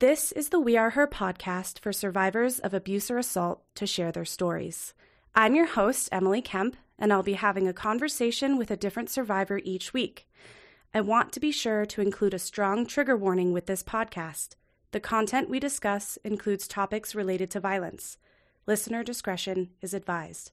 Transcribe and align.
This 0.00 0.32
is 0.32 0.48
the 0.48 0.58
We 0.58 0.78
Are 0.78 0.88
Her 0.88 1.06
podcast 1.06 1.78
for 1.78 1.92
survivors 1.92 2.58
of 2.58 2.72
abuse 2.72 3.10
or 3.10 3.18
assault 3.18 3.62
to 3.74 3.86
share 3.86 4.10
their 4.10 4.24
stories. 4.24 4.94
I'm 5.34 5.54
your 5.54 5.66
host, 5.66 6.08
Emily 6.10 6.40
Kemp, 6.40 6.78
and 6.98 7.12
I'll 7.12 7.22
be 7.22 7.34
having 7.34 7.68
a 7.68 7.74
conversation 7.74 8.56
with 8.56 8.70
a 8.70 8.78
different 8.78 9.10
survivor 9.10 9.60
each 9.62 9.92
week. 9.92 10.26
I 10.94 11.02
want 11.02 11.32
to 11.32 11.38
be 11.40 11.52
sure 11.52 11.84
to 11.84 12.00
include 12.00 12.32
a 12.32 12.38
strong 12.38 12.86
trigger 12.86 13.14
warning 13.14 13.52
with 13.52 13.66
this 13.66 13.82
podcast. 13.82 14.54
The 14.92 15.00
content 15.00 15.50
we 15.50 15.60
discuss 15.60 16.16
includes 16.24 16.66
topics 16.66 17.14
related 17.14 17.50
to 17.50 17.60
violence. 17.60 18.16
Listener 18.66 19.04
discretion 19.04 19.68
is 19.82 19.92
advised. 19.92 20.52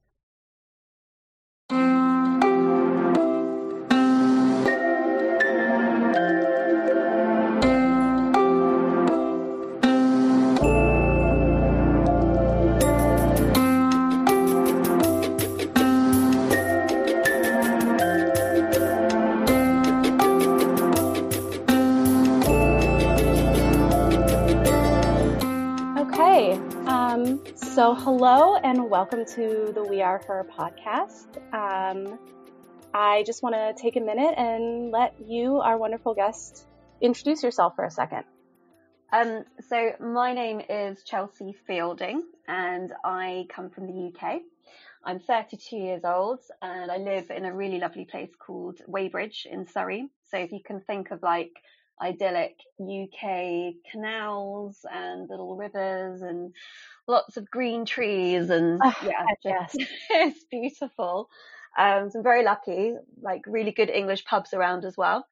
So 27.77 27.93
hello 27.93 28.55
and 28.55 28.89
welcome 28.89 29.23
to 29.23 29.71
the 29.75 29.83
We 29.83 30.01
Are 30.01 30.19
Her 30.27 30.47
podcast. 30.57 31.37
Um, 31.53 32.17
I 32.91 33.21
just 33.23 33.43
want 33.43 33.53
to 33.53 33.79
take 33.79 33.95
a 33.97 33.99
minute 33.99 34.33
and 34.35 34.89
let 34.89 35.13
you, 35.23 35.57
our 35.57 35.77
wonderful 35.77 36.15
guest, 36.15 36.65
introduce 37.01 37.43
yourself 37.43 37.75
for 37.75 37.85
a 37.85 37.91
second. 37.91 38.23
Um, 39.13 39.43
so 39.69 39.91
my 39.99 40.33
name 40.33 40.59
is 40.67 41.03
Chelsea 41.03 41.55
Fielding 41.67 42.23
and 42.47 42.93
I 43.05 43.45
come 43.53 43.69
from 43.69 43.85
the 43.85 44.07
UK. 44.07 44.41
I'm 45.05 45.19
32 45.19 45.77
years 45.77 46.01
old 46.03 46.39
and 46.63 46.89
I 46.89 46.97
live 46.97 47.29
in 47.29 47.45
a 47.45 47.53
really 47.53 47.77
lovely 47.77 48.05
place 48.05 48.31
called 48.39 48.79
Weybridge 48.87 49.45
in 49.45 49.67
Surrey. 49.67 50.09
So 50.31 50.39
if 50.39 50.51
you 50.51 50.61
can 50.65 50.81
think 50.81 51.11
of 51.11 51.21
like 51.21 51.51
idyllic 52.01 52.57
UK 52.79 53.73
canals 53.91 54.85
and 54.91 55.29
little 55.29 55.55
rivers 55.55 56.21
and 56.21 56.53
lots 57.07 57.37
of 57.37 57.49
green 57.49 57.85
trees 57.85 58.49
and 58.49 58.79
Oh, 58.83 58.93
yeah, 59.03 59.25
yes. 59.43 59.75
just, 59.77 59.91
it's 60.09 60.43
beautiful. 60.51 61.29
Um, 61.77 62.09
so 62.09 62.19
I'm 62.19 62.23
very 62.23 62.43
lucky, 62.43 62.95
like 63.21 63.41
really 63.45 63.71
good 63.71 63.89
English 63.89 64.25
pubs 64.25 64.53
around 64.53 64.83
as 64.85 64.97
well. 64.97 65.25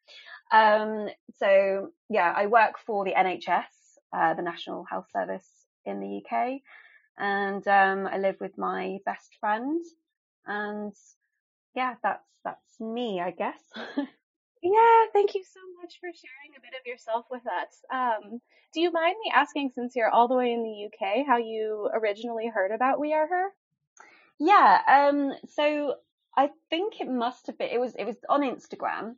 Um, 0.52 1.10
so 1.38 1.90
yeah, 2.10 2.34
I 2.36 2.46
work 2.48 2.76
for 2.86 3.04
the 3.04 3.14
NHS, 3.14 3.66
uh, 4.16 4.34
the 4.36 4.44
National 4.44 4.84
Health 4.84 5.08
Service 5.12 5.50
in 5.86 6.00
the 6.00 6.22
UK, 6.24 6.62
and 7.18 7.68
um, 7.68 8.08
I 8.08 8.18
live 8.20 8.38
with 8.40 8.58
my 8.58 9.00
best 9.06 9.36
friend, 9.40 9.84
and 10.46 10.94
yeah, 11.76 11.96
that's 12.04 12.28
that's 12.44 12.80
me, 12.80 13.20
I 13.20 13.32
guess. 13.32 13.62
Yeah, 14.62 15.06
thank 15.14 15.36
you 15.36 15.44
so 15.44 15.60
much 15.82 16.00
for 16.00 16.10
sharing 16.14 16.56
a 16.58 16.62
bit 16.62 16.80
of 16.80 16.86
yourself 16.88 17.26
with 17.32 17.44
us. 17.48 17.84
Um, 17.94 18.42
do 18.74 18.82
you 18.82 18.92
mind 18.92 19.16
me 19.24 19.32
asking, 19.34 19.72
since 19.76 19.96
you're 19.96 20.10
all 20.10 20.28
the 20.28 20.36
way 20.36 20.52
in 20.52 20.64
the 20.64 20.86
UK, 20.88 21.26
how 21.28 21.38
you 21.38 21.90
originally 21.94 22.48
heard 22.54 22.72
about 22.72 23.00
We 23.00 23.14
Are 23.14 23.28
Her? 23.28 23.50
yeah, 24.40 24.82
um, 24.88 25.34
so 25.50 25.96
I 26.38 26.50
think 26.70 27.00
it 27.00 27.10
must 27.10 27.48
have 27.48 27.58
been 27.58 27.70
it 27.72 27.80
was 27.80 27.96
it 27.96 28.06
was 28.06 28.18
on 28.30 28.42
Instagram, 28.42 29.16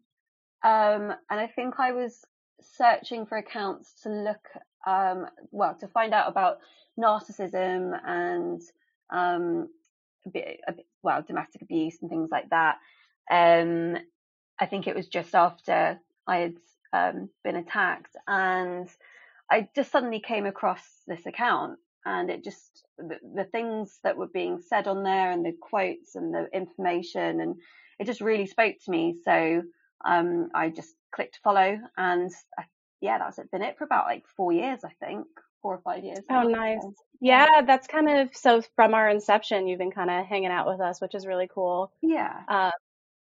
um, 0.64 1.14
and 1.30 1.40
I 1.40 1.48
think 1.48 1.80
I 1.80 1.92
was 1.94 2.24
searching 2.62 3.26
for 3.26 3.38
accounts 3.38 3.94
to 4.04 4.10
look 4.10 4.48
um, 4.86 5.28
well 5.52 5.76
to 5.80 5.88
find 5.88 6.14
out 6.14 6.30
about 6.30 6.58
narcissism 7.00 7.98
and 8.06 8.62
um, 9.12 9.70
a 10.26 10.30
bit, 10.30 10.60
a 10.68 10.74
bit, 10.74 10.86
well 11.04 11.24
domestic 11.26 11.62
abuse 11.62 11.98
and 12.02 12.10
things 12.10 12.30
like 12.32 12.50
that. 12.50 12.78
Um, 13.32 13.98
I 14.60 14.66
think 14.66 14.88
it 14.88 14.96
was 14.96 15.08
just 15.08 15.36
after 15.36 16.00
I 16.26 16.38
had 16.38 16.56
um, 16.94 17.30
been 17.44 17.56
attacked, 17.56 18.16
and 18.28 18.90
I 19.50 19.68
just 19.76 19.92
suddenly 19.92 20.20
came 20.20 20.46
across 20.46 20.82
this 21.08 21.26
account, 21.26 21.80
and 22.06 22.30
it 22.30 22.44
just 22.44 22.86
the, 22.98 23.18
the 23.36 23.46
things 23.46 24.00
that 24.04 24.18
were 24.18 24.28
being 24.28 24.60
said 24.60 24.88
on 24.88 25.04
there, 25.04 25.32
and 25.32 25.46
the 25.46 25.54
quotes 25.60 26.16
and 26.16 26.34
the 26.34 26.48
information, 26.54 27.42
and 27.42 27.56
it 28.00 28.06
just 28.06 28.22
really 28.22 28.48
spoke 28.48 28.76
to 28.86 28.92
me. 28.92 29.16
So 29.24 29.64
um, 30.06 30.50
I 30.54 30.70
just 30.70 30.96
clicked 31.12 31.40
follow, 31.44 31.80
and 31.98 32.32
I, 32.58 32.64
yeah, 33.02 33.20
that's 33.20 33.38
it. 33.40 33.52
Been 33.52 33.62
it 33.62 33.78
for 33.78 33.84
about 33.84 34.06
like 34.06 34.26
four 34.36 34.52
years, 34.52 34.82
I 34.84 34.92
think, 35.06 35.28
four 35.62 35.76
or 35.76 35.82
five 35.82 36.04
years. 36.04 36.20
Oh, 36.30 36.44
nice. 36.44 36.80
Yeah, 37.20 37.62
that's 37.66 37.88
kind 37.88 38.10
of 38.10 38.36
so 38.36 38.62
from 38.76 38.94
our 38.94 39.10
inception, 39.10 39.68
you've 39.68 39.80
been 39.80 39.92
kind 39.92 40.10
of 40.10 40.26
hanging 40.26 40.52
out 40.52 40.68
with 40.68 40.80
us, 40.80 41.02
which 41.02 41.16
is 41.16 41.26
really 41.26 41.50
cool. 41.54 41.92
yeah, 42.02 42.42
Uh, 42.48 42.72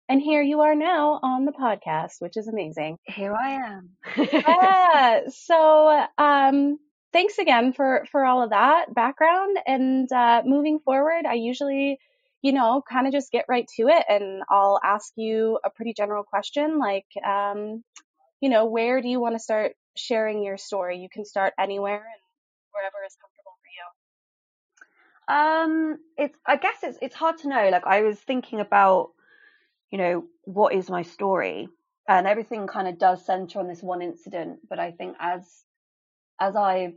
and 0.09 0.21
here 0.21 0.43
you 0.43 0.61
are 0.61 0.75
now 0.75 1.21
on 1.23 1.45
the 1.45 1.53
podcast, 1.53 2.21
which 2.21 2.37
is 2.37 2.49
amazing. 2.49 2.99
here 3.07 3.35
I 3.35 3.53
am. 3.53 3.91
yeah. 4.17 5.21
So, 5.31 6.07
um, 6.19 6.79
thanks 7.13 7.39
again 7.39 7.73
for 7.73 8.05
for 8.11 8.25
all 8.25 8.43
of 8.43 8.51
that 8.51 8.95
background. 8.95 9.59
And 9.67 10.11
uh, 10.11 10.43
moving 10.45 10.81
forward, 10.81 11.25
I 11.27 11.35
usually, 11.35 11.99
you 12.43 12.53
know, 12.53 12.83
kind 12.89 13.07
of 13.07 13.13
just 13.13 13.31
get 13.31 13.47
right 13.49 13.67
to 13.77 13.89
it, 13.89 14.05
and 14.09 14.43
I'll 14.51 14.81
ask 14.83 15.13
you 15.17 15.59
a 15.65 15.71
pretty 15.71 15.95
general 15.95 16.25
question, 16.25 16.79
like, 16.79 17.07
um, 17.25 17.85
you 18.41 18.49
know, 18.49 18.67
where 18.67 19.01
do 19.01 19.09
you 19.09 19.21
want 19.21 19.35
to 19.37 19.39
start 19.39 19.73
sharing 19.97 20.43
your 20.43 20.57
story? 20.57 20.99
You 20.99 21.09
can 21.09 21.25
start 21.25 21.53
anywhere 21.59 21.95
and 21.95 22.23
wherever 22.73 22.97
is 23.07 23.17
comfortable 23.21 23.57
for 23.63 23.71
you. 23.79 23.87
Um, 25.29 25.99
it's 26.19 26.37
I 26.47 26.57
guess 26.57 26.77
it's 26.83 26.99
it's 27.01 27.15
hard 27.15 27.39
to 27.39 27.49
know. 27.49 27.69
Like 27.71 27.87
I 27.87 28.03
was 28.03 28.19
thinking 28.19 28.61
about, 28.61 29.11
you 29.93 29.99
know, 29.99 30.25
what 30.45 30.75
is 30.75 30.91
my 30.91 31.03
story, 31.03 31.69
and 32.09 32.27
everything 32.27 32.67
kind 32.67 32.89
of 32.89 32.99
does 32.99 33.25
center 33.25 33.61
on 33.61 33.69
this 33.69 33.83
one 33.83 34.03
incident. 34.03 34.61
But 34.69 34.81
I 34.81 34.91
think 34.91 35.17
as 35.21 35.45
as 36.41 36.57
I've 36.57 36.95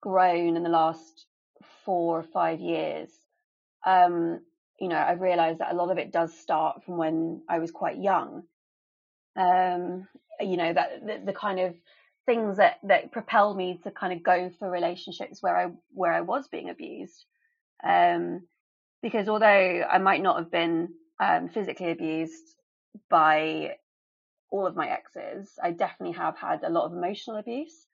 grown 0.00 0.56
in 0.56 0.62
the 0.64 0.70
last 0.70 1.26
four 1.84 2.18
or 2.18 2.22
five 2.22 2.60
years, 2.60 3.10
um, 3.86 4.40
you 4.80 4.88
know, 4.88 4.96
I've 4.96 5.20
realised 5.20 5.60
that 5.60 5.72
a 5.72 5.76
lot 5.76 5.90
of 5.90 5.98
it 5.98 6.12
does 6.12 6.36
start 6.36 6.82
from 6.84 6.96
when 6.96 7.42
I 7.48 7.58
was 7.58 7.70
quite 7.70 7.98
young. 7.98 8.42
Um, 9.36 10.08
you 10.40 10.56
know, 10.56 10.72
that 10.72 11.06
the, 11.06 11.20
the 11.26 11.32
kind 11.32 11.60
of 11.60 11.74
things 12.24 12.56
that 12.56 12.78
that 12.84 13.12
propelled 13.12 13.58
me 13.58 13.80
to 13.84 13.90
kind 13.90 14.14
of 14.14 14.22
go 14.22 14.50
for 14.58 14.70
relationships 14.70 15.42
where 15.42 15.56
I 15.56 15.70
where 15.92 16.12
I 16.12 16.22
was 16.22 16.48
being 16.48 16.70
abused. 16.70 17.26
Um, 17.86 18.46
because 19.02 19.28
although 19.28 19.46
I 19.90 19.98
might 19.98 20.22
not 20.22 20.38
have 20.38 20.50
been 20.50 20.88
um, 21.20 21.48
physically 21.48 21.90
abused 21.90 22.56
by 23.08 23.76
all 24.50 24.66
of 24.66 24.76
my 24.76 24.88
exes, 24.88 25.58
I 25.62 25.72
definitely 25.72 26.16
have 26.16 26.36
had 26.36 26.62
a 26.62 26.70
lot 26.70 26.86
of 26.86 26.92
emotional 26.92 27.36
abuse. 27.36 27.86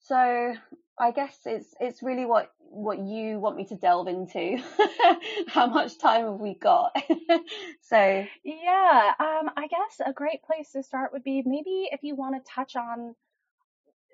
So 0.00 0.54
I 0.98 1.10
guess 1.12 1.38
it's 1.46 1.74
it's 1.80 2.02
really 2.02 2.26
what 2.26 2.52
what 2.58 2.98
you 2.98 3.38
want 3.38 3.56
me 3.56 3.64
to 3.66 3.76
delve 3.76 4.08
into. 4.08 4.58
How 5.48 5.66
much 5.66 5.98
time 5.98 6.24
have 6.24 6.40
we 6.40 6.54
got? 6.54 6.92
so 7.82 8.26
Yeah, 8.44 9.12
um, 9.18 9.50
I 9.56 9.66
guess 9.68 10.00
a 10.04 10.12
great 10.12 10.42
place 10.42 10.72
to 10.72 10.82
start 10.82 11.12
would 11.12 11.24
be 11.24 11.42
maybe 11.44 11.88
if 11.90 12.02
you 12.02 12.14
want 12.14 12.36
to 12.36 12.52
touch 12.52 12.76
on 12.76 13.14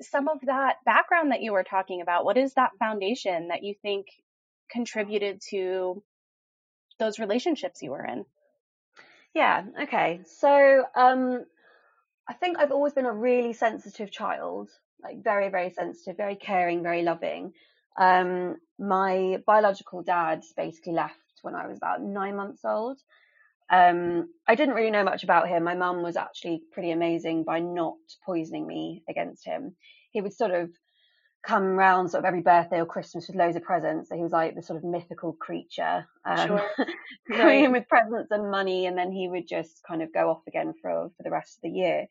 some 0.01 0.29
of 0.29 0.41
that 0.43 0.77
background 0.85 1.33
that 1.33 1.43
you 1.43 1.53
were 1.53 1.65
talking 1.65 2.01
about. 2.03 2.25
What 2.25 2.37
is 2.37 2.55
that 2.55 2.73
foundation 2.79 3.49
that 3.49 3.63
you 3.63 3.75
think 3.83 4.07
contributed 4.71 5.41
to 5.51 6.03
those 6.99 7.19
relationships 7.19 7.83
you 7.83 7.91
were 7.91 8.05
in? 8.05 8.25
yeah, 9.37 9.65
okay. 9.83 10.21
So 10.39 10.85
um, 10.95 11.45
I 12.27 12.33
think 12.33 12.59
I've 12.59 12.73
always 12.73 12.95
been 12.95 13.05
a 13.05 13.13
really 13.13 13.53
sensitive 13.53 14.11
child, 14.11 14.71
like 15.03 15.23
very 15.23 15.51
very 15.51 15.71
sensitive, 15.71 16.17
very 16.17 16.37
caring, 16.37 16.83
very 16.83 17.03
loving. 17.03 17.53
Um, 17.99 18.57
my 18.79 19.43
biological 19.47 20.03
dad 20.03 20.43
basically 20.57 20.95
left 20.95 21.21
when 21.43 21.55
I 21.55 21.67
was 21.67 21.77
about 21.77 22.03
nine 22.03 22.35
months 22.37 22.65
old. 22.65 22.99
Um, 23.69 24.31
I 24.49 24.55
didn't 24.55 24.75
really 24.75 24.91
know 24.91 25.05
much 25.05 25.23
about 25.23 25.49
him. 25.49 25.65
My 25.65 25.75
mum 25.75 26.03
was 26.03 26.17
actually 26.17 26.63
pretty 26.73 26.91
amazing 26.93 27.45
by 27.45 27.61
not 27.61 27.97
poisoning 28.25 28.67
me 28.67 29.03
against 29.07 29.45
him. 29.45 29.77
He 30.13 30.23
would 30.23 30.33
sort 30.33 30.53
of 30.53 30.71
come 31.47 31.65
round 31.77 32.11
sort 32.11 32.25
of 32.25 32.27
every 32.27 32.43
birthday 32.43 32.81
or 32.81 32.87
Christmas 32.87 33.29
with 33.29 33.37
loads 33.37 33.57
of 33.57 33.63
presents. 33.63 34.09
So 34.09 34.17
he 34.17 34.23
was 34.23 34.33
like 34.33 34.55
the 34.55 34.63
sort 34.63 34.79
of 34.79 34.85
mythical 34.85 35.33
creature, 35.33 36.07
um, 36.25 36.49
Sure. 36.49 36.71
coming 37.33 37.65
in 37.65 37.73
with 37.73 37.89
presents 37.89 38.31
and 38.31 38.51
money, 38.51 38.87
and 38.87 38.99
then 38.99 39.13
he 39.13 39.29
would 39.29 39.47
just 39.47 39.83
kind 39.87 40.03
of 40.03 40.13
go 40.13 40.31
off 40.31 40.43
again 40.49 40.75
for 40.83 41.11
for 41.17 41.23
the 41.23 41.31
rest 41.31 41.59
of 41.59 41.63
the 41.63 41.71
year. 41.79 42.07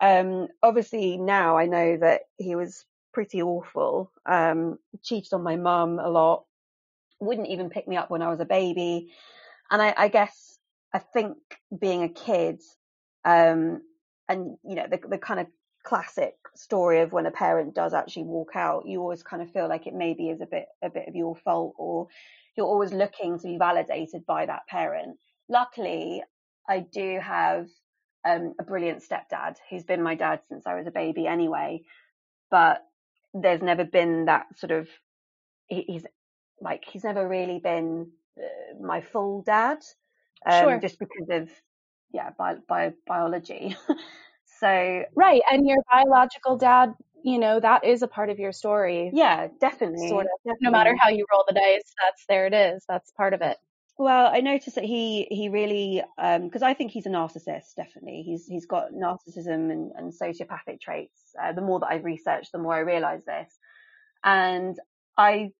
Um, 0.00 0.48
obviously 0.62 1.16
now 1.16 1.56
I 1.56 1.66
know 1.66 1.96
that 1.98 2.22
he 2.36 2.56
was 2.56 2.84
pretty 3.12 3.42
awful. 3.42 4.10
Um, 4.26 4.78
cheated 5.02 5.32
on 5.32 5.42
my 5.42 5.56
mum 5.56 6.00
a 6.00 6.10
lot. 6.10 6.44
Wouldn't 7.20 7.48
even 7.48 7.70
pick 7.70 7.86
me 7.86 7.96
up 7.96 8.10
when 8.10 8.22
I 8.22 8.28
was 8.30 8.40
a 8.40 8.44
baby. 8.44 9.12
And 9.70 9.80
I, 9.80 9.94
I 9.96 10.08
guess 10.08 10.58
I 10.92 10.98
think 10.98 11.36
being 11.78 12.02
a 12.02 12.08
kid, 12.08 12.60
um, 13.24 13.82
and 14.28 14.56
you 14.64 14.74
know 14.74 14.86
the 14.90 15.00
the 15.08 15.18
kind 15.18 15.40
of 15.40 15.46
classic 15.84 16.34
story 16.54 17.00
of 17.00 17.12
when 17.12 17.26
a 17.26 17.30
parent 17.30 17.74
does 17.74 17.94
actually 17.94 18.24
walk 18.24 18.52
out, 18.54 18.86
you 18.86 19.00
always 19.00 19.22
kind 19.22 19.42
of 19.42 19.52
feel 19.52 19.68
like 19.68 19.86
it 19.86 19.94
maybe 19.94 20.30
is 20.30 20.40
a 20.40 20.46
bit 20.46 20.66
a 20.82 20.90
bit 20.90 21.08
of 21.08 21.14
your 21.14 21.36
fault 21.36 21.74
or 21.78 22.08
you're 22.56 22.66
always 22.66 22.92
looking 22.92 23.38
to 23.38 23.46
be 23.46 23.58
validated 23.58 24.24
by 24.26 24.46
that 24.46 24.66
parent. 24.68 25.18
Luckily, 25.48 26.22
I 26.68 26.80
do 26.80 27.20
have 27.20 27.68
um, 28.24 28.54
a 28.58 28.62
brilliant 28.62 29.02
stepdad 29.02 29.56
who's 29.68 29.84
been 29.84 30.02
my 30.02 30.14
dad 30.14 30.40
since 30.48 30.66
I 30.66 30.74
was 30.74 30.86
a 30.86 30.92
baby 30.92 31.26
anyway, 31.26 31.82
but 32.50 32.82
there's 33.34 33.62
never 33.62 33.84
been 33.84 34.26
that 34.26 34.46
sort 34.56 34.70
of 34.70 34.88
he, 35.66 35.82
he's 35.82 36.06
like 36.60 36.84
he's 36.90 37.04
never 37.04 37.28
really 37.28 37.58
been 37.58 38.10
uh, 38.38 38.82
my 38.82 39.00
full 39.00 39.42
dad, 39.42 39.78
um, 40.46 40.64
sure. 40.64 40.80
just 40.80 40.98
because 40.98 41.28
of 41.30 41.50
yeah 42.12 42.30
bi- 42.38 42.56
bi- 42.66 42.94
biology. 43.06 43.76
so 44.64 45.04
right, 45.14 45.42
and 45.50 45.66
your 45.66 45.78
biological 45.90 46.56
dad, 46.56 46.94
you 47.22 47.38
know, 47.38 47.60
that 47.60 47.84
is 47.84 48.02
a 48.02 48.08
part 48.08 48.30
of 48.30 48.38
your 48.38 48.52
story. 48.52 49.10
Yeah, 49.12 49.48
definitely. 49.60 50.08
Sort 50.08 50.24
of. 50.24 50.30
Definitely. 50.44 50.58
No 50.62 50.70
matter 50.70 50.96
how 50.98 51.10
you 51.10 51.26
roll 51.30 51.44
the 51.46 51.54
dice, 51.54 51.94
that's 52.02 52.24
there 52.28 52.46
it 52.46 52.54
is. 52.54 52.84
That's 52.88 53.10
part 53.12 53.34
of 53.34 53.42
it. 53.42 53.58
Well, 53.98 54.30
I 54.32 54.40
noticed 54.40 54.74
that 54.76 54.84
he 54.84 55.26
he 55.30 55.50
really 55.50 56.02
because 56.16 56.62
um, 56.62 56.68
I 56.68 56.74
think 56.74 56.92
he's 56.92 57.06
a 57.06 57.10
narcissist. 57.10 57.74
Definitely, 57.76 58.22
he's 58.26 58.46
he's 58.46 58.66
got 58.66 58.92
narcissism 58.92 59.70
and, 59.70 59.92
and 59.96 60.12
sociopathic 60.12 60.80
traits. 60.80 61.34
Uh, 61.40 61.52
the 61.52 61.60
more 61.60 61.80
that 61.80 61.88
I've 61.88 62.04
researched, 62.04 62.52
the 62.52 62.58
more 62.58 62.74
I 62.74 62.80
realise 62.80 63.22
this. 63.26 63.52
And 64.24 64.76
I 65.16 65.52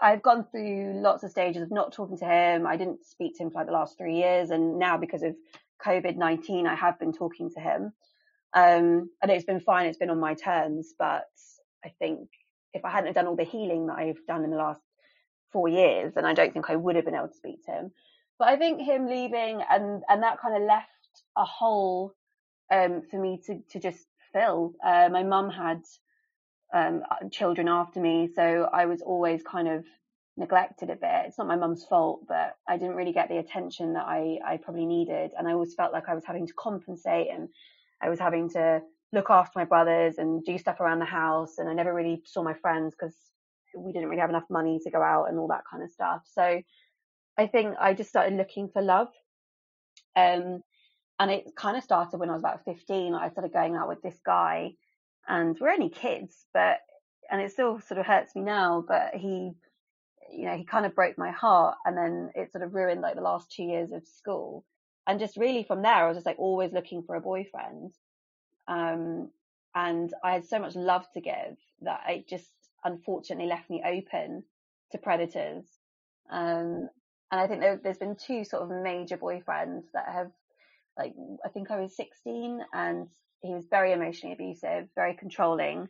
I've 0.00 0.22
gone 0.22 0.46
through 0.50 1.00
lots 1.02 1.22
of 1.22 1.30
stages 1.30 1.62
of 1.62 1.70
not 1.70 1.92
talking 1.92 2.18
to 2.18 2.24
him. 2.24 2.66
I 2.66 2.76
didn't 2.76 3.04
speak 3.04 3.36
to 3.36 3.42
him 3.42 3.50
for 3.50 3.58
like 3.58 3.66
the 3.66 3.72
last 3.72 3.98
three 3.98 4.16
years, 4.16 4.50
and 4.50 4.78
now 4.78 4.96
because 4.96 5.22
of 5.22 5.34
COVID 5.84 6.16
nineteen, 6.16 6.66
I 6.66 6.76
have 6.76 6.98
been 6.98 7.12
talking 7.12 7.50
to 7.50 7.60
him. 7.60 7.92
Um, 8.54 9.10
and 9.22 9.30
it's 9.30 9.44
been 9.44 9.60
fine. 9.60 9.86
It's 9.86 9.98
been 9.98 10.10
on 10.10 10.20
my 10.20 10.34
terms, 10.34 10.94
but 10.98 11.24
I 11.84 11.90
think 11.98 12.28
if 12.74 12.84
I 12.84 12.90
hadn't 12.90 13.06
have 13.06 13.14
done 13.14 13.26
all 13.26 13.36
the 13.36 13.44
healing 13.44 13.86
that 13.86 13.98
I've 13.98 14.24
done 14.26 14.44
in 14.44 14.50
the 14.50 14.56
last 14.56 14.80
four 15.52 15.68
years, 15.68 16.14
and 16.16 16.26
I 16.26 16.34
don't 16.34 16.52
think 16.52 16.70
I 16.70 16.76
would 16.76 16.96
have 16.96 17.04
been 17.04 17.14
able 17.14 17.28
to 17.28 17.34
speak 17.34 17.64
to 17.66 17.72
him. 17.72 17.90
But 18.38 18.48
I 18.48 18.56
think 18.56 18.80
him 18.80 19.06
leaving 19.06 19.62
and 19.70 20.02
and 20.08 20.22
that 20.22 20.40
kind 20.40 20.56
of 20.56 20.62
left 20.62 20.88
a 21.36 21.44
hole 21.44 22.14
um, 22.70 23.02
for 23.10 23.20
me 23.20 23.40
to 23.46 23.60
to 23.70 23.80
just 23.80 24.06
fill. 24.32 24.74
Uh, 24.84 25.08
my 25.10 25.22
mum 25.22 25.50
had 25.50 25.82
um, 26.74 27.02
children 27.30 27.68
after 27.68 28.00
me, 28.00 28.30
so 28.34 28.68
I 28.72 28.86
was 28.86 29.02
always 29.02 29.42
kind 29.42 29.68
of 29.68 29.84
neglected 30.36 30.88
a 30.88 30.96
bit. 30.96 31.26
It's 31.26 31.38
not 31.38 31.46
my 31.46 31.56
mum's 31.56 31.84
fault, 31.84 32.22
but 32.26 32.56
I 32.66 32.78
didn't 32.78 32.96
really 32.96 33.12
get 33.12 33.28
the 33.28 33.38
attention 33.38 33.92
that 33.94 34.06
I 34.06 34.38
I 34.44 34.56
probably 34.56 34.86
needed, 34.86 35.32
and 35.36 35.46
I 35.46 35.52
always 35.52 35.74
felt 35.74 35.92
like 35.92 36.08
I 36.08 36.14
was 36.14 36.24
having 36.24 36.46
to 36.46 36.54
compensate 36.54 37.28
and 37.30 37.48
I 38.02 38.08
was 38.08 38.18
having 38.18 38.50
to 38.50 38.82
look 39.12 39.30
after 39.30 39.58
my 39.58 39.64
brothers 39.64 40.18
and 40.18 40.44
do 40.44 40.58
stuff 40.58 40.80
around 40.80 40.98
the 40.98 41.04
house, 41.04 41.58
and 41.58 41.68
I 41.68 41.74
never 41.74 41.94
really 41.94 42.22
saw 42.24 42.42
my 42.42 42.54
friends 42.54 42.94
because 42.98 43.14
we 43.76 43.92
didn't 43.92 44.08
really 44.08 44.20
have 44.20 44.30
enough 44.30 44.48
money 44.50 44.80
to 44.82 44.90
go 44.90 45.02
out 45.02 45.28
and 45.28 45.38
all 45.38 45.48
that 45.48 45.64
kind 45.70 45.82
of 45.82 45.90
stuff. 45.90 46.22
So 46.32 46.60
I 47.38 47.46
think 47.46 47.76
I 47.80 47.94
just 47.94 48.10
started 48.10 48.36
looking 48.36 48.68
for 48.68 48.82
love. 48.82 49.08
Um, 50.16 50.62
and 51.18 51.30
it 51.30 51.54
kind 51.56 51.76
of 51.76 51.84
started 51.84 52.18
when 52.18 52.30
I 52.30 52.34
was 52.34 52.42
about 52.42 52.64
15. 52.64 53.14
I 53.14 53.30
started 53.30 53.52
going 53.52 53.76
out 53.76 53.88
with 53.88 54.02
this 54.02 54.18
guy, 54.24 54.72
and 55.28 55.56
we're 55.60 55.70
only 55.70 55.88
kids, 55.88 56.46
but 56.52 56.78
and 57.30 57.40
it 57.40 57.52
still 57.52 57.80
sort 57.80 58.00
of 58.00 58.06
hurts 58.06 58.34
me 58.34 58.42
now. 58.42 58.84
But 58.86 59.14
he, 59.14 59.52
you 60.30 60.46
know, 60.46 60.56
he 60.56 60.64
kind 60.64 60.84
of 60.84 60.94
broke 60.94 61.16
my 61.18 61.30
heart, 61.30 61.76
and 61.84 61.96
then 61.96 62.30
it 62.34 62.50
sort 62.52 62.64
of 62.64 62.74
ruined 62.74 63.02
like 63.02 63.14
the 63.14 63.22
last 63.22 63.52
two 63.52 63.62
years 63.62 63.92
of 63.92 64.06
school. 64.06 64.64
And 65.06 65.18
just 65.18 65.36
really 65.36 65.64
from 65.64 65.82
there, 65.82 65.94
I 65.94 66.08
was 66.08 66.16
just 66.16 66.26
like 66.26 66.38
always 66.38 66.72
looking 66.72 67.02
for 67.02 67.16
a 67.16 67.20
boyfriend. 67.20 67.92
Um, 68.68 69.30
and 69.74 70.12
I 70.22 70.32
had 70.32 70.46
so 70.46 70.58
much 70.58 70.76
love 70.76 71.04
to 71.14 71.20
give 71.20 71.56
that 71.82 72.02
it 72.08 72.28
just 72.28 72.50
unfortunately 72.84 73.46
left 73.46 73.70
me 73.70 73.82
open 73.84 74.44
to 74.92 74.98
predators. 74.98 75.64
Um, 76.30 76.88
and 77.30 77.40
I 77.40 77.46
think 77.46 77.60
there, 77.60 77.80
has 77.84 77.98
been 77.98 78.16
two 78.16 78.44
sort 78.44 78.62
of 78.62 78.82
major 78.82 79.16
boyfriends 79.16 79.84
that 79.94 80.06
have, 80.12 80.30
like, 80.98 81.14
I 81.44 81.48
think 81.48 81.70
I 81.70 81.80
was 81.80 81.96
16 81.96 82.60
and 82.72 83.08
he 83.40 83.54
was 83.54 83.64
very 83.70 83.92
emotionally 83.92 84.34
abusive, 84.34 84.88
very 84.94 85.14
controlling, 85.14 85.88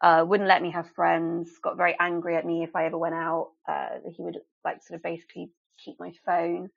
uh, 0.00 0.24
wouldn't 0.26 0.48
let 0.48 0.62
me 0.62 0.70
have 0.70 0.90
friends, 0.94 1.50
got 1.62 1.76
very 1.76 1.96
angry 1.98 2.36
at 2.36 2.44
me 2.44 2.62
if 2.62 2.76
I 2.76 2.86
ever 2.86 2.98
went 2.98 3.14
out. 3.14 3.52
Uh, 3.66 3.98
he 4.14 4.22
would 4.22 4.38
like 4.64 4.82
sort 4.82 4.96
of 4.96 5.02
basically 5.02 5.50
keep 5.82 5.98
my 5.98 6.12
phone. 6.24 6.70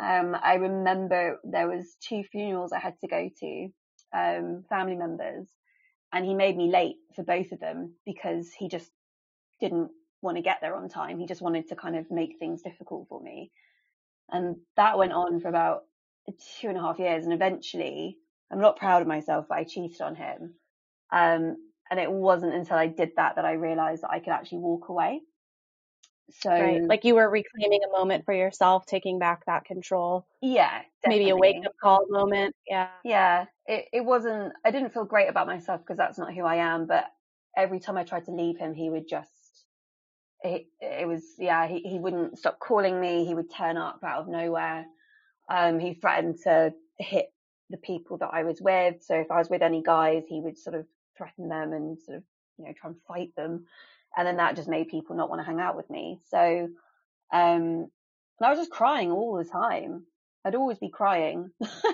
Um, 0.00 0.36
I 0.40 0.54
remember 0.54 1.38
there 1.44 1.68
was 1.68 1.96
two 2.00 2.22
funerals 2.30 2.72
I 2.72 2.78
had 2.78 2.94
to 3.00 3.08
go 3.08 3.28
to, 3.40 3.68
um, 4.12 4.64
family 4.68 4.96
members, 4.96 5.48
and 6.12 6.24
he 6.24 6.34
made 6.34 6.56
me 6.56 6.70
late 6.70 6.96
for 7.14 7.24
both 7.24 7.52
of 7.52 7.60
them 7.60 7.94
because 8.06 8.52
he 8.52 8.68
just 8.68 8.90
didn't 9.60 9.90
want 10.22 10.36
to 10.36 10.42
get 10.42 10.58
there 10.60 10.76
on 10.76 10.88
time. 10.88 11.18
He 11.18 11.26
just 11.26 11.42
wanted 11.42 11.68
to 11.68 11.76
kind 11.76 11.96
of 11.96 12.10
make 12.10 12.38
things 12.38 12.62
difficult 12.62 13.08
for 13.08 13.20
me. 13.20 13.50
And 14.30 14.56
that 14.76 14.98
went 14.98 15.12
on 15.12 15.40
for 15.40 15.48
about 15.48 15.82
two 16.60 16.68
and 16.68 16.76
a 16.76 16.80
half 16.80 16.98
years. 16.98 17.24
And 17.24 17.32
eventually, 17.32 18.18
I'm 18.52 18.60
not 18.60 18.76
proud 18.76 19.02
of 19.02 19.08
myself, 19.08 19.46
but 19.48 19.58
I 19.58 19.64
cheated 19.64 20.00
on 20.00 20.14
him. 20.14 20.54
Um, 21.12 21.56
and 21.90 21.98
it 21.98 22.10
wasn't 22.10 22.54
until 22.54 22.76
I 22.76 22.86
did 22.86 23.12
that 23.16 23.36
that 23.36 23.44
I 23.44 23.52
realized 23.52 24.02
that 24.02 24.10
I 24.10 24.20
could 24.20 24.32
actually 24.32 24.58
walk 24.58 24.88
away. 24.88 25.22
So, 26.30 26.50
right. 26.50 26.82
like 26.82 27.04
you 27.04 27.14
were 27.14 27.28
reclaiming 27.28 27.80
a 27.84 27.98
moment 27.98 28.24
for 28.24 28.34
yourself, 28.34 28.84
taking 28.86 29.18
back 29.18 29.46
that 29.46 29.64
control. 29.64 30.26
Yeah. 30.42 30.82
Definitely. 31.02 31.24
Maybe 31.24 31.30
a 31.30 31.36
wake 31.36 31.66
up 31.66 31.72
call 31.82 32.06
moment. 32.08 32.54
Yeah. 32.66 32.88
Yeah. 33.04 33.46
It, 33.66 33.86
it 33.92 34.04
wasn't, 34.04 34.52
I 34.64 34.70
didn't 34.70 34.92
feel 34.92 35.04
great 35.04 35.28
about 35.28 35.46
myself 35.46 35.80
because 35.80 35.96
that's 35.96 36.18
not 36.18 36.34
who 36.34 36.44
I 36.44 36.56
am. 36.56 36.86
But 36.86 37.06
every 37.56 37.80
time 37.80 37.96
I 37.96 38.04
tried 38.04 38.26
to 38.26 38.32
leave 38.32 38.58
him, 38.58 38.74
he 38.74 38.90
would 38.90 39.08
just, 39.08 39.30
it, 40.42 40.66
it 40.80 41.08
was, 41.08 41.22
yeah, 41.38 41.66
he, 41.66 41.80
he 41.80 41.98
wouldn't 41.98 42.38
stop 42.38 42.58
calling 42.58 43.00
me. 43.00 43.24
He 43.24 43.34
would 43.34 43.52
turn 43.52 43.76
up 43.76 44.00
out 44.04 44.22
of 44.22 44.28
nowhere. 44.28 44.84
Um, 45.50 45.78
he 45.78 45.94
threatened 45.94 46.38
to 46.44 46.74
hit 46.98 47.32
the 47.70 47.78
people 47.78 48.18
that 48.18 48.30
I 48.32 48.44
was 48.44 48.60
with. 48.60 49.02
So 49.02 49.14
if 49.14 49.30
I 49.30 49.38
was 49.38 49.48
with 49.48 49.62
any 49.62 49.82
guys, 49.82 50.24
he 50.28 50.40
would 50.40 50.58
sort 50.58 50.76
of 50.76 50.86
threaten 51.16 51.48
them 51.48 51.72
and 51.72 51.98
sort 51.98 52.18
of, 52.18 52.22
you 52.58 52.66
know, 52.66 52.72
try 52.78 52.90
and 52.90 53.00
fight 53.08 53.34
them 53.34 53.66
and 54.18 54.26
then 54.26 54.38
that 54.38 54.56
just 54.56 54.68
made 54.68 54.88
people 54.88 55.14
not 55.14 55.30
want 55.30 55.40
to 55.40 55.46
hang 55.46 55.60
out 55.60 55.76
with 55.76 55.88
me. 55.88 56.18
So, 56.28 56.68
um, 57.32 57.86
I 58.42 58.50
was 58.50 58.58
just 58.58 58.70
crying 58.70 59.12
all 59.12 59.36
the 59.36 59.44
time. 59.44 60.02
I'd 60.44 60.56
always 60.56 60.78
be 60.78 60.90
crying. 60.90 61.50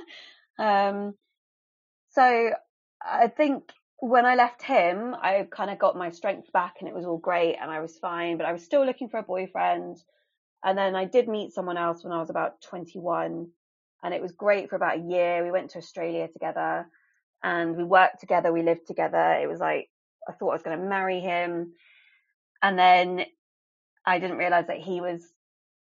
um, 0.59 1.15
so 2.13 2.51
I 3.03 3.29
think 3.29 3.65
when 3.99 4.25
I 4.25 4.37
left 4.37 4.63
him, 4.63 5.15
I 5.15 5.47
kind 5.51 5.71
of 5.71 5.79
got 5.79 5.97
my 5.97 6.11
strength 6.11 6.51
back 6.53 6.77
and 6.81 6.89
it 6.89 6.95
was 6.95 7.05
all 7.05 7.19
great 7.19 7.57
and 7.61 7.71
I 7.71 7.81
was 7.81 7.99
fine, 7.99 8.39
but 8.39 8.47
I 8.47 8.53
was 8.53 8.65
still 8.65 8.87
looking 8.87 9.09
for 9.11 9.19
a 9.19 9.23
boyfriend. 9.23 10.03
And 10.63 10.79
then 10.79 10.97
I 10.97 11.05
did 11.05 11.29
meet 11.29 11.53
someone 11.53 11.77
else 11.77 12.03
when 12.03 12.13
I 12.13 12.21
was 12.21 12.31
about 12.31 12.63
21 12.63 13.49
and 14.03 14.15
it 14.15 14.23
was 14.23 14.33
great 14.33 14.71
for 14.71 14.77
about 14.77 14.99
a 14.99 15.03
year. 15.03 15.45
We 15.45 15.51
went 15.51 15.71
to 15.71 15.79
Australia 15.79 16.29
together 16.29 16.87
and 17.43 17.77
we 17.77 17.85
worked 17.85 18.21
together. 18.21 18.51
We 18.51 18.63
lived 18.63 18.87
together. 18.87 19.39
It 19.43 19.49
was 19.49 19.61
like, 19.61 19.91
I 20.27 20.33
thought 20.33 20.51
I 20.51 20.55
was 20.55 20.63
going 20.63 20.79
to 20.79 20.85
marry 20.89 21.21
him. 21.21 21.73
And 22.65 22.79
then 22.79 23.27
I 24.07 24.19
didn't 24.19 24.39
realize 24.39 24.69
that 24.69 24.79
he 24.79 25.03
was 25.03 25.23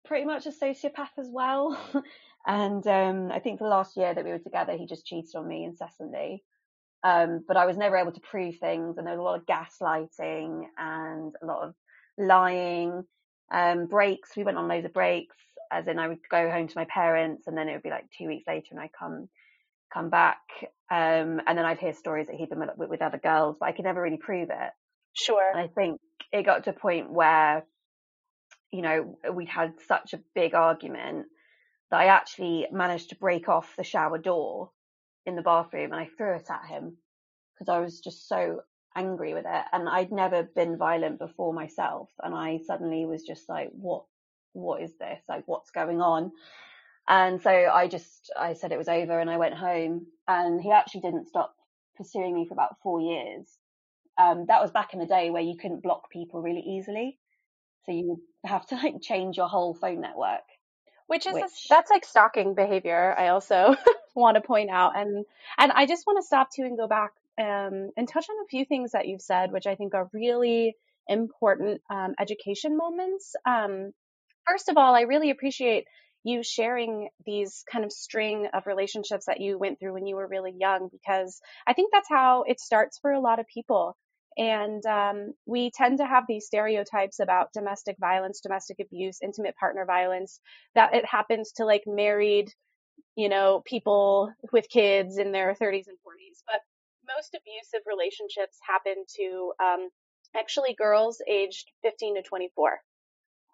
pretty 0.05 0.27
much 0.27 0.47
a 0.47 0.51
sociopath 0.51 1.17
as 1.17 1.29
well. 1.31 1.79
and 2.47 2.85
um, 2.89 3.31
I 3.31 3.39
think 3.39 3.61
the 3.61 3.67
last 3.67 3.97
year 3.97 4.13
that 4.13 4.25
we 4.25 4.33
were 4.33 4.41
together, 4.41 4.77
he 4.77 4.87
just 4.87 5.07
cheated 5.07 5.37
on 5.37 5.47
me 5.47 5.63
incessantly. 5.63 6.43
Um, 7.05 7.45
but 7.47 7.57
I 7.57 7.67
was 7.67 7.77
never 7.77 7.97
able 7.97 8.11
to 8.11 8.21
prove 8.21 8.57
things, 8.57 8.99
and 8.99 9.07
there 9.07 9.15
was 9.15 9.21
a 9.21 9.23
lot 9.23 9.39
of 9.39 9.47
gaslighting 9.47 10.65
and 10.77 11.33
a 11.41 11.47
lot 11.47 11.69
of 11.69 11.75
lying. 12.19 13.05
Um, 13.53 13.87
breaks, 13.87 14.37
we 14.37 14.43
went 14.43 14.59
on 14.59 14.67
loads 14.67 14.85
of 14.85 14.93
breaks, 14.93 15.37
as 15.71 15.87
in 15.87 16.01
I 16.01 16.09
would 16.09 16.19
go 16.31 16.51
home 16.51 16.67
to 16.67 16.79
my 16.79 16.87
parents, 16.87 17.47
and 17.47 17.57
then 17.57 17.69
it 17.69 17.75
would 17.75 17.83
be 17.83 17.91
like 17.91 18.07
two 18.19 18.27
weeks 18.27 18.49
later, 18.49 18.69
and 18.73 18.81
I'd 18.81 18.93
come 18.93 19.29
come 19.95 20.11
back, 20.11 20.41
um, 20.91 21.41
and 21.47 21.57
then 21.57 21.65
I'd 21.65 21.79
hear 21.79 21.93
stories 21.93 22.27
that 22.27 22.37
he'd 22.37 22.49
been 22.49 22.61
with, 22.61 22.89
with 22.89 23.03
other 23.03 23.19
girls, 23.19 23.57
but 23.61 23.69
I 23.69 23.73
could 23.73 23.85
never 23.85 24.03
really 24.03 24.17
prove 24.17 24.51
it. 24.51 24.71
Sure. 25.15 25.51
And 25.53 25.61
I 25.61 25.69
think 25.69 26.01
it 26.33 26.45
got 26.45 26.65
to 26.65 26.71
a 26.71 26.75
point 26.75 27.13
where, 27.13 27.65
you 28.73 28.83
know, 28.83 29.19
we'd 29.33 29.49
had 29.49 29.75
such 29.87 30.15
a 30.15 30.21
big 30.35 30.55
argument 30.55 31.27
that 31.91 32.01
I 32.01 32.07
actually 32.07 32.67
managed 32.73 33.11
to 33.11 33.17
break 33.17 33.49
off 33.49 33.77
the 33.77 33.85
shower 33.85 34.19
door 34.19 34.71
in 35.27 35.37
the 35.37 35.43
bathroom 35.43 35.93
and 35.93 36.01
I 36.01 36.09
threw 36.17 36.35
it 36.35 36.49
at 36.51 36.67
him 36.69 36.97
because 37.55 37.69
I 37.69 37.81
was 37.81 38.01
just 38.01 38.29
so 38.29 38.63
angry 38.97 39.35
with 39.35 39.45
it. 39.47 39.65
And 39.73 39.89
I'd 39.89 40.11
never 40.11 40.43
been 40.43 40.79
violent 40.79 41.19
before 41.19 41.53
myself. 41.53 42.09
And 42.23 42.35
I 42.35 42.61
suddenly 42.67 43.05
was 43.05 43.23
just 43.23 43.49
like, 43.49 43.71
what, 43.73 44.05
what 44.55 44.83
is 44.83 44.93
this? 44.99 45.21
Like, 45.29 45.45
what's 45.47 45.71
going 45.71 46.01
on? 46.01 46.33
And 47.09 47.43
so 47.43 47.51
I 47.51 47.89
just, 47.89 48.33
I 48.39 48.55
said 48.55 48.73
it 48.73 48.79
was 48.79 48.89
over 48.89 49.19
and 49.19 49.29
I 49.29 49.37
went 49.37 49.55
home 49.55 50.07
and 50.27 50.61
he 50.61 50.71
actually 50.71 51.03
didn't 51.03 51.29
stop 51.29 51.55
pursuing 51.97 52.35
me 52.35 52.47
for 52.47 52.55
about 52.55 52.77
four 52.83 53.01
years 53.01 53.59
um, 54.19 54.47
that 54.49 54.61
was 54.61 54.71
back 54.71 54.93
in 54.93 55.01
the 55.01 55.07
day 55.07 55.31
where 55.31 55.43
you 55.43 55.57
couldn't 55.57 55.83
block 55.83 56.11
people 56.11 56.43
really 56.43 56.61
easily. 56.61 57.19
So 57.85 57.93
you 57.93 58.09
would 58.09 58.51
have 58.51 58.67
to 58.67 58.77
like 58.77 59.01
change 59.01 59.37
your 59.37 59.49
whole 59.49 59.75
phone 59.75 60.01
network. 60.01 60.43
Which 61.07 61.27
is 61.27 61.35
which... 61.35 61.45
A, 61.45 61.49
that's 61.69 61.91
like 61.91 62.05
stalking 62.05 62.55
behavior. 62.55 63.15
I 63.17 63.29
also 63.29 63.75
want 64.15 64.37
to 64.37 64.41
point 64.41 64.71
out, 64.71 64.97
and 64.97 65.25
and 65.59 65.73
I 65.73 65.87
just 65.87 66.07
want 66.07 66.19
to 66.19 66.27
stop 66.27 66.51
too 66.51 66.63
and 66.63 66.77
go 66.79 66.87
back 66.87 67.13
um, 67.39 67.91
and 67.97 68.09
touch 68.09 68.27
on 68.31 68.45
a 68.45 68.49
few 68.49 68.65
things 68.65 68.93
that 68.93 69.09
you've 69.09 69.21
said, 69.21 69.53
which 69.53 69.67
I 69.67 69.75
think 69.75 69.95
are 69.95 70.09
really 70.13 70.77
important 71.09 71.83
um, 71.91 72.15
education 72.19 72.77
moments. 72.77 73.35
Um, 73.45 73.93
first 74.47 74.69
of 74.69 74.77
all, 74.77 74.95
I 74.95 75.03
really 75.03 75.31
appreciate 75.31 75.87
you 76.25 76.43
sharing 76.43 77.09
these 77.27 77.65
kind 77.71 77.85
of 77.85 77.93
string 77.93 78.49
of 78.55 78.67
relationships 78.67 79.27
that 79.27 79.41
you 79.41 79.59
went 79.59 79.81
through 79.81 79.95
when 79.95 80.07
you 80.07 80.17
were 80.17 80.27
really 80.27 80.55
young, 80.57 80.89
because 80.91 81.41
I 81.67 81.73
think 81.73 81.93
that's 81.93 82.09
how 82.09 82.45
it 82.47 82.61
starts 82.61 82.99
for 82.99 83.13
a 83.13 83.21
lot 83.21 83.41
of 83.41 83.47
people. 83.47 83.97
And 84.37 84.85
um, 84.87 85.35
we 85.47 85.71
tend 85.71 85.99
to 85.99 86.07
have 86.07 86.25
these 86.27 86.47
stereotypes 86.47 87.19
about 87.21 87.53
domestic 87.53 87.97
violence, 88.01 88.41
domestic 88.41 88.79
abuse, 88.81 89.19
intimate 89.23 89.57
partner 89.57 89.85
violence, 89.85 90.41
that 90.75 90.95
it 90.95 91.05
happens 91.05 91.53
to 91.57 91.67
like 91.67 91.83
married, 91.87 92.51
you 93.17 93.29
know, 93.29 93.63
people 93.67 94.33
with 94.53 94.69
kids 94.71 95.19
in 95.19 95.33
their 95.33 95.55
30s 95.55 95.89
and 95.89 95.99
40s. 95.99 96.43
But 96.47 96.61
most 97.15 97.35
abusive 97.35 97.85
relationships 97.87 98.59
happen 98.67 99.05
to 99.17 99.53
um, 99.63 99.89
actually 100.37 100.75
girls 100.75 101.21
aged 101.29 101.71
15 101.83 102.17
to 102.17 102.23
24. 102.23 102.81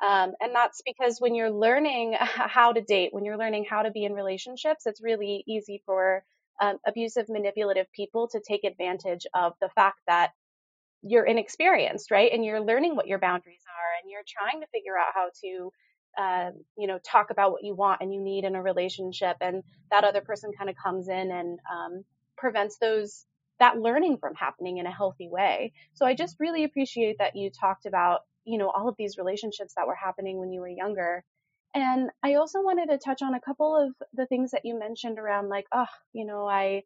Um, 0.07 0.33
and 0.41 0.55
that's 0.55 0.83
because 0.87 1.21
when 1.21 1.35
you're 1.35 1.51
learning 1.51 2.17
how 2.21 2.73
to 2.73 2.81
date, 2.81 3.13
when 3.13 3.25
you're 3.25 3.39
learning 3.39 3.67
how 3.69 3.83
to 3.83 3.91
be 3.91 4.05
in 4.05 4.13
relationships, 4.13 4.87
it's 4.87 5.03
really 5.03 5.45
easy 5.47 5.83
for 5.87 6.25
um, 6.61 6.79
abusive, 6.87 7.29
manipulative 7.29 7.87
people 7.93 8.29
to 8.29 8.41
take 8.41 8.65
advantage 8.65 9.27
of 9.35 9.55
the 9.61 9.69
fact 9.71 10.01
that 10.07 10.31
you're 11.03 11.25
inexperienced, 11.25 12.11
right? 12.11 12.31
And 12.33 12.45
you're 12.45 12.61
learning 12.61 12.97
what 12.97 13.07
your 13.07 13.19
boundaries 13.19 13.63
are 13.67 14.03
and 14.03 14.11
you're 14.11 14.23
trying 14.27 14.61
to 14.61 14.67
figure 14.69 14.97
out 14.99 15.15
how 15.15 15.31
to, 15.43 15.73
uh, 16.21 16.51
you 16.77 16.89
know, 16.89 16.99
talk 16.99 17.31
about 17.31 17.53
what 17.53 17.63
you 17.65 17.75
want 17.75 18.01
and 18.01 18.13
you 18.13 18.21
need 18.21 18.45
in 18.45 18.57
a 18.57 18.63
relationship. 18.63 19.37
And 19.41 19.63
that 19.91 20.05
other 20.05 20.21
person 20.21 20.51
kind 20.57 20.69
of 20.69 20.77
comes 20.77 21.09
in 21.09 21.31
and 21.31 21.59
um, 21.73 22.05
prevents 22.37 22.79
those, 22.79 23.27
that 23.61 23.79
learning 23.79 24.19
from 24.19 24.35
happening 24.35 24.79
in 24.79 24.87
a 24.87 24.93
healthy 24.93 25.29
way. 25.29 25.73
So 25.95 26.05
I 26.05 26.15
just 26.15 26.37
really 26.41 26.65
appreciate 26.65 27.19
that 27.19 27.37
you 27.37 27.51
talked 27.51 27.87
about, 27.87 28.23
you 28.49 28.59
know, 28.59 28.71
all 28.71 28.89
of 28.89 28.97
these 28.99 29.19
relationships 29.19 29.75
that 29.77 29.87
were 29.87 29.95
happening 29.95 30.39
when 30.39 30.53
you 30.53 30.61
were 30.61 30.69
younger. 30.69 31.23
And 31.75 32.11
I 32.23 32.35
also 32.35 32.63
wanted 32.63 32.89
to 32.89 32.99
touch 32.99 33.21
on 33.23 33.35
a 33.35 33.41
couple 33.41 33.77
of 33.77 33.95
the 34.15 34.27
things 34.27 34.53
that 34.53 34.65
you 34.65 34.79
mentioned 34.79 35.19
around 35.19 35.49
like, 35.49 35.67
oh, 35.73 35.87
you 36.15 36.25
know, 36.25 36.47
I, 36.47 36.83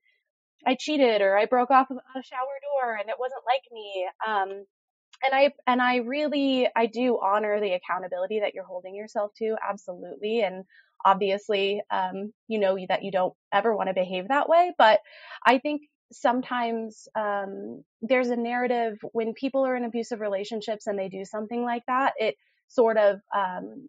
I 0.66 0.76
cheated 0.78 1.22
or 1.22 1.38
I 1.38 1.46
broke 1.46 1.70
off 1.70 1.88
a 1.90 2.22
shower 2.22 2.58
door 2.82 2.96
and 2.96 3.08
it 3.08 3.16
wasn't 3.18 3.42
like 3.46 3.62
me. 3.70 4.08
Um, 4.26 4.64
and 5.24 5.34
I 5.34 5.52
and 5.66 5.80
I 5.80 5.96
really 5.98 6.68
I 6.74 6.86
do 6.86 7.20
honor 7.22 7.60
the 7.60 7.74
accountability 7.74 8.40
that 8.40 8.54
you're 8.54 8.64
holding 8.64 8.96
yourself 8.96 9.32
to, 9.38 9.56
absolutely. 9.66 10.40
And 10.40 10.64
obviously, 11.04 11.80
um, 11.90 12.32
you 12.48 12.58
know 12.58 12.76
that 12.88 13.04
you 13.04 13.12
don't 13.12 13.34
ever 13.52 13.76
want 13.76 13.88
to 13.88 13.94
behave 13.94 14.28
that 14.28 14.48
way. 14.48 14.72
But 14.76 15.00
I 15.46 15.58
think 15.58 15.82
sometimes 16.12 17.08
um, 17.14 17.82
there's 18.02 18.30
a 18.30 18.36
narrative 18.36 18.98
when 19.12 19.34
people 19.34 19.66
are 19.66 19.76
in 19.76 19.84
abusive 19.84 20.20
relationships 20.20 20.86
and 20.86 20.98
they 20.98 21.08
do 21.08 21.24
something 21.24 21.62
like 21.64 21.82
that. 21.86 22.12
It 22.18 22.36
sort 22.68 22.96
of 22.96 23.20
um, 23.36 23.88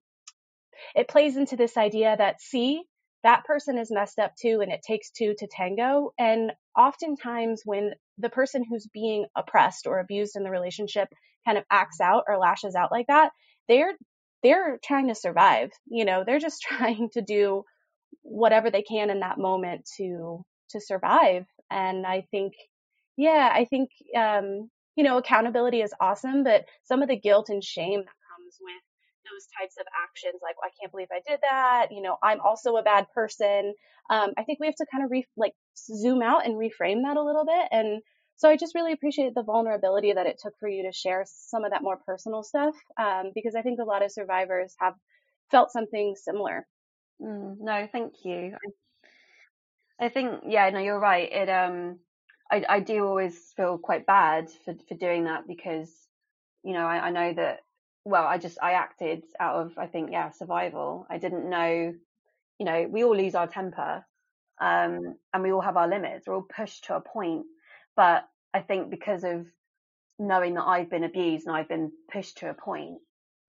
it 0.96 1.08
plays 1.08 1.38
into 1.38 1.56
this 1.56 1.78
idea 1.78 2.16
that 2.18 2.42
see 2.42 2.84
that 3.24 3.46
person 3.46 3.78
is 3.78 3.92
messed 3.92 4.20
up 4.20 4.34
too 4.36 4.60
and 4.62 4.72
it 4.72 4.82
takes 4.86 5.12
two 5.12 5.34
to 5.38 5.48
tango 5.48 6.12
and 6.20 6.52
oftentimes 6.78 7.62
when 7.66 7.92
the 8.18 8.30
person 8.30 8.64
who's 8.68 8.88
being 8.94 9.26
oppressed 9.36 9.88
or 9.88 10.00
abused 10.00 10.36
in 10.36 10.44
the 10.44 10.50
relationship 10.50 11.08
kind 11.46 11.58
of 11.58 11.64
acts 11.72 12.02
out 12.02 12.24
or 12.28 12.38
lashes 12.38 12.76
out 12.76 12.92
like 12.92 13.08
that 13.08 13.32
they're 13.68 13.94
they're 14.44 14.78
trying 14.84 15.08
to 15.08 15.16
survive 15.16 15.70
you 15.88 16.06
know 16.06 16.24
they're 16.26 16.40
just 16.40 16.62
trying 16.68 17.10
to 17.14 17.22
do 17.22 17.64
whatever 18.22 18.70
they 18.70 18.82
can 18.84 19.10
in 19.10 19.22
that 19.22 19.38
moment 19.38 19.90
to 19.98 20.44
to 20.70 20.80
survive 20.80 21.46
and 21.72 22.06
i 22.06 22.26
think 22.32 22.54
yeah 23.18 23.52
i 23.54 23.66
think 23.66 23.90
um 24.18 24.70
you 24.96 25.04
know 25.04 25.18
accountability 25.18 25.82
is 25.82 25.94
awesome 26.00 26.44
but 26.44 26.66
some 26.84 27.02
of 27.02 27.10
the 27.10 27.20
guilt 27.20 27.50
and 27.50 27.64
shame 27.64 28.00
that 28.00 28.16
comes 28.36 28.58
with 28.62 28.82
those 29.26 29.48
types 29.60 29.76
of 29.80 29.86
actions 30.04 30.40
like 30.42 30.56
i 30.64 30.70
can't 30.80 30.92
believe 30.92 31.08
i 31.12 31.22
did 31.28 31.40
that 31.42 31.88
you 31.92 32.02
know 32.02 32.18
i'm 32.24 32.40
also 32.42 32.76
a 32.76 32.84
bad 32.84 33.06
person 33.14 33.74
um, 34.10 34.32
i 34.38 34.44
think 34.44 34.60
we 34.60 34.68
have 34.68 34.76
to 34.76 34.86
kind 34.92 35.04
of 35.04 35.12
re- 35.12 35.28
like 35.38 35.54
zoom 35.78 36.22
out 36.22 36.46
and 36.46 36.56
reframe 36.56 37.04
that 37.04 37.18
a 37.18 37.24
little 37.24 37.46
bit 37.46 37.68
and 37.72 38.02
so 38.36 38.50
i 38.50 38.58
just 38.58 38.76
really 38.76 38.92
appreciate 38.92 39.34
the 39.34 39.44
vulnerability 39.44 40.12
that 40.14 40.26
it 40.28 40.40
took 40.42 40.54
for 40.60 40.68
you 40.68 40.84
to 40.84 40.92
share 40.92 41.24
some 41.26 41.64
of 41.64 41.72
that 41.72 41.84
more 41.84 41.98
personal 42.06 42.44
stuff 42.44 42.76
um, 43.00 43.32
because 43.34 43.56
i 43.56 43.62
think 43.62 43.80
a 43.80 43.86
lot 43.86 44.04
of 44.04 44.12
survivors 44.12 44.76
have 44.80 44.96
felt 45.52 45.72
something 45.72 46.16
similar. 46.16 46.68
Mm, 47.22 47.58
no 47.60 47.88
thank 47.92 48.14
you. 48.26 48.54
I, 48.54 48.83
I 50.00 50.10
think 50.10 50.44
yeah 50.48 50.70
no 50.70 50.80
you're 50.80 51.00
right 51.00 51.32
it 51.32 51.50
um 51.50 52.00
I, 52.52 52.64
I 52.70 52.80
do 52.82 53.06
always 53.06 53.38
feel 53.56 53.78
quite 53.78 54.06
bad 54.06 54.50
for, 54.66 54.76
for 54.88 54.96
doing 54.96 55.26
that 55.26 55.48
because 55.48 55.90
you 56.64 56.74
know 56.74 56.86
I, 56.86 57.08
I 57.08 57.12
know 57.12 57.34
that 57.34 57.62
well, 58.06 58.26
I 58.26 58.38
just 58.38 58.58
I 58.62 58.74
acted 58.74 59.24
out 59.40 59.66
of 59.66 59.78
I 59.78 59.88
think 59.88 60.12
yeah 60.12 60.32
survival. 60.32 61.08
I 61.10 61.18
didn't 61.18 61.50
know, 61.50 61.94
you 62.60 62.66
know, 62.66 62.88
we 62.90 63.04
all 63.04 63.16
lose 63.16 63.36
our 63.36 63.48
temper, 63.48 64.06
um, 64.62 65.16
and 65.34 65.44
we 65.44 65.52
all 65.52 65.62
have 65.62 65.78
our 65.78 65.88
limits. 65.88 66.28
We're 66.28 66.36
all 66.36 66.44
pushed 66.56 66.86
to 66.86 66.96
a 66.96 67.02
point, 67.02 67.46
but 67.96 68.28
I 68.54 68.62
think 68.62 68.90
because 68.90 69.24
of 69.24 69.48
knowing 70.20 70.56
that 70.56 70.64
I've 70.66 70.90
been 70.90 71.04
abused 71.04 71.48
and 71.48 71.56
I've 71.56 71.70
been 71.70 71.92
pushed 72.12 72.40
to 72.40 72.50
a 72.50 72.54
point, 72.54 73.00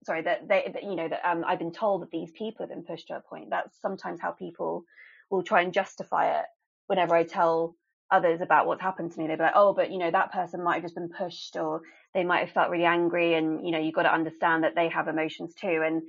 sorry 0.05 0.23
that 0.23 0.47
they 0.47 0.71
that, 0.73 0.83
you 0.83 0.95
know 0.95 1.09
that 1.09 1.29
um, 1.29 1.43
I've 1.47 1.59
been 1.59 1.73
told 1.73 2.01
that 2.03 2.11
these 2.11 2.31
people 2.31 2.65
have 2.65 2.75
been 2.75 2.83
pushed 2.85 3.07
to 3.09 3.17
a 3.17 3.21
point. 3.21 3.49
That's 3.51 3.79
sometimes 3.81 4.21
how 4.21 4.31
people 4.31 4.85
will 5.29 5.43
try 5.43 5.61
and 5.61 5.73
justify 5.73 6.39
it. 6.39 6.45
Whenever 6.87 7.15
I 7.15 7.23
tell 7.23 7.75
others 8.11 8.41
about 8.41 8.67
what's 8.67 8.81
happened 8.81 9.11
to 9.11 9.19
me, 9.19 9.27
they'd 9.27 9.37
be 9.37 9.43
like, 9.43 9.53
oh, 9.55 9.73
but 9.73 9.91
you 9.91 9.97
know 9.97 10.11
that 10.11 10.31
person 10.31 10.63
might 10.63 10.75
have 10.75 10.83
just 10.83 10.95
been 10.95 11.09
pushed 11.09 11.55
or 11.57 11.81
they 12.13 12.23
might 12.23 12.39
have 12.41 12.51
felt 12.51 12.69
really 12.69 12.85
angry 12.85 13.33
and 13.33 13.65
you 13.65 13.71
know 13.71 13.79
you've 13.79 13.95
got 13.95 14.03
to 14.03 14.13
understand 14.13 14.63
that 14.63 14.75
they 14.75 14.89
have 14.89 15.07
emotions 15.07 15.53
too. 15.55 15.81
And 15.85 16.03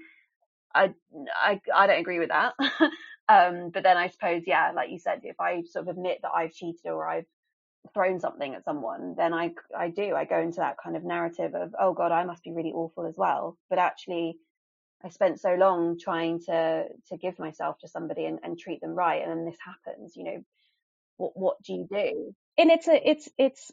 i 0.74 0.92
i, 1.34 1.60
I 1.74 1.86
don't 1.86 2.00
agree 2.00 2.18
with 2.18 2.30
that. 2.30 2.54
Um, 3.28 3.70
but 3.74 3.82
then 3.82 3.96
i 3.96 4.08
suppose 4.08 4.44
yeah 4.46 4.70
like 4.70 4.90
you 4.90 5.00
said 5.00 5.22
if 5.24 5.40
i 5.40 5.62
sort 5.64 5.88
of 5.88 5.96
admit 5.96 6.20
that 6.22 6.30
i've 6.30 6.52
cheated 6.52 6.86
or 6.86 7.08
i've 7.08 7.26
thrown 7.92 8.20
something 8.20 8.54
at 8.54 8.64
someone 8.64 9.14
then 9.16 9.34
i 9.34 9.52
i 9.76 9.88
do. 9.90 10.14
I 10.14 10.24
go 10.26 10.40
into 10.40 10.58
that 10.58 10.76
kind 10.82 10.96
of 10.96 11.04
narrative 11.04 11.54
of 11.54 11.74
oh 11.80 11.92
god 11.92 12.12
i 12.12 12.24
must 12.24 12.44
be 12.44 12.52
really 12.52 12.72
awful 12.72 13.04
as 13.06 13.16
well. 13.16 13.58
But 13.68 13.80
actually 13.80 14.38
I 15.04 15.10
spent 15.10 15.40
so 15.40 15.54
long 15.54 15.98
trying 15.98 16.40
to 16.46 16.86
to 17.08 17.16
give 17.16 17.38
myself 17.38 17.78
to 17.80 17.88
somebody 17.88 18.24
and, 18.24 18.40
and 18.42 18.58
treat 18.58 18.80
them 18.80 18.94
right, 18.94 19.22
and 19.22 19.30
then 19.30 19.44
this 19.44 19.58
happens. 19.64 20.16
You 20.16 20.24
know, 20.24 20.44
what 21.16 21.32
what 21.34 21.62
do 21.62 21.74
you 21.74 21.86
do? 21.90 22.34
And 22.58 22.70
it's 22.70 22.88
a 22.88 23.10
it's 23.10 23.28
it's 23.38 23.72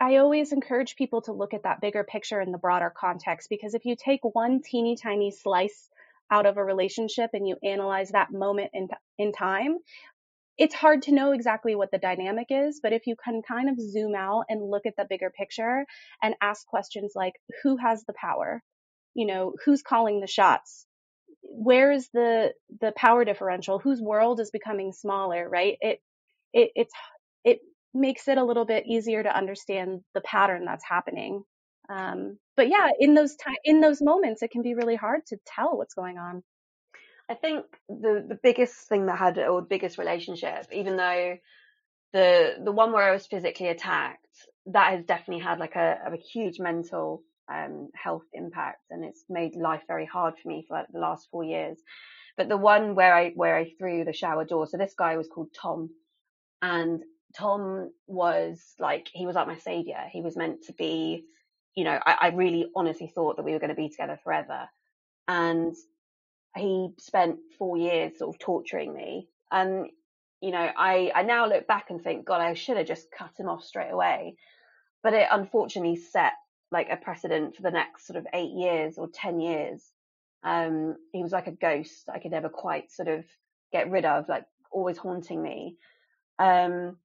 I 0.00 0.16
always 0.16 0.52
encourage 0.52 0.96
people 0.96 1.22
to 1.22 1.32
look 1.32 1.54
at 1.54 1.64
that 1.64 1.80
bigger 1.80 2.04
picture 2.04 2.40
in 2.40 2.52
the 2.52 2.58
broader 2.58 2.92
context 2.94 3.48
because 3.50 3.74
if 3.74 3.84
you 3.84 3.96
take 3.96 4.20
one 4.22 4.62
teeny 4.62 4.96
tiny 4.96 5.30
slice 5.30 5.88
out 6.30 6.46
of 6.46 6.56
a 6.56 6.64
relationship 6.64 7.30
and 7.32 7.46
you 7.46 7.56
analyze 7.62 8.10
that 8.10 8.32
moment 8.32 8.70
in, 8.74 8.88
in 9.18 9.32
time, 9.32 9.78
it's 10.56 10.74
hard 10.74 11.02
to 11.02 11.12
know 11.12 11.32
exactly 11.32 11.74
what 11.74 11.90
the 11.90 11.98
dynamic 11.98 12.48
is, 12.50 12.80
but 12.82 12.92
if 12.92 13.06
you 13.06 13.14
can 13.22 13.42
kind 13.42 13.68
of 13.68 13.78
zoom 13.78 14.14
out 14.14 14.44
and 14.48 14.70
look 14.70 14.86
at 14.86 14.96
the 14.96 15.06
bigger 15.08 15.30
picture 15.30 15.86
and 16.22 16.34
ask 16.40 16.66
questions 16.66 17.12
like 17.14 17.34
who 17.62 17.76
has 17.76 18.04
the 18.04 18.14
power? 18.14 18.62
You 19.14 19.26
know, 19.26 19.52
who's 19.64 19.82
calling 19.82 20.20
the 20.20 20.26
shots? 20.26 20.86
Where 21.42 21.90
is 21.92 22.08
the 22.12 22.52
the 22.80 22.92
power 22.96 23.24
differential? 23.24 23.78
Whose 23.78 24.00
world 24.00 24.40
is 24.40 24.50
becoming 24.50 24.92
smaller, 24.92 25.48
right? 25.48 25.76
It 25.80 26.00
it 26.52 26.70
it's 26.74 26.92
it 27.44 27.60
makes 27.94 28.28
it 28.28 28.38
a 28.38 28.44
little 28.44 28.64
bit 28.64 28.86
easier 28.86 29.22
to 29.22 29.36
understand 29.36 30.02
the 30.14 30.20
pattern 30.20 30.64
that's 30.64 30.84
happening. 30.84 31.42
Um, 31.88 32.38
but 32.56 32.68
yeah, 32.68 32.90
in 32.98 33.14
those 33.14 33.34
time, 33.36 33.56
in 33.64 33.80
those 33.80 34.02
moments, 34.02 34.42
it 34.42 34.50
can 34.50 34.62
be 34.62 34.74
really 34.74 34.96
hard 34.96 35.24
to 35.28 35.38
tell 35.46 35.76
what's 35.76 35.94
going 35.94 36.18
on. 36.18 36.42
I 37.28 37.34
think 37.34 37.64
the 37.88 38.24
the 38.28 38.38
biggest 38.42 38.88
thing 38.88 39.06
that 39.06 39.18
had 39.18 39.38
or 39.38 39.60
the 39.60 39.66
biggest 39.66 39.98
relationship, 39.98 40.66
even 40.72 40.96
though 40.96 41.36
the 42.12 42.54
the 42.64 42.72
one 42.72 42.92
where 42.92 43.04
I 43.04 43.12
was 43.12 43.26
physically 43.26 43.68
attacked, 43.68 44.26
that 44.66 44.92
has 44.92 45.04
definitely 45.04 45.42
had 45.42 45.58
like 45.58 45.76
a, 45.76 45.98
a 46.06 46.16
huge 46.16 46.58
mental 46.58 47.22
um, 47.52 47.88
health 47.94 48.24
impact, 48.32 48.82
and 48.90 49.04
it's 49.04 49.24
made 49.28 49.56
life 49.56 49.82
very 49.86 50.06
hard 50.06 50.34
for 50.38 50.48
me 50.48 50.64
for 50.66 50.76
like 50.78 50.86
the 50.92 50.98
last 50.98 51.28
four 51.30 51.44
years. 51.44 51.78
But 52.36 52.48
the 52.48 52.56
one 52.56 52.94
where 52.94 53.14
I 53.14 53.30
where 53.30 53.56
I 53.56 53.72
threw 53.78 54.04
the 54.04 54.12
shower 54.12 54.44
door, 54.44 54.66
so 54.66 54.76
this 54.76 54.94
guy 54.96 55.16
was 55.16 55.28
called 55.28 55.48
Tom, 55.54 55.90
and 56.62 57.02
Tom 57.36 57.90
was 58.06 58.74
like, 58.78 59.08
he 59.12 59.26
was 59.26 59.34
like 59.34 59.46
my 59.46 59.58
savior. 59.58 60.04
He 60.10 60.22
was 60.22 60.36
meant 60.36 60.64
to 60.66 60.72
be, 60.72 61.24
you 61.74 61.84
know, 61.84 61.98
I, 62.04 62.16
I 62.20 62.28
really 62.28 62.66
honestly 62.74 63.10
thought 63.14 63.36
that 63.36 63.44
we 63.44 63.52
were 63.52 63.58
going 63.58 63.68
to 63.70 63.76
be 63.76 63.90
together 63.90 64.18
forever. 64.24 64.68
And 65.26 65.74
he 66.56 66.88
spent 66.98 67.38
four 67.58 67.76
years 67.76 68.18
sort 68.18 68.34
of 68.34 68.38
torturing 68.38 68.94
me. 68.94 69.28
And, 69.52 69.90
you 70.40 70.50
know, 70.50 70.70
I, 70.76 71.12
I 71.14 71.22
now 71.22 71.46
look 71.46 71.66
back 71.66 71.90
and 71.90 72.02
think, 72.02 72.24
God, 72.24 72.40
I 72.40 72.54
should 72.54 72.78
have 72.78 72.86
just 72.86 73.10
cut 73.16 73.30
him 73.38 73.48
off 73.48 73.64
straight 73.64 73.90
away. 73.90 74.36
But 75.02 75.12
it 75.12 75.28
unfortunately 75.30 75.96
set 75.96 76.32
like 76.72 76.88
a 76.90 76.96
precedent 76.96 77.56
for 77.56 77.62
the 77.62 77.70
next 77.70 78.06
sort 78.06 78.16
of 78.18 78.26
eight 78.34 78.52
years 78.52 78.98
or 78.98 79.08
10 79.08 79.40
years. 79.40 79.84
Um, 80.44 80.96
he 81.12 81.22
was 81.22 81.32
like 81.32 81.46
a 81.48 81.52
ghost 81.52 82.08
I 82.12 82.18
could 82.20 82.32
never 82.32 82.48
quite 82.48 82.92
sort 82.92 83.08
of 83.08 83.24
get 83.72 83.90
rid 83.90 84.04
of, 84.04 84.28
like 84.28 84.44
always 84.70 84.98
haunting 84.98 85.42
me. 85.42 85.76
Um, 86.38 86.98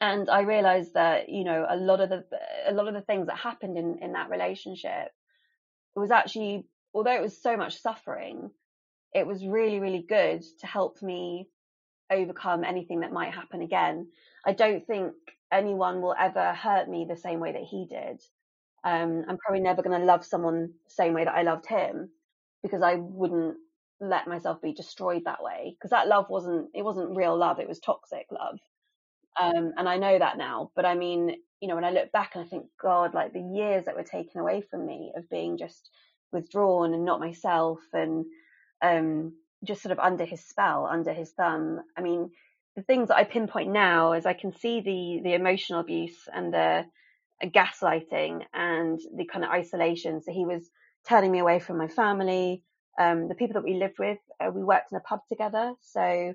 And 0.00 0.30
I 0.30 0.42
realized 0.42 0.94
that, 0.94 1.28
you 1.28 1.44
know, 1.44 1.66
a 1.68 1.76
lot 1.76 2.00
of 2.00 2.08
the, 2.08 2.24
a 2.68 2.72
lot 2.72 2.88
of 2.88 2.94
the 2.94 3.00
things 3.00 3.26
that 3.26 3.36
happened 3.36 3.76
in, 3.76 3.98
in 4.00 4.12
that 4.12 4.30
relationship 4.30 5.10
was 5.96 6.10
actually, 6.10 6.66
although 6.94 7.14
it 7.14 7.22
was 7.22 7.42
so 7.42 7.56
much 7.56 7.80
suffering, 7.80 8.50
it 9.12 9.26
was 9.26 9.44
really, 9.44 9.80
really 9.80 10.04
good 10.08 10.44
to 10.60 10.66
help 10.66 11.02
me 11.02 11.48
overcome 12.10 12.64
anything 12.64 13.00
that 13.00 13.12
might 13.12 13.34
happen 13.34 13.62
again. 13.62 14.08
I 14.46 14.52
don't 14.52 14.86
think 14.86 15.14
anyone 15.52 16.00
will 16.00 16.14
ever 16.18 16.52
hurt 16.54 16.88
me 16.88 17.06
the 17.08 17.16
same 17.16 17.40
way 17.40 17.52
that 17.52 17.62
he 17.62 17.86
did. 17.86 18.22
Um, 18.84 19.24
I'm 19.28 19.38
probably 19.38 19.60
never 19.62 19.82
going 19.82 19.98
to 19.98 20.06
love 20.06 20.24
someone 20.24 20.70
the 20.86 20.94
same 20.94 21.14
way 21.14 21.24
that 21.24 21.34
I 21.34 21.42
loved 21.42 21.66
him 21.66 22.10
because 22.62 22.82
I 22.82 22.94
wouldn't 22.96 23.56
let 24.00 24.28
myself 24.28 24.62
be 24.62 24.72
destroyed 24.72 25.22
that 25.24 25.42
way 25.42 25.74
because 25.76 25.90
that 25.90 26.06
love 26.06 26.26
wasn't 26.28 26.68
it 26.74 26.84
wasn't 26.84 27.16
real 27.16 27.36
love 27.36 27.58
it 27.58 27.68
was 27.68 27.80
toxic 27.80 28.26
love. 28.30 28.58
Um, 29.40 29.72
and 29.76 29.88
I 29.88 29.98
know 29.98 30.18
that 30.18 30.38
now 30.38 30.70
but 30.76 30.84
I 30.84 30.94
mean 30.94 31.36
you 31.60 31.68
know 31.68 31.74
when 31.74 31.84
I 31.84 31.90
look 31.90 32.12
back 32.12 32.34
and 32.34 32.44
I 32.44 32.48
think 32.48 32.66
god 32.80 33.14
like 33.14 33.32
the 33.32 33.40
years 33.40 33.84
that 33.86 33.96
were 33.96 34.04
taken 34.04 34.40
away 34.40 34.62
from 34.62 34.86
me 34.86 35.12
of 35.16 35.28
being 35.28 35.58
just 35.58 35.90
withdrawn 36.32 36.94
and 36.94 37.04
not 37.04 37.20
myself 37.20 37.80
and 37.92 38.24
um, 38.82 39.32
just 39.64 39.82
sort 39.82 39.92
of 39.92 39.98
under 39.98 40.24
his 40.24 40.44
spell 40.44 40.86
under 40.86 41.12
his 41.12 41.32
thumb 41.32 41.80
I 41.96 42.02
mean 42.02 42.30
the 42.76 42.82
things 42.82 43.08
that 43.08 43.16
I 43.16 43.24
pinpoint 43.24 43.70
now 43.72 44.12
is 44.12 44.26
I 44.26 44.34
can 44.34 44.52
see 44.52 44.80
the 44.80 45.20
the 45.24 45.34
emotional 45.34 45.80
abuse 45.80 46.28
and 46.32 46.54
the 46.54 46.84
gaslighting 47.46 48.42
and 48.52 49.00
the 49.16 49.26
kind 49.26 49.44
of 49.44 49.50
isolation 49.50 50.20
so 50.22 50.32
he 50.32 50.44
was 50.44 50.70
turning 51.08 51.30
me 51.32 51.38
away 51.38 51.58
from 51.60 51.78
my 51.78 51.88
family 51.88 52.62
um, 52.98 53.28
the 53.28 53.34
people 53.34 53.54
that 53.54 53.64
we 53.64 53.74
lived 53.74 53.98
with, 53.98 54.18
uh, 54.40 54.50
we 54.50 54.64
worked 54.64 54.90
in 54.90 54.98
a 54.98 55.00
pub 55.00 55.20
together. 55.28 55.72
So 55.80 56.34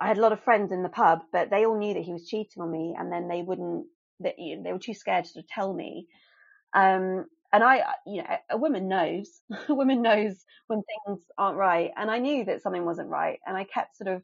I 0.00 0.06
had 0.06 0.18
a 0.18 0.20
lot 0.20 0.32
of 0.32 0.42
friends 0.44 0.72
in 0.72 0.82
the 0.82 0.88
pub, 0.88 1.20
but 1.32 1.50
they 1.50 1.66
all 1.66 1.78
knew 1.78 1.94
that 1.94 2.02
he 2.04 2.12
was 2.12 2.28
cheating 2.28 2.62
on 2.62 2.70
me, 2.70 2.94
and 2.98 3.12
then 3.12 3.28
they 3.28 3.42
wouldn't. 3.42 3.86
They, 4.20 4.58
they 4.62 4.72
were 4.72 4.78
too 4.78 4.94
scared 4.94 5.26
to 5.26 5.42
tell 5.42 5.72
me. 5.72 6.06
Um, 6.74 7.26
and 7.52 7.64
I, 7.64 7.84
you 8.06 8.22
know, 8.22 8.36
a 8.50 8.56
woman 8.58 8.88
knows. 8.88 9.40
a 9.68 9.74
woman 9.74 10.02
knows 10.02 10.44
when 10.68 10.82
things 11.06 11.24
aren't 11.38 11.58
right, 11.58 11.90
and 11.96 12.10
I 12.10 12.18
knew 12.18 12.44
that 12.46 12.62
something 12.62 12.84
wasn't 12.84 13.10
right, 13.10 13.40
and 13.46 13.56
I 13.56 13.64
kept 13.64 13.96
sort 13.96 14.14
of 14.14 14.22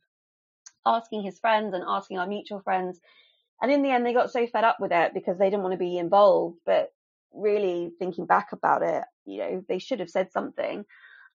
asking 0.86 1.22
his 1.22 1.38
friends 1.38 1.74
and 1.74 1.84
asking 1.86 2.18
our 2.18 2.26
mutual 2.26 2.60
friends. 2.60 3.00
And 3.62 3.72
in 3.72 3.82
the 3.82 3.90
end, 3.90 4.04
they 4.04 4.14
got 4.14 4.32
so 4.32 4.46
fed 4.48 4.64
up 4.64 4.78
with 4.80 4.92
it 4.92 5.14
because 5.14 5.38
they 5.38 5.46
didn't 5.50 5.62
want 5.62 5.72
to 5.72 5.78
be 5.78 5.98
involved. 5.98 6.58
But 6.66 6.92
really 7.32 7.92
thinking 7.98 8.26
back 8.26 8.52
about 8.52 8.82
it, 8.82 9.04
you 9.26 9.38
know, 9.38 9.64
they 9.68 9.78
should 9.80 10.00
have 10.00 10.10
said 10.10 10.32
something 10.32 10.84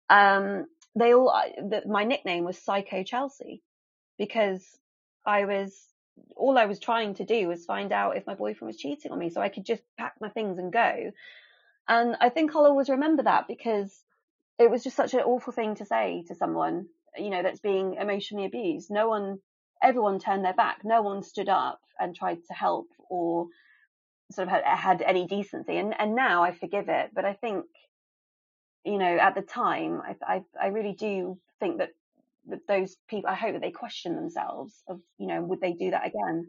um, 0.10 0.68
they 0.96 1.14
all, 1.14 1.34
the, 1.58 1.84
my 1.88 2.04
nickname 2.06 2.46
was 2.46 2.58
Psycho 2.58 3.04
Chelsea 3.04 3.62
because 4.18 4.66
I 5.26 5.46
was, 5.46 5.76
all 6.36 6.58
I 6.58 6.66
was 6.66 6.80
trying 6.80 7.16
to 7.16 7.26
do 7.26 7.48
was 7.48 7.66
find 7.66 7.92
out 7.92 8.18
if 8.18 8.28
my 8.28 8.36
boyfriend 8.36 8.68
was 8.70 8.78
cheating 8.78 9.12
on 9.12 9.20
me 9.20 9.30
so 9.30 9.42
I 9.42 9.50
could 9.50 9.66
just 9.66 9.84
pack 10.00 10.16
my 10.22 10.30
things 10.30 10.58
and 10.58 10.74
go. 10.74 11.12
And 11.88 12.18
I 12.20 12.30
think 12.30 12.56
I'll 12.56 12.66
always 12.66 12.90
remember 12.90 13.24
that 13.24 13.46
because 13.48 13.94
it 14.60 14.72
was 14.72 14.84
just 14.84 14.98
such 14.98 15.14
an 15.14 15.22
awful 15.22 15.54
thing 15.54 15.76
to 15.76 15.86
say 15.86 16.26
to 16.28 16.36
someone, 16.36 16.88
you 17.18 17.30
know, 17.30 17.44
that's 17.44 17.62
being 17.62 17.96
emotionally 17.96 18.46
abused. 18.46 18.90
No 18.92 19.10
one, 19.10 19.40
everyone 19.82 20.20
turned 20.20 20.46
their 20.46 20.54
back. 20.54 20.80
No 20.84 21.02
one 21.02 21.24
stood 21.24 21.50
up 21.50 21.80
and 22.00 22.16
tried 22.16 22.44
to 22.48 22.54
help 22.54 22.88
or 23.10 23.48
sort 24.32 24.48
of 24.48 24.54
had, 24.54 24.64
had 24.66 25.02
any 25.02 25.26
decency. 25.26 25.78
And, 25.78 25.94
and 25.98 26.16
now 26.16 26.44
I 26.44 26.52
forgive 26.52 26.90
it. 26.90 27.12
But 27.14 27.26
I 27.26 27.34
think 27.34 27.66
you 28.88 28.98
know, 28.98 29.18
at 29.18 29.36
the 29.36 29.42
time, 29.42 30.02
I, 30.02 30.16
I, 30.26 30.42
I 30.62 30.68
really 30.68 30.94
do 30.94 31.38
think 31.60 31.80
that, 31.80 31.90
that 32.48 32.66
those 32.68 32.96
people, 33.10 33.30
I 33.30 33.36
hope 33.36 33.54
that 33.54 33.62
they 33.62 33.72
question 33.72 34.16
themselves 34.16 34.74
of, 34.88 35.02
you 35.18 35.28
know, 35.28 35.42
would 35.42 35.60
they 35.60 35.74
do 35.74 35.92
that 35.92 36.08
again? 36.08 36.48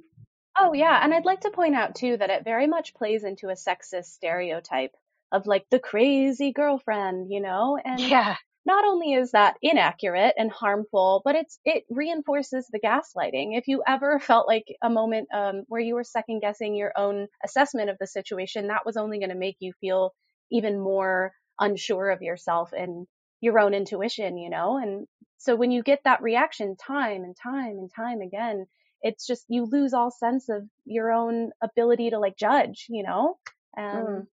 Oh, 0.57 0.73
yeah. 0.73 1.01
And 1.03 1.13
I'd 1.13 1.25
like 1.25 1.41
to 1.41 1.51
point 1.51 1.75
out, 1.75 1.97
too, 1.97 2.17
that 2.17 2.31
it 2.31 2.45
very 2.45 2.69
much 2.69 2.95
plays 2.95 3.25
into 3.25 3.49
a 3.49 3.55
sexist 3.55 4.07
stereotype 4.07 4.95
of 5.33 5.47
like 5.47 5.67
the 5.71 5.81
crazy 5.81 6.53
girlfriend, 6.53 7.31
you 7.31 7.41
know? 7.41 7.77
And 7.85 8.01
yeah. 8.01 8.37
Not 8.69 8.85
only 8.85 9.15
is 9.15 9.31
that 9.33 9.57
inaccurate 9.63 10.35
and 10.37 10.53
harmful, 10.53 11.23
but 11.25 11.35
it's, 11.35 11.59
it 11.65 11.85
reinforces 11.89 12.69
the 12.71 12.79
gaslighting. 12.79 13.57
If 13.57 13.67
you 13.67 13.83
ever 13.87 14.21
felt 14.21 14.47
like 14.47 14.67
a 14.83 14.91
moment 14.91 15.29
um, 15.35 15.63
where 15.69 15.81
you 15.81 15.95
were 15.95 16.05
second 16.05 16.41
guessing 16.41 16.75
your 16.75 16.93
own 16.95 17.29
assessment 17.43 17.89
of 17.89 17.97
the 17.99 18.07
situation, 18.07 18.69
that 18.69 18.85
was 18.85 18.99
only 18.99 19.19
going 19.19 19.31
to 19.31 19.35
make 19.37 19.57
you 19.61 19.73
feel 19.81 20.13
even 20.53 20.79
more 20.79 21.33
unsure 21.59 22.11
of 22.11 22.21
yourself 22.21 22.73
and 22.77 23.07
your 23.41 23.59
own 23.59 23.73
intuition, 23.73 24.37
you 24.37 24.51
know? 24.51 24.77
And 24.77 25.07
so 25.39 25.57
when 25.57 25.71
you 25.71 25.83
get 25.83 26.01
that 26.05 26.21
reaction 26.21 26.77
time 26.77 27.25
and 27.25 27.35
time 27.43 27.79
and 27.79 27.91
time 27.97 28.21
again, 28.21 28.67
it's 29.01 29.27
just 29.27 29.47
you 29.49 29.65
lose 29.65 29.95
all 29.95 30.11
sense 30.11 30.51
of 30.51 30.63
your 30.85 31.11
own 31.11 31.53
ability 31.63 32.11
to 32.11 32.19
like 32.19 32.37
judge, 32.37 32.85
you 32.91 33.03
know? 33.03 33.39
And 33.75 34.07
mm. 34.07 34.27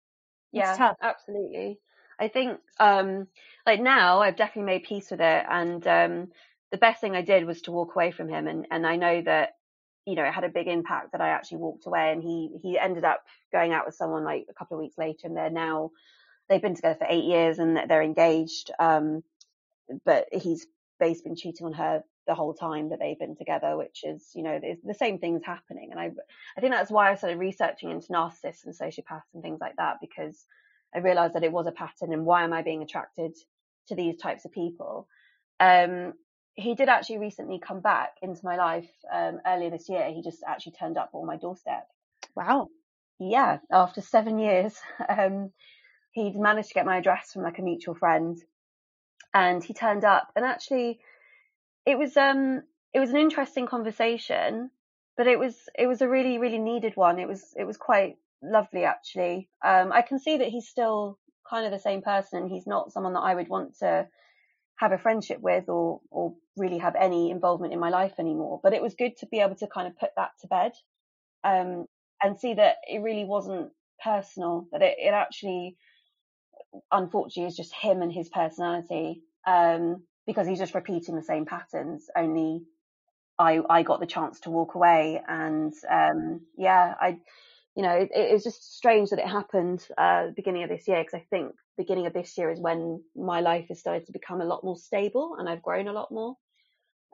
yeah, 0.52 0.94
absolutely. 1.04 1.78
I 2.24 2.28
think 2.30 2.60
um 2.80 3.28
like 3.66 3.82
now 3.82 4.22
I've 4.22 4.36
definitely 4.36 4.72
made 4.74 4.84
peace 4.84 5.12
with 5.12 5.22
it 5.22 5.46
and 5.50 5.86
um 5.88 6.28
the 6.72 6.78
best 6.78 7.02
thing 7.02 7.16
I 7.16 7.22
did 7.22 7.46
was 7.46 7.62
to 7.64 7.72
walk 7.72 7.96
away 7.96 8.12
from 8.12 8.30
him 8.30 8.48
and 8.48 8.68
and 8.72 8.88
I 8.88 8.96
know 8.96 9.22
that 9.24 9.52
you 10.06 10.16
know 10.16 10.24
it 10.24 10.34
had 10.34 10.44
a 10.44 10.50
big 10.50 10.68
impact 10.68 11.12
that 11.12 11.22
I 11.22 11.30
actually 11.30 11.60
walked 11.60 11.86
away 11.86 12.12
and 12.12 12.22
he 12.24 12.58
he 12.62 12.80
ended 12.80 13.04
up 13.04 13.24
going 13.52 13.74
out 13.74 13.86
with 13.86 13.96
someone 13.96 14.24
like 14.24 14.48
a 14.50 14.54
couple 14.54 14.78
of 14.78 14.82
weeks 14.82 14.98
later 14.98 15.28
and 15.28 15.38
they're 15.38 15.50
now 15.50 15.92
they've 16.50 16.62
been 16.62 16.76
together 16.76 16.96
for 17.00 17.08
eight 17.10 17.24
years 17.24 17.60
and 17.60 17.78
they're 17.90 18.02
engaged. 18.04 18.72
Um, 18.80 19.24
but 20.06 20.28
he's 20.32 20.68
basically 21.00 21.30
been 21.32 21.36
cheating 21.36 21.66
on 21.68 21.74
her 21.74 22.04
the 22.28 22.36
whole 22.36 22.54
time 22.54 22.90
that 22.90 23.00
they've 23.00 23.20
been 23.20 23.36
together, 23.36 23.76
which 23.78 24.02
is, 24.04 24.30
you 24.34 24.44
know, 24.44 24.60
the 24.84 24.94
same 24.94 25.20
things 25.20 25.42
happening. 25.46 25.90
And 25.92 26.00
I, 26.00 26.12
I 26.58 26.62
think 26.62 26.74
that's 26.74 26.92
why 26.92 27.12
I 27.12 27.16
started 27.16 27.38
researching 27.38 27.92
into 27.92 28.08
narcissists 28.08 28.66
and 28.66 28.74
sociopaths 28.74 29.34
and 29.34 29.44
things 29.44 29.60
like 29.60 29.76
that, 29.78 29.98
because 30.00 30.46
I 30.96 31.00
realized 31.00 31.36
that 31.36 31.44
it 31.44 31.52
was 31.52 31.68
a 31.68 31.72
pattern 31.72 32.14
and 32.14 32.26
why 32.26 32.44
am 32.44 32.54
I 32.54 32.62
being 32.62 32.84
attracted 32.84 33.36
to 33.88 33.96
these 33.96 34.18
types 34.18 34.46
of 34.46 34.52
people? 34.52 35.08
Um, 35.60 36.14
he 36.56 36.76
did 36.76 36.90
actually 36.90 37.18
recently 37.18 37.60
come 37.60 37.80
back 37.80 38.18
into 38.22 38.42
my 38.44 38.56
life, 38.56 38.90
um, 39.12 39.40
earlier 39.46 39.72
this 39.72 39.90
year. 39.90 40.12
He 40.14 40.22
just 40.22 40.44
actually 40.48 40.74
turned 40.74 40.98
up 40.98 41.10
on 41.14 41.26
my 41.26 41.38
doorstep. 41.38 41.88
Wow. 42.36 42.70
Yeah. 43.20 43.60
After 43.72 44.02
seven 44.02 44.40
years. 44.40 44.78
Um, 45.10 45.52
he'd 46.14 46.36
managed 46.36 46.70
to 46.70 46.74
get 46.76 46.86
my 46.86 46.98
address 46.98 47.34
from 47.34 47.44
like 47.44 47.60
a 47.60 47.64
mutual 47.64 47.96
friend 47.96 48.40
and 49.34 49.64
he 49.64 49.74
turned 49.74 50.06
up 50.06 50.32
and 50.36 50.46
actually 50.46 51.00
it 51.86 51.98
was 51.98 52.16
um 52.16 52.62
it 52.94 53.00
was 53.00 53.10
an 53.10 53.18
interesting 53.18 53.66
conversation 53.68 54.70
but 55.18 55.28
it 55.28 55.38
was 55.38 55.56
it 55.78 55.88
was 55.88 56.02
a 56.02 56.08
really 56.08 56.38
really 56.38 56.60
needed 56.60 56.96
one 56.96 57.20
it 57.20 57.28
was 57.28 57.54
it 57.58 57.66
was 57.66 57.78
quite 57.78 58.16
lovely 58.44 58.84
actually. 58.84 59.50
Um 59.64 59.92
i 59.92 60.02
can 60.02 60.20
see 60.20 60.38
that 60.38 60.50
he's 60.50 60.68
still 60.68 61.18
kind 61.50 61.66
of 61.66 61.72
the 61.72 61.80
same 61.80 62.02
person 62.02 62.40
and 62.44 62.52
he's 62.52 62.68
not 62.68 62.92
someone 62.92 63.14
that 63.14 63.20
i 63.20 63.36
would 63.36 63.50
want 63.50 63.78
to 63.80 64.08
have 64.78 64.92
a 64.92 64.98
friendship 64.98 65.40
with 65.42 65.70
or 65.70 66.02
or 66.10 66.34
really 66.58 66.78
have 66.78 66.96
any 66.96 67.32
involvement 67.32 67.74
in 67.74 67.80
my 67.80 67.90
life 67.90 68.14
anymore 68.20 68.60
but 68.64 68.74
it 68.74 68.82
was 68.82 68.96
good 68.96 69.16
to 69.18 69.28
be 69.28 69.40
able 69.40 69.56
to 69.56 69.68
kind 69.68 69.88
of 69.88 69.98
put 69.98 70.10
that 70.16 70.32
to 70.42 70.48
bed 70.48 70.72
um 71.44 71.86
and 72.22 72.40
see 72.40 72.54
that 72.54 72.78
it 72.88 73.00
really 73.02 73.26
wasn't 73.26 73.72
personal 74.04 74.68
that 74.72 74.82
it, 74.82 74.96
it 75.00 75.14
actually 75.14 75.78
unfortunately 76.92 77.48
is 77.48 77.58
just 77.58 77.74
him 77.74 78.02
and 78.02 78.12
his 78.12 78.30
personality 78.30 79.22
um, 79.46 80.04
because 80.26 80.48
he's 80.48 80.60
just 80.60 80.76
repeating 80.76 81.16
the 81.16 81.22
same 81.24 81.46
patterns 81.46 82.08
only 82.18 82.64
I 83.38 83.60
I 83.70 83.84
got 83.84 84.00
the 84.00 84.06
chance 84.06 84.40
to 84.42 84.52
walk 84.52 84.76
away 84.76 85.22
and 85.28 85.74
um, 85.92 86.42
yeah 86.58 86.94
I 87.00 87.18
you 87.76 87.84
know 87.84 87.92
it, 87.92 88.10
it 88.14 88.34
was 88.34 88.44
just 88.44 88.76
strange 88.76 89.10
that 89.10 89.20
it 89.20 89.28
happened 89.28 89.86
uh, 89.98 90.28
beginning 90.36 90.64
of 90.64 90.70
this 90.70 90.88
year 90.88 91.02
because 91.04 91.20
I 91.20 91.26
think 91.30 91.54
beginning 91.78 92.06
of 92.08 92.14
this 92.14 92.38
year 92.38 92.52
is 92.52 92.60
when 92.60 93.02
my 93.16 93.42
life 93.42 93.66
has 93.70 93.80
started 93.80 94.06
to 94.06 94.12
become 94.12 94.42
a 94.42 94.46
lot 94.46 94.64
more 94.64 94.78
stable 94.78 95.36
and 95.40 95.50
I've 95.50 95.64
grown 95.64 95.88
a 95.88 95.94
lot 95.94 96.12
more 96.12 96.36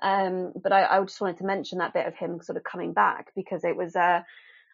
um, 0.01 0.53
but 0.61 0.71
I, 0.71 0.85
I 0.85 1.01
just 1.01 1.19
wanted 1.19 1.37
to 1.37 1.45
mention 1.45 1.79
that 1.79 1.93
bit 1.93 2.07
of 2.07 2.15
him 2.15 2.41
sort 2.41 2.57
of 2.57 2.63
coming 2.63 2.93
back 2.93 3.31
because 3.35 3.63
it 3.63 3.75
was 3.75 3.95
uh, 3.95 4.21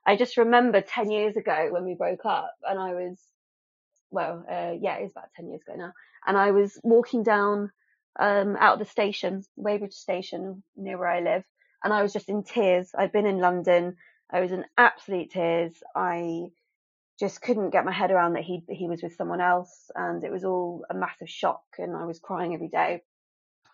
I 0.06 0.15
just 0.15 0.38
remember 0.38 0.82
10 0.82 1.12
years 1.12 1.36
ago 1.36 1.67
when 1.71 1.86
we 1.86 1.95
broke 1.95 2.26
up 2.26 2.52
and 2.67 2.80
I 2.80 2.93
was 2.93 3.19
well, 4.12 4.45
uh, 4.50 4.74
yeah, 4.80 4.95
it's 4.95 5.12
about 5.12 5.34
10 5.36 5.50
years 5.50 5.62
ago 5.67 5.76
now. 5.78 5.93
And 6.26 6.38
I 6.38 6.52
was 6.52 6.80
walking 6.84 7.24
down, 7.24 7.71
um, 8.19 8.56
out 8.58 8.74
of 8.74 8.80
the 8.80 8.86
station, 8.91 9.43
Weybridge 9.56 9.93
station 9.93 10.63
near 10.76 10.98
where 10.98 11.10
I 11.10 11.19
live. 11.19 11.43
And 11.84 11.93
I 11.93 12.02
was 12.02 12.13
just 12.13 12.30
in 12.30 12.43
tears. 12.43 12.91
I'd 12.98 13.12
been 13.12 13.28
in 13.28 13.39
London. 13.39 13.98
I 14.31 14.41
was 14.41 14.51
in 14.51 14.65
absolute 14.77 15.31
tears. 15.31 15.73
I 15.95 16.47
just 17.19 17.41
couldn't 17.41 17.69
get 17.69 17.85
my 17.85 17.91
head 17.91 18.11
around 18.11 18.33
that 18.33 18.43
he, 18.43 18.63
he 18.69 18.88
was 18.88 19.01
with 19.01 19.15
someone 19.15 19.41
else. 19.41 19.89
And 19.95 20.23
it 20.23 20.31
was 20.31 20.43
all 20.43 20.85
a 20.89 20.93
massive 20.93 21.29
shock. 21.29 21.63
And 21.77 21.95
I 21.95 22.05
was 22.05 22.19
crying 22.19 22.53
every 22.53 22.69
day. 22.69 23.03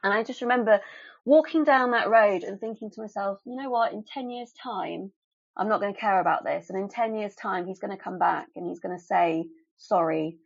And 0.04 0.14
I 0.14 0.24
just 0.24 0.42
remember 0.42 0.82
walking 1.26 1.64
down 1.64 1.92
that 1.92 2.10
road 2.10 2.44
and 2.44 2.60
thinking 2.60 2.90
to 2.92 3.02
myself, 3.02 3.40
you 3.46 3.56
know 3.56 3.70
what, 3.70 3.94
in 3.94 4.04
10 4.04 4.30
years 4.30 4.52
time, 4.52 5.12
I'm 5.56 5.70
not 5.70 5.80
going 5.80 5.94
to 5.94 6.00
care 6.00 6.20
about 6.20 6.44
this. 6.44 6.70
And 6.70 6.80
in 6.80 6.90
10 6.90 7.16
years 7.16 7.36
time, 7.36 7.68
he's 7.68 7.80
going 7.80 7.96
to 7.96 8.04
come 8.04 8.18
back 8.18 8.48
and 8.56 8.68
he's 8.68 8.80
going 8.80 8.98
to 8.98 9.04
say, 9.04 9.46
sorry 9.78 10.38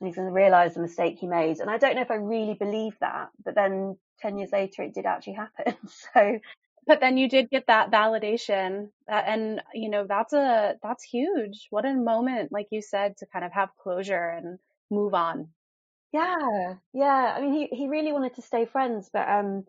and 0.00 0.08
he's 0.08 0.16
going 0.16 0.28
to 0.28 0.32
realize 0.32 0.74
the 0.74 0.80
mistake 0.80 1.18
he 1.18 1.26
made. 1.26 1.58
And 1.58 1.70
I 1.70 1.76
don't 1.76 1.94
know 1.94 2.02
if 2.02 2.10
I 2.10 2.16
really 2.16 2.54
believe 2.54 2.96
that, 3.00 3.28
but 3.44 3.54
then 3.54 3.96
10 4.20 4.38
years 4.38 4.50
later, 4.52 4.82
it 4.82 4.94
did 4.94 5.06
actually 5.06 5.34
happen. 5.34 5.74
So 6.14 6.38
but 6.86 7.00
then 7.00 7.16
you 7.16 7.28
did 7.28 7.50
get 7.50 7.66
that 7.66 7.90
validation 7.90 8.88
uh, 9.10 9.22
and 9.26 9.62
you 9.74 9.90
know 9.90 10.06
that's 10.08 10.32
a 10.32 10.74
that's 10.82 11.04
huge. 11.04 11.66
What 11.70 11.84
a 11.86 11.94
moment 11.94 12.52
like 12.52 12.68
you 12.70 12.82
said 12.82 13.16
to 13.18 13.26
kind 13.26 13.44
of 13.44 13.52
have 13.52 13.70
closure 13.82 14.28
and 14.28 14.58
move 14.90 15.14
on. 15.14 15.48
Yeah 16.12 16.74
yeah. 16.92 17.34
I 17.36 17.40
mean 17.40 17.52
he, 17.54 17.66
he 17.76 17.88
really 17.88 18.12
wanted 18.12 18.34
to 18.36 18.42
stay 18.42 18.66
friends 18.66 19.10
but 19.12 19.28
um 19.28 19.64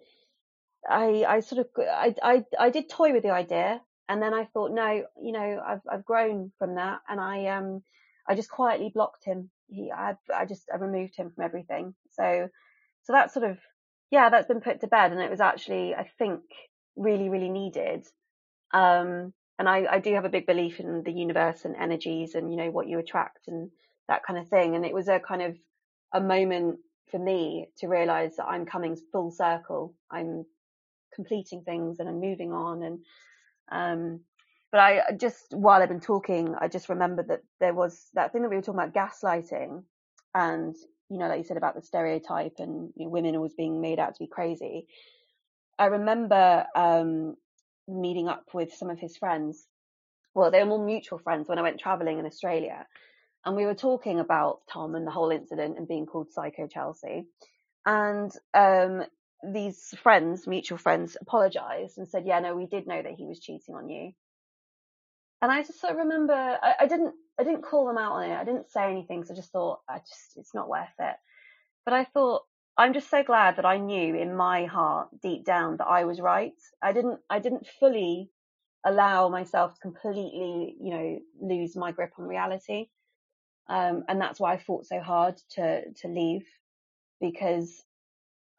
i 0.89 1.25
i 1.27 1.39
sort 1.41 1.59
of 1.59 1.67
I, 1.79 2.15
I 2.23 2.45
i 2.59 2.69
did 2.69 2.89
toy 2.89 3.13
with 3.13 3.23
the 3.23 3.31
idea 3.31 3.81
and 4.09 4.21
then 4.21 4.33
i 4.33 4.45
thought 4.45 4.71
no 4.71 5.05
you 5.21 5.31
know 5.31 5.61
i've 5.65 5.81
i've 5.91 6.05
grown 6.05 6.51
from 6.57 6.75
that 6.75 6.99
and 7.07 7.19
i 7.19 7.45
um 7.47 7.83
i 8.27 8.35
just 8.35 8.49
quietly 8.49 8.91
blocked 8.93 9.23
him. 9.25 9.49
He 9.69 9.91
i 9.91 10.15
i 10.33 10.45
just 10.45 10.69
i 10.73 10.77
removed 10.77 11.15
him 11.15 11.31
from 11.31 11.43
everything. 11.43 11.93
So 12.11 12.49
so 13.03 13.13
that's 13.13 13.33
sort 13.33 13.49
of 13.49 13.57
yeah 14.11 14.29
that's 14.29 14.47
been 14.47 14.61
put 14.61 14.81
to 14.81 14.87
bed 14.87 15.11
and 15.11 15.21
it 15.21 15.29
was 15.31 15.41
actually 15.41 15.95
i 15.95 16.09
think 16.17 16.41
really, 16.95 17.29
really 17.29 17.49
needed. 17.49 18.05
Um, 18.73 19.33
and 19.59 19.69
I, 19.69 19.85
I 19.89 19.99
do 19.99 20.13
have 20.15 20.25
a 20.25 20.29
big 20.29 20.47
belief 20.47 20.79
in 20.79 21.03
the 21.03 21.11
universe 21.11 21.65
and 21.65 21.75
energies 21.75 22.35
and, 22.35 22.51
you 22.51 22.57
know, 22.57 22.71
what 22.71 22.87
you 22.87 22.99
attract 22.99 23.47
and 23.47 23.69
that 24.07 24.23
kind 24.23 24.39
of 24.39 24.47
thing. 24.47 24.75
And 24.75 24.85
it 24.85 24.93
was 24.93 25.07
a 25.07 25.19
kind 25.19 25.41
of 25.41 25.57
a 26.13 26.21
moment 26.21 26.79
for 27.11 27.19
me 27.19 27.67
to 27.77 27.87
realize 27.87 28.37
that 28.37 28.45
I'm 28.45 28.65
coming 28.65 28.97
full 29.11 29.31
circle. 29.31 29.93
I'm 30.09 30.45
completing 31.13 31.61
things 31.63 31.99
and 31.99 32.09
I'm 32.09 32.19
moving 32.19 32.53
on. 32.53 32.83
And, 32.83 32.99
um, 33.71 34.19
but 34.71 34.79
I 34.79 35.01
just, 35.19 35.53
while 35.53 35.81
I've 35.81 35.89
been 35.89 35.99
talking, 35.99 36.55
I 36.59 36.67
just 36.67 36.89
remembered 36.89 37.27
that 37.27 37.41
there 37.59 37.73
was 37.73 38.07
that 38.13 38.31
thing 38.31 38.41
that 38.41 38.49
we 38.49 38.55
were 38.55 38.61
talking 38.61 38.81
about 38.81 38.93
gaslighting 38.93 39.83
and, 40.33 40.75
you 41.09 41.17
know, 41.17 41.27
like 41.27 41.39
you 41.39 41.43
said 41.43 41.57
about 41.57 41.75
the 41.75 41.81
stereotype 41.81 42.55
and 42.59 42.91
you 42.95 43.05
know, 43.05 43.11
women 43.11 43.35
always 43.35 43.53
being 43.53 43.81
made 43.81 43.99
out 43.99 44.15
to 44.15 44.23
be 44.23 44.27
crazy. 44.27 44.87
I 45.81 45.85
remember 45.85 46.67
um, 46.75 47.35
meeting 47.87 48.27
up 48.27 48.45
with 48.53 48.71
some 48.71 48.91
of 48.91 48.99
his 48.99 49.17
friends. 49.17 49.65
Well, 50.35 50.51
they 50.51 50.59
were 50.59 50.69
more 50.69 50.85
mutual 50.85 51.17
friends 51.17 51.49
when 51.49 51.57
I 51.57 51.63
went 51.63 51.79
traveling 51.79 52.19
in 52.19 52.27
Australia. 52.27 52.85
And 53.43 53.55
we 53.55 53.65
were 53.65 53.73
talking 53.73 54.19
about 54.19 54.59
Tom 54.71 54.93
and 54.93 55.07
the 55.07 55.11
whole 55.11 55.31
incident 55.31 55.79
and 55.79 55.87
being 55.87 56.05
called 56.05 56.31
Psycho 56.31 56.67
Chelsea. 56.67 57.25
And 57.83 58.31
um, 58.53 59.05
these 59.43 59.95
friends, 60.03 60.45
mutual 60.45 60.77
friends, 60.77 61.17
apologized 61.19 61.97
and 61.97 62.07
said, 62.07 62.27
Yeah, 62.27 62.41
no, 62.41 62.55
we 62.55 62.67
did 62.67 62.85
know 62.85 63.01
that 63.01 63.15
he 63.17 63.25
was 63.25 63.39
cheating 63.39 63.73
on 63.73 63.89
you. 63.89 64.11
And 65.41 65.51
I 65.51 65.63
just 65.63 65.81
sort 65.81 65.93
of 65.93 65.97
remember 65.97 66.33
I, 66.33 66.75
I 66.81 66.85
didn't 66.85 67.15
I 67.39 67.43
didn't 67.43 67.63
call 67.63 67.87
them 67.87 67.97
out 67.97 68.11
on 68.11 68.29
it. 68.29 68.35
I 68.35 68.43
didn't 68.43 68.69
say 68.69 68.83
anything, 68.83 69.23
so 69.25 69.33
I 69.33 69.35
just 69.35 69.51
thought 69.51 69.79
I 69.89 69.97
just 69.97 70.33
it's 70.35 70.53
not 70.53 70.69
worth 70.69 70.93
it. 70.99 71.15
But 71.85 71.95
I 71.95 72.03
thought 72.03 72.43
I'm 72.77 72.93
just 72.93 73.09
so 73.09 73.23
glad 73.23 73.57
that 73.57 73.65
I 73.65 73.77
knew 73.77 74.15
in 74.15 74.35
my 74.35 74.65
heart 74.65 75.09
deep 75.21 75.45
down 75.45 75.77
that 75.77 75.87
I 75.87 76.05
was 76.05 76.19
right. 76.21 76.53
I 76.81 76.93
didn't 76.93 77.19
I 77.29 77.39
didn't 77.39 77.67
fully 77.79 78.29
allow 78.85 79.29
myself 79.29 79.75
to 79.75 79.79
completely, 79.81 80.75
you 80.79 80.91
know, 80.91 81.19
lose 81.41 81.75
my 81.75 81.91
grip 81.91 82.13
on 82.17 82.25
reality. 82.27 82.87
Um, 83.67 84.03
and 84.07 84.19
that's 84.19 84.39
why 84.39 84.53
I 84.53 84.57
fought 84.57 84.85
so 84.85 84.99
hard 85.01 85.37
to 85.51 85.91
to 85.91 86.07
leave 86.07 86.45
because 87.19 87.83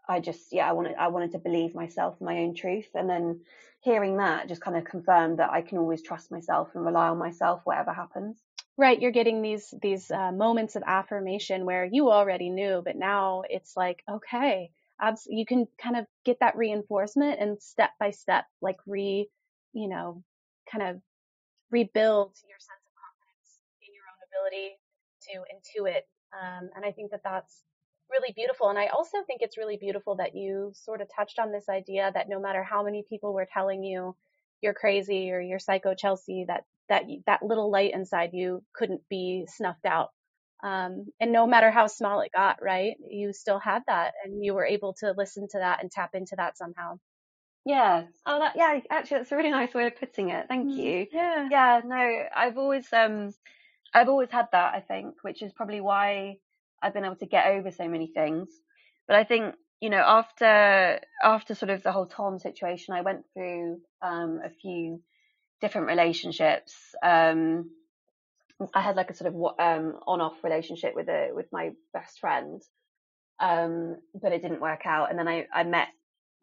I 0.09 0.21
just 0.21 0.53
yeah, 0.53 0.69
I 0.69 0.73
wanted 0.73 0.97
I 0.97 1.09
wanted 1.09 1.33
to 1.33 1.39
believe 1.39 1.75
myself 1.75 2.21
my 2.21 2.39
own 2.39 2.55
truth. 2.55 2.89
And 2.95 3.09
then 3.09 3.41
hearing 3.81 4.19
that 4.19 4.49
just 4.49 4.63
kind 4.63 4.77
of 4.77 4.85
confirmed 4.85 5.39
that 5.39 5.51
I 5.51 5.63
can 5.63 5.79
always 5.79 6.03
trust 6.03 6.31
myself 6.31 6.69
and 6.75 6.85
rely 6.85 7.09
on 7.09 7.19
myself 7.19 7.63
whatever 7.65 7.93
happens 7.93 8.39
right 8.83 9.01
you're 9.01 9.13
getting 9.13 9.43
these 9.43 9.73
these 9.81 10.11
uh, 10.11 10.33
moments 10.33 10.75
of 10.75 10.83
affirmation 10.85 11.65
where 11.65 11.85
you 11.85 12.11
already 12.11 12.51
knew 12.51 12.83
but 12.85 12.97
now 12.97 13.45
it's 13.49 13.77
like 13.77 14.03
okay 14.11 14.73
abs- 15.01 15.29
you 15.31 15.47
can 15.47 15.69
kind 15.81 15.97
of 15.97 16.05
get 16.25 16.41
that 16.41 16.57
reinforcement 16.57 17.39
and 17.41 17.63
step 17.63 17.91
by 18.01 18.11
step 18.11 18.45
like 18.61 18.79
re 18.87 19.29
you 19.73 19.89
know 19.89 20.25
kind 20.71 20.83
of 20.85 21.01
rebuild 21.71 22.33
your 22.49 22.59
sense 22.59 22.83
of 22.89 22.95
confidence 22.99 23.63
in 23.87 23.95
your 23.95 24.05
own 24.11 24.19
ability 24.29 24.75
to 25.23 25.35
intuit 25.55 26.03
um, 26.35 26.69
and 26.75 26.85
i 26.85 26.91
think 26.91 27.13
that 27.13 27.23
that's 27.23 27.63
really 28.11 28.33
beautiful 28.35 28.69
and 28.69 28.79
i 28.81 28.89
also 28.89 29.19
think 29.29 29.43
it's 29.43 29.57
really 29.57 29.77
beautiful 29.77 30.17
that 30.17 30.35
you 30.35 30.73
sort 30.75 31.01
of 31.01 31.09
touched 31.15 31.39
on 31.39 31.53
this 31.53 31.69
idea 31.69 32.11
that 32.15 32.29
no 32.29 32.41
matter 32.41 32.65
how 32.65 32.83
many 32.83 33.05
people 33.09 33.33
were 33.33 33.47
telling 33.55 33.85
you 33.85 34.17
you're 34.63 34.75
crazy 34.75 35.31
or 35.31 35.41
you're 35.41 35.59
psycho 35.59 35.95
chelsea 35.95 36.45
that 36.49 36.65
that 36.89 37.05
that 37.27 37.43
little 37.43 37.71
light 37.71 37.95
inside 37.95 38.31
you 38.33 38.63
couldn't 38.75 39.03
be 39.09 39.47
snuffed 39.49 39.87
out. 39.87 40.11
Um, 40.63 41.07
and 41.19 41.33
no 41.33 41.47
matter 41.47 41.71
how 41.71 41.89
small 41.89 42.21
it 42.21 42.31
got, 42.35 42.63
right, 42.63 42.95
you 43.11 43.33
still 43.33 43.59
had 43.59 43.83
that, 43.89 44.15
and 44.25 44.45
you 44.45 44.55
were 44.55 44.65
able 44.65 44.95
to 45.01 45.13
listen 45.17 45.49
to 45.51 45.59
that 45.59 45.83
and 45.83 45.91
tap 45.91 46.11
into 46.15 46.37
that 46.37 46.57
somehow. 46.57 46.99
Yeah. 47.65 48.05
Oh, 48.27 48.39
that, 48.39 48.55
yeah. 48.57 48.79
Actually, 48.91 49.19
that's 49.19 49.33
a 49.33 49.37
really 49.37 49.51
nice 49.61 49.75
way 49.75 49.87
of 49.87 49.97
putting 49.97 50.31
it. 50.31 50.47
Thank 50.49 50.69
mm, 50.69 50.77
you. 50.77 51.07
Yeah. 51.13 51.49
Yeah. 51.51 51.81
No, 51.85 52.25
I've 52.35 52.59
always, 52.59 52.87
um, 52.93 53.31
I've 53.95 54.09
always 54.09 54.31
had 54.31 54.49
that. 54.53 54.75
I 54.75 54.81
think, 54.81 55.15
which 55.23 55.43
is 55.43 55.53
probably 55.53 55.81
why 55.81 56.37
I've 56.81 56.95
been 56.95 57.05
able 57.05 57.17
to 57.17 57.27
get 57.27 57.47
over 57.47 57.71
so 57.71 57.89
many 57.89 58.09
things. 58.09 58.49
But 59.09 59.17
I 59.17 59.25
think, 59.25 59.55
you 59.83 59.91
know, 59.91 59.99
after 59.99 61.01
after 61.25 61.57
sort 61.57 61.71
of 61.71 61.83
the 61.83 61.91
whole 61.91 62.07
Tom 62.07 62.39
situation, 62.39 62.95
I 62.95 63.01
went 63.01 63.25
through 63.35 63.81
um, 64.01 64.41
a 64.45 64.49
few 64.49 65.03
different 65.61 65.89
relationships. 65.89 66.73
Um, 67.03 67.69
I 68.73 68.81
had 68.81 68.95
like 68.95 69.11
a 69.11 69.15
sort 69.15 69.35
of 69.35 69.43
um, 69.59 69.99
on-off 70.07 70.45
relationship 70.45 70.95
with 70.95 71.09
a 71.09 71.31
with 71.33 71.47
my 71.51 71.73
best 71.93 72.21
friend, 72.21 72.63
um, 73.41 73.97
but 74.15 74.31
it 74.31 74.41
didn't 74.41 74.61
work 74.61 74.87
out. 74.87 75.11
And 75.11 75.19
then 75.19 75.27
I, 75.27 75.49
I 75.53 75.65
met 75.65 75.89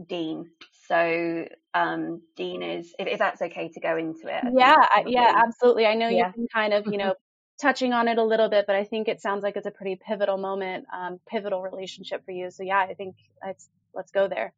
Dean. 0.05 0.49
So 0.89 1.45
um, 1.73 2.21
Dean 2.35 2.61
is, 2.61 2.93
if, 2.99 3.07
if, 3.07 3.19
that's 3.19 3.41
okay 3.41 3.69
to 3.69 3.79
go 3.79 3.95
into 3.95 4.27
it. 4.27 4.43
Yeah, 4.53 4.75
yeah, 5.07 5.41
absolutely. 5.47 5.85
I 5.85 5.93
know 5.93 6.09
yeah. 6.09 6.25
you've 6.25 6.35
been 6.35 6.47
kind 6.53 6.73
of, 6.73 6.87
you 6.87 6.97
know, 6.97 7.13
touching 7.59 7.93
on 7.93 8.07
it 8.07 8.17
a 8.17 8.23
little 8.23 8.49
bit, 8.49 8.65
but 8.65 8.75
I 8.75 8.83
think 8.85 9.07
it 9.07 9.21
sounds 9.21 9.43
like 9.43 9.55
it's 9.55 9.65
a 9.65 9.71
pretty 9.71 9.95
pivotal 9.95 10.37
moment, 10.37 10.85
um, 10.93 11.19
pivotal 11.27 11.61
relationship 11.61 12.25
for 12.25 12.31
you. 12.31 12.51
So 12.51 12.63
yeah, 12.63 12.79
I 12.79 12.93
think 12.93 13.15
let's 13.45 13.69
let's 13.93 14.11
go 14.11 14.27
there. 14.27 14.53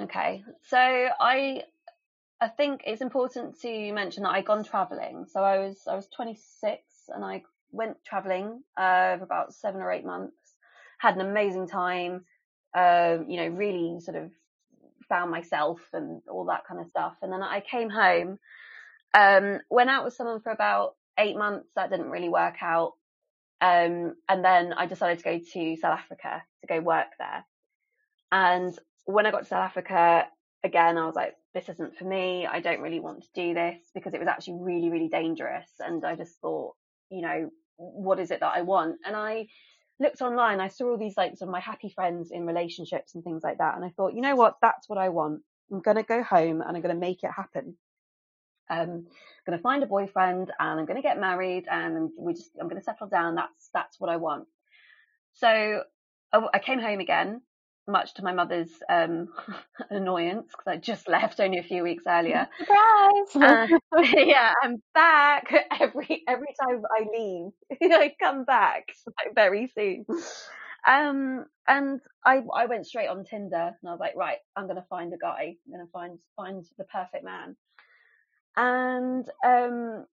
Okay, 0.00 0.44
so 0.68 0.78
I 0.78 1.62
I 2.40 2.48
think 2.48 2.82
it's 2.86 3.00
important 3.00 3.60
to 3.62 3.92
mention 3.92 4.24
that 4.24 4.30
I'd 4.30 4.44
gone 4.44 4.64
traveling. 4.64 5.26
So 5.28 5.42
I 5.42 5.58
was 5.58 5.86
I 5.86 5.94
was 5.94 6.06
26 6.08 6.82
and 7.08 7.24
I 7.24 7.42
went 7.72 8.04
traveling 8.04 8.62
uh, 8.76 9.16
for 9.18 9.24
about 9.24 9.54
seven 9.54 9.80
or 9.80 9.92
eight 9.92 10.04
months. 10.04 10.36
Had 10.98 11.14
an 11.14 11.22
amazing 11.22 11.68
time. 11.68 12.24
Uh, 12.74 13.18
you 13.26 13.38
know, 13.38 13.48
really 13.48 14.00
sort 14.00 14.16
of 14.16 14.30
found 15.08 15.30
myself 15.30 15.80
and 15.92 16.20
all 16.28 16.46
that 16.46 16.66
kind 16.66 16.80
of 16.80 16.88
stuff. 16.88 17.14
And 17.22 17.32
then 17.32 17.42
I 17.42 17.60
came 17.60 17.88
home. 17.88 18.38
Um, 19.14 19.60
went 19.70 19.88
out 19.88 20.04
with 20.04 20.12
someone 20.12 20.40
for 20.40 20.52
about 20.52 20.95
eight 21.18 21.36
months. 21.36 21.68
That 21.76 21.90
didn't 21.90 22.10
really 22.10 22.28
work 22.28 22.56
out. 22.62 22.92
Um, 23.60 24.14
and 24.28 24.44
then 24.44 24.72
I 24.72 24.86
decided 24.86 25.18
to 25.18 25.24
go 25.24 25.38
to 25.38 25.76
South 25.76 25.98
Africa 25.98 26.42
to 26.60 26.66
go 26.66 26.80
work 26.80 27.08
there. 27.18 27.44
And 28.30 28.76
when 29.06 29.26
I 29.26 29.30
got 29.30 29.40
to 29.40 29.48
South 29.48 29.64
Africa, 29.64 30.26
again, 30.62 30.98
I 30.98 31.06
was 31.06 31.14
like, 31.14 31.34
this 31.54 31.68
isn't 31.68 31.96
for 31.96 32.04
me. 32.04 32.46
I 32.46 32.60
don't 32.60 32.80
really 32.80 33.00
want 33.00 33.22
to 33.22 33.28
do 33.34 33.54
this 33.54 33.78
because 33.94 34.12
it 34.12 34.20
was 34.20 34.28
actually 34.28 34.58
really, 34.60 34.90
really 34.90 35.08
dangerous. 35.08 35.70
And 35.78 36.04
I 36.04 36.16
just 36.16 36.38
thought, 36.40 36.74
you 37.10 37.22
know, 37.22 37.50
what 37.76 38.18
is 38.18 38.30
it 38.30 38.40
that 38.40 38.52
I 38.54 38.62
want? 38.62 38.96
And 39.06 39.16
I 39.16 39.46
looked 39.98 40.20
online, 40.20 40.60
I 40.60 40.68
saw 40.68 40.90
all 40.90 40.98
these 40.98 41.16
like 41.16 41.38
sort 41.38 41.48
of 41.48 41.52
my 41.52 41.60
happy 41.60 41.88
friends 41.88 42.30
in 42.30 42.46
relationships 42.46 43.14
and 43.14 43.24
things 43.24 43.42
like 43.42 43.58
that. 43.58 43.76
And 43.76 43.84
I 43.84 43.90
thought, 43.96 44.14
you 44.14 44.20
know 44.20 44.36
what? 44.36 44.56
That's 44.60 44.88
what 44.88 44.98
I 44.98 45.08
want. 45.08 45.42
I'm 45.72 45.80
going 45.80 45.96
to 45.96 46.02
go 46.02 46.22
home 46.22 46.60
and 46.60 46.76
I'm 46.76 46.82
going 46.82 46.94
to 46.94 47.00
make 47.00 47.22
it 47.22 47.30
happen. 47.34 47.76
Um, 48.68 48.78
I'm 48.78 49.06
going 49.46 49.58
to 49.58 49.62
find 49.62 49.82
a 49.82 49.86
boyfriend 49.86 50.52
and 50.58 50.80
I'm 50.80 50.86
going 50.86 50.96
to 50.96 51.02
get 51.02 51.20
married 51.20 51.66
and 51.70 52.10
we 52.18 52.34
just, 52.34 52.50
I'm 52.60 52.68
going 52.68 52.80
to 52.80 52.84
settle 52.84 53.08
down. 53.08 53.34
That's, 53.34 53.70
that's 53.72 54.00
what 54.00 54.10
I 54.10 54.16
want. 54.16 54.46
So 55.34 55.82
I 56.32 56.58
came 56.58 56.80
home 56.80 57.00
again 57.00 57.42
much 57.88 58.14
to 58.14 58.24
my 58.24 58.32
mother's 58.32 58.70
um, 58.88 59.28
annoyance 59.90 60.46
because 60.50 60.66
I 60.66 60.76
just 60.76 61.08
left 61.08 61.40
only 61.40 61.58
a 61.58 61.62
few 61.62 61.82
weeks 61.82 62.04
earlier. 62.06 62.48
Surprise! 62.58 63.70
Uh, 63.94 64.02
yeah, 64.12 64.52
I'm 64.62 64.82
back 64.94 65.52
every 65.80 66.22
every 66.28 66.54
time 66.60 66.82
I 66.90 67.06
leave. 67.12 67.52
I 67.92 68.12
come 68.20 68.44
back 68.44 68.88
like 69.06 69.34
very 69.34 69.70
soon. 69.74 70.04
Um, 70.86 71.46
and 71.66 72.00
I 72.24 72.42
I 72.54 72.66
went 72.66 72.86
straight 72.86 73.08
on 73.08 73.24
Tinder 73.24 73.72
and 73.80 73.88
I 73.88 73.90
was 73.90 74.00
like, 74.00 74.16
right, 74.16 74.38
I'm 74.54 74.66
gonna 74.66 74.86
find 74.88 75.12
a 75.12 75.18
guy. 75.18 75.56
I'm 75.66 75.72
gonna 75.72 75.90
find 75.92 76.18
find 76.36 76.64
the 76.78 76.84
perfect 76.84 77.24
man. 77.24 77.56
And 78.56 79.28
um, 79.44 80.06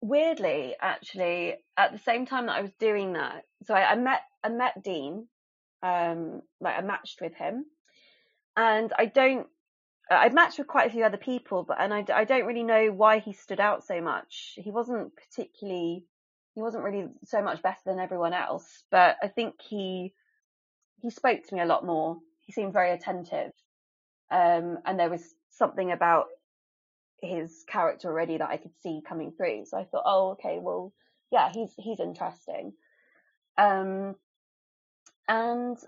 weirdly, 0.00 0.74
actually, 0.80 1.54
at 1.76 1.92
the 1.92 1.98
same 1.98 2.26
time 2.26 2.46
that 2.46 2.56
I 2.56 2.62
was 2.62 2.72
doing 2.78 3.14
that, 3.14 3.44
so 3.64 3.74
I, 3.74 3.92
I 3.92 3.96
met 3.96 4.20
I 4.42 4.48
met 4.48 4.82
Dean 4.82 5.28
um, 5.82 6.42
like 6.60 6.76
I 6.76 6.82
matched 6.82 7.20
with 7.20 7.34
him, 7.34 7.64
and 8.56 8.92
I 8.98 9.06
don't. 9.06 9.46
I'd 10.10 10.34
matched 10.34 10.58
with 10.58 10.66
quite 10.66 10.88
a 10.88 10.92
few 10.92 11.04
other 11.04 11.16
people, 11.16 11.62
but 11.62 11.80
and 11.80 11.94
I, 11.94 12.04
I 12.12 12.24
don't 12.24 12.44
really 12.46 12.64
know 12.64 12.90
why 12.90 13.20
he 13.20 13.32
stood 13.32 13.60
out 13.60 13.84
so 13.84 14.00
much. 14.00 14.54
He 14.56 14.70
wasn't 14.70 15.12
particularly, 15.14 16.04
he 16.54 16.60
wasn't 16.60 16.82
really 16.82 17.06
so 17.24 17.40
much 17.42 17.62
better 17.62 17.80
than 17.86 18.00
everyone 18.00 18.34
else, 18.34 18.82
but 18.90 19.16
I 19.22 19.28
think 19.28 19.54
he 19.60 20.12
he 21.00 21.10
spoke 21.10 21.46
to 21.46 21.54
me 21.54 21.60
a 21.60 21.66
lot 21.66 21.86
more. 21.86 22.18
He 22.40 22.52
seemed 22.52 22.72
very 22.72 22.90
attentive, 22.90 23.52
um, 24.30 24.78
and 24.84 24.98
there 24.98 25.10
was 25.10 25.22
something 25.50 25.92
about 25.92 26.26
his 27.22 27.64
character 27.68 28.08
already 28.08 28.38
that 28.38 28.48
I 28.48 28.56
could 28.56 28.76
see 28.82 29.02
coming 29.06 29.32
through. 29.32 29.66
So 29.66 29.78
I 29.78 29.84
thought, 29.84 30.04
oh, 30.06 30.30
okay, 30.32 30.58
well, 30.60 30.92
yeah, 31.30 31.50
he's 31.52 31.72
he's 31.76 32.00
interesting. 32.00 32.72
Um, 33.56 34.16
and 35.28 35.78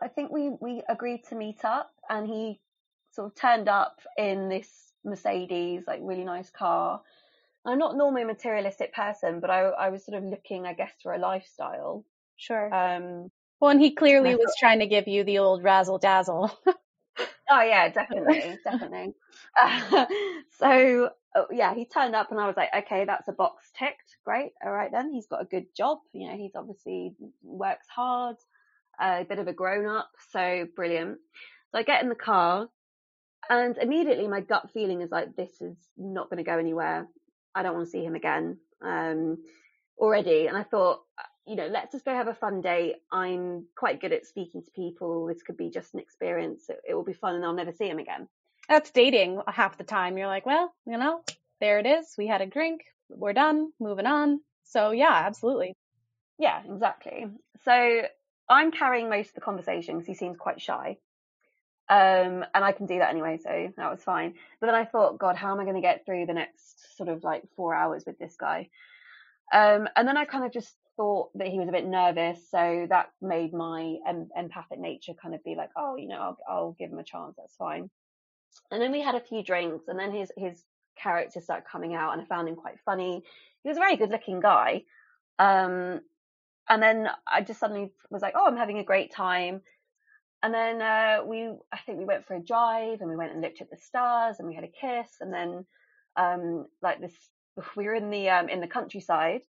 I 0.00 0.08
think 0.08 0.30
we 0.30 0.50
we 0.60 0.82
agreed 0.88 1.24
to 1.28 1.34
meet 1.34 1.64
up, 1.64 1.90
and 2.08 2.26
he 2.26 2.60
sort 3.12 3.28
of 3.32 3.34
turned 3.34 3.68
up 3.68 4.00
in 4.16 4.48
this 4.48 4.68
Mercedes, 5.04 5.84
like 5.86 6.00
really 6.02 6.24
nice 6.24 6.50
car. 6.50 7.00
I'm 7.64 7.78
not 7.78 7.96
normally 7.96 8.22
a 8.22 8.26
materialistic 8.26 8.94
person, 8.94 9.40
but 9.40 9.50
I 9.50 9.62
I 9.62 9.88
was 9.88 10.04
sort 10.04 10.18
of 10.18 10.24
looking, 10.24 10.66
I 10.66 10.74
guess, 10.74 10.92
for 11.02 11.12
a 11.12 11.18
lifestyle. 11.18 12.04
Sure. 12.36 12.72
Um, 12.72 13.30
well, 13.60 13.70
and 13.70 13.80
he 13.80 13.94
clearly 13.94 14.34
was 14.34 14.54
trying 14.58 14.80
to 14.80 14.86
give 14.86 15.08
you 15.08 15.24
the 15.24 15.38
old 15.38 15.64
razzle 15.64 15.98
dazzle. 15.98 16.50
oh 17.50 17.62
yeah, 17.62 17.88
definitely, 17.90 18.58
definitely. 18.64 19.14
Uh, 19.58 20.06
so 20.58 21.10
yeah, 21.50 21.74
he 21.74 21.84
turned 21.86 22.14
up, 22.14 22.30
and 22.30 22.40
I 22.40 22.46
was 22.46 22.56
like, 22.56 22.70
okay, 22.74 23.04
that's 23.04 23.28
a 23.28 23.32
box 23.32 23.70
ticked. 23.78 24.16
Great. 24.24 24.52
All 24.64 24.72
right 24.72 24.90
then. 24.90 25.12
He's 25.12 25.26
got 25.26 25.42
a 25.42 25.46
good 25.46 25.66
job. 25.76 25.98
You 26.12 26.28
know, 26.28 26.36
he's 26.36 26.54
obviously 26.54 27.14
works 27.42 27.86
hard. 27.94 28.36
Uh, 28.98 29.18
a 29.20 29.24
bit 29.24 29.38
of 29.38 29.46
a 29.46 29.52
grown 29.52 29.86
up, 29.86 30.10
so 30.30 30.66
brilliant. 30.74 31.18
So 31.70 31.78
I 31.78 31.82
get 31.82 32.02
in 32.02 32.08
the 32.08 32.14
car, 32.14 32.68
and 33.50 33.76
immediately 33.78 34.28
my 34.28 34.40
gut 34.40 34.70
feeling 34.72 35.02
is 35.02 35.10
like, 35.10 35.36
this 35.36 35.60
is 35.60 35.76
not 35.96 36.30
going 36.30 36.38
to 36.42 36.50
go 36.50 36.58
anywhere. 36.58 37.06
I 37.54 37.62
don't 37.62 37.74
want 37.74 37.86
to 37.86 37.90
see 37.90 38.04
him 38.04 38.14
again 38.14 38.58
um, 38.82 39.38
already. 39.98 40.46
And 40.46 40.56
I 40.56 40.62
thought, 40.62 41.00
you 41.46 41.56
know, 41.56 41.68
let's 41.68 41.92
just 41.92 42.04
go 42.04 42.12
have 42.12 42.28
a 42.28 42.34
fun 42.34 42.60
day. 42.60 42.96
I'm 43.10 43.66
quite 43.76 44.00
good 44.00 44.12
at 44.12 44.26
speaking 44.26 44.62
to 44.62 44.70
people. 44.72 45.26
This 45.26 45.42
could 45.42 45.56
be 45.56 45.70
just 45.70 45.94
an 45.94 46.00
experience. 46.00 46.68
It, 46.68 46.80
it 46.88 46.94
will 46.94 47.04
be 47.04 47.12
fun 47.12 47.36
and 47.36 47.44
I'll 47.44 47.52
never 47.52 47.72
see 47.72 47.88
him 47.88 47.98
again. 47.98 48.28
That's 48.68 48.90
dating 48.90 49.40
half 49.46 49.78
the 49.78 49.84
time. 49.84 50.18
You're 50.18 50.26
like, 50.26 50.44
well, 50.44 50.74
you 50.86 50.98
know, 50.98 51.22
there 51.60 51.78
it 51.78 51.86
is. 51.86 52.14
We 52.18 52.26
had 52.26 52.42
a 52.42 52.46
drink. 52.46 52.82
We're 53.08 53.32
done. 53.32 53.72
Moving 53.78 54.06
on. 54.06 54.40
So 54.64 54.90
yeah, 54.90 55.22
absolutely. 55.24 55.74
Yeah, 56.38 56.62
exactly. 56.68 57.26
So 57.64 58.02
I'm 58.48 58.72
carrying 58.72 59.08
most 59.08 59.28
of 59.28 59.34
the 59.34 59.40
conversation 59.40 59.94
because 59.94 60.08
he 60.08 60.14
seems 60.14 60.36
quite 60.36 60.60
shy. 60.60 60.98
Um, 61.88 62.44
and 62.52 62.64
I 62.64 62.72
can 62.72 62.86
do 62.86 62.98
that 62.98 63.10
anyway, 63.10 63.38
so 63.40 63.72
that 63.76 63.90
was 63.90 64.02
fine. 64.02 64.34
But 64.60 64.66
then 64.66 64.74
I 64.74 64.84
thought, 64.84 65.18
God, 65.18 65.36
how 65.36 65.52
am 65.52 65.60
I 65.60 65.62
going 65.62 65.76
to 65.76 65.80
get 65.80 66.04
through 66.04 66.26
the 66.26 66.34
next 66.34 66.96
sort 66.96 67.08
of 67.08 67.22
like 67.22 67.44
four 67.54 67.74
hours 67.74 68.02
with 68.04 68.18
this 68.18 68.34
guy? 68.36 68.70
Um, 69.52 69.88
and 69.94 70.08
then 70.08 70.16
I 70.16 70.24
kind 70.24 70.44
of 70.44 70.52
just 70.52 70.74
thought 70.96 71.30
that 71.34 71.48
he 71.48 71.58
was 71.58 71.68
a 71.68 71.72
bit 71.72 71.86
nervous, 71.86 72.50
so 72.50 72.86
that 72.88 73.10
made 73.20 73.52
my 73.52 73.96
em- 74.06 74.30
empathic 74.36 74.78
nature 74.78 75.12
kind 75.20 75.34
of 75.34 75.44
be 75.44 75.54
like, 75.54 75.70
oh, 75.76 75.96
you 75.96 76.08
know, 76.08 76.20
I'll, 76.20 76.38
I'll 76.48 76.76
give 76.78 76.90
him 76.90 76.98
a 76.98 77.04
chance. 77.04 77.34
That's 77.36 77.56
fine. 77.56 77.90
And 78.70 78.80
then 78.80 78.92
we 78.92 79.02
had 79.02 79.14
a 79.14 79.20
few 79.20 79.42
drinks, 79.42 79.88
and 79.88 79.98
then 79.98 80.12
his 80.12 80.32
his 80.36 80.64
character 80.96 81.40
started 81.40 81.66
coming 81.70 81.94
out, 81.94 82.12
and 82.12 82.22
I 82.22 82.24
found 82.24 82.48
him 82.48 82.56
quite 82.56 82.80
funny. 82.84 83.22
He 83.62 83.68
was 83.68 83.76
a 83.76 83.80
very 83.80 83.96
good 83.96 84.10
looking 84.10 84.40
guy. 84.40 84.84
Um, 85.38 86.00
and 86.68 86.82
then 86.82 87.08
I 87.26 87.42
just 87.42 87.60
suddenly 87.60 87.92
was 88.10 88.22
like, 88.22 88.34
oh, 88.36 88.46
I'm 88.46 88.56
having 88.56 88.78
a 88.78 88.84
great 88.84 89.12
time. 89.12 89.60
And 90.42 90.52
then 90.52 90.82
uh, 90.82 91.18
we, 91.24 91.48
I 91.72 91.78
think 91.84 91.98
we 91.98 92.04
went 92.04 92.26
for 92.26 92.34
a 92.34 92.40
drive, 92.40 93.00
and 93.00 93.10
we 93.10 93.16
went 93.16 93.32
and 93.32 93.40
looked 93.40 93.60
at 93.60 93.70
the 93.70 93.76
stars, 93.76 94.36
and 94.38 94.48
we 94.48 94.54
had 94.54 94.64
a 94.64 94.68
kiss, 94.68 95.08
and 95.20 95.32
then 95.32 95.66
um, 96.16 96.66
like 96.82 97.00
this, 97.00 97.14
we 97.76 97.84
were 97.84 97.94
in 97.94 98.10
the 98.10 98.28
um, 98.30 98.48
in 98.48 98.60
the 98.60 98.66
countryside, 98.66 99.42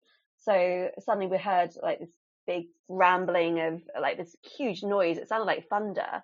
so 0.44 0.90
suddenly 1.00 1.28
we 1.28 1.38
heard 1.38 1.72
like 1.82 2.00
this 2.00 2.10
big 2.48 2.66
rambling 2.88 3.60
of 3.60 3.82
like 4.00 4.18
this 4.18 4.36
huge 4.58 4.84
noise. 4.84 5.18
It 5.18 5.30
sounded 5.30 5.46
like 5.46 5.68
thunder. 5.70 6.24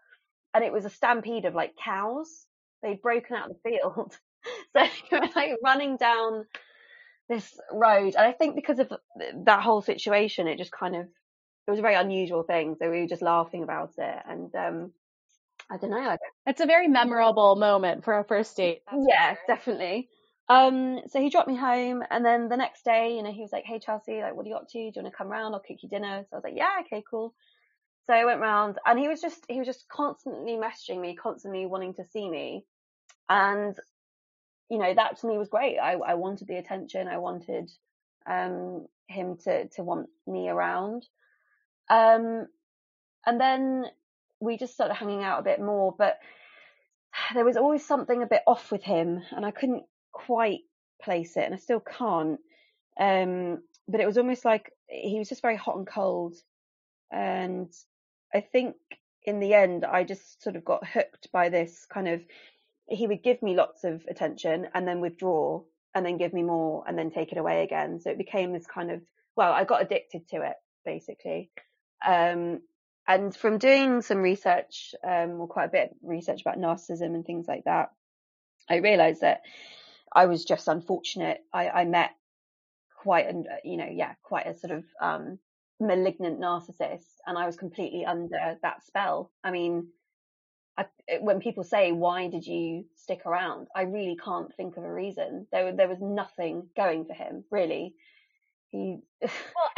And 0.54 0.64
it 0.64 0.74
was 0.74 0.86
a 0.86 0.90
stampede 0.90 1.46
of 1.46 1.56
like 1.56 1.74
cows. 1.84 2.46
They'd 2.84 3.02
broken 3.02 3.36
out 3.36 3.50
of 3.50 3.56
the 3.56 3.70
field. 3.70 4.18
so 4.76 4.88
we 5.12 5.20
were 5.20 5.28
like 5.36 5.52
running 5.64 5.98
down 5.98 6.46
this 7.30 7.58
road. 7.72 8.16
And 8.18 8.28
I 8.28 8.34
think 8.34 8.56
because 8.56 8.80
of 8.80 8.92
that 9.46 9.64
whole 9.64 9.82
situation, 9.82 10.48
it 10.48 10.58
just 10.58 10.72
kind 10.72 10.96
of, 10.96 11.04
it 11.04 11.72
was 11.72 11.80
a 11.80 11.84
very 11.84 11.96
unusual 11.96 12.44
thing. 12.44 12.76
So 12.80 12.90
we 12.90 13.02
were 13.02 13.08
just 13.08 13.22
laughing 13.22 13.64
about 13.64 13.92
it. 13.98 14.16
And, 14.28 14.54
um, 14.56 14.92
I 15.70 15.78
don't 15.78 15.92
know. 15.92 16.18
It's 16.46 16.60
a 16.60 16.66
very 16.66 16.88
memorable 16.88 17.56
moment 17.56 18.04
for 18.04 18.18
a 18.18 18.26
first 18.26 18.58
date. 18.58 18.82
yeah, 18.92 19.36
sure. 19.36 19.40
definitely. 19.48 20.10
Um, 20.50 21.00
so 21.08 21.22
he 21.22 21.30
dropped 21.30 21.48
me 21.48 21.56
home, 21.56 22.04
and 22.10 22.26
then 22.26 22.50
the 22.50 22.58
next 22.58 22.84
day, 22.84 23.16
you 23.16 23.24
know, 23.24 23.32
he 23.32 23.42
was 23.42 23.52
like, 23.54 23.64
"Hey 23.66 23.80
Chelsea, 23.80 24.22
like, 24.22 24.36
what 24.36 24.46
are 24.46 24.50
you 24.50 24.56
up 24.56 24.68
to? 24.70 24.74
Do 24.74 24.80
you 24.80 24.92
want 24.96 25.08
to 25.08 25.18
come 25.18 25.30
round? 25.30 25.56
I'll 25.56 25.62
cook 25.62 25.78
you 25.82 25.90
dinner." 25.90 26.24
So 26.30 26.36
I 26.36 26.38
was 26.38 26.44
like, 26.44 26.58
"Yeah, 26.58 26.82
okay, 26.82 27.04
cool." 27.10 27.34
So 28.08 28.14
I 28.14 28.26
went 28.26 28.42
round, 28.42 28.78
and 28.86 29.00
he 29.00 29.08
was 29.08 29.22
just 29.22 29.46
he 29.48 29.60
was 29.60 29.68
just 29.68 29.88
constantly 29.88 30.54
messaging 30.54 31.00
me, 31.00 31.16
constantly 31.16 31.66
wanting 31.66 31.94
to 31.96 32.06
see 32.06 32.30
me, 32.30 32.66
and 33.30 33.78
you 34.70 34.78
know 34.78 34.94
that 34.94 35.20
to 35.20 35.28
me 35.28 35.38
was 35.38 35.50
great. 35.50 35.78
I 35.78 35.94
I 35.94 36.16
wanted 36.16 36.48
the 36.48 36.58
attention. 36.58 37.08
I 37.08 37.18
wanted 37.20 37.72
um 38.26 38.88
him 39.08 39.38
to 39.46 39.68
to 39.70 39.84
want 39.84 40.10
me 40.28 40.50
around. 40.50 41.06
Um, 41.90 42.48
and 43.26 43.40
then 43.40 43.86
we 44.40 44.58
just 44.58 44.74
started 44.74 44.96
hanging 44.96 45.24
out 45.24 45.40
a 45.40 45.44
bit 45.44 45.60
more, 45.60 45.94
but 45.98 46.18
there 47.34 47.46
was 47.46 47.58
always 47.58 47.86
something 47.86 48.24
a 48.24 48.28
bit 48.28 48.44
off 48.48 48.72
with 48.72 48.84
him, 48.84 49.22
and 49.32 49.46
I 49.46 49.52
couldn't 49.52 49.84
quite 50.12 50.62
place 51.02 51.38
it, 51.38 51.46
and 51.46 51.54
I 51.54 51.58
still 51.58 51.80
can't. 51.80 52.40
Um, 53.00 53.62
but 53.88 54.02
it 54.02 54.06
was 54.06 54.18
almost 54.18 54.46
like 54.46 54.72
he 54.88 55.18
was 55.18 55.30
just 55.30 55.42
very 55.42 55.56
hot 55.56 55.78
and 55.78 55.88
cold, 55.88 56.36
and 57.12 57.72
I 58.34 58.42
think 58.42 58.76
in 59.24 59.40
the 59.40 59.54
end 59.54 59.86
I 59.86 60.04
just 60.04 60.42
sort 60.42 60.56
of 60.56 60.66
got 60.66 60.88
hooked 60.88 61.32
by 61.32 61.50
this 61.50 61.86
kind 61.92 62.08
of. 62.08 62.22
He 62.88 63.08
would 63.08 63.24
give 63.24 63.42
me 63.42 63.56
lots 63.56 63.86
of 63.86 64.04
attention 64.10 64.68
and 64.74 64.86
then 64.86 65.00
withdraw, 65.00 65.62
and 65.96 66.06
then 66.06 66.18
give 66.18 66.34
me 66.34 66.44
more, 66.44 66.84
and 66.88 66.98
then 66.98 67.12
take 67.12 67.32
it 67.32 67.38
away 67.38 67.64
again. 67.64 68.00
So 68.02 68.10
it 68.10 68.18
became 68.18 68.52
this 68.52 68.68
kind 68.68 68.92
of 68.92 69.02
well, 69.36 69.54
I 69.54 69.64
got 69.64 69.82
addicted 69.82 70.28
to 70.30 70.42
it 70.42 70.56
basically. 70.86 71.50
Um, 72.06 72.62
and 73.08 73.36
from 73.36 73.58
doing 73.58 74.02
some 74.02 74.20
research, 74.20 74.94
um, 75.04 75.42
or 75.42 75.48
quite 75.48 75.66
a 75.66 75.72
bit 75.72 75.92
of 75.92 75.98
research 76.04 76.42
about 76.42 76.60
narcissism 76.60 77.16
and 77.16 77.26
things 77.26 77.48
like 77.48 77.64
that, 77.66 77.90
I 78.70 78.78
realized 78.78 79.22
that 79.22 79.42
I 80.14 80.26
was 80.26 80.46
just 80.46 80.68
unfortunate. 80.68 81.40
I, 81.54 81.70
I 81.70 81.86
met 81.86 82.12
quite 82.98 83.28
an, 83.28 83.46
you 83.64 83.78
know, 83.78 83.90
yeah, 83.92 84.14
quite 84.24 84.48
a 84.48 84.58
sort 84.58 84.72
of 84.72 84.84
um, 85.02 85.40
malignant 85.80 86.40
narcissist, 86.40 87.06
and 87.26 87.38
I 87.38 87.46
was 87.46 87.58
completely 87.58 88.06
under 88.06 88.58
that 88.62 88.86
spell. 88.86 89.32
I 89.44 89.52
mean, 89.52 89.88
I, 90.78 90.86
when 91.22 91.40
people 91.40 91.64
say, 91.64 91.92
"Why 91.92 92.28
did 92.28 92.46
you 92.46 92.86
stick 92.96 93.26
around?" 93.26 93.68
I 93.76 93.84
really 93.84 94.18
can't 94.24 94.54
think 94.56 94.78
of 94.78 94.84
a 94.84 94.94
reason. 94.94 95.48
There, 95.52 95.76
there 95.76 95.90
was 95.90 96.02
nothing 96.02 96.70
going 96.76 97.06
for 97.06 97.14
him, 97.14 97.44
really. 97.52 97.96
He 98.72 99.00
well, 99.22 99.32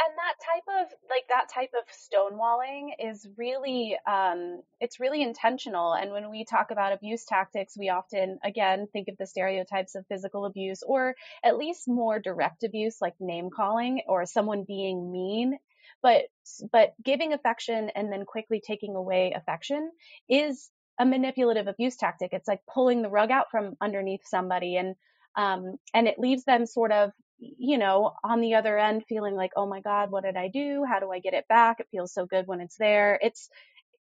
and 0.06 0.13
type 0.44 0.82
of 0.82 0.88
like 1.08 1.24
that 1.28 1.48
type 1.52 1.70
of 1.74 1.84
stonewalling 1.92 2.90
is 2.98 3.26
really 3.36 3.96
um, 4.06 4.60
it's 4.80 5.00
really 5.00 5.22
intentional. 5.22 5.92
And 5.92 6.12
when 6.12 6.30
we 6.30 6.44
talk 6.44 6.70
about 6.70 6.92
abuse 6.92 7.24
tactics, 7.24 7.76
we 7.76 7.88
often 7.88 8.38
again 8.44 8.86
think 8.92 9.08
of 9.08 9.16
the 9.18 9.26
stereotypes 9.26 9.94
of 9.94 10.06
physical 10.06 10.44
abuse 10.44 10.82
or 10.82 11.14
at 11.42 11.58
least 11.58 11.88
more 11.88 12.18
direct 12.18 12.64
abuse, 12.64 12.98
like 13.00 13.14
name 13.20 13.50
calling 13.54 14.02
or 14.06 14.26
someone 14.26 14.64
being 14.66 15.10
mean. 15.10 15.58
But 16.02 16.24
but 16.72 16.94
giving 17.02 17.32
affection 17.32 17.90
and 17.94 18.12
then 18.12 18.24
quickly 18.24 18.60
taking 18.64 18.94
away 18.94 19.32
affection 19.34 19.90
is 20.28 20.70
a 20.98 21.06
manipulative 21.06 21.66
abuse 21.66 21.96
tactic. 21.96 22.32
It's 22.32 22.48
like 22.48 22.60
pulling 22.72 23.02
the 23.02 23.10
rug 23.10 23.30
out 23.30 23.50
from 23.50 23.76
underneath 23.80 24.22
somebody 24.24 24.76
and 24.76 24.94
um, 25.36 25.76
and 25.92 26.06
it 26.06 26.18
leaves 26.18 26.44
them 26.44 26.66
sort 26.66 26.92
of 26.92 27.10
you 27.38 27.78
know, 27.78 28.12
on 28.22 28.40
the 28.40 28.54
other 28.54 28.78
end 28.78 29.04
feeling 29.08 29.34
like, 29.34 29.52
oh 29.56 29.66
my 29.66 29.80
God, 29.80 30.10
what 30.10 30.24
did 30.24 30.36
I 30.36 30.48
do? 30.48 30.84
How 30.88 31.00
do 31.00 31.10
I 31.10 31.18
get 31.18 31.34
it 31.34 31.48
back? 31.48 31.80
It 31.80 31.88
feels 31.90 32.12
so 32.12 32.26
good 32.26 32.46
when 32.46 32.60
it's 32.60 32.76
there. 32.76 33.18
It's, 33.22 33.48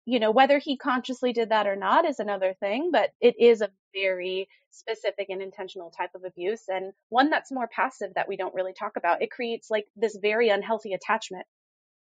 you 0.05 0.19
know, 0.19 0.31
whether 0.31 0.59
he 0.59 0.77
consciously 0.77 1.33
did 1.33 1.51
that 1.51 1.67
or 1.67 1.77
not 1.77 2.05
is 2.05 2.19
another 2.19 2.55
thing, 2.61 2.91
but 2.93 3.11
it 3.21 3.37
is 3.39 3.61
a 3.61 3.71
very 3.95 4.49
specific 4.71 5.27
and 5.31 5.43
intentional 5.43 5.91
type 5.91 6.11
of 6.15 6.25
abuse 6.25 6.63
and 6.69 6.93
one 7.09 7.31
that's 7.31 7.53
more 7.53 7.69
passive 7.75 8.13
that 8.15 8.29
we 8.29 8.37
don't 8.37 8.55
really 8.55 8.73
talk 8.73 8.93
about. 8.97 9.23
It 9.23 9.31
creates 9.31 9.71
like 9.71 9.87
this 9.97 10.19
very 10.21 10.49
unhealthy 10.49 10.93
attachment. 10.93 11.47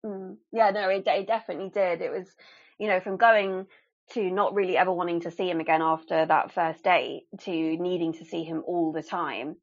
Mm. 0.06 0.38
Yeah, 0.52 0.72
no, 0.72 0.89
it, 0.89 1.04
it 1.06 1.28
definitely 1.28 1.70
did. 1.70 2.02
It 2.02 2.12
was, 2.12 2.28
you 2.80 2.88
know, 2.88 3.00
from 3.00 3.18
going 3.18 3.65
to 4.13 4.32
not 4.32 4.56
really 4.56 4.78
ever 4.78 4.92
wanting 4.92 5.22
to 5.22 5.32
see 5.32 5.50
him 5.50 5.60
again 5.60 5.82
after 5.82 6.26
that 6.26 6.52
first 6.52 6.84
date 6.84 7.24
to 7.42 7.52
needing 7.52 8.13
to 8.13 8.26
see 8.26 8.44
him 8.44 8.63
all 8.65 8.92
the 8.92 9.04
time 9.04 9.58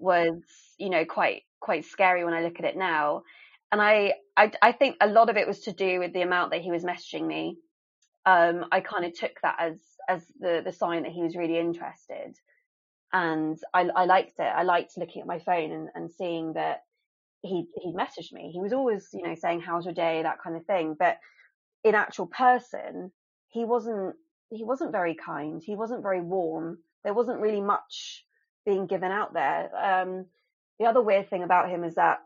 was, 0.00 0.42
you 0.78 0.90
know, 0.90 1.04
quite 1.04 1.42
quite 1.60 1.84
scary 1.84 2.24
when 2.24 2.34
I 2.34 2.42
look 2.42 2.58
at 2.58 2.64
it 2.64 2.76
now. 2.76 3.22
And 3.70 3.80
I, 3.80 4.14
I, 4.36 4.50
I 4.62 4.72
think 4.72 4.96
a 5.00 5.06
lot 5.06 5.30
of 5.30 5.36
it 5.36 5.46
was 5.46 5.60
to 5.60 5.72
do 5.72 6.00
with 6.00 6.12
the 6.12 6.22
amount 6.22 6.50
that 6.50 6.62
he 6.62 6.70
was 6.70 6.82
messaging 6.82 7.26
me. 7.26 7.58
Um, 8.26 8.64
I 8.72 8.80
kind 8.80 9.04
of 9.04 9.14
took 9.14 9.40
that 9.42 9.56
as 9.58 9.78
as 10.08 10.24
the 10.38 10.62
the 10.64 10.72
sign 10.72 11.04
that 11.04 11.12
he 11.12 11.22
was 11.22 11.36
really 11.36 11.58
interested, 11.58 12.36
and 13.12 13.58
I, 13.72 13.88
I 13.94 14.04
liked 14.04 14.38
it. 14.38 14.42
I 14.42 14.62
liked 14.62 14.98
looking 14.98 15.22
at 15.22 15.28
my 15.28 15.38
phone 15.38 15.72
and, 15.72 15.88
and 15.94 16.10
seeing 16.10 16.54
that 16.54 16.82
he 17.42 17.66
he 17.80 17.92
messaged 17.92 18.32
me. 18.32 18.50
He 18.52 18.60
was 18.60 18.72
always, 18.72 19.08
you 19.12 19.22
know, 19.22 19.34
saying 19.34 19.60
how's 19.60 19.84
your 19.86 19.94
day, 19.94 20.22
that 20.22 20.42
kind 20.42 20.56
of 20.56 20.66
thing. 20.66 20.96
But 20.98 21.18
in 21.84 21.94
actual 21.94 22.26
person, 22.26 23.12
he 23.48 23.64
wasn't 23.64 24.16
he 24.50 24.64
wasn't 24.64 24.92
very 24.92 25.14
kind. 25.14 25.62
He 25.64 25.76
wasn't 25.76 26.02
very 26.02 26.20
warm. 26.20 26.78
There 27.04 27.14
wasn't 27.14 27.40
really 27.40 27.62
much 27.62 28.24
being 28.64 28.86
given 28.86 29.10
out 29.10 29.32
there. 29.32 29.70
Um, 29.76 30.26
the 30.78 30.86
other 30.86 31.02
weird 31.02 31.28
thing 31.28 31.42
about 31.42 31.70
him 31.70 31.84
is 31.84 31.94
that 31.96 32.20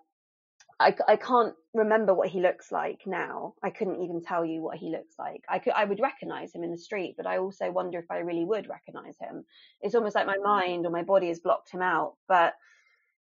I, 0.80 0.94
I 1.06 1.16
can't 1.16 1.54
remember 1.72 2.14
what 2.14 2.28
he 2.28 2.40
looks 2.40 2.72
like 2.72 3.02
now. 3.06 3.54
I 3.62 3.70
couldn't 3.70 4.02
even 4.02 4.22
tell 4.22 4.44
you 4.44 4.60
what 4.60 4.76
he 4.76 4.90
looks 4.90 5.14
like. 5.18 5.42
I 5.48 5.58
could, 5.58 5.72
I 5.74 5.84
would 5.84 6.00
recognize 6.00 6.52
him 6.52 6.64
in 6.64 6.70
the 6.70 6.78
street, 6.78 7.14
but 7.16 7.26
I 7.26 7.38
also 7.38 7.70
wonder 7.70 7.98
if 7.98 8.10
I 8.10 8.18
really 8.18 8.44
would 8.44 8.68
recognize 8.68 9.16
him. 9.20 9.44
It's 9.82 9.94
almost 9.94 10.14
like 10.14 10.26
my 10.26 10.38
mind 10.42 10.84
or 10.84 10.90
my 10.90 11.02
body 11.02 11.28
has 11.28 11.40
blocked 11.40 11.70
him 11.70 11.82
out. 11.82 12.14
But 12.26 12.54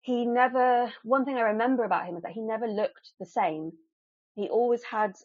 he 0.02 0.26
never, 0.26 0.92
one 1.04 1.26
thing 1.26 1.38
I 1.38 1.42
remember 1.42 1.84
about 1.84 2.06
him 2.06 2.18
is 2.18 2.24
that 2.24 2.34
he 2.34 2.42
never 2.42 2.68
looked 2.68 3.12
the 3.20 3.26
same. 3.26 3.72
He 4.36 4.50
always 4.50 4.84
had, 4.84 5.16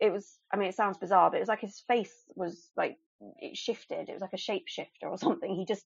it 0.00 0.12
was, 0.12 0.38
I 0.52 0.56
mean, 0.56 0.68
it 0.68 0.76
sounds 0.76 0.98
bizarre, 0.98 1.30
but 1.30 1.38
it 1.38 1.40
was 1.40 1.48
like 1.48 1.60
his 1.60 1.82
face 1.88 2.14
was 2.34 2.70
like, 2.76 2.98
it 3.38 3.56
shifted. 3.56 4.08
It 4.08 4.12
was 4.12 4.22
like 4.22 4.34
a 4.34 4.36
shapeshifter 4.36 5.10
or 5.10 5.18
something. 5.18 5.54
He 5.54 5.64
just 5.64 5.84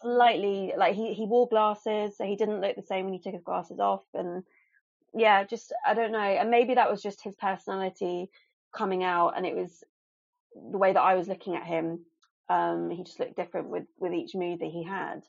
slightly, 0.00 0.72
like 0.76 0.94
he, 0.94 1.14
he 1.14 1.26
wore 1.26 1.48
glasses, 1.48 2.16
so 2.16 2.24
he 2.24 2.36
didn't 2.36 2.60
look 2.60 2.76
the 2.76 2.82
same 2.82 3.04
when 3.04 3.14
he 3.14 3.20
took 3.20 3.34
his 3.34 3.42
glasses 3.42 3.80
off. 3.80 4.02
And, 4.14 4.44
yeah, 5.14 5.44
just 5.44 5.72
I 5.86 5.94
don't 5.94 6.12
know, 6.12 6.18
and 6.18 6.50
maybe 6.50 6.74
that 6.74 6.90
was 6.90 7.02
just 7.02 7.22
his 7.22 7.34
personality 7.34 8.30
coming 8.76 9.02
out, 9.04 9.34
and 9.36 9.46
it 9.46 9.56
was 9.56 9.82
the 10.54 10.78
way 10.78 10.92
that 10.92 11.00
I 11.00 11.14
was 11.14 11.28
looking 11.28 11.56
at 11.56 11.64
him. 11.64 12.00
Um, 12.48 12.90
he 12.90 13.04
just 13.04 13.20
looked 13.20 13.36
different 13.36 13.68
with 13.68 13.86
with 13.98 14.12
each 14.12 14.34
mood 14.34 14.60
that 14.60 14.70
he 14.70 14.82
had. 14.82 15.22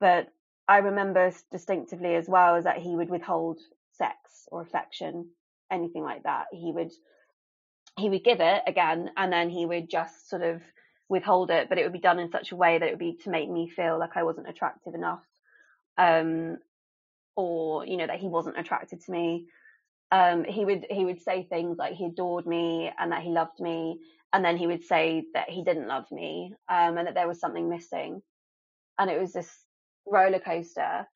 But 0.00 0.28
I 0.68 0.78
remember 0.78 1.32
distinctively 1.50 2.14
as 2.14 2.28
well 2.28 2.56
is 2.56 2.64
that 2.64 2.78
he 2.78 2.96
would 2.96 3.10
withhold 3.10 3.60
sex 3.92 4.48
or 4.50 4.62
affection, 4.62 5.28
anything 5.70 6.02
like 6.02 6.24
that. 6.24 6.46
He 6.52 6.72
would 6.72 6.92
he 7.98 8.08
would 8.08 8.24
give 8.24 8.40
it 8.40 8.62
again, 8.66 9.10
and 9.16 9.32
then 9.32 9.50
he 9.50 9.66
would 9.66 9.88
just 9.88 10.28
sort 10.28 10.42
of 10.42 10.62
withhold 11.14 11.50
it, 11.50 11.68
but 11.68 11.78
it 11.78 11.84
would 11.84 11.92
be 11.92 11.98
done 11.98 12.18
in 12.18 12.30
such 12.30 12.52
a 12.52 12.56
way 12.56 12.78
that 12.78 12.86
it 12.86 12.92
would 12.92 12.98
be 12.98 13.18
to 13.24 13.30
make 13.30 13.50
me 13.50 13.68
feel 13.68 13.98
like 13.98 14.16
I 14.16 14.22
wasn't 14.22 14.48
attractive 14.48 14.94
enough. 14.94 15.22
Um, 15.96 16.58
or 17.36 17.86
you 17.86 17.96
know 17.96 18.06
that 18.06 18.20
he 18.20 18.28
wasn't 18.28 18.58
attracted 18.58 19.00
to 19.02 19.12
me. 19.12 19.46
Um, 20.10 20.44
he 20.44 20.64
would 20.64 20.86
he 20.90 21.04
would 21.04 21.22
say 21.22 21.44
things 21.44 21.78
like 21.78 21.94
he 21.94 22.06
adored 22.06 22.46
me 22.46 22.90
and 22.98 23.12
that 23.12 23.22
he 23.22 23.30
loved 23.30 23.58
me 23.58 24.00
and 24.32 24.44
then 24.44 24.56
he 24.56 24.66
would 24.66 24.84
say 24.84 25.24
that 25.34 25.48
he 25.48 25.64
didn't 25.64 25.88
love 25.88 26.10
me 26.12 26.54
um, 26.68 26.98
and 26.98 27.06
that 27.06 27.14
there 27.14 27.28
was 27.28 27.40
something 27.40 27.68
missing. 27.68 28.22
And 28.98 29.10
it 29.10 29.20
was 29.20 29.32
this 29.32 29.50
roller 30.06 30.40
coaster 30.40 31.06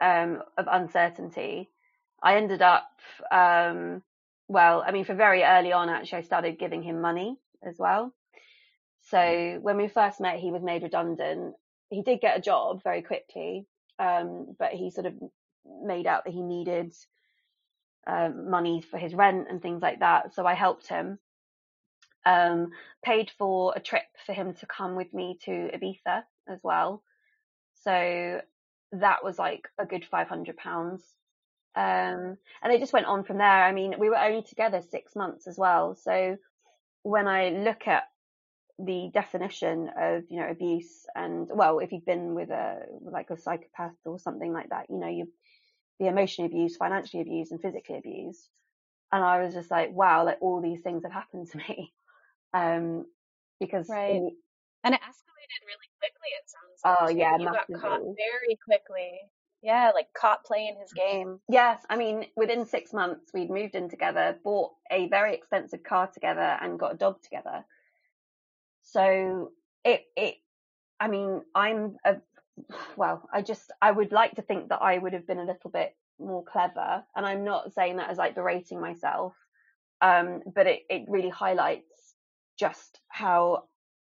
um, 0.00 0.42
of 0.56 0.66
uncertainty. 0.70 1.70
I 2.22 2.36
ended 2.36 2.62
up 2.62 2.88
um, 3.30 4.02
well 4.48 4.82
i 4.86 4.92
mean 4.92 5.04
for 5.04 5.14
very 5.14 5.42
early 5.42 5.72
on 5.72 5.88
actually 5.88 6.18
i 6.18 6.22
started 6.22 6.58
giving 6.58 6.82
him 6.82 7.00
money 7.00 7.38
as 7.62 7.76
well 7.78 8.12
so 9.10 9.58
when 9.62 9.76
we 9.76 9.88
first 9.88 10.20
met 10.20 10.38
he 10.38 10.50
was 10.50 10.62
made 10.62 10.82
redundant 10.82 11.54
he 11.90 12.02
did 12.02 12.20
get 12.20 12.36
a 12.36 12.42
job 12.42 12.82
very 12.82 13.02
quickly 13.02 13.66
um, 13.98 14.54
but 14.58 14.72
he 14.72 14.90
sort 14.90 15.06
of 15.06 15.14
made 15.84 16.06
out 16.06 16.24
that 16.24 16.32
he 16.32 16.42
needed 16.42 16.94
um, 18.06 18.50
money 18.50 18.82
for 18.82 18.98
his 18.98 19.14
rent 19.14 19.48
and 19.50 19.60
things 19.60 19.82
like 19.82 20.00
that. 20.00 20.34
So 20.34 20.46
I 20.46 20.54
helped 20.54 20.88
him. 20.88 21.18
Um, 22.24 22.70
paid 23.04 23.30
for 23.38 23.72
a 23.76 23.80
trip 23.80 24.02
for 24.24 24.32
him 24.32 24.54
to 24.54 24.66
come 24.66 24.96
with 24.96 25.14
me 25.14 25.38
to 25.44 25.50
Ibiza 25.50 26.24
as 26.48 26.58
well. 26.62 27.02
So 27.84 28.40
that 28.92 29.22
was 29.22 29.38
like 29.38 29.68
a 29.78 29.86
good 29.86 30.04
five 30.04 30.28
hundred 30.28 30.56
pounds. 30.56 31.02
Um, 31.76 32.36
and 32.62 32.72
it 32.72 32.80
just 32.80 32.92
went 32.92 33.06
on 33.06 33.22
from 33.22 33.38
there. 33.38 33.46
I 33.46 33.72
mean, 33.72 33.94
we 33.98 34.08
were 34.08 34.18
only 34.18 34.42
together 34.42 34.82
six 34.90 35.14
months 35.14 35.46
as 35.46 35.56
well. 35.56 35.94
So 35.94 36.36
when 37.02 37.28
I 37.28 37.50
look 37.50 37.86
at 37.86 38.04
the 38.78 39.10
definition 39.12 39.90
of 39.98 40.24
you 40.28 40.38
know 40.38 40.48
abuse 40.48 41.06
and 41.14 41.48
well 41.52 41.78
if 41.78 41.92
you've 41.92 42.04
been 42.04 42.34
with 42.34 42.50
a 42.50 42.80
like 43.00 43.30
a 43.30 43.38
psychopath 43.38 43.94
or 44.04 44.18
something 44.18 44.52
like 44.52 44.68
that 44.68 44.86
you 44.90 44.98
know 44.98 45.08
you 45.08 45.26
be 45.98 46.06
emotionally 46.06 46.50
abused 46.50 46.76
financially 46.78 47.22
abused 47.22 47.52
and 47.52 47.60
physically 47.62 47.96
abused. 47.96 48.48
And 49.12 49.24
i 49.24 49.42
was 49.42 49.54
just 49.54 49.70
like 49.70 49.92
wow 49.92 50.24
like 50.24 50.38
all 50.40 50.60
these 50.60 50.82
things 50.82 51.04
have 51.04 51.12
happened 51.12 51.48
to 51.50 51.58
me. 51.58 51.92
Um 52.54 53.04
because 53.60 53.88
right. 53.88 54.12
in, 54.12 54.30
and 54.84 54.94
it 54.94 55.00
escalated 55.00 55.60
really 55.66 55.90
quickly 55.98 56.30
it 56.38 56.48
sounds 56.48 56.80
oh 57.00 57.08
yeah 57.10 57.36
you 57.38 57.44
massively. 57.44 57.74
got 57.74 57.82
caught 57.82 58.00
very 58.00 58.56
quickly. 58.64 59.10
Yeah 59.62 59.90
like 59.94 60.06
caught 60.16 60.44
playing 60.44 60.76
his 60.80 60.92
game. 60.92 61.40
Yes 61.50 61.82
i 61.90 61.96
mean 61.96 62.26
within 62.36 62.64
six 62.64 62.92
months 62.92 63.30
we'd 63.34 63.50
moved 63.50 63.74
in 63.74 63.90
together 63.90 64.38
bought 64.44 64.70
a 64.90 65.08
very 65.08 65.34
expensive 65.34 65.82
car 65.82 66.06
together 66.06 66.56
and 66.62 66.78
got 66.78 66.94
a 66.94 66.96
dog 66.96 67.20
together 67.20 67.64
so 68.96 69.50
it, 69.84 70.04
it, 70.16 70.36
I 70.98 71.08
mean, 71.08 71.42
I'm 71.54 71.96
a, 72.02 72.16
well, 72.96 73.28
I 73.30 73.42
just, 73.42 73.70
I 73.82 73.90
would 73.90 74.10
like 74.10 74.36
to 74.36 74.42
think 74.42 74.70
that 74.70 74.80
I 74.80 74.96
would 74.96 75.12
have 75.12 75.26
been 75.26 75.38
a 75.38 75.44
little 75.44 75.70
bit 75.70 75.94
more 76.18 76.42
clever. 76.42 77.04
And 77.14 77.26
I'm 77.26 77.44
not 77.44 77.74
saying 77.74 77.96
that 77.96 78.08
as 78.08 78.16
like 78.16 78.34
berating 78.34 78.80
myself. 78.80 79.34
Um, 80.00 80.40
but 80.54 80.66
it, 80.66 80.80
it 80.88 81.04
really 81.08 81.28
highlights 81.28 82.14
just 82.58 83.00
how 83.08 83.64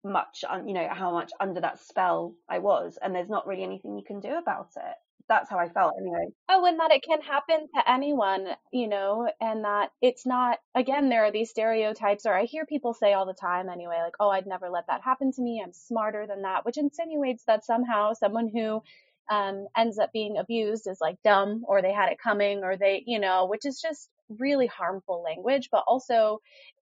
much, 0.06 0.46
you 0.66 0.74
know, 0.74 0.88
how 0.90 1.12
much 1.12 1.32
under 1.42 1.60
that 1.60 1.80
spell 1.80 2.34
I 2.50 2.60
was. 2.60 2.98
And 3.02 3.14
there's 3.14 3.30
not 3.30 3.46
really 3.46 3.64
anything 3.64 3.98
you 3.98 4.06
can 4.06 4.22
do 4.22 4.38
about 4.38 4.70
it 4.78 4.96
that's 5.28 5.50
how 5.50 5.58
I 5.58 5.70
felt 5.70 5.96
anyway. 6.00 6.28
Oh, 6.50 6.66
and 6.66 6.80
that 6.80 6.92
it 6.92 7.04
can 7.04 7.22
happen 7.22 7.68
to 7.76 7.92
anyone, 7.92 8.48
you 8.72 8.88
know, 8.88 9.30
and 9.42 9.64
that 9.64 9.92
it's 10.02 10.26
not, 10.26 10.60
again, 10.76 11.10
there 11.10 11.26
are 11.26 11.32
these 11.32 11.50
stereotypes, 11.50 12.26
or 12.26 12.34
I 12.34 12.46
hear 12.46 12.66
people 12.66 12.94
say 12.94 13.14
all 13.14 13.26
the 13.26 13.34
time 13.34 13.70
anyway, 13.70 14.00
like, 14.04 14.16
oh, 14.20 14.30
I'd 14.30 14.48
never 14.48 14.70
let 14.70 14.88
that 14.88 15.02
happen 15.02 15.32
to 15.34 15.42
me. 15.42 15.62
I'm 15.64 15.74
smarter 15.74 16.26
than 16.28 16.44
that, 16.44 16.66
which 16.66 16.78
insinuates 16.78 17.44
that 17.46 17.66
somehow 17.66 18.14
someone 18.14 18.50
who 18.50 18.82
um, 19.30 19.68
ends 19.76 20.00
up 20.00 20.12
being 20.14 20.38
abused 20.38 20.88
is 20.88 21.00
like 21.02 21.22
dumb 21.24 21.64
or 21.68 21.82
they 21.82 21.92
had 21.92 22.12
it 22.12 22.20
coming 22.20 22.64
or 22.64 22.78
they, 22.78 23.04
you 23.06 23.20
know, 23.20 23.46
which 23.48 23.66
is 23.66 23.82
just 23.82 24.10
really 24.30 24.68
harmful 24.68 25.24
language, 25.24 25.70
but 25.72 25.84
also 25.88 26.40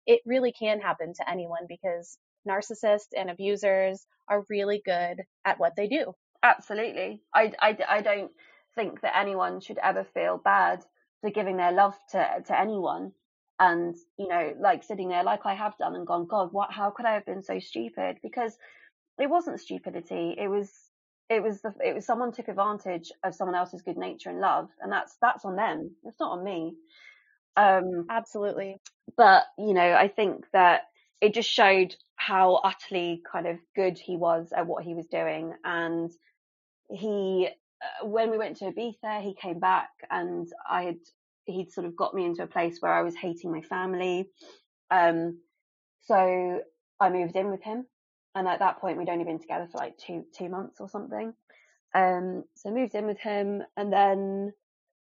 it 0.06 0.20
really 0.26 0.52
can 0.52 0.80
happen 0.80 1.14
to 1.14 1.30
anyone 1.30 1.66
because 1.68 2.18
narcissists 2.48 3.12
and 3.16 3.30
abusers 3.30 4.04
are 4.28 4.44
really 4.48 4.82
good 4.84 5.22
at 5.44 5.60
what 5.60 5.76
they 5.76 5.86
do. 5.86 6.14
Absolutely. 6.42 7.22
I, 7.34 7.52
I, 7.60 7.78
I 7.88 8.00
don't 8.02 8.30
think 8.74 9.00
that 9.02 9.16
anyone 9.16 9.60
should 9.60 9.78
ever 9.78 10.04
feel 10.04 10.38
bad 10.38 10.84
for 11.20 11.30
giving 11.30 11.56
their 11.56 11.72
love 11.72 11.94
to, 12.10 12.42
to 12.46 12.60
anyone. 12.60 13.12
And, 13.60 13.94
you 14.18 14.26
know, 14.28 14.54
like 14.58 14.82
sitting 14.82 15.08
there 15.08 15.22
like 15.22 15.46
I 15.46 15.54
have 15.54 15.76
done 15.78 15.94
and 15.94 16.06
gone, 16.06 16.26
God, 16.26 16.52
what, 16.52 16.72
how 16.72 16.90
could 16.90 17.06
I 17.06 17.14
have 17.14 17.26
been 17.26 17.42
so 17.42 17.60
stupid? 17.60 18.18
Because 18.22 18.56
it 19.20 19.30
wasn't 19.30 19.60
stupidity. 19.60 20.34
It 20.38 20.48
was, 20.48 20.72
it 21.30 21.42
was 21.42 21.60
the, 21.62 21.72
it 21.84 21.94
was 21.94 22.06
someone 22.06 22.32
took 22.32 22.48
advantage 22.48 23.12
of 23.24 23.34
someone 23.34 23.56
else's 23.56 23.82
good 23.82 23.98
nature 23.98 24.30
and 24.30 24.40
love. 24.40 24.68
And 24.82 24.92
that's, 24.92 25.16
that's 25.22 25.44
on 25.44 25.56
them. 25.56 25.92
It's 26.04 26.20
not 26.20 26.38
on 26.38 26.44
me. 26.44 26.74
Um, 27.56 28.06
absolutely. 28.10 28.80
But, 29.16 29.44
you 29.58 29.74
know, 29.74 29.94
I 29.94 30.08
think 30.08 30.46
that 30.52 30.82
it 31.20 31.34
just 31.34 31.50
showed 31.50 31.94
how 32.16 32.56
utterly 32.64 33.22
kind 33.30 33.46
of 33.46 33.58
good 33.76 33.98
he 33.98 34.16
was 34.16 34.52
at 34.56 34.66
what 34.66 34.84
he 34.84 34.94
was 34.94 35.06
doing 35.06 35.52
and 35.64 36.10
he 36.92 37.48
uh, 37.82 38.06
when 38.06 38.30
we 38.30 38.38
went 38.38 38.56
to 38.58 38.66
Ibiza, 38.66 39.22
he 39.22 39.34
came 39.34 39.58
back 39.58 39.90
and 40.10 40.48
I 40.68 40.82
had 40.82 40.98
he'd 41.46 41.72
sort 41.72 41.86
of 41.86 41.96
got 41.96 42.14
me 42.14 42.24
into 42.24 42.42
a 42.42 42.46
place 42.46 42.78
where 42.80 42.92
I 42.92 43.02
was 43.02 43.16
hating 43.16 43.50
my 43.50 43.62
family. 43.62 44.28
Um, 44.90 45.38
so 46.02 46.60
I 47.00 47.10
moved 47.10 47.36
in 47.36 47.50
with 47.50 47.62
him, 47.62 47.86
and 48.34 48.46
at 48.46 48.60
that 48.60 48.80
point 48.80 48.98
we'd 48.98 49.08
only 49.08 49.24
been 49.24 49.40
together 49.40 49.68
for 49.70 49.78
like 49.78 49.96
two 49.98 50.24
two 50.36 50.48
months 50.48 50.80
or 50.80 50.88
something. 50.88 51.34
Um, 51.94 52.44
so 52.54 52.70
I 52.70 52.72
moved 52.72 52.94
in 52.94 53.06
with 53.06 53.18
him, 53.18 53.62
and 53.76 53.92
then 53.92 54.52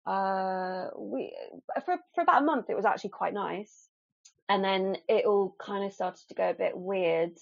uh, 0.06 0.88
we 0.98 1.36
for 1.86 1.98
for 2.14 2.22
about 2.22 2.42
a 2.42 2.46
month 2.46 2.70
it 2.70 2.76
was 2.76 2.86
actually 2.86 3.12
quite 3.12 3.34
nice, 3.34 3.88
and 4.50 4.64
then 4.64 4.98
it 5.08 5.26
all 5.26 5.56
kind 5.60 5.86
of 5.86 5.94
started 5.94 6.28
to 6.30 6.36
go 6.36 6.50
a 6.50 6.54
bit 6.54 6.76
weird, 6.76 7.38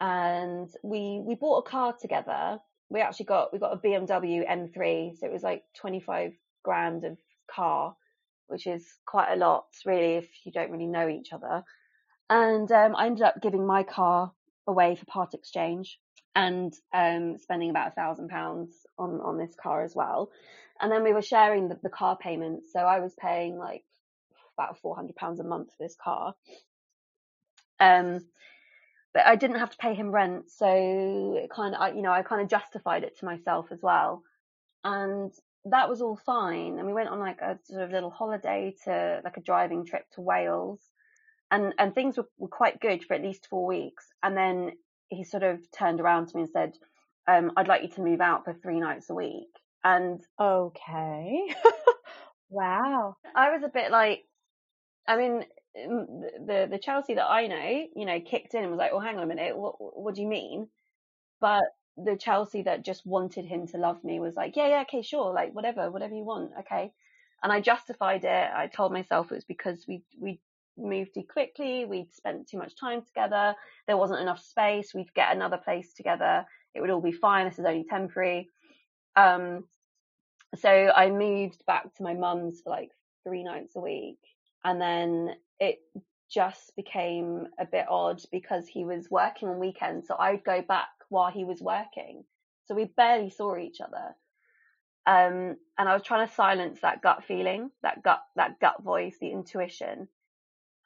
and 0.00 0.70
we 0.82 1.20
we 1.24 1.34
bought 1.34 1.66
a 1.66 1.70
car 1.70 1.94
together 2.00 2.60
we 2.88 3.00
actually 3.00 3.26
got 3.26 3.52
we 3.52 3.58
got 3.58 3.72
a 3.72 3.76
BMW 3.76 4.48
M3, 4.48 5.18
so 5.18 5.26
it 5.26 5.32
was 5.32 5.42
like 5.42 5.64
25 5.76 6.32
grand 6.62 7.04
of 7.04 7.18
car, 7.50 7.96
which 8.48 8.66
is 8.66 8.86
quite 9.06 9.32
a 9.32 9.36
lot 9.36 9.66
really 9.84 10.14
if 10.14 10.28
you 10.44 10.52
don't 10.52 10.70
really 10.70 10.86
know 10.86 11.08
each 11.08 11.32
other. 11.32 11.64
And 12.30 12.70
um, 12.72 12.94
I 12.96 13.06
ended 13.06 13.22
up 13.22 13.42
giving 13.42 13.66
my 13.66 13.82
car 13.82 14.32
away 14.66 14.96
for 14.96 15.04
part 15.06 15.34
exchange 15.34 15.98
and 16.34 16.72
um, 16.92 17.38
spending 17.38 17.70
about 17.70 17.88
a 17.88 17.94
thousand 17.94 18.28
pounds 18.28 18.72
on 18.98 19.20
on 19.20 19.38
this 19.38 19.54
car 19.60 19.82
as 19.82 19.94
well. 19.94 20.30
And 20.80 20.90
then 20.90 21.04
we 21.04 21.12
were 21.12 21.22
sharing 21.22 21.68
the, 21.68 21.78
the 21.82 21.88
car 21.88 22.16
payments, 22.16 22.72
so 22.72 22.80
I 22.80 23.00
was 23.00 23.14
paying 23.14 23.58
like 23.58 23.84
about 24.58 24.78
400 24.78 25.14
pounds 25.16 25.40
a 25.40 25.44
month 25.44 25.68
for 25.68 25.82
this 25.82 25.96
car. 26.02 26.34
Um, 27.80 28.20
but 29.14 29.26
I 29.26 29.36
didn't 29.36 29.60
have 29.60 29.70
to 29.70 29.76
pay 29.76 29.94
him 29.94 30.10
rent, 30.10 30.50
so 30.50 30.66
it 31.42 31.48
kind 31.48 31.74
of, 31.74 31.94
you 31.94 32.02
know, 32.02 32.12
I 32.12 32.22
kind 32.22 32.42
of 32.42 32.48
justified 32.48 33.04
it 33.04 33.16
to 33.18 33.24
myself 33.24 33.66
as 33.70 33.80
well, 33.80 34.22
and 34.82 35.32
that 35.66 35.88
was 35.88 36.02
all 36.02 36.16
fine. 36.16 36.78
And 36.78 36.86
we 36.86 36.92
went 36.92 37.08
on 37.08 37.20
like 37.20 37.40
a 37.40 37.58
sort 37.64 37.82
of 37.82 37.92
little 37.92 38.10
holiday 38.10 38.74
to 38.84 39.20
like 39.24 39.36
a 39.36 39.42
driving 39.42 39.86
trip 39.86 40.04
to 40.14 40.20
Wales, 40.20 40.80
and 41.50 41.72
and 41.78 41.94
things 41.94 42.16
were, 42.16 42.28
were 42.38 42.48
quite 42.48 42.80
good 42.80 43.04
for 43.04 43.14
at 43.14 43.22
least 43.22 43.46
four 43.48 43.66
weeks, 43.66 44.04
and 44.22 44.36
then 44.36 44.72
he 45.08 45.22
sort 45.22 45.44
of 45.44 45.60
turned 45.70 46.00
around 46.00 46.26
to 46.28 46.36
me 46.36 46.42
and 46.42 46.50
said, 46.50 46.72
um, 47.28 47.52
"I'd 47.56 47.68
like 47.68 47.82
you 47.82 47.90
to 47.90 48.02
move 48.02 48.20
out 48.20 48.44
for 48.44 48.52
three 48.52 48.80
nights 48.80 49.10
a 49.10 49.14
week." 49.14 49.48
And 49.84 50.20
okay, 50.40 51.46
wow, 52.50 53.16
I 53.36 53.50
was 53.50 53.62
a 53.62 53.68
bit 53.68 53.92
like, 53.92 54.24
I 55.06 55.16
mean, 55.16 55.44
the 55.74 56.68
the 56.70 56.78
Chelsea 56.78 57.14
that 57.14 57.26
I 57.28 57.46
know, 57.46 57.86
you 57.96 58.06
know, 58.06 58.20
kicked 58.20 58.54
in 58.54 58.62
and 58.62 58.70
was 58.70 58.78
like, 58.78 58.92
"Oh, 58.92 59.00
hang 59.00 59.16
on 59.16 59.24
a 59.24 59.26
minute, 59.26 59.56
what 59.56 59.74
what 59.78 60.14
do 60.14 60.22
you 60.22 60.28
mean?" 60.28 60.68
But 61.40 61.64
the 61.96 62.16
Chelsea 62.16 62.62
that 62.62 62.84
just 62.84 63.06
wanted 63.06 63.44
him 63.46 63.66
to 63.68 63.78
love 63.78 64.02
me 64.04 64.20
was 64.20 64.36
like, 64.36 64.56
"Yeah, 64.56 64.68
yeah, 64.68 64.82
okay, 64.82 65.02
sure, 65.02 65.32
like 65.32 65.54
whatever, 65.54 65.90
whatever 65.90 66.14
you 66.14 66.24
want, 66.24 66.52
okay." 66.60 66.92
And 67.42 67.52
I 67.52 67.60
justified 67.60 68.24
it. 68.24 68.50
I 68.54 68.68
told 68.68 68.92
myself 68.92 69.30
it 69.30 69.36
was 69.36 69.44
because 69.44 69.86
we 69.88 70.02
we 70.20 70.40
moved 70.76 71.14
too 71.14 71.24
quickly, 71.30 71.84
we'd 71.84 72.12
spent 72.14 72.48
too 72.48 72.58
much 72.58 72.74
time 72.76 73.02
together, 73.02 73.54
there 73.86 73.96
wasn't 73.96 74.20
enough 74.20 74.40
space, 74.40 74.92
we'd 74.94 75.14
get 75.14 75.34
another 75.34 75.56
place 75.58 75.94
together, 75.94 76.44
it 76.74 76.80
would 76.80 76.90
all 76.90 77.00
be 77.00 77.12
fine. 77.12 77.46
This 77.46 77.58
is 77.58 77.64
only 77.64 77.84
temporary. 77.84 78.48
Um, 79.16 79.64
so 80.56 80.92
I 80.94 81.10
moved 81.10 81.64
back 81.66 81.94
to 81.94 82.02
my 82.02 82.14
mum's 82.14 82.60
for 82.62 82.70
like 82.70 82.90
three 83.24 83.44
nights 83.44 83.76
a 83.76 83.80
week, 83.80 84.18
and 84.64 84.80
then 84.80 85.34
it 85.64 85.78
just 86.30 86.74
became 86.76 87.46
a 87.58 87.64
bit 87.64 87.86
odd 87.88 88.20
because 88.32 88.66
he 88.66 88.84
was 88.84 89.10
working 89.10 89.48
on 89.48 89.58
weekends. 89.58 90.08
So 90.08 90.16
I'd 90.18 90.44
go 90.44 90.62
back 90.62 90.88
while 91.08 91.30
he 91.30 91.44
was 91.44 91.60
working. 91.60 92.24
So 92.66 92.74
we 92.74 92.84
barely 92.84 93.30
saw 93.30 93.56
each 93.56 93.80
other. 93.80 94.16
Um, 95.06 95.56
and 95.78 95.88
I 95.88 95.92
was 95.92 96.02
trying 96.02 96.26
to 96.26 96.34
silence 96.34 96.80
that 96.80 97.02
gut 97.02 97.24
feeling, 97.28 97.70
that 97.82 98.02
gut, 98.02 98.22
that 98.36 98.58
gut 98.58 98.82
voice, 98.82 99.16
the 99.20 99.30
intuition. 99.30 100.08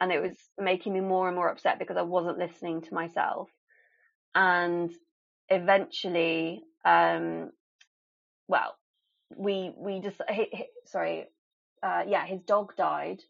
And 0.01 0.13
it 0.13 0.21
was 0.21 0.37
making 0.59 0.93
me 0.93 1.01
more 1.01 1.29
and 1.29 1.37
more 1.37 1.49
upset 1.49 1.79
because 1.79 1.97
I 1.97 2.03
wasn't 2.03 2.39
listening 2.39 2.83
to 2.83 2.95
myself. 2.95 3.49
And 4.35 4.93
eventually, 5.49 6.63
um, 6.85 7.51
well, 8.49 8.77
we, 9.37 9.73
we 9.77 10.01
just, 10.01 10.21
he, 10.29 10.47
he, 10.53 10.67
sorry, 10.87 11.27
uh, 11.83 12.03
yeah, 12.07 12.27
his 12.27 12.41
dog 12.43 12.75
died 12.77 13.23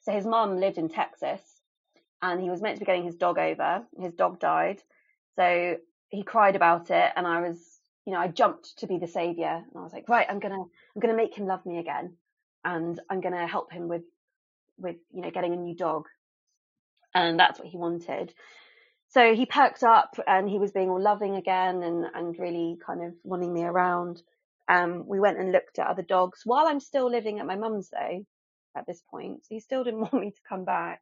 so 0.00 0.12
his 0.12 0.26
mum 0.26 0.58
lived 0.58 0.78
in 0.78 0.88
Texas 0.88 1.40
and 2.22 2.40
he 2.40 2.50
was 2.50 2.60
meant 2.60 2.76
to 2.76 2.80
be 2.80 2.86
getting 2.86 3.04
his 3.04 3.16
dog 3.16 3.38
over. 3.38 3.84
His 3.98 4.14
dog 4.14 4.40
died. 4.40 4.82
So 5.36 5.76
he 6.08 6.22
cried 6.22 6.56
about 6.56 6.90
it 6.90 7.12
and 7.16 7.26
I 7.26 7.40
was, 7.40 7.58
you 8.04 8.12
know, 8.12 8.18
I 8.18 8.28
jumped 8.28 8.78
to 8.78 8.86
be 8.86 8.98
the 8.98 9.06
savior 9.06 9.62
and 9.64 9.76
I 9.76 9.80
was 9.80 9.92
like, 9.92 10.08
right, 10.08 10.26
I'm 10.28 10.40
going 10.40 10.52
to, 10.52 10.60
I'm 10.60 11.00
going 11.00 11.14
to 11.14 11.22
make 11.22 11.36
him 11.36 11.46
love 11.46 11.64
me 11.64 11.78
again. 11.78 12.16
And 12.64 13.00
I'm 13.08 13.20
going 13.20 13.34
to 13.34 13.46
help 13.46 13.72
him 13.72 13.88
with, 13.88 14.02
with, 14.76 14.96
you 15.12 15.22
know, 15.22 15.30
getting 15.30 15.54
a 15.54 15.56
new 15.56 15.74
dog. 15.74 16.06
And 17.14 17.38
that's 17.38 17.58
what 17.58 17.68
he 17.68 17.76
wanted. 17.76 18.34
So 19.08 19.34
he 19.34 19.46
perked 19.46 19.82
up 19.82 20.18
and 20.26 20.48
he 20.48 20.58
was 20.58 20.72
being 20.72 20.90
all 20.90 21.00
loving 21.00 21.36
again 21.36 21.82
and, 21.82 22.06
and 22.14 22.38
really 22.38 22.78
kind 22.84 23.02
of 23.02 23.14
wanting 23.24 23.52
me 23.52 23.64
around. 23.64 24.22
Um, 24.68 25.04
we 25.06 25.18
went 25.18 25.38
and 25.38 25.50
looked 25.50 25.78
at 25.78 25.88
other 25.88 26.02
dogs 26.02 26.42
while 26.44 26.68
I'm 26.68 26.78
still 26.78 27.10
living 27.10 27.40
at 27.40 27.46
my 27.46 27.56
mum's 27.56 27.90
though 27.90 28.24
at 28.76 28.86
this 28.86 29.02
point. 29.10 29.42
He 29.48 29.60
still 29.60 29.84
didn't 29.84 30.00
want 30.12 30.14
me 30.14 30.30
to 30.30 30.40
come 30.48 30.64
back. 30.64 31.00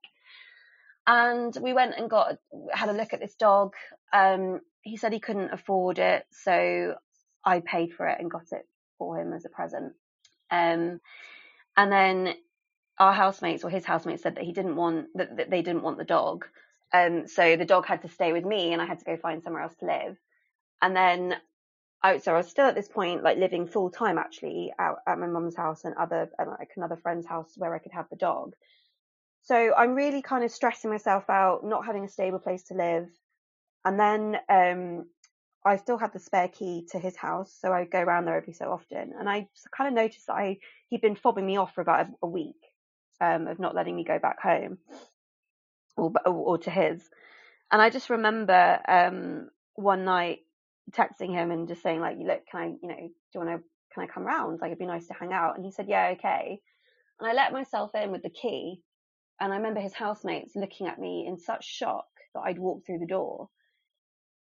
And 1.07 1.57
we 1.63 1.73
went 1.73 1.95
and 1.97 2.11
got 2.11 2.37
had 2.73 2.91
a 2.91 2.93
look 2.93 3.15
at 3.15 3.21
this 3.21 3.35
dog. 3.35 3.75
Um, 4.13 4.61
he 4.83 4.97
said 4.97 5.13
he 5.13 5.21
couldn't 5.21 5.53
afford 5.53 5.99
it, 5.99 6.27
so 6.31 6.97
I 7.45 7.61
paid 7.61 7.95
for 7.95 8.07
it 8.07 8.21
and 8.21 8.31
got 8.31 8.53
it 8.53 8.67
for 8.99 9.19
him 9.19 9.33
as 9.33 9.45
a 9.45 9.49
present. 9.49 9.95
Um, 10.51 11.01
and 11.77 11.93
then 11.93 12.35
our 12.99 13.13
housemates 13.13 13.65
or 13.65 13.71
his 13.71 13.85
housemates 13.85 14.23
said 14.23 14.37
that 14.37 14.45
he 14.45 14.53
didn't 14.53 14.77
want 14.77 15.07
that, 15.15 15.37
that 15.37 15.51
they 15.51 15.63
didn't 15.63 15.83
want 15.83 15.99
the 15.99 16.05
dog. 16.05 16.45
Um, 16.93 17.27
so 17.27 17.57
the 17.57 17.65
dog 17.65 17.87
had 17.87 18.03
to 18.03 18.09
stay 18.09 18.33
with 18.33 18.45
me, 18.45 18.73
and 18.73 18.83
I 18.83 18.87
had 18.87 18.99
to 18.99 19.05
go 19.05 19.17
find 19.17 19.43
somewhere 19.43 19.63
else 19.63 19.77
to 19.81 19.87
live. 19.87 20.17
And 20.83 20.95
then 20.95 21.35
I, 22.03 22.19
so 22.19 22.33
I 22.35 22.37
was 22.37 22.49
still 22.49 22.67
at 22.67 22.75
this 22.75 22.89
point 22.89 23.25
like 23.25 23.39
living 23.39 23.67
full 23.67 23.91
time 23.91 24.19
actually 24.19 24.73
out 24.79 24.99
at 25.07 25.19
my 25.19 25.27
mum's 25.27 25.57
house 25.57 25.85
and 25.85 25.95
other 25.97 26.31
and 26.39 26.49
like 26.49 26.71
another 26.77 26.97
friend's 26.97 27.27
house 27.27 27.53
where 27.57 27.75
I 27.75 27.79
could 27.79 27.93
have 27.93 28.09
the 28.09 28.17
dog. 28.17 28.55
So 29.43 29.75
I'm 29.75 29.95
really 29.95 30.23
kind 30.23 30.45
of 30.45 30.51
stressing 30.51 30.91
myself 30.91 31.29
out, 31.29 31.65
not 31.65 31.87
having 31.87 32.05
a 32.05 32.09
stable 32.09 32.39
place 32.39 32.65
to 32.65 32.75
live. 32.75 33.09
And 33.85 33.99
then 33.99 34.37
um, 34.49 35.07
I 35.65 35.77
still 35.77 35.99
had 35.99 36.13
the 36.13 36.19
spare 36.19 36.49
key 36.49 36.87
to 36.93 36.99
his 36.99 37.17
house, 37.17 37.57
so 37.61 37.73
I 37.73 37.85
go 37.85 38.01
around 38.01 38.27
there 38.27 38.37
every 38.37 38.53
so 38.53 38.71
often. 38.71 39.15
And 39.19 39.29
I 39.29 39.49
kind 39.77 39.89
of 39.89 39.95
noticed 39.95 40.27
that 40.27 40.35
I 40.35 40.59
he'd 40.89 41.01
been 41.01 41.17
fobbing 41.17 41.45
me 41.45 41.57
off 41.57 41.75
for 41.75 41.81
about 41.81 42.07
a, 42.07 42.11
a 42.23 42.29
week 42.29 42.61
um, 43.21 43.47
of 43.47 43.59
not 43.59 43.75
letting 43.75 43.97
me 43.97 44.05
go 44.05 44.19
back 44.19 44.41
home 44.41 44.79
or, 45.97 46.13
or 46.27 46.59
to 46.59 46.71
his. 46.71 47.03
And 47.73 47.83
I 47.83 47.91
just 47.91 48.11
remember 48.11 48.79
um, 48.87 49.51
one 49.75 50.05
night 50.05 50.41
texting 50.91 51.33
him 51.33 51.51
and 51.51 51.69
just 51.69 51.83
saying 51.83 52.01
like, 52.01 52.17
look, 52.19 52.43
can 52.51 52.61
I, 52.61 52.67
you 52.67 52.89
know, 52.89 52.97
do 52.97 53.11
you 53.35 53.41
want 53.41 53.51
to, 53.51 53.65
can 53.95 54.05
I 54.05 54.07
come 54.07 54.25
round? 54.25 54.59
Like, 54.61 54.69
it'd 54.69 54.79
be 54.79 54.87
nice 54.87 55.07
to 55.09 55.15
hang 55.15 55.33
out. 55.33 55.57
And 55.57 55.65
he 55.65 55.71
said, 55.71 55.87
yeah, 55.89 56.15
okay. 56.19 56.61
And 57.21 57.29
I 57.29 57.33
let 57.33 57.53
myself 57.53 57.91
in 57.95 58.11
with 58.11 58.23
the 58.23 58.31
key. 58.31 58.81
And 59.41 59.53
I 59.53 59.57
remember 59.57 59.81
his 59.81 59.95
housemates 59.95 60.57
looking 60.57 60.87
at 60.87 60.99
me 60.99 61.27
in 61.29 61.39
such 61.39 61.65
shock 61.65 62.07
that 62.35 62.41
I'd 62.41 62.59
walked 62.59 62.87
through 62.87 62.99
the 62.99 63.07
door. 63.07 63.49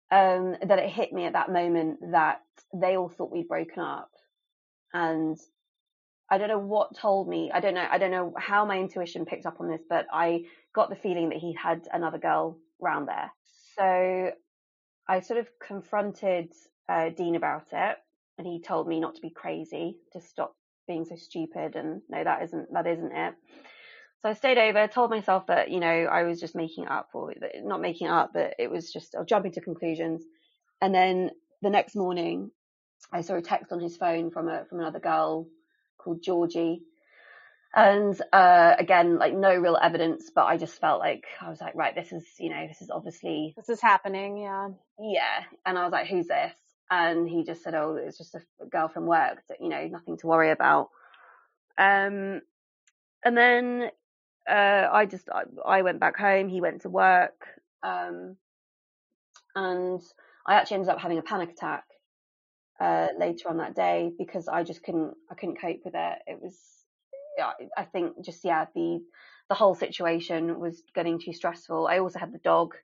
Um, 0.10 0.56
that 0.66 0.80
it 0.80 0.90
hit 0.90 1.12
me 1.12 1.26
at 1.26 1.34
that 1.34 1.52
moment 1.52 2.00
that 2.12 2.40
they 2.74 2.96
all 2.96 3.10
thought 3.10 3.32
we'd 3.32 3.50
broken 3.50 3.80
up. 3.80 4.10
And 4.94 5.38
I 6.30 6.38
don't 6.38 6.48
know 6.48 6.60
what 6.60 6.96
told 6.96 7.28
me. 7.28 7.52
I 7.54 7.60
don't 7.60 7.74
know. 7.74 7.86
I 7.90 7.98
don't 7.98 8.12
know 8.12 8.34
how 8.38 8.66
my 8.66 8.80
intuition 8.80 9.26
picked 9.26 9.46
up 9.46 9.60
on 9.60 9.70
this, 9.70 9.82
but 9.90 10.08
I 10.12 10.46
got 10.74 10.90
the 10.90 10.96
feeling 10.96 11.30
that 11.30 11.40
he 11.40 11.54
had 11.54 11.88
another 11.92 12.18
girl 12.18 12.58
round 12.80 13.08
there. 13.08 13.32
So 13.78 14.32
I 15.08 15.22
sort 15.22 15.40
of 15.40 15.48
confronted 15.60 16.54
uh, 16.90 17.10
Dean 17.10 17.36
about 17.36 17.68
it, 17.72 17.98
and 18.38 18.46
he 18.46 18.62
told 18.62 18.88
me 18.88 19.00
not 19.00 19.16
to 19.16 19.22
be 19.22 19.30
crazy, 19.30 19.98
to 20.14 20.22
stop 20.22 20.56
being 20.88 21.06
so 21.06 21.16
stupid, 21.16 21.76
and 21.76 22.02
no, 22.10 22.24
that 22.24 22.44
isn't 22.44 22.74
that 22.74 22.88
isn't 22.88 23.12
it. 23.12 23.34
So 24.22 24.30
I 24.30 24.34
stayed 24.34 24.58
over, 24.58 24.88
told 24.88 25.12
myself 25.12 25.48
that 25.48 25.70
you 25.70 25.80
know 25.80 25.88
I 25.88 26.24
was 26.24 26.40
just 26.40 26.56
making 26.56 26.88
up, 26.88 27.10
or 27.14 27.34
not 27.64 27.82
making 27.82 28.08
up, 28.08 28.32
but 28.34 28.56
it 28.60 28.70
was 28.70 28.92
just 28.92 29.16
I 29.16 29.20
was 29.20 29.28
jumping 29.28 29.54
to 29.54 29.62
conclusions. 29.62 30.24
And 30.82 30.94
then 30.94 31.32
the 31.62 31.70
next 31.70 31.96
morning, 31.96 32.52
I 33.12 33.22
saw 33.22 33.36
a 33.36 33.42
text 33.42 33.72
on 33.72 33.80
his 33.80 33.98
phone 33.98 34.32
from 34.32 34.50
a 34.50 34.66
from 34.66 34.80
another 34.80 35.00
girl 35.00 35.48
called 35.98 36.22
Georgie, 36.22 36.82
and 37.78 38.20
uh, 38.34 38.74
again, 38.80 39.20
like 39.20 39.36
no 39.36 39.54
real 39.54 39.78
evidence, 39.80 40.32
but 40.34 40.46
I 40.46 40.58
just 40.58 40.82
felt 40.82 41.00
like 41.00 41.26
I 41.40 41.48
was 41.48 41.62
like, 41.62 41.76
right, 41.76 41.94
this 41.94 42.12
is 42.12 42.26
you 42.40 42.50
know, 42.50 42.68
this 42.68 42.82
is 42.82 42.90
obviously 42.90 43.54
this 43.56 43.70
is 43.70 43.80
happening, 43.80 44.40
yeah, 44.40 44.70
yeah. 45.00 45.44
And 45.64 45.78
I 45.78 45.84
was 45.84 45.92
like, 45.92 46.08
who's 46.08 46.26
this? 46.26 46.54
And 46.90 47.30
he 47.30 47.44
just 47.44 47.64
said, 47.64 47.76
oh, 47.76 47.96
it's 47.96 48.18
just 48.18 48.34
a 48.34 48.66
girl 48.66 48.88
from 48.88 49.06
work, 49.06 49.44
that, 49.50 49.62
you 49.62 49.70
know, 49.70 49.86
nothing 49.88 50.18
to 50.18 50.28
worry 50.28 50.50
about. 50.50 50.90
Um, 51.78 52.42
and 53.24 53.38
then 53.38 53.92
uh, 54.50 54.88
I 54.92 55.06
just 55.06 55.30
I, 55.30 55.44
I, 55.64 55.82
went 55.84 56.00
back 56.00 56.18
home. 56.18 56.50
He 56.50 56.62
went 56.62 56.82
to 56.82 56.90
work, 56.90 57.46
um, 57.84 58.38
and 59.56 60.02
I 60.48 60.56
actually 60.56 60.76
ended 60.76 60.90
up 60.90 61.00
having 61.00 61.20
a 61.20 61.24
panic 61.24 61.52
attack 61.52 61.84
uh, 62.80 63.10
later 63.20 63.50
on 63.50 63.58
that 63.58 63.76
day 63.76 64.12
because 64.18 64.48
I 64.48 64.64
just 64.64 64.82
couldn't 64.82 65.14
I 65.30 65.36
couldn't 65.36 65.62
cope 65.62 65.82
with 65.86 65.94
it. 65.94 66.18
It 66.26 66.42
was 66.42 66.56
I 67.78 67.84
think 67.84 68.24
just 68.24 68.44
yeah 68.44 68.66
the 68.76 69.00
the 69.50 69.56
whole 69.56 69.76
situation 69.76 70.60
was 70.60 70.82
getting 70.94 71.20
too 71.20 71.34
stressful. 71.34 71.88
I 71.88 72.00
also 72.00 72.20
had 72.20 72.34
the 72.34 72.40
dog, 72.40 72.76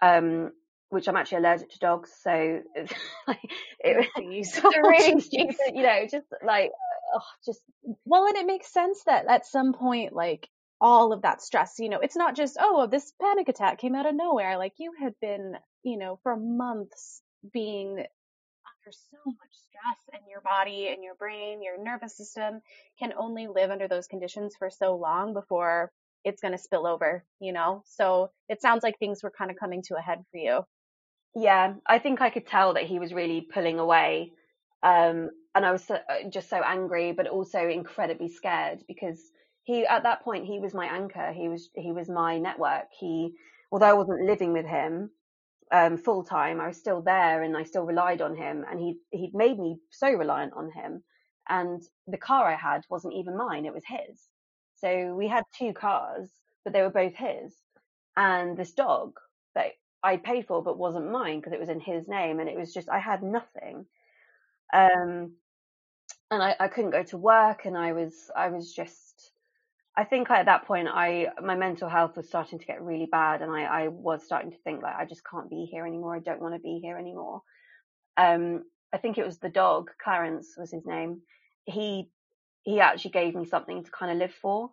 um, 0.00 0.52
which 0.88 1.08
I'm 1.08 1.16
actually 1.16 1.38
allergic 1.38 1.70
to 1.70 1.78
dogs, 1.78 2.10
so 2.22 2.30
like 3.26 3.38
it, 3.80 4.08
it's 4.16 4.60
really 4.64 5.20
stupid, 5.20 5.56
you 5.74 5.82
know, 5.82 6.06
just 6.10 6.26
like 6.44 6.70
oh, 7.14 7.20
just 7.44 7.60
well, 8.04 8.26
and 8.26 8.36
it 8.36 8.46
makes 8.46 8.72
sense 8.72 9.02
that 9.04 9.26
at 9.28 9.46
some 9.46 9.72
point, 9.72 10.12
like 10.14 10.48
all 10.80 11.12
of 11.12 11.22
that 11.22 11.42
stress, 11.42 11.78
you 11.78 11.88
know, 11.88 12.00
it's 12.00 12.16
not 12.16 12.34
just 12.34 12.56
oh 12.58 12.86
this 12.86 13.12
panic 13.20 13.48
attack 13.48 13.78
came 13.78 13.94
out 13.94 14.06
of 14.06 14.14
nowhere. 14.14 14.58
Like 14.58 14.74
you 14.78 14.92
had 14.98 15.14
been, 15.20 15.54
you 15.82 15.98
know, 15.98 16.18
for 16.22 16.36
months 16.36 17.22
being 17.52 18.04
under 18.80 18.92
so 18.92 19.18
much 19.26 19.52
stress 19.52 20.20
and 20.20 20.22
your 20.28 20.40
body 20.40 20.88
and 20.88 21.02
your 21.02 21.14
brain, 21.14 21.62
your 21.62 21.82
nervous 21.82 22.16
system 22.16 22.60
can 22.98 23.12
only 23.18 23.46
live 23.46 23.70
under 23.70 23.88
those 23.88 24.06
conditions 24.06 24.54
for 24.58 24.70
so 24.70 24.96
long 24.96 25.34
before 25.34 25.90
it's 26.24 26.40
going 26.40 26.52
to 26.52 26.58
spill 26.58 26.86
over, 26.86 27.24
you 27.40 27.52
know? 27.52 27.82
So 27.86 28.30
it 28.48 28.60
sounds 28.60 28.82
like 28.82 28.98
things 28.98 29.22
were 29.22 29.32
kind 29.36 29.50
of 29.50 29.56
coming 29.58 29.82
to 29.84 29.96
a 29.96 30.00
head 30.00 30.22
for 30.30 30.38
you. 30.38 30.60
Yeah, 31.34 31.74
I 31.86 31.98
think 31.98 32.20
I 32.20 32.30
could 32.30 32.46
tell 32.46 32.74
that 32.74 32.84
he 32.84 32.98
was 32.98 33.12
really 33.12 33.40
pulling 33.52 33.78
away. 33.78 34.32
Um, 34.82 35.30
and 35.54 35.64
I 35.64 35.72
was 35.72 35.84
so, 35.84 35.94
uh, 35.94 36.28
just 36.30 36.48
so 36.48 36.60
angry, 36.64 37.12
but 37.12 37.28
also 37.28 37.68
incredibly 37.68 38.28
scared 38.28 38.80
because 38.88 39.20
he, 39.64 39.86
at 39.86 40.02
that 40.02 40.22
point, 40.22 40.46
he 40.46 40.58
was 40.58 40.74
my 40.74 40.86
anchor. 40.86 41.32
He 41.32 41.48
was, 41.48 41.68
he 41.74 41.92
was 41.92 42.08
my 42.08 42.38
network. 42.38 42.86
He, 42.98 43.34
although 43.70 43.86
I 43.86 43.92
wasn't 43.94 44.26
living 44.26 44.52
with 44.52 44.66
him, 44.66 45.10
um, 45.72 45.98
full 45.98 46.24
time, 46.24 46.60
I 46.60 46.68
was 46.68 46.78
still 46.78 47.02
there 47.02 47.42
and 47.42 47.56
I 47.56 47.64
still 47.64 47.84
relied 47.84 48.22
on 48.22 48.36
him. 48.36 48.64
And 48.70 48.80
he 48.80 48.98
he'd 49.12 49.34
made 49.34 49.58
me 49.58 49.78
so 49.90 50.10
reliant 50.12 50.54
on 50.54 50.70
him. 50.72 51.04
And 51.48 51.82
the 52.06 52.18
car 52.18 52.46
I 52.46 52.56
had 52.56 52.84
wasn't 52.90 53.14
even 53.14 53.36
mine; 53.36 53.66
it 53.66 53.74
was 53.74 53.84
his. 53.86 54.28
So 54.76 55.14
we 55.14 55.28
had 55.28 55.44
two 55.58 55.72
cars, 55.74 56.30
but 56.64 56.72
they 56.72 56.82
were 56.82 56.90
both 56.90 57.14
his. 57.16 57.54
and 58.16 58.56
this 58.56 58.72
dog 58.72 59.14
that 59.54 59.72
I 60.02 60.16
paid 60.18 60.46
for 60.46 60.62
but 60.62 60.78
wasn't 60.78 61.10
mine 61.10 61.40
because 61.40 61.52
it 61.52 61.60
was 61.60 61.68
in 61.68 61.80
his 61.80 62.08
name 62.08 62.40
and 62.40 62.48
it 62.48 62.56
was 62.58 62.72
just 62.74 62.88
I 62.88 62.98
had 62.98 63.22
nothing. 63.22 63.86
Um 64.72 65.34
and 66.30 66.42
I, 66.42 66.56
I 66.60 66.68
couldn't 66.68 66.90
go 66.92 67.02
to 67.04 67.18
work 67.18 67.64
and 67.66 67.76
I 67.76 67.92
was 67.92 68.30
I 68.36 68.48
was 68.48 68.72
just 68.74 69.09
I 70.00 70.04
think 70.04 70.30
at 70.30 70.46
that 70.46 70.64
point 70.64 70.88
I 70.90 71.26
my 71.42 71.56
mental 71.56 71.90
health 71.90 72.16
was 72.16 72.26
starting 72.26 72.58
to 72.58 72.64
get 72.64 72.80
really 72.80 73.04
bad 73.04 73.42
and 73.42 73.52
I, 73.52 73.64
I 73.64 73.88
was 73.88 74.24
starting 74.24 74.50
to 74.50 74.56
think 74.64 74.82
like 74.82 74.96
I 74.96 75.04
just 75.04 75.20
can't 75.30 75.50
be 75.50 75.68
here 75.70 75.86
anymore. 75.86 76.16
I 76.16 76.20
don't 76.20 76.40
want 76.40 76.54
to 76.54 76.58
be 76.58 76.80
here 76.82 76.96
anymore. 76.96 77.42
Um 78.16 78.62
I 78.94 78.96
think 78.96 79.18
it 79.18 79.26
was 79.26 79.38
the 79.38 79.50
dog, 79.50 79.90
Clarence 80.02 80.54
was 80.56 80.70
his 80.70 80.86
name. 80.86 81.20
He 81.66 82.08
he 82.62 82.80
actually 82.80 83.10
gave 83.10 83.34
me 83.34 83.44
something 83.44 83.84
to 83.84 83.90
kind 83.90 84.10
of 84.10 84.16
live 84.16 84.32
for. 84.40 84.70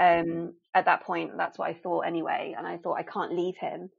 Um 0.00 0.54
at 0.72 0.86
that 0.86 1.02
point 1.02 1.36
that's 1.36 1.58
what 1.58 1.68
I 1.68 1.74
thought 1.74 2.06
anyway 2.06 2.54
and 2.56 2.66
I 2.66 2.78
thought 2.78 2.94
I 2.94 3.02
can't 3.02 3.36
leave 3.36 3.58
him. 3.58 3.90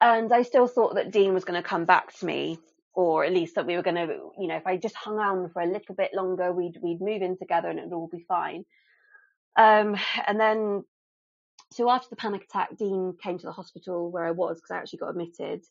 And 0.00 0.32
I 0.32 0.44
still 0.44 0.66
thought 0.66 0.94
that 0.94 1.12
Dean 1.12 1.34
was 1.34 1.44
going 1.44 1.62
to 1.62 1.68
come 1.68 1.84
back 1.84 2.16
to 2.18 2.24
me 2.24 2.58
or 2.94 3.22
at 3.22 3.34
least 3.34 3.56
that 3.56 3.66
we 3.66 3.76
were 3.76 3.82
going 3.82 3.96
to, 3.96 4.30
you 4.38 4.46
know, 4.46 4.56
if 4.56 4.66
I 4.66 4.76
just 4.78 4.94
hung 4.94 5.18
on 5.18 5.50
for 5.50 5.60
a 5.60 5.66
little 5.66 5.94
bit 5.94 6.12
longer, 6.14 6.52
we'd 6.52 6.78
we'd 6.82 7.02
move 7.02 7.20
in 7.20 7.36
together 7.36 7.68
and 7.68 7.78
it 7.78 7.84
would 7.84 7.96
all 7.96 8.08
be 8.08 8.24
fine. 8.26 8.64
Um, 9.56 9.96
and 10.26 10.38
then, 10.38 10.84
so 11.72 11.90
after 11.90 12.08
the 12.10 12.16
panic 12.16 12.44
attack, 12.44 12.76
Dean 12.78 13.14
came 13.22 13.38
to 13.38 13.46
the 13.46 13.52
hospital 13.52 14.10
where 14.10 14.24
I 14.24 14.30
was 14.30 14.58
because 14.58 14.70
I 14.70 14.78
actually 14.78 15.00
got 15.00 15.10
admitted 15.10 15.64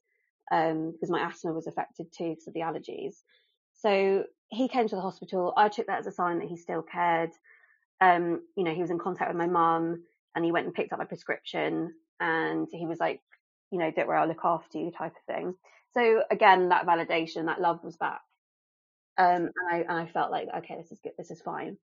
um, 0.51 0.91
because 0.91 1.09
my 1.09 1.21
asthma 1.21 1.53
was 1.53 1.67
affected 1.67 2.07
too 2.15 2.30
because 2.30 2.47
of 2.47 2.53
the 2.53 2.61
allergies. 2.61 3.15
So 3.73 4.25
he 4.49 4.67
came 4.67 4.88
to 4.88 4.95
the 4.95 5.01
hospital. 5.01 5.53
I 5.55 5.69
took 5.69 5.88
that 5.88 5.99
as 5.99 6.07
a 6.07 6.11
sign 6.11 6.39
that 6.39 6.47
he 6.47 6.57
still 6.57 6.82
cared. 6.82 7.32
Um, 7.99 8.41
you 8.55 8.63
know, 8.63 8.73
he 8.73 8.82
was 8.82 8.91
in 8.91 8.99
contact 8.99 9.30
with 9.30 9.38
my 9.38 9.47
mum 9.47 10.03
and 10.36 10.45
he 10.45 10.51
went 10.51 10.65
and 10.65 10.75
picked 10.75 10.93
up 10.93 10.99
my 10.99 11.05
prescription 11.05 11.93
and 12.19 12.67
he 12.71 12.86
was 12.86 12.99
like, 12.99 13.21
you 13.71 13.80
know, 13.80 13.91
don't 13.91 14.07
worry, 14.07 14.19
I'll 14.19 14.28
look 14.28 14.45
after 14.45 14.78
you 14.78 14.91
type 14.91 15.13
of 15.13 15.36
thing. 15.36 15.55
So 15.93 16.21
again, 16.30 16.69
that 16.69 16.86
validation, 16.86 17.45
that 17.45 17.61
love 17.61 17.84
was 17.84 17.97
back. 17.97 18.21
Um, 19.17 19.49
and 19.49 19.53
I, 19.71 19.78
and 19.80 19.91
I 19.91 20.05
felt 20.05 20.32
like, 20.32 20.47
okay, 20.57 20.75
this 20.78 20.91
is 20.91 20.99
good. 21.03 21.13
This 21.17 21.32
is 21.32 21.41
fine. 21.41 21.78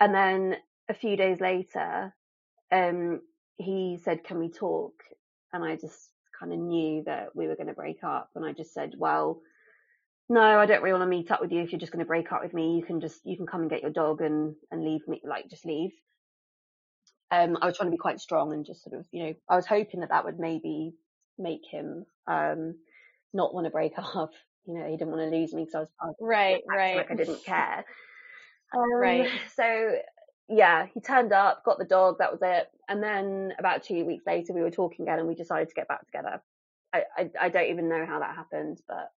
And 0.00 0.14
then 0.14 0.56
a 0.88 0.94
few 0.94 1.16
days 1.16 1.40
later, 1.40 2.14
um, 2.70 3.20
he 3.58 3.98
said, 4.02 4.24
can 4.24 4.38
we 4.38 4.48
talk? 4.50 4.94
And 5.52 5.64
I 5.64 5.76
just 5.76 6.10
kind 6.38 6.52
of 6.52 6.58
knew 6.58 7.02
that 7.04 7.34
we 7.34 7.46
were 7.46 7.56
going 7.56 7.68
to 7.68 7.74
break 7.74 8.02
up. 8.02 8.30
And 8.34 8.44
I 8.44 8.52
just 8.52 8.74
said, 8.74 8.94
well, 8.96 9.40
no, 10.28 10.40
I 10.40 10.66
don't 10.66 10.82
really 10.82 10.98
want 10.98 11.02
to 11.02 11.16
meet 11.16 11.30
up 11.30 11.40
with 11.40 11.52
you. 11.52 11.60
If 11.62 11.72
you're 11.72 11.80
just 11.80 11.92
going 11.92 12.04
to 12.04 12.08
break 12.08 12.32
up 12.32 12.42
with 12.42 12.54
me, 12.54 12.76
you 12.76 12.84
can 12.84 13.00
just, 13.00 13.20
you 13.24 13.36
can 13.36 13.46
come 13.46 13.62
and 13.62 13.70
get 13.70 13.82
your 13.82 13.90
dog 13.90 14.22
and, 14.22 14.54
and 14.70 14.84
leave 14.84 15.06
me, 15.06 15.20
like 15.24 15.48
just 15.50 15.66
leave. 15.66 15.92
Um, 17.30 17.56
I 17.60 17.66
was 17.66 17.76
trying 17.76 17.88
to 17.88 17.94
be 17.94 17.98
quite 17.98 18.20
strong 18.20 18.52
and 18.52 18.64
just 18.64 18.82
sort 18.82 18.98
of, 18.98 19.06
you 19.10 19.24
know, 19.24 19.34
I 19.48 19.56
was 19.56 19.66
hoping 19.66 20.00
that 20.00 20.10
that 20.10 20.24
would 20.24 20.38
maybe 20.38 20.94
make 21.38 21.62
him, 21.70 22.04
um, 22.26 22.76
not 23.32 23.54
want 23.54 23.66
to 23.66 23.70
break 23.70 23.92
up. 23.98 24.32
You 24.66 24.74
know, 24.74 24.84
he 24.86 24.96
didn't 24.96 25.10
want 25.10 25.30
to 25.30 25.36
lose 25.36 25.52
me 25.52 25.64
because 25.64 25.74
I 25.74 25.78
was, 25.80 25.88
I 26.00 26.06
was 26.06 26.16
right, 26.20 26.62
right. 26.68 26.96
Like 26.96 27.10
I 27.10 27.14
didn't 27.14 27.44
care. 27.44 27.84
Um, 28.74 28.94
right. 28.94 29.28
So 29.54 29.96
yeah, 30.48 30.86
he 30.92 31.00
turned 31.00 31.32
up, 31.32 31.64
got 31.64 31.78
the 31.78 31.84
dog, 31.84 32.18
that 32.18 32.32
was 32.32 32.40
it. 32.42 32.68
And 32.88 33.02
then 33.02 33.52
about 33.58 33.82
two 33.82 34.04
weeks 34.04 34.24
later, 34.26 34.52
we 34.52 34.62
were 34.62 34.70
talking 34.70 35.06
again 35.06 35.18
and 35.18 35.28
we 35.28 35.34
decided 35.34 35.68
to 35.68 35.74
get 35.74 35.88
back 35.88 36.04
together. 36.06 36.42
I, 36.92 37.02
I, 37.16 37.30
I 37.40 37.48
don't 37.48 37.70
even 37.70 37.88
know 37.88 38.04
how 38.06 38.18
that 38.20 38.34
happened, 38.36 38.80
but 38.86 39.10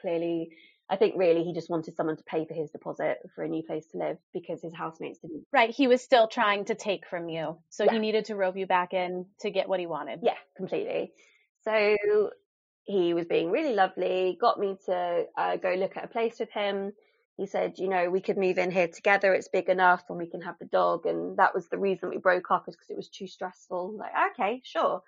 clearly, 0.00 0.50
I 0.90 0.96
think 0.96 1.14
really 1.16 1.42
he 1.42 1.52
just 1.52 1.68
wanted 1.68 1.96
someone 1.96 2.16
to 2.16 2.22
pay 2.24 2.46
for 2.46 2.54
his 2.54 2.70
deposit 2.70 3.18
for 3.34 3.44
a 3.44 3.48
new 3.48 3.62
place 3.62 3.86
to 3.92 3.98
live 3.98 4.16
because 4.32 4.62
his 4.62 4.74
housemates 4.74 5.18
didn't. 5.18 5.44
Right. 5.52 5.70
He 5.70 5.86
was 5.86 6.00
still 6.00 6.28
trying 6.28 6.64
to 6.66 6.74
take 6.74 7.06
from 7.06 7.28
you. 7.28 7.58
So 7.68 7.84
Yeah. 7.84 7.92
he 7.92 7.98
needed 7.98 8.26
to 8.26 8.36
rope 8.36 8.56
you 8.56 8.66
back 8.66 8.94
in 8.94 9.26
to 9.40 9.50
get 9.50 9.68
what 9.68 9.80
he 9.80 9.86
wanted. 9.86 10.20
Yeah, 10.22 10.38
completely. 10.56 11.12
So 11.64 12.30
he 12.84 13.12
was 13.12 13.26
being 13.26 13.50
really 13.50 13.74
lovely, 13.74 14.38
got 14.40 14.58
me 14.58 14.78
to 14.86 15.26
uh, 15.36 15.56
go 15.56 15.74
look 15.74 15.96
at 15.98 16.04
a 16.04 16.08
place 16.08 16.38
with 16.40 16.50
him. 16.52 16.92
He 17.38 17.46
said, 17.46 17.78
you 17.78 17.88
know, 17.88 18.10
we 18.10 18.20
could 18.20 18.36
move 18.36 18.58
in 18.58 18.72
here 18.72 18.88
together. 18.88 19.32
It's 19.32 19.46
big 19.46 19.68
enough 19.68 20.02
and 20.08 20.18
we 20.18 20.26
can 20.26 20.42
have 20.42 20.56
the 20.58 20.66
dog. 20.66 21.06
And 21.06 21.36
that 21.36 21.54
was 21.54 21.68
the 21.68 21.78
reason 21.78 22.08
we 22.08 22.18
broke 22.18 22.50
up 22.50 22.68
is 22.68 22.74
because 22.74 22.90
it 22.90 22.96
was 22.96 23.08
too 23.08 23.28
stressful. 23.28 23.96
Like, 23.96 24.10
okay, 24.32 24.60
sure. 24.64 25.02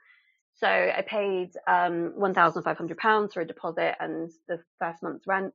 So 0.54 0.68
I 0.68 1.02
paid 1.04 1.50
um, 1.66 2.14
£1,500 2.16 3.32
for 3.32 3.40
a 3.40 3.46
deposit 3.46 3.96
and 3.98 4.30
the 4.46 4.60
first 4.78 5.02
month's 5.02 5.26
rent. 5.26 5.52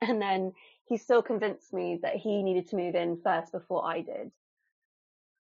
And 0.00 0.22
then 0.22 0.52
he 0.84 0.98
still 0.98 1.22
convinced 1.22 1.72
me 1.72 1.98
that 2.02 2.14
he 2.14 2.44
needed 2.44 2.68
to 2.68 2.76
move 2.76 2.94
in 2.94 3.18
first 3.24 3.50
before 3.50 3.84
I 3.84 4.02
did. 4.02 4.30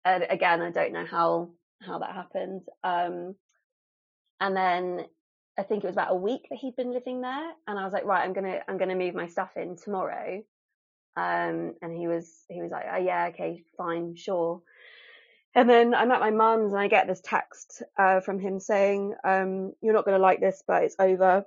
And 0.05 0.25
again, 0.31 0.63
I 0.63 0.71
don't 0.71 0.93
know 0.93 1.07
how, 1.07 1.51
how 1.81 1.99
that 1.99 2.15
happened. 2.15 2.63
Um, 2.85 3.35
and 4.41 4.57
then 4.57 5.07
I 5.59 5.63
think 5.63 5.85
it 5.85 5.87
was 5.87 5.95
about 5.97 6.13
a 6.13 6.17
week 6.17 6.47
that 6.51 6.59
he'd 6.59 6.77
been 6.77 6.93
living 6.93 7.23
there. 7.23 7.53
And 7.67 7.79
I 7.79 7.85
was 7.85 7.93
like, 7.93 8.05
right, 8.05 8.23
I'm 8.23 8.35
to, 8.45 8.71
I'm 8.71 8.79
to 8.91 8.95
move 8.95 9.15
my 9.15 9.27
stuff 9.27 9.57
in 9.57 9.77
tomorrow. 9.77 10.43
Um, 11.17 11.75
and 11.81 11.97
he 11.97 12.09
was, 12.09 12.31
he 12.51 12.61
was 12.61 12.71
like, 12.71 12.85
oh 12.93 12.99
yeah, 12.99 13.29
okay, 13.29 13.65
fine, 13.79 14.17
sure. 14.17 14.61
And 15.55 15.69
then 15.71 15.95
I'm 15.95 16.11
at 16.11 16.21
my 16.21 16.31
mum's 16.31 16.73
and 16.73 16.81
I 16.81 16.89
get 16.89 17.07
this 17.07 17.23
text, 17.25 17.83
uh, 17.97 18.21
from 18.21 18.39
him 18.39 18.61
saying, 18.61 19.15
um, 19.25 19.73
you're 19.81 19.95
not 19.95 20.05
to 20.07 20.19
like 20.19 20.41
this, 20.41 20.63
but 20.67 20.83
it's 20.83 20.97
over. 20.99 21.47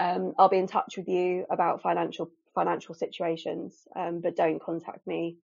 Um, 0.00 0.34
I'll 0.36 0.48
be 0.48 0.58
in 0.58 0.66
touch 0.66 0.96
with 0.96 1.06
you 1.06 1.46
about 1.48 1.82
financial, 1.82 2.30
financial 2.56 2.96
situations, 2.96 3.86
um, 3.94 4.20
but 4.20 4.34
don't 4.34 4.60
contact 4.60 5.06
me. 5.06 5.36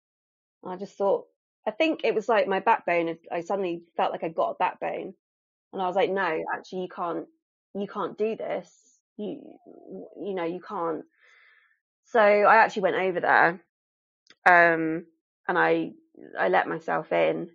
And 0.64 0.74
I 0.74 0.78
just 0.78 0.98
thought, 0.98 1.28
I 1.68 1.72
think 1.72 2.02
it 2.04 2.16
was 2.16 2.28
like 2.28 2.48
my 2.48 2.60
backbone. 2.60 3.20
I 3.32 3.42
suddenly 3.42 3.84
felt 3.96 4.12
like 4.12 4.24
I 4.24 4.30
got 4.30 4.52
a 4.52 4.56
backbone 4.56 5.14
and 5.76 5.82
I 5.82 5.88
was 5.88 5.96
like, 5.98 6.10
no, 6.10 6.44
actually 6.56 6.84
you 6.84 6.88
can't, 6.88 7.26
you 7.76 7.86
can't 7.86 8.18
do 8.18 8.38
this. 8.38 8.72
You, 9.18 9.42
you 10.18 10.34
know, 10.34 10.46
you 10.46 10.62
can't. 10.62 11.04
So 12.06 12.20
I 12.22 12.56
actually 12.58 12.84
went 12.84 12.96
over 12.96 13.20
there, 13.20 13.50
um, 14.46 15.06
and 15.48 15.58
I, 15.58 15.92
I 16.40 16.48
let 16.50 16.68
myself 16.68 17.12
in, 17.12 17.50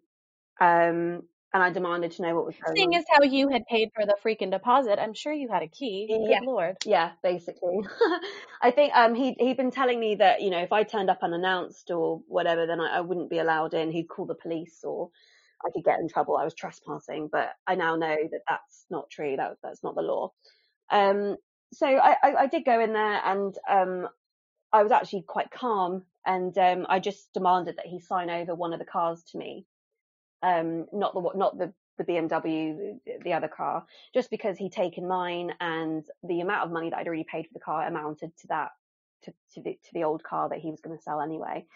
um, 0.61 1.23
and 1.53 1.63
I 1.63 1.71
demanded 1.71 2.13
to 2.13 2.23
know 2.23 2.35
what 2.35 2.47
was 2.47 2.57
going 2.57 2.77
Seeing 2.77 2.95
on. 2.95 2.99
as 2.99 3.05
how 3.11 3.23
you 3.23 3.49
had 3.49 3.67
paid 3.67 3.91
for 3.95 4.05
the 4.07 4.17
freaking 4.23 4.51
deposit, 4.51 4.99
I'm 4.99 5.15
sure 5.15 5.33
you 5.33 5.49
had 5.49 5.63
a 5.63 5.69
key. 5.69 6.07
Good 6.27 6.29
Yeah. 6.29 6.41
lord. 6.43 6.77
Yeah, 6.85 7.13
basically. 7.23 7.81
I 8.63 8.71
think 8.71 8.95
um 8.95 9.15
he 9.15 9.35
he'd 9.39 9.57
been 9.57 9.71
telling 9.71 9.99
me 9.99 10.17
that 10.17 10.43
you 10.43 10.51
know 10.51 10.59
if 10.61 10.73
I 10.73 10.83
turned 10.83 11.11
up 11.11 11.21
unannounced 11.23 11.91
or 11.91 12.23
whatever, 12.29 12.67
then 12.67 12.81
I, 12.81 12.99
I 12.99 13.01
wouldn't 13.01 13.31
be 13.31 13.39
allowed 13.39 13.75
in. 13.75 13.91
He'd 13.91 14.09
call 14.09 14.27
the 14.27 14.35
police 14.35 14.85
or 14.85 15.11
I 15.65 15.71
could 15.71 15.85
get 15.85 16.01
in 16.01 16.09
trouble. 16.09 16.37
I 16.37 16.45
was 16.45 16.55
trespassing, 16.55 17.29
but 17.31 17.51
I 17.67 17.75
now 17.75 17.97
know 17.97 18.17
that 18.31 18.41
that's 18.49 18.87
not 18.91 19.11
true. 19.11 19.37
That 19.37 19.57
that's 19.63 19.83
not 19.83 19.95
the 19.95 20.03
law. 20.03 20.33
Um, 20.91 21.37
so 21.73 21.87
I, 21.87 22.17
I 22.23 22.35
I 22.41 22.47
did 22.47 22.65
go 22.65 22.81
in 22.81 22.93
there 22.93 23.21
and 23.25 23.55
um 23.69 24.09
I 24.73 24.83
was 24.83 24.93
actually 24.93 25.25
quite 25.27 25.51
calm 25.51 26.05
and 26.27 26.57
um 26.59 26.87
I 26.89 26.99
just 27.01 27.33
demanded 27.33 27.77
that 27.77 27.87
he 27.87 28.01
sign 28.01 28.31
over 28.31 28.55
one 28.55 28.73
of 28.73 28.79
the 28.79 28.85
cars 28.85 29.23
to 29.33 29.39
me. 29.39 29.67
Um, 30.43 30.87
not 30.93 31.15
the 31.15 31.31
not 31.35 31.59
the 31.59 31.73
the 31.99 32.13
BMW, 32.13 32.99
the 33.23 33.33
other 33.35 33.49
car, 33.49 33.85
just 34.15 34.31
because 34.31 34.57
he'd 34.57 34.73
taken 34.73 35.07
mine 35.07 35.53
and 35.61 36.05
the 36.23 36.41
amount 36.41 36.65
of 36.65 36.73
money 36.73 36.91
that 36.91 36.99
I'd 36.99 37.07
already 37.07 37.27
paid 37.31 37.47
for 37.47 37.53
the 37.53 37.61
car 37.61 37.87
amounted 37.87 38.35
to 38.39 38.47
that, 38.49 38.71
to, 39.25 39.33
to 39.55 39.63
the, 39.63 39.73
to 39.73 39.91
the 39.93 40.05
old 40.05 40.23
car 40.23 40.49
that 40.49 40.61
he 40.61 40.71
was 40.71 40.81
going 40.81 40.97
to 40.97 41.03
sell 41.03 41.21
anyway. 41.21 41.67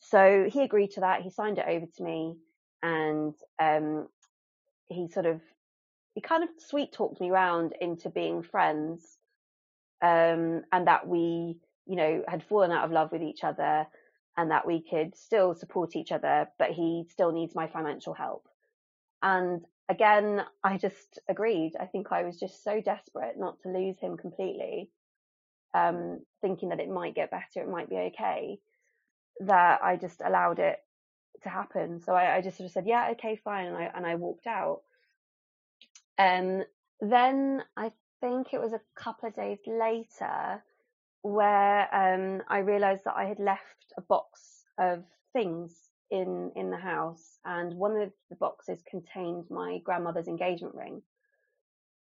So 0.00 0.48
he 0.52 0.60
agreed 0.60 0.90
to 0.92 1.00
that. 1.00 1.22
He 1.22 1.30
signed 1.30 1.58
it 1.58 1.64
over 1.66 1.86
to 1.96 2.02
me 2.02 2.36
and, 2.84 3.34
um, 3.58 4.06
he 4.86 5.08
sort 5.08 5.26
of, 5.26 5.40
he 6.14 6.20
kind 6.20 6.44
of 6.44 6.50
sweet 6.58 6.92
talked 6.92 7.20
me 7.20 7.32
round 7.32 7.74
into 7.80 8.10
being 8.10 8.44
friends. 8.44 9.18
Um, 10.02 10.64
and 10.70 10.86
that 10.86 11.08
we, 11.08 11.56
you 11.86 11.96
know, 11.96 12.24
had 12.28 12.42
fallen 12.42 12.70
out 12.70 12.84
of 12.84 12.90
love 12.90 13.10
with 13.10 13.22
each 13.22 13.42
other 13.42 13.86
and 14.36 14.50
that 14.50 14.66
we 14.66 14.82
could 14.82 15.16
still 15.16 15.54
support 15.54 15.96
each 15.96 16.12
other, 16.12 16.48
but 16.58 16.72
he 16.72 17.06
still 17.08 17.32
needs 17.32 17.54
my 17.54 17.68
financial 17.68 18.12
help. 18.12 18.46
And 19.22 19.64
again, 19.88 20.44
I 20.62 20.76
just 20.76 21.20
agreed. 21.26 21.72
I 21.80 21.86
think 21.86 22.12
I 22.12 22.24
was 22.24 22.38
just 22.38 22.62
so 22.62 22.82
desperate 22.82 23.38
not 23.38 23.62
to 23.62 23.70
lose 23.70 23.98
him 23.98 24.18
completely, 24.18 24.90
um, 25.72 26.20
thinking 26.42 26.68
that 26.68 26.80
it 26.80 26.90
might 26.90 27.14
get 27.14 27.30
better, 27.30 27.62
it 27.62 27.70
might 27.70 27.88
be 27.88 27.96
okay, 27.96 28.58
that 29.40 29.80
I 29.82 29.96
just 29.96 30.20
allowed 30.20 30.58
it 30.58 30.83
to 31.42 31.48
happen. 31.48 32.00
So 32.02 32.14
I, 32.14 32.36
I 32.36 32.40
just 32.40 32.56
sort 32.56 32.66
of 32.66 32.72
said, 32.72 32.86
yeah, 32.86 33.08
okay, 33.12 33.36
fine. 33.36 33.66
And 33.66 33.76
I, 33.76 33.90
and 33.94 34.06
I 34.06 34.14
walked 34.14 34.46
out. 34.46 34.82
Um, 36.18 36.62
then 37.00 37.62
I 37.76 37.92
think 38.20 38.48
it 38.52 38.60
was 38.60 38.72
a 38.72 38.80
couple 38.94 39.28
of 39.28 39.34
days 39.34 39.58
later 39.66 40.62
where, 41.22 41.94
um, 41.94 42.42
I 42.48 42.58
realized 42.58 43.04
that 43.04 43.16
I 43.16 43.24
had 43.24 43.38
left 43.38 43.92
a 43.96 44.00
box 44.02 44.64
of 44.78 45.04
things 45.32 45.74
in, 46.10 46.52
in 46.54 46.70
the 46.70 46.76
house 46.76 47.38
and 47.44 47.74
one 47.74 47.96
of 47.96 48.12
the 48.30 48.36
boxes 48.36 48.78
contained 48.88 49.44
my 49.50 49.78
grandmother's 49.84 50.28
engagement 50.28 50.74
ring. 50.74 51.02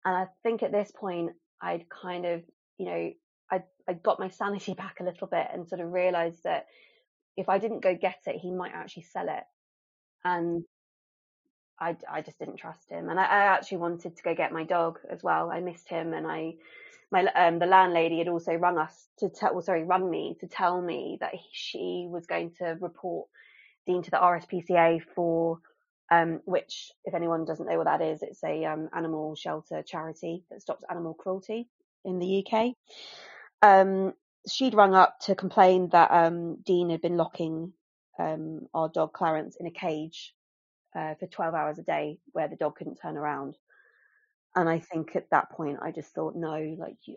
And 0.04 0.16
I 0.16 0.26
think 0.42 0.62
at 0.62 0.72
this 0.72 0.90
point 0.94 1.32
I'd 1.60 1.88
kind 1.88 2.24
of, 2.24 2.42
you 2.78 2.86
know, 2.86 3.12
I 3.50 3.62
I 3.88 3.94
got 3.94 4.20
my 4.20 4.28
sanity 4.28 4.74
back 4.78 5.00
a 5.00 5.04
little 5.04 5.26
bit 5.26 5.48
and 5.52 5.68
sort 5.68 5.80
of 5.80 5.92
realized 5.92 6.44
that 6.44 6.66
if 7.38 7.48
I 7.48 7.58
didn't 7.58 7.84
go 7.84 7.94
get 7.94 8.18
it, 8.26 8.36
he 8.36 8.50
might 8.50 8.72
actually 8.74 9.04
sell 9.04 9.28
it. 9.28 9.44
And 10.24 10.64
I, 11.80 11.96
I 12.10 12.20
just 12.20 12.38
didn't 12.40 12.56
trust 12.56 12.90
him. 12.90 13.08
And 13.08 13.18
I, 13.18 13.24
I 13.24 13.38
actually 13.54 13.78
wanted 13.78 14.16
to 14.16 14.22
go 14.24 14.34
get 14.34 14.52
my 14.52 14.64
dog 14.64 14.98
as 15.08 15.22
well. 15.22 15.50
I 15.50 15.60
missed 15.60 15.88
him 15.88 16.12
and 16.12 16.26
I, 16.26 16.54
my, 17.12 17.26
um, 17.36 17.60
the 17.60 17.66
landlady 17.66 18.18
had 18.18 18.26
also 18.28 18.54
rung 18.54 18.76
us 18.76 19.06
to 19.20 19.28
tell, 19.28 19.52
well, 19.52 19.62
sorry, 19.62 19.84
rung 19.84 20.10
me 20.10 20.36
to 20.40 20.48
tell 20.48 20.82
me 20.82 21.16
that 21.20 21.32
he, 21.32 21.46
she 21.52 22.08
was 22.10 22.26
going 22.26 22.50
to 22.58 22.76
report 22.80 23.28
Dean 23.86 24.02
to 24.02 24.10
the 24.10 24.16
RSPCA 24.16 25.00
for, 25.14 25.60
um, 26.10 26.40
which 26.44 26.90
if 27.04 27.14
anyone 27.14 27.44
doesn't 27.44 27.68
know 27.68 27.78
what 27.78 27.86
that 27.86 28.02
is, 28.02 28.22
it's 28.22 28.42
a, 28.42 28.64
um, 28.64 28.88
animal 28.92 29.36
shelter 29.36 29.82
charity 29.82 30.42
that 30.50 30.60
stops 30.60 30.82
animal 30.90 31.14
cruelty 31.14 31.68
in 32.04 32.18
the 32.18 32.44
UK. 32.44 32.74
Um, 33.62 34.14
she'd 34.50 34.74
rung 34.74 34.94
up 34.94 35.18
to 35.20 35.34
complain 35.34 35.88
that, 35.90 36.10
um, 36.10 36.56
Dean 36.64 36.90
had 36.90 37.02
been 37.02 37.16
locking, 37.16 37.72
um, 38.18 38.68
our 38.74 38.88
dog 38.88 39.12
Clarence 39.12 39.56
in 39.58 39.66
a 39.66 39.70
cage 39.70 40.34
uh, 40.94 41.14
for 41.16 41.26
12 41.26 41.54
hours 41.54 41.78
a 41.78 41.82
day 41.82 42.18
where 42.32 42.48
the 42.48 42.56
dog 42.56 42.76
couldn't 42.76 42.96
turn 43.00 43.16
around. 43.16 43.56
And 44.56 44.68
I 44.68 44.80
think 44.80 45.14
at 45.16 45.30
that 45.30 45.50
point, 45.50 45.78
I 45.82 45.92
just 45.92 46.14
thought, 46.14 46.34
no, 46.34 46.76
like 46.78 46.96
you, 47.06 47.16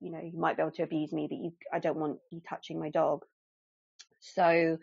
you 0.00 0.10
know, 0.12 0.20
you 0.20 0.38
might 0.38 0.56
be 0.56 0.62
able 0.62 0.72
to 0.72 0.82
abuse 0.82 1.12
me, 1.12 1.26
but 1.28 1.38
you, 1.38 1.52
I 1.72 1.78
don't 1.78 1.98
want 1.98 2.18
you 2.30 2.40
touching 2.48 2.78
my 2.78 2.90
dog. 2.90 3.24
So, 4.20 4.78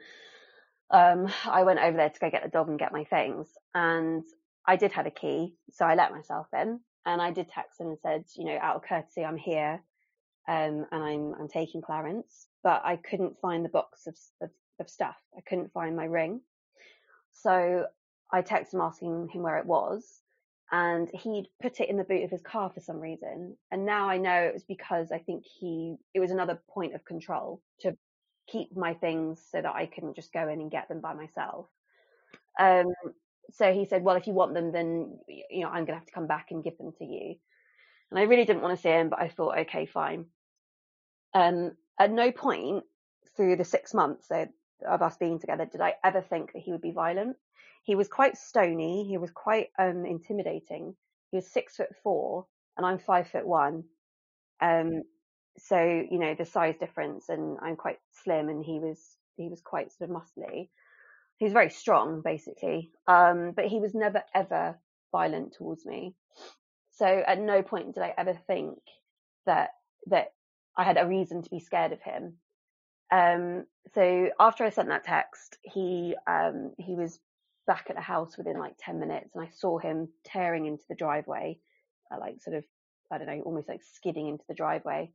um, 0.92 1.28
I 1.46 1.64
went 1.64 1.80
over 1.80 1.98
there 1.98 2.10
to 2.10 2.20
go 2.20 2.30
get 2.32 2.44
the 2.44 2.50
dog 2.50 2.70
and 2.70 2.80
get 2.80 2.94
my 2.94 3.04
things. 3.04 3.48
And 3.76 4.24
I 4.66 4.76
did 4.76 4.92
have 4.94 5.06
a 5.06 5.12
key. 5.12 5.56
So 5.72 5.86
I 5.86 5.96
let 5.96 6.12
myself 6.12 6.48
in 6.54 6.80
and 7.06 7.22
I 7.22 7.32
did 7.32 7.50
text 7.50 7.80
him 7.80 7.88
and 7.88 7.98
said, 8.02 8.26
you 8.36 8.46
know, 8.46 8.58
out 8.62 8.78
of 8.78 8.84
courtesy, 8.84 9.24
I'm 9.24 9.38
here. 9.38 9.82
Um, 10.48 10.86
and 10.92 11.04
I'm, 11.04 11.36
I'm 11.40 11.48
taking 11.48 11.82
Clarence, 11.82 12.48
but 12.64 12.82
I 12.84 12.96
couldn't 12.96 13.40
find 13.40 13.64
the 13.64 13.70
box 13.70 14.08
of, 14.08 14.16
of, 14.42 14.50
of 14.80 14.90
stuff. 14.90 15.18
I 15.38 15.42
couldn't 15.42 15.74
find 15.74 15.96
my 15.96 16.06
ring. 16.06 16.42
So 17.32 17.86
I 18.32 18.42
texted 18.42 18.74
him 18.74 18.82
asking 18.82 19.30
him 19.30 19.44
where 19.44 19.58
it 19.58 19.66
was 19.66 20.22
and 20.72 21.10
he'd 21.14 21.48
put 21.62 21.80
it 21.80 21.90
in 21.90 21.98
the 21.98 22.04
boot 22.04 22.24
of 22.24 22.32
his 22.32 22.42
car 22.42 22.70
for 22.70 22.80
some 22.80 23.00
reason. 23.00 23.58
And 23.72 23.86
now 23.86 24.10
I 24.10 24.18
know 24.18 24.36
it 24.36 24.54
was 24.54 24.64
because 24.64 25.12
I 25.12 25.18
think 25.20 25.46
he, 25.46 25.96
it 26.14 26.20
was 26.20 26.32
another 26.32 26.60
point 26.70 26.94
of 26.94 27.06
control 27.06 27.62
to 27.82 27.98
keep 28.48 28.76
my 28.76 28.94
things 28.94 29.42
so 29.52 29.62
that 29.62 29.76
I 29.76 29.88
couldn't 29.88 30.16
just 30.16 30.34
go 30.34 30.48
in 30.48 30.62
and 30.62 30.72
get 30.72 30.88
them 30.88 31.02
by 31.02 31.14
myself. 31.14 31.68
Um, 32.60 32.94
so 33.52 33.74
he 33.74 33.86
said, 33.86 34.04
well, 34.04 34.16
if 34.16 34.28
you 34.28 34.34
want 34.34 34.54
them, 34.54 34.72
then, 34.72 35.18
you 35.50 35.62
know, 35.62 35.70
I'm 35.70 35.86
going 35.86 35.88
to 35.88 35.94
have 36.00 36.06
to 36.06 36.14
come 36.14 36.28
back 36.28 36.48
and 36.52 36.64
give 36.64 36.78
them 36.78 36.92
to 37.00 37.06
you. 37.06 37.36
And 38.12 38.20
I 38.20 38.24
really 38.24 38.46
didn't 38.46 38.62
want 38.62 38.76
to 38.76 38.82
see 38.82 38.90
him, 38.90 39.10
but 39.10 39.22
I 39.22 39.30
thought, 39.30 39.60
okay, 39.60 39.86
fine. 39.86 40.26
Um, 41.34 41.72
at 42.00 42.12
no 42.12 42.32
point 42.32 42.84
through 43.36 43.56
the 43.56 43.66
six 43.66 43.94
months 43.94 44.30
of 44.32 45.02
us 45.02 45.18
being 45.18 45.40
together 45.40 45.66
did 45.66 45.82
I 45.82 45.96
ever 46.04 46.22
think 46.22 46.54
that 46.54 46.62
he 46.64 46.72
would 46.72 46.82
be 46.82 46.92
violent 46.92 47.38
he 47.84 47.96
was 47.96 48.08
quite 48.08 48.38
stony. 48.38 49.08
He 49.08 49.18
was 49.18 49.32
quite 49.32 49.70
um, 49.78 50.06
intimidating. 50.06 50.96
He 51.32 51.38
was 51.38 51.52
six 51.52 51.76
foot 51.76 51.90
four, 52.04 52.46
and 52.78 52.86
I'm 52.86 53.00
five 53.00 53.28
foot 53.28 53.48
one. 53.48 53.84
Um, 54.62 55.04
so 55.58 55.80
you 55.80 56.20
know 56.20 56.36
the 56.36 56.46
size 56.46 56.76
difference, 56.80 57.30
and 57.30 57.58
I'm 57.62 57.76
quite 57.76 57.98
slim, 58.24 58.50
and 58.50 58.64
he 58.64 58.80
was 58.80 59.00
he 59.38 59.50
was 59.50 59.62
quite 59.62 59.92
sort 59.92 60.10
of 60.10 60.16
muscly. 60.16 60.70
He 61.38 61.46
was 61.46 61.54
very 61.54 61.70
strong, 61.70 62.22
basically, 62.22 62.92
um, 63.08 63.54
but 63.56 63.66
he 63.66 63.80
was 63.80 63.96
never 63.96 64.24
ever 64.36 64.78
violent 65.12 65.54
towards 65.54 65.86
me. 65.86 66.16
So 67.00 67.06
at 67.06 67.40
no 67.40 67.64
point 67.64 67.96
did 67.96 68.04
I 68.04 68.14
ever 68.18 68.38
think 68.46 68.78
that 69.46 69.70
that 70.08 70.34
I 70.78 70.84
had 70.84 70.98
a 70.98 71.08
reason 71.08 71.42
to 71.42 71.50
be 71.50 71.62
scared 71.62 71.94
of 71.94 72.02
him. 72.02 72.36
Um, 73.12 73.66
so 73.94 74.30
after 74.38 74.66
I 74.66 74.70
sent 74.70 74.90
that 74.90 75.06
text, 75.06 75.58
he 75.64 76.14
um, 76.28 76.74
he 76.78 76.96
was 76.96 77.18
back 77.66 77.86
at 77.90 77.96
the 77.96 78.02
house 78.02 78.38
within 78.38 78.58
like 78.58 78.74
10 78.80 79.00
minutes 79.00 79.30
and 79.34 79.46
I 79.46 79.50
saw 79.56 79.78
him 79.78 80.10
tearing 80.26 80.66
into 80.66 80.84
the 80.90 80.96
driveway, 80.96 81.60
uh, 82.12 82.20
like 82.20 82.42
sort 82.42 82.58
of, 82.58 82.66
I 83.12 83.18
don't 83.18 83.28
know, 83.28 83.44
almost 83.46 83.70
like 83.70 83.82
skidding 83.94 84.28
into 84.28 84.44
the 84.50 84.56
driveway. 84.56 85.12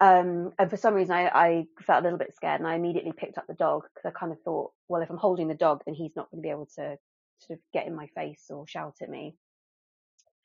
Um, 0.00 0.52
and 0.58 0.70
for 0.70 0.78
some 0.78 0.94
reason 0.94 1.14
I, 1.14 1.28
I, 1.28 1.66
felt 1.82 2.00
a 2.00 2.04
little 2.04 2.18
bit 2.18 2.34
scared 2.34 2.60
and 2.60 2.68
I 2.68 2.76
immediately 2.76 3.12
picked 3.12 3.36
up 3.36 3.46
the 3.46 3.52
dog 3.52 3.82
because 3.82 4.08
I 4.08 4.18
kind 4.18 4.32
of 4.32 4.40
thought, 4.40 4.70
well, 4.88 5.02
if 5.02 5.10
I'm 5.10 5.18
holding 5.18 5.48
the 5.48 5.54
dog, 5.54 5.82
then 5.84 5.94
he's 5.94 6.16
not 6.16 6.30
going 6.30 6.42
to 6.42 6.46
be 6.46 6.50
able 6.50 6.70
to 6.76 6.96
sort 7.40 7.58
of 7.58 7.62
get 7.74 7.86
in 7.86 7.94
my 7.94 8.06
face 8.06 8.46
or 8.48 8.66
shout 8.66 8.96
at 9.02 9.10
me. 9.10 9.36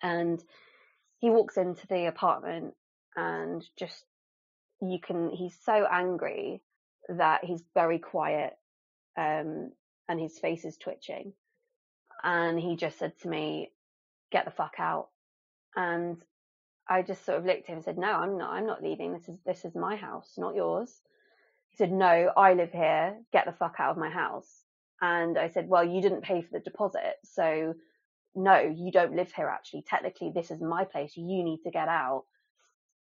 And 0.05 0.43
he 1.17 1.31
walks 1.31 1.57
into 1.57 1.87
the 1.87 2.05
apartment 2.05 2.75
and 3.15 3.65
just, 3.79 4.03
you 4.81 4.99
can, 4.99 5.31
he's 5.31 5.57
so 5.65 5.87
angry 5.91 6.61
that 7.09 7.43
he's 7.43 7.63
very 7.73 7.97
quiet. 7.97 8.53
Um, 9.17 9.71
and 10.07 10.19
his 10.19 10.37
face 10.37 10.63
is 10.63 10.77
twitching. 10.77 11.33
And 12.23 12.59
he 12.59 12.75
just 12.75 12.99
said 12.99 13.13
to 13.21 13.27
me, 13.27 13.71
get 14.31 14.45
the 14.45 14.51
fuck 14.51 14.75
out. 14.77 15.07
And 15.75 16.17
I 16.87 17.01
just 17.01 17.25
sort 17.25 17.39
of 17.39 17.45
looked 17.45 17.63
at 17.63 17.69
him 17.69 17.75
and 17.77 17.83
said, 17.83 17.97
no, 17.97 18.11
I'm 18.11 18.37
not, 18.37 18.51
I'm 18.51 18.67
not 18.67 18.83
leaving. 18.83 19.13
This 19.13 19.27
is, 19.27 19.37
this 19.43 19.65
is 19.65 19.73
my 19.73 19.95
house, 19.95 20.33
not 20.37 20.55
yours. 20.55 20.91
He 21.71 21.77
said, 21.77 21.91
no, 21.91 22.31
I 22.37 22.53
live 22.53 22.71
here. 22.71 23.17
Get 23.33 23.45
the 23.45 23.53
fuck 23.53 23.75
out 23.79 23.91
of 23.91 23.97
my 23.97 24.11
house. 24.11 24.63
And 25.01 25.37
I 25.37 25.49
said, 25.49 25.67
well, 25.67 25.83
you 25.83 26.01
didn't 26.01 26.21
pay 26.21 26.43
for 26.43 26.49
the 26.51 26.59
deposit. 26.59 27.15
So 27.23 27.73
no, 28.35 28.59
you 28.59 28.91
don't 28.91 29.15
live 29.15 29.31
here 29.31 29.47
actually. 29.47 29.83
Technically, 29.87 30.31
this 30.33 30.51
is 30.51 30.61
my 30.61 30.83
place. 30.83 31.15
You 31.15 31.43
need 31.43 31.61
to 31.63 31.71
get 31.71 31.87
out. 31.87 32.25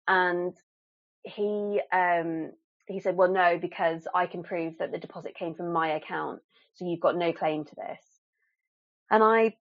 And 0.06 0.54
he, 1.24 1.80
um, 1.92 2.52
he 2.86 3.00
said, 3.00 3.16
well, 3.16 3.30
no, 3.30 3.58
because 3.58 4.06
I 4.14 4.26
can 4.26 4.42
prove 4.42 4.74
that 4.78 4.92
the 4.92 4.98
deposit 4.98 5.34
came 5.34 5.54
from 5.54 5.72
my 5.72 5.94
account. 5.94 6.40
So 6.74 6.86
you've 6.86 7.00
got 7.00 7.16
no 7.16 7.32
claim 7.32 7.64
to 7.64 7.74
this. 7.74 8.02
And 9.10 9.22
I 9.22 9.56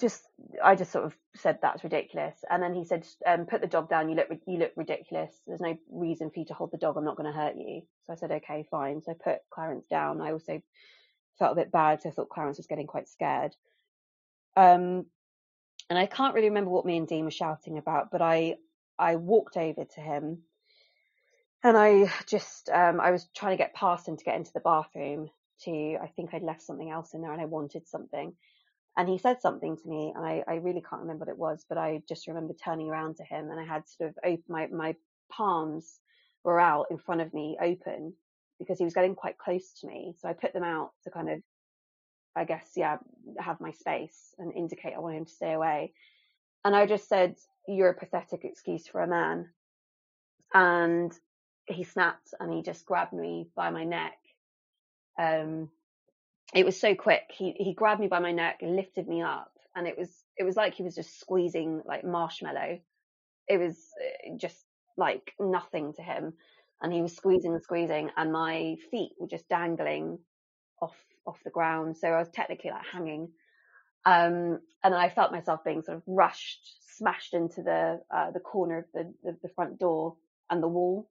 just, 0.00 0.22
I 0.62 0.74
just 0.74 0.92
sort 0.92 1.04
of 1.04 1.14
said 1.34 1.58
that's 1.62 1.84
ridiculous. 1.84 2.36
And 2.50 2.62
then 2.62 2.74
he 2.74 2.84
said, 2.84 3.06
um, 3.26 3.46
put 3.46 3.60
the 3.60 3.66
dog 3.66 3.88
down. 3.88 4.08
You 4.08 4.16
look, 4.16 4.28
you 4.46 4.58
look 4.58 4.72
ridiculous. 4.76 5.32
There's 5.46 5.60
no 5.60 5.76
reason 5.90 6.30
for 6.30 6.40
you 6.40 6.46
to 6.46 6.54
hold 6.54 6.72
the 6.72 6.78
dog. 6.78 6.96
I'm 6.96 7.04
not 7.04 7.16
going 7.16 7.32
to 7.32 7.38
hurt 7.38 7.56
you. 7.56 7.82
So 8.04 8.12
I 8.12 8.16
said, 8.16 8.32
okay, 8.32 8.66
fine. 8.70 9.02
So 9.02 9.12
I 9.12 9.14
put 9.14 9.38
Clarence 9.50 9.86
down. 9.88 10.20
I 10.20 10.32
also 10.32 10.60
felt 11.38 11.52
a 11.52 11.60
bit 11.60 11.72
bad. 11.72 12.02
So 12.02 12.08
I 12.08 12.12
thought 12.12 12.28
Clarence 12.28 12.58
was 12.58 12.66
getting 12.66 12.86
quite 12.86 13.08
scared. 13.08 13.54
Um, 14.56 15.06
and 15.88 15.98
I 15.98 16.06
can't 16.06 16.34
really 16.34 16.48
remember 16.48 16.70
what 16.70 16.86
me 16.86 16.96
and 16.96 17.06
Dean 17.06 17.24
were 17.24 17.30
shouting 17.30 17.78
about, 17.78 18.10
but 18.10 18.22
I, 18.22 18.56
I 18.98 19.16
walked 19.16 19.56
over 19.56 19.84
to 19.84 20.00
him 20.00 20.38
and 21.62 21.76
I 21.76 22.12
just, 22.26 22.68
um, 22.70 23.00
I 23.00 23.10
was 23.10 23.28
trying 23.36 23.52
to 23.56 23.62
get 23.62 23.74
past 23.74 24.08
him 24.08 24.16
to 24.16 24.24
get 24.24 24.36
into 24.36 24.52
the 24.52 24.60
bathroom 24.60 25.30
to, 25.64 25.96
I 26.02 26.10
think 26.16 26.32
I'd 26.32 26.42
left 26.42 26.62
something 26.62 26.90
else 26.90 27.14
in 27.14 27.22
there 27.22 27.32
and 27.32 27.40
I 27.40 27.46
wanted 27.46 27.86
something. 27.86 28.32
And 28.96 29.08
he 29.08 29.18
said 29.18 29.42
something 29.42 29.76
to 29.76 29.88
me 29.88 30.12
and 30.16 30.24
I, 30.24 30.42
I 30.48 30.54
really 30.56 30.82
can't 30.82 31.02
remember 31.02 31.26
what 31.26 31.32
it 31.32 31.38
was, 31.38 31.64
but 31.68 31.78
I 31.78 32.02
just 32.08 32.26
remember 32.26 32.54
turning 32.54 32.88
around 32.88 33.16
to 33.16 33.24
him 33.24 33.50
and 33.50 33.60
I 33.60 33.64
had 33.64 33.88
sort 33.88 34.10
of 34.10 34.16
open, 34.24 34.42
my, 34.48 34.66
my 34.68 34.96
palms 35.30 36.00
were 36.44 36.58
out 36.58 36.86
in 36.90 36.98
front 36.98 37.20
of 37.20 37.34
me 37.34 37.58
open 37.60 38.14
because 38.58 38.78
he 38.78 38.84
was 38.84 38.94
getting 38.94 39.14
quite 39.14 39.38
close 39.38 39.72
to 39.80 39.86
me. 39.86 40.14
So 40.18 40.28
I 40.28 40.32
put 40.32 40.54
them 40.54 40.64
out 40.64 40.92
to 41.04 41.10
kind 41.10 41.28
of, 41.28 41.40
I 42.36 42.44
guess, 42.44 42.72
yeah, 42.76 42.98
have 43.40 43.60
my 43.60 43.72
space 43.72 44.34
and 44.38 44.52
indicate 44.54 44.94
I 44.96 45.00
want 45.00 45.16
him 45.16 45.24
to 45.26 45.32
stay 45.32 45.54
away. 45.54 45.92
And 46.64 46.76
I 46.76 46.86
just 46.86 47.08
said, 47.08 47.36
you're 47.68 47.90
a 47.90 47.94
pathetic 47.94 48.44
excuse 48.44 48.86
for 48.88 49.02
a 49.02 49.08
man. 49.08 49.50
And 50.54 51.12
he 51.66 51.84
snapped 51.84 52.34
and 52.40 52.52
he 52.52 52.62
just 52.62 52.86
grabbed 52.86 53.12
me 53.12 53.48
by 53.56 53.70
my 53.70 53.84
neck 53.84 54.18
um, 55.18 55.70
it 56.54 56.64
was 56.64 56.78
so 56.80 56.94
quick. 56.94 57.24
He 57.30 57.52
he 57.58 57.74
grabbed 57.74 58.00
me 58.00 58.08
by 58.08 58.20
my 58.20 58.32
neck 58.32 58.60
and 58.62 58.76
lifted 58.76 59.08
me 59.08 59.22
up, 59.22 59.52
and 59.74 59.86
it 59.86 59.98
was 59.98 60.10
it 60.36 60.44
was 60.44 60.56
like 60.56 60.74
he 60.74 60.82
was 60.82 60.94
just 60.94 61.20
squeezing 61.20 61.82
like 61.86 62.04
marshmallow. 62.04 62.80
It 63.48 63.58
was 63.58 63.76
uh, 64.02 64.36
just 64.36 64.58
like 64.96 65.32
nothing 65.40 65.94
to 65.94 66.02
him, 66.02 66.34
and 66.82 66.92
he 66.92 67.02
was 67.02 67.16
squeezing 67.16 67.52
and 67.52 67.62
squeezing, 67.62 68.10
and 68.16 68.32
my 68.32 68.76
feet 68.90 69.12
were 69.20 69.28
just 69.28 69.48
dangling 69.48 70.18
off 70.82 70.96
off 71.26 71.42
the 71.44 71.50
ground. 71.50 71.96
So 71.96 72.08
I 72.08 72.18
was 72.18 72.30
technically 72.30 72.70
like 72.70 72.86
hanging, 72.92 73.28
um, 74.04 74.60
and 74.82 74.92
then 74.92 75.00
I 75.00 75.10
felt 75.10 75.32
myself 75.32 75.64
being 75.64 75.82
sort 75.82 75.98
of 75.98 76.02
rushed, 76.06 76.96
smashed 76.96 77.34
into 77.34 77.62
the 77.62 78.00
uh, 78.14 78.30
the 78.30 78.40
corner 78.40 78.78
of 78.78 78.84
the, 78.94 79.12
the 79.22 79.36
the 79.42 79.48
front 79.54 79.78
door 79.78 80.16
and 80.50 80.62
the 80.62 80.68
wall 80.68 81.08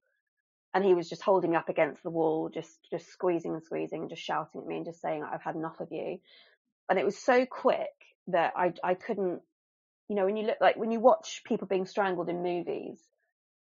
and 0.76 0.84
he 0.84 0.93
was 0.93 1.09
just 1.09 1.22
holding 1.22 1.51
me 1.51 1.55
up 1.55 1.70
against 1.70 2.03
the 2.03 2.09
wall, 2.09 2.49
just 2.53 2.78
just 2.91 3.07
squeezing 3.07 3.53
and 3.53 3.63
squeezing 3.63 4.01
and 4.01 4.09
just 4.09 4.22
shouting 4.22 4.59
at 4.59 4.68
me 4.68 4.76
and 4.76 4.86
just 4.86 5.01
saying, 5.01 5.24
"I've 5.24 5.41
had 5.41 5.55
enough 5.55 5.80
of 5.80 5.88
you." 5.89 6.20
And 6.89 6.99
it 6.99 7.05
was 7.05 7.18
so 7.18 7.45
quick 7.45 7.93
that 8.28 8.53
I 8.57 8.74
I 8.84 8.93
couldn't, 8.95 9.41
you 10.09 10.16
know, 10.18 10.26
when 10.26 10.36
you 10.36 10.47
look 10.47 10.57
like 10.59 10.76
when 10.76 10.91
you 10.91 10.99
watch 10.99 11.43
people 11.45 11.66
being 11.66 11.86
strangled 11.86 12.28
in 12.28 12.43
movies 12.43 12.99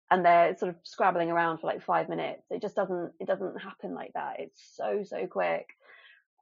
and 0.09 0.25
they're 0.25 0.55
sort 0.57 0.69
of 0.69 0.75
scrabbling 0.83 1.29
around 1.29 1.59
for 1.59 1.67
like 1.67 1.83
five 1.83 2.07
minutes, 2.07 2.43
it 2.49 2.61
just 2.61 2.77
doesn't 2.77 3.11
it 3.19 3.27
doesn't 3.27 3.61
happen 3.61 3.93
like 3.93 4.13
that. 4.13 4.37
It's 4.39 4.61
so 4.77 5.03
so 5.03 5.27
quick. 5.27 5.67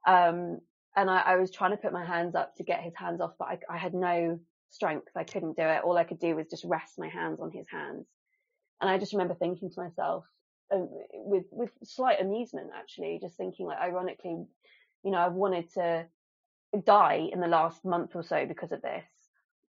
Um, 0.06 0.60
and 0.96 1.08
I, 1.08 1.20
I 1.20 1.36
was 1.36 1.50
trying 1.50 1.70
to 1.72 1.76
put 1.76 1.92
my 1.92 2.04
hands 2.04 2.34
up 2.34 2.56
to 2.56 2.64
get 2.64 2.82
his 2.82 2.94
hands 2.96 3.20
off, 3.20 3.32
but 3.38 3.48
I, 3.48 3.58
I 3.70 3.78
had 3.78 3.94
no 3.94 4.40
strength. 4.70 5.08
I 5.16 5.24
couldn't 5.24 5.56
do 5.56 5.62
it. 5.62 5.82
All 5.84 5.96
I 5.96 6.04
could 6.04 6.18
do 6.18 6.36
was 6.36 6.48
just 6.48 6.64
rest 6.64 6.98
my 6.98 7.08
hands 7.08 7.40
on 7.40 7.50
his 7.50 7.66
hands. 7.70 8.06
And 8.80 8.90
I 8.90 8.98
just 8.98 9.12
remember 9.12 9.34
thinking 9.34 9.70
to 9.70 9.80
myself, 9.80 10.24
um, 10.72 10.88
with 11.12 11.44
with 11.50 11.70
slight 11.84 12.20
amusement 12.20 12.70
actually, 12.76 13.18
just 13.20 13.36
thinking 13.36 13.66
like 13.66 13.78
ironically, 13.78 14.44
you 15.04 15.10
know, 15.10 15.18
I've 15.18 15.32
wanted 15.32 15.72
to 15.74 16.06
die 16.86 17.28
in 17.32 17.40
the 17.40 17.48
last 17.48 17.84
month 17.84 18.12
or 18.14 18.22
so 18.22 18.46
because 18.46 18.72
of 18.72 18.82
this. 18.82 19.04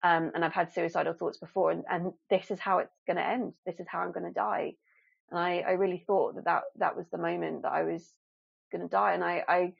Um, 0.03 0.31
and 0.35 0.43
I've 0.43 0.53
had 0.53 0.73
suicidal 0.73 1.13
thoughts 1.13 1.37
before, 1.37 1.71
and, 1.71 1.83
and 1.89 2.11
this 2.29 2.51
is 2.51 2.59
how 2.59 2.79
it's 2.79 2.93
going 3.07 3.17
to 3.17 3.25
end. 3.25 3.53
This 3.65 3.79
is 3.79 3.87
how 3.89 3.99
I'm 3.99 4.11
going 4.11 4.25
to 4.25 4.33
die. 4.33 4.73
And 5.31 5.39
I, 5.39 5.63
I 5.65 5.71
really 5.71 6.03
thought 6.05 6.35
that, 6.35 6.45
that 6.45 6.63
that 6.77 6.97
was 6.97 7.05
the 7.09 7.17
moment 7.17 7.61
that 7.61 7.71
I 7.71 7.83
was 7.83 8.05
going 8.71 8.81
to 8.81 8.89
die. 8.89 9.13
And 9.13 9.23
I, 9.23 9.43
I, 9.47 9.73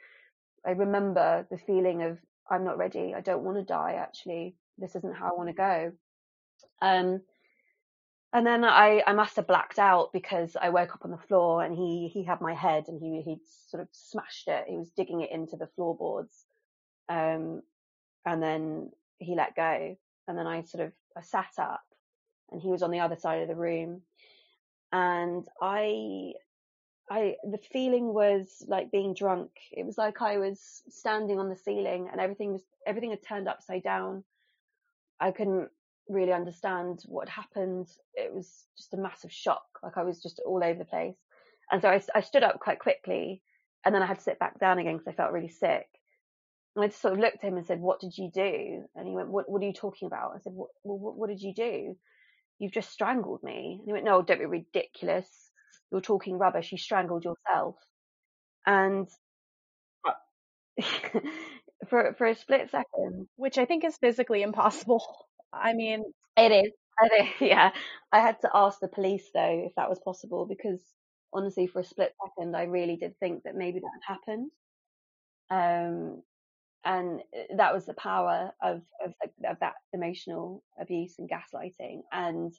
I 0.66 0.72
remember 0.72 1.48
the 1.50 1.58
feeling 1.58 2.04
of 2.04 2.18
I'm 2.50 2.64
not 2.64 2.78
ready. 2.78 3.14
I 3.16 3.22
don't 3.22 3.44
want 3.44 3.58
to 3.58 3.64
die. 3.64 3.94
Actually, 4.00 4.56
this 4.78 4.96
isn't 4.96 5.16
how 5.16 5.28
I 5.28 5.36
want 5.36 5.50
to 5.50 5.54
go. 5.54 5.92
Um, 6.82 7.22
and 8.34 8.48
then 8.48 8.64
I, 8.64 9.04
I 9.06 9.14
must 9.14 9.36
have 9.36 9.48
blacked 9.48 9.78
out 9.78 10.12
because 10.12 10.58
I 10.60 10.70
woke 10.70 10.96
up 10.96 11.06
on 11.06 11.12
the 11.12 11.18
floor 11.18 11.64
and 11.64 11.76
he, 11.76 12.10
he 12.12 12.24
had 12.24 12.42
my 12.42 12.54
head 12.56 12.86
and 12.88 13.00
he, 13.00 13.22
he'd 13.22 13.42
sort 13.70 13.82
of 13.82 13.90
smashed 13.92 14.48
it. 14.48 14.66
He 14.68 14.76
was 14.76 14.90
digging 14.90 15.22
it 15.22 15.32
into 15.32 15.56
the 15.56 15.70
floorboards. 15.76 16.46
Um, 17.10 17.62
and 18.26 18.42
then 18.42 18.92
he 19.20 19.36
let 19.36 19.56
go. 19.56 19.96
And 20.28 20.38
then 20.38 20.48
I 20.48 20.64
sort 20.64 20.86
of, 20.86 20.94
I 21.16 21.22
sat 21.22 21.52
up 21.60 21.84
and 22.52 22.60
he 22.60 22.70
was 22.70 22.82
on 22.82 22.90
the 22.90 23.02
other 23.02 23.18
side 23.18 23.44
of 23.44 23.48
the 23.48 23.56
room. 23.56 24.02
And 24.92 25.48
I, 25.62 26.34
I, 27.10 27.36
the 27.44 27.60
feeling 27.72 28.14
was 28.14 28.64
like 28.68 28.92
being 28.92 29.14
drunk. 29.14 29.52
It 29.72 29.86
was 29.86 29.98
like 29.98 30.22
I 30.22 30.38
was 30.38 30.82
standing 30.90 31.40
on 31.40 31.50
the 31.50 31.56
ceiling 31.56 32.08
and 32.12 32.20
everything 32.22 32.54
was, 32.54 32.64
everything 32.88 33.12
had 33.12 33.22
turned 33.22 33.48
upside 33.48 33.84
down. 33.84 34.24
I 35.20 35.32
couldn't 35.32 35.70
really 36.10 36.34
understand 36.34 37.04
what 37.06 37.30
happened. 37.30 37.88
It 38.16 38.34
was 38.34 38.66
just 38.78 38.94
a 38.94 38.98
massive 38.98 39.32
shock. 39.32 39.66
Like 39.84 39.98
I 39.98 40.04
was 40.04 40.22
just 40.22 40.42
all 40.46 40.64
over 40.64 40.80
the 40.80 40.86
place. 40.86 41.18
And 41.72 41.82
so 41.82 41.90
I, 41.90 42.02
I 42.16 42.22
stood 42.22 42.44
up 42.44 42.60
quite 42.60 42.80
quickly 42.80 43.42
and 43.86 43.94
then 43.94 44.02
I 44.02 44.06
had 44.06 44.18
to 44.18 44.24
sit 44.24 44.40
back 44.40 44.60
down 44.60 44.80
again 44.80 44.98
because 44.98 45.08
I 45.08 45.16
felt 45.16 45.34
really 45.34 45.50
sick. 45.50 45.88
And 46.76 46.84
I 46.84 46.88
just 46.88 47.02
sort 47.02 47.14
of 47.14 47.20
looked 47.20 47.44
at 47.44 47.50
him 47.50 47.58
and 47.58 47.66
said, 47.68 47.80
what 47.80 48.00
did 48.00 48.18
you 48.18 48.32
do? 48.34 48.84
And 48.96 49.08
he 49.08 49.14
went, 49.14 49.30
what, 49.30 49.50
what 49.50 49.62
are 49.62 49.66
you 49.66 49.74
talking 49.74 50.08
about? 50.08 50.34
I 50.36 50.40
said, 50.40 50.54
what, 50.54 50.70
what, 50.82 51.16
what 51.16 51.30
did 51.30 51.42
you 51.42 51.54
do? 51.54 51.96
You've 52.60 52.72
just 52.72 52.92
strangled 52.92 53.44
me. 53.44 53.78
And 53.80 53.86
he 53.86 53.94
went, 53.94 54.06
no, 54.06 54.22
don't 54.22 54.40
be 54.40 54.46
ridiculous. 54.46 55.28
You're 55.92 56.02
talking 56.02 56.38
rubbish. 56.38 56.72
You 56.72 56.78
strangled 56.78 57.26
yourself. 57.26 57.76
And 58.66 59.08
for, 61.90 62.14
for 62.18 62.28
a 62.28 62.36
split 62.36 62.70
second, 62.72 63.28
which 63.36 63.58
I 63.58 63.66
think 63.66 63.84
is 63.84 63.98
physically 63.98 64.42
impossible. 64.42 65.04
I 65.54 65.74
mean, 65.74 66.04
it 66.38 66.52
is. 66.52 66.72
It 67.02 67.24
is. 67.26 67.30
Yeah. 67.42 67.72
I 68.12 68.20
had 68.20 68.40
to 68.42 68.50
ask 68.54 68.80
the 68.80 68.88
police 68.88 69.30
though 69.34 69.64
if 69.66 69.74
that 69.76 69.90
was 69.90 70.00
possible 70.00 70.46
because 70.46 70.82
honestly, 71.34 71.68
for 71.68 71.80
a 71.80 71.84
split 71.84 72.14
second, 72.24 72.56
I 72.56 72.64
really 72.64 72.96
did 72.96 73.18
think 73.20 73.44
that 73.44 73.56
maybe 73.56 73.80
that 73.80 73.92
had 74.02 74.14
happened. 74.16 74.52
Um, 75.50 76.24
and 76.86 77.22
uh, 77.38 77.58
that 77.58 77.74
was 77.74 77.86
the 77.86 77.94
power 77.96 78.52
of, 78.64 78.82
of, 79.06 79.14
of 79.48 79.60
that 79.62 79.74
emotional 79.94 80.64
abuse 80.80 81.16
and 81.20 81.30
gaslighting. 81.30 82.02
And 82.12 82.54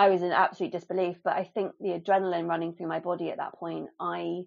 I 0.00 0.08
was 0.08 0.22
in 0.22 0.32
absolute 0.32 0.72
disbelief, 0.72 1.18
but 1.22 1.34
I 1.34 1.44
think 1.44 1.72
the 1.78 1.90
adrenaline 1.90 2.48
running 2.48 2.72
through 2.72 2.86
my 2.86 3.00
body 3.00 3.28
at 3.28 3.36
that 3.36 3.56
point, 3.56 3.90
I 4.00 4.44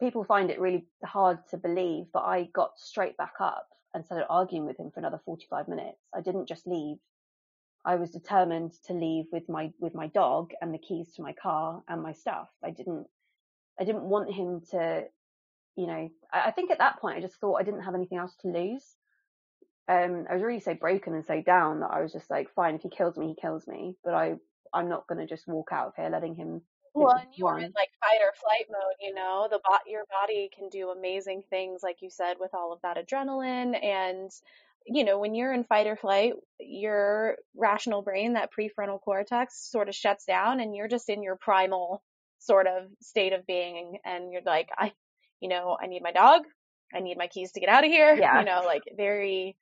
people 0.00 0.24
find 0.24 0.50
it 0.50 0.58
really 0.58 0.86
hard 1.04 1.46
to 1.50 1.58
believe, 1.58 2.06
but 2.14 2.20
I 2.20 2.44
got 2.54 2.78
straight 2.78 3.14
back 3.18 3.34
up 3.40 3.68
and 3.92 4.06
started 4.06 4.24
arguing 4.30 4.64
with 4.64 4.80
him 4.80 4.90
for 4.90 5.00
another 5.00 5.20
45 5.26 5.68
minutes. 5.68 5.98
I 6.14 6.22
didn't 6.22 6.48
just 6.48 6.66
leave. 6.66 6.96
I 7.84 7.96
was 7.96 8.10
determined 8.10 8.72
to 8.86 8.94
leave 8.94 9.26
with 9.30 9.50
my 9.50 9.70
with 9.80 9.94
my 9.94 10.06
dog 10.06 10.52
and 10.62 10.72
the 10.72 10.78
keys 10.78 11.12
to 11.16 11.22
my 11.22 11.34
car 11.34 11.82
and 11.86 12.02
my 12.02 12.14
stuff. 12.14 12.48
I 12.64 12.70
didn't 12.70 13.06
I 13.78 13.84
didn't 13.84 14.04
want 14.04 14.32
him 14.32 14.62
to, 14.70 15.04
you 15.76 15.88
know. 15.88 16.08
I, 16.32 16.46
I 16.46 16.50
think 16.52 16.70
at 16.70 16.78
that 16.78 17.00
point 17.00 17.18
I 17.18 17.20
just 17.20 17.38
thought 17.38 17.60
I 17.60 17.64
didn't 17.64 17.82
have 17.82 17.94
anything 17.94 18.16
else 18.16 18.34
to 18.40 18.48
lose. 18.48 18.96
Um, 19.88 20.24
I 20.30 20.32
was 20.32 20.42
really 20.42 20.60
so 20.60 20.72
broken 20.72 21.12
and 21.12 21.26
so 21.26 21.42
down 21.42 21.80
that 21.80 21.90
I 21.92 22.00
was 22.00 22.14
just 22.14 22.30
like, 22.30 22.54
fine, 22.54 22.76
if 22.76 22.82
he 22.82 22.88
kills 22.88 23.18
me, 23.18 23.28
he 23.28 23.42
kills 23.42 23.66
me. 23.66 23.98
But 24.02 24.14
I 24.14 24.36
I'm 24.72 24.88
not 24.88 25.06
going 25.06 25.18
to 25.18 25.26
just 25.26 25.46
walk 25.48 25.68
out 25.72 25.88
of 25.88 25.92
here 25.96 26.08
letting 26.10 26.34
him 26.34 26.62
well, 26.94 27.16
and 27.16 27.28
you 27.34 27.44
were 27.44 27.58
in 27.58 27.72
like 27.76 27.90
fight 28.00 28.20
or 28.20 28.32
flight 28.40 28.66
mode, 28.70 28.96
you 29.00 29.14
know, 29.14 29.46
the 29.50 29.60
bot, 29.62 29.82
your 29.86 30.04
body 30.10 30.50
can 30.56 30.68
do 30.68 30.90
amazing 30.90 31.42
things, 31.48 31.80
like 31.82 31.98
you 32.00 32.10
said, 32.10 32.36
with 32.40 32.52
all 32.52 32.72
of 32.72 32.80
that 32.82 32.96
adrenaline. 32.96 33.80
And, 33.82 34.30
you 34.86 35.04
know, 35.04 35.18
when 35.18 35.34
you're 35.34 35.52
in 35.52 35.64
fight 35.64 35.86
or 35.86 35.96
flight, 35.96 36.32
your 36.58 37.36
rational 37.56 38.02
brain, 38.02 38.32
that 38.32 38.50
prefrontal 38.52 39.00
cortex 39.00 39.70
sort 39.70 39.88
of 39.88 39.94
shuts 39.94 40.24
down 40.24 40.60
and 40.60 40.74
you're 40.74 40.88
just 40.88 41.08
in 41.08 41.22
your 41.22 41.36
primal 41.36 42.02
sort 42.40 42.66
of 42.66 42.84
state 43.00 43.32
of 43.32 43.46
being. 43.46 43.98
And 44.04 44.32
you're 44.32 44.42
like, 44.44 44.68
I, 44.76 44.92
you 45.40 45.48
know, 45.48 45.76
I 45.80 45.86
need 45.86 46.02
my 46.02 46.12
dog. 46.12 46.42
I 46.92 47.00
need 47.00 47.18
my 47.18 47.28
keys 47.28 47.52
to 47.52 47.60
get 47.60 47.68
out 47.68 47.84
of 47.84 47.90
here. 47.90 48.14
Yeah. 48.20 48.40
You 48.40 48.46
know, 48.46 48.62
like 48.64 48.82
very 48.96 49.56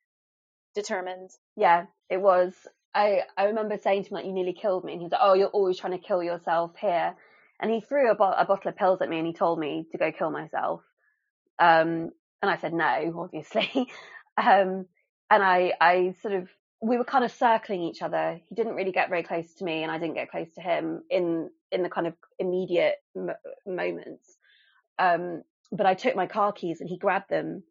determined. 0.73 1.29
Yeah, 1.55 1.85
it 2.09 2.19
was. 2.19 2.53
I, 2.93 3.21
I 3.37 3.45
remember 3.45 3.77
saying 3.77 4.03
to 4.03 4.09
him 4.09 4.15
like, 4.15 4.25
you 4.25 4.33
nearly 4.33 4.53
killed 4.53 4.83
me. 4.83 4.93
And 4.93 5.01
he's 5.01 5.11
like, 5.11 5.21
oh, 5.23 5.33
you're 5.33 5.47
always 5.47 5.77
trying 5.77 5.99
to 5.99 6.05
kill 6.05 6.23
yourself 6.23 6.71
here. 6.79 7.15
And 7.59 7.71
he 7.71 7.81
threw 7.81 8.09
a, 8.09 8.15
bo- 8.15 8.33
a 8.37 8.45
bottle 8.45 8.69
of 8.69 8.77
pills 8.77 9.01
at 9.01 9.09
me 9.09 9.17
and 9.17 9.27
he 9.27 9.33
told 9.33 9.59
me 9.59 9.85
to 9.91 9.97
go 9.97 10.11
kill 10.11 10.31
myself. 10.31 10.81
Um, 11.59 12.11
and 12.41 12.49
I 12.49 12.57
said 12.57 12.73
no, 12.73 13.13
obviously. 13.17 13.69
um, 14.37 14.85
and 15.29 15.43
I, 15.43 15.73
I 15.79 16.15
sort 16.21 16.33
of, 16.33 16.49
we 16.81 16.97
were 16.97 17.03
kind 17.03 17.25
of 17.25 17.31
circling 17.31 17.83
each 17.83 18.01
other. 18.01 18.39
He 18.47 18.55
didn't 18.55 18.75
really 18.75 18.93
get 18.93 19.09
very 19.09 19.23
close 19.23 19.53
to 19.55 19.65
me 19.65 19.83
and 19.83 19.91
I 19.91 19.99
didn't 19.99 20.15
get 20.15 20.31
close 20.31 20.47
to 20.55 20.61
him 20.61 21.03
in, 21.09 21.49
in 21.71 21.83
the 21.83 21.89
kind 21.89 22.07
of 22.07 22.13
immediate 22.39 22.95
m- 23.15 23.31
moments. 23.67 24.37
Um, 24.97 25.43
but 25.71 25.85
I 25.85 25.93
took 25.93 26.15
my 26.15 26.25
car 26.25 26.53
keys 26.53 26.79
and 26.79 26.89
he 26.89 26.97
grabbed 26.97 27.29
them 27.29 27.63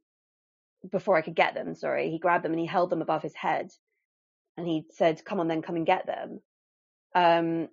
before 0.93 1.17
I 1.17 1.23
could 1.23 1.35
get 1.35 1.55
them. 1.55 1.75
Sorry. 1.75 2.11
He 2.11 2.19
grabbed 2.19 2.45
them 2.45 2.53
and 2.53 2.61
he 2.61 2.67
held 2.67 2.91
them 2.91 3.03
above 3.03 3.23
his 3.23 3.35
head 3.35 3.71
and 4.59 4.67
he 4.67 4.85
said, 4.91 5.25
come 5.25 5.41
on 5.41 5.49
then, 5.49 5.63
come 5.63 5.77
and 5.77 5.87
get 5.87 6.07
them. 6.07 6.41
Um, 7.15 7.69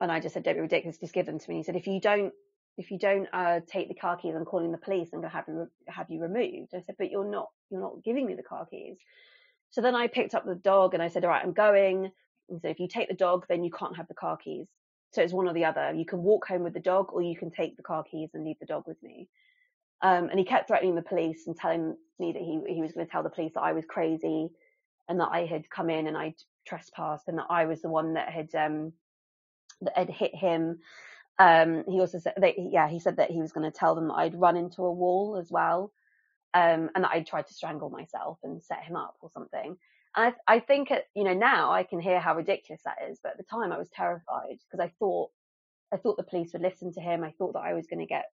and 0.00 0.12
I 0.12 0.20
just 0.20 0.34
said, 0.34 0.42
don't 0.42 0.56
be 0.56 0.60
ridiculous, 0.60 0.98
just 0.98 1.14
give 1.14 1.26
them 1.26 1.38
to 1.38 1.50
me. 1.50 1.56
He 1.56 1.62
said, 1.62 1.76
if 1.76 1.86
you 1.86 2.00
don't, 2.00 2.32
if 2.76 2.90
you 2.90 2.98
don't 2.98 3.28
uh, 3.32 3.60
take 3.66 3.88
the 3.88 3.94
car 3.94 4.16
keys, 4.16 4.34
I'm 4.34 4.44
calling 4.44 4.72
the 4.72 4.78
police. 4.78 5.10
I'm 5.12 5.20
going 5.20 5.30
to 5.30 5.36
have 5.36 5.44
you 5.46 5.70
have 5.86 6.10
you 6.10 6.20
removed. 6.20 6.74
I 6.74 6.80
said, 6.80 6.96
but 6.98 7.10
you're 7.10 7.30
not, 7.30 7.48
you're 7.70 7.80
not 7.80 8.02
giving 8.04 8.26
me 8.26 8.34
the 8.34 8.42
car 8.42 8.66
keys. 8.66 8.96
So 9.70 9.80
then 9.80 9.94
I 9.94 10.08
picked 10.08 10.34
up 10.34 10.44
the 10.44 10.56
dog 10.56 10.92
and 10.92 11.02
I 11.02 11.08
said, 11.08 11.24
all 11.24 11.30
right, 11.30 11.42
I'm 11.42 11.52
going. 11.52 12.10
And 12.50 12.60
so 12.60 12.68
if 12.68 12.80
you 12.80 12.88
take 12.88 13.08
the 13.08 13.14
dog, 13.14 13.46
then 13.48 13.62
you 13.62 13.70
can't 13.70 13.96
have 13.96 14.08
the 14.08 14.14
car 14.14 14.36
keys. 14.36 14.66
So 15.12 15.22
it's 15.22 15.32
one 15.32 15.46
or 15.46 15.54
the 15.54 15.66
other. 15.66 15.94
You 15.94 16.04
can 16.04 16.24
walk 16.24 16.48
home 16.48 16.64
with 16.64 16.74
the 16.74 16.80
dog, 16.80 17.12
or 17.12 17.22
you 17.22 17.36
can 17.36 17.52
take 17.52 17.76
the 17.76 17.84
car 17.84 18.02
keys 18.02 18.30
and 18.34 18.44
leave 18.44 18.58
the 18.58 18.66
dog 18.66 18.82
with 18.88 19.00
me. 19.00 19.28
Um, 20.02 20.28
and 20.28 20.38
he 20.38 20.44
kept 20.44 20.66
threatening 20.66 20.96
the 20.96 21.02
police 21.02 21.46
and 21.46 21.56
telling 21.56 21.96
me 22.18 22.32
that 22.32 22.42
he 22.42 22.60
he 22.74 22.82
was 22.82 22.92
going 22.92 23.06
to 23.06 23.10
tell 23.10 23.22
the 23.22 23.30
police 23.30 23.52
that 23.54 23.62
I 23.62 23.72
was 23.72 23.84
crazy 23.86 24.50
and 25.08 25.20
that 25.20 25.30
I 25.32 25.46
had 25.46 25.70
come 25.70 25.90
in 25.90 26.06
and 26.06 26.16
I'd 26.16 26.34
trespassed 26.66 27.28
and 27.28 27.38
that 27.38 27.46
I 27.50 27.66
was 27.66 27.82
the 27.82 27.88
one 27.88 28.14
that 28.14 28.30
had 28.30 28.54
um 28.54 28.92
that 29.82 29.96
had 29.96 30.10
hit 30.10 30.34
him. 30.34 30.78
Um, 31.38 31.84
he 31.88 32.00
also 32.00 32.18
said 32.18 32.34
that 32.36 32.54
yeah, 32.58 32.88
he 32.88 33.00
said 33.00 33.16
that 33.16 33.30
he 33.30 33.40
was 33.40 33.52
going 33.52 33.70
to 33.70 33.76
tell 33.76 33.94
them 33.94 34.08
that 34.08 34.14
I'd 34.14 34.40
run 34.40 34.56
into 34.56 34.84
a 34.84 34.92
wall 34.92 35.36
as 35.36 35.50
well, 35.50 35.92
um, 36.54 36.90
and 36.94 37.04
that 37.04 37.10
I'd 37.12 37.26
tried 37.26 37.48
to 37.48 37.54
strangle 37.54 37.90
myself 37.90 38.38
and 38.44 38.62
set 38.62 38.84
him 38.84 38.96
up 38.96 39.16
or 39.20 39.30
something. 39.30 39.76
And 40.16 40.34
I, 40.46 40.54
I 40.56 40.60
think 40.60 40.92
you 41.14 41.24
know 41.24 41.34
now 41.34 41.72
I 41.72 41.82
can 41.82 42.00
hear 42.00 42.20
how 42.20 42.36
ridiculous 42.36 42.82
that 42.84 42.98
is, 43.10 43.18
but 43.22 43.32
at 43.32 43.38
the 43.38 43.44
time 43.44 43.72
I 43.72 43.78
was 43.78 43.88
terrified 43.90 44.58
because 44.70 44.80
I 44.80 44.92
thought 44.98 45.30
I 45.92 45.96
thought 45.96 46.16
the 46.16 46.22
police 46.22 46.52
would 46.52 46.62
listen 46.62 46.92
to 46.94 47.00
him. 47.00 47.24
I 47.24 47.32
thought 47.32 47.54
that 47.54 47.60
I 47.60 47.74
was 47.74 47.86
going 47.86 48.00
to 48.00 48.06
get 48.06 48.26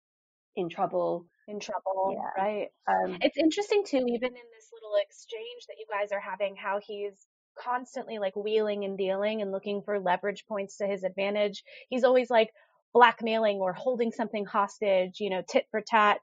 in 0.57 0.69
trouble. 0.69 1.27
In 1.47 1.61
trouble, 1.61 2.15
yeah. 2.15 2.43
right? 2.43 2.69
Um, 2.87 3.19
it's 3.21 3.37
interesting 3.39 3.85
too, 3.87 3.97
even 3.97 4.29
in 4.29 4.49
this 4.55 4.71
little 4.73 4.97
exchange 5.01 5.67
that 5.69 5.77
you 5.79 5.87
guys 5.91 6.13
are 6.13 6.21
having, 6.21 6.57
how 6.57 6.81
he's 6.85 7.27
constantly 7.59 8.19
like 8.19 8.37
wheeling 8.37 8.85
and 8.85 8.97
dealing 8.97 9.43
and 9.43 9.51
looking 9.51 9.83
for 9.83 9.99
leverage 9.99 10.45
points 10.47 10.77
to 10.79 10.87
his 10.87 11.05
advantage. 11.05 11.65
He's 11.89 12.05
always 12.05 12.31
like 12.31 12.51
blackmailing 12.93 13.59
or 13.59 13.73
holding 13.73 14.13
something 14.13 14.45
hostage, 14.45 15.21
you 15.21 15.31
know, 15.31 15.43
tit 15.49 15.67
for 15.71 15.81
tat, 15.81 16.19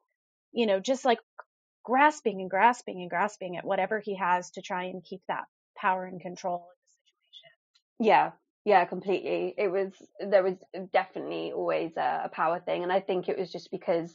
you 0.51 0.65
know, 0.65 0.79
just 0.79 1.05
like 1.05 1.19
grasping 1.83 2.41
and 2.41 2.49
grasping 2.49 3.01
and 3.01 3.09
grasping 3.09 3.57
at 3.57 3.65
whatever 3.65 3.99
he 3.99 4.15
has 4.17 4.51
to 4.51 4.61
try 4.61 4.85
and 4.85 5.03
keep 5.03 5.21
that 5.27 5.45
power 5.77 6.05
and 6.05 6.21
control 6.21 6.67
in 6.69 6.75
the 6.81 6.89
situation. 7.03 8.11
Yeah, 8.11 8.31
yeah, 8.65 8.83
completely. 8.85 9.53
It 9.57 9.67
was 9.67 9.93
there 10.19 10.43
was 10.43 10.55
definitely 10.91 11.51
always 11.53 11.91
a, 11.97 12.23
a, 12.25 12.29
power 12.29 12.59
thing, 12.59 12.81
and 12.83 12.91
I 12.91 12.99
think 12.99 13.29
it 13.29 13.37
was 13.37 13.51
just 13.51 13.69
because 13.71 14.11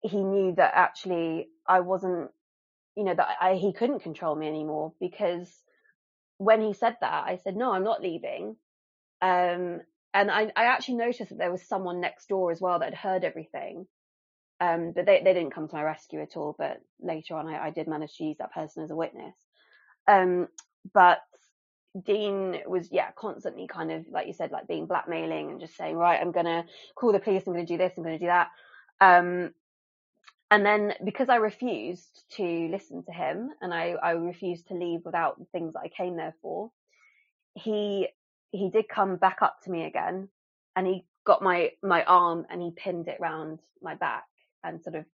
he 0.00 0.22
knew 0.22 0.54
that 0.56 0.72
actually 0.74 1.48
I 1.66 1.80
wasn't, 1.80 2.30
you 2.96 3.04
know, 3.04 3.14
that 3.14 3.28
I, 3.40 3.54
he 3.54 3.72
couldn't 3.74 4.02
control 4.02 4.34
me 4.34 4.48
anymore 4.48 4.94
because 4.98 5.48
when 6.38 6.62
he 6.62 6.72
said 6.72 6.96
that, 7.00 7.24
I 7.26 7.38
said, 7.42 7.56
no, 7.56 7.72
I'm 7.72 7.84
not 7.84 8.02
leaving. 8.02 8.56
Um, 9.22 9.80
and 10.12 10.30
I, 10.30 10.52
I 10.56 10.64
actually 10.66 10.96
noticed 10.96 11.30
that 11.30 11.38
there 11.38 11.52
was 11.52 11.66
someone 11.66 12.00
next 12.00 12.28
door 12.28 12.50
as 12.50 12.60
well 12.60 12.78
that 12.78 12.94
had 12.94 12.94
heard 12.94 13.24
everything. 13.24 13.86
Um, 14.60 14.92
but 14.94 15.06
they, 15.06 15.22
they 15.24 15.32
didn't 15.34 15.54
come 15.54 15.68
to 15.68 15.74
my 15.74 15.82
rescue 15.82 16.20
at 16.22 16.36
all. 16.36 16.54
But 16.58 16.78
later 17.00 17.36
on, 17.36 17.48
I, 17.48 17.66
I 17.66 17.70
did 17.70 17.88
manage 17.88 18.16
to 18.16 18.24
use 18.24 18.36
that 18.38 18.52
person 18.52 18.84
as 18.84 18.90
a 18.90 18.96
witness. 18.96 19.34
Um, 20.06 20.48
but 20.92 21.18
Dean 22.02 22.58
was, 22.66 22.88
yeah, 22.92 23.10
constantly 23.16 23.66
kind 23.68 23.92
of, 23.92 24.06
like 24.10 24.26
you 24.26 24.32
said, 24.34 24.50
like 24.52 24.68
being 24.68 24.86
blackmailing 24.86 25.50
and 25.50 25.60
just 25.60 25.76
saying, 25.76 25.96
right, 25.96 26.20
I'm 26.20 26.32
going 26.32 26.46
to 26.46 26.64
call 26.96 27.12
the 27.12 27.20
police. 27.20 27.44
I'm 27.46 27.54
going 27.54 27.66
to 27.66 27.72
do 27.72 27.78
this. 27.78 27.94
I'm 27.96 28.04
going 28.04 28.18
to 28.18 28.24
do 28.24 28.28
that. 28.28 28.48
Um, 29.00 29.50
And 30.50 30.66
then 30.66 30.94
because 31.04 31.28
I 31.30 31.36
refused 31.36 32.24
to 32.38 32.44
listen 32.72 33.04
to 33.04 33.12
him 33.12 33.50
and 33.62 33.74
I, 33.74 33.96
I 34.02 34.12
refused 34.12 34.68
to 34.68 34.76
leave 34.76 35.02
without 35.04 35.38
the 35.40 35.46
things 35.52 35.74
that 35.74 35.82
I 35.84 35.90
came 35.90 36.16
there 36.16 36.36
for, 36.42 36.72
he 37.54 38.08
he 38.52 38.70
did 38.70 38.88
come 38.88 39.16
back 39.16 39.38
up 39.42 39.58
to 39.64 39.70
me 39.70 39.84
again 39.84 40.28
and 40.76 40.86
he 40.86 41.06
got 41.26 41.42
my 41.42 41.72
my 41.82 42.04
arm 42.04 42.46
and 42.50 42.62
he 42.62 42.72
pinned 42.76 43.08
it 43.08 43.18
round 43.20 43.60
my 43.82 43.94
back 43.96 44.24
and 44.64 44.82
sort 44.82 44.96
of 44.96 45.06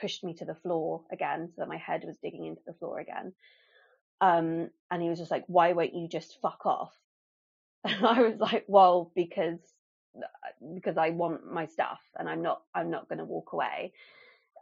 pushed 0.00 0.24
me 0.24 0.34
to 0.34 0.46
the 0.46 0.56
floor 0.56 1.02
again 1.12 1.48
so 1.50 1.62
that 1.62 1.68
my 1.68 1.78
head 1.78 2.04
was 2.06 2.18
digging 2.22 2.46
into 2.46 2.62
the 2.66 2.74
floor 2.74 3.00
again. 3.00 3.32
Um, 4.20 4.70
and 4.90 5.02
he 5.02 5.08
was 5.08 5.18
just 5.18 5.30
like, 5.30 5.44
why 5.46 5.72
won't 5.72 5.94
you 5.94 6.08
just 6.08 6.40
fuck 6.40 6.66
off? 6.66 6.92
And 7.84 8.06
I 8.06 8.22
was 8.22 8.40
like, 8.40 8.64
well, 8.66 9.12
because, 9.14 9.58
because 10.74 10.96
I 10.96 11.10
want 11.10 11.52
my 11.52 11.66
stuff 11.66 12.00
and 12.18 12.28
I'm 12.28 12.40
not, 12.40 12.62
I'm 12.74 12.90
not 12.90 13.08
going 13.08 13.18
to 13.18 13.26
walk 13.26 13.52
away. 13.52 13.92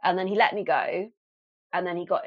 And 0.03 0.17
then 0.17 0.27
he 0.27 0.35
let 0.35 0.53
me 0.53 0.65
go 0.65 1.09
and 1.71 1.87
then 1.87 1.95
he 1.95 2.05
got 2.05 2.23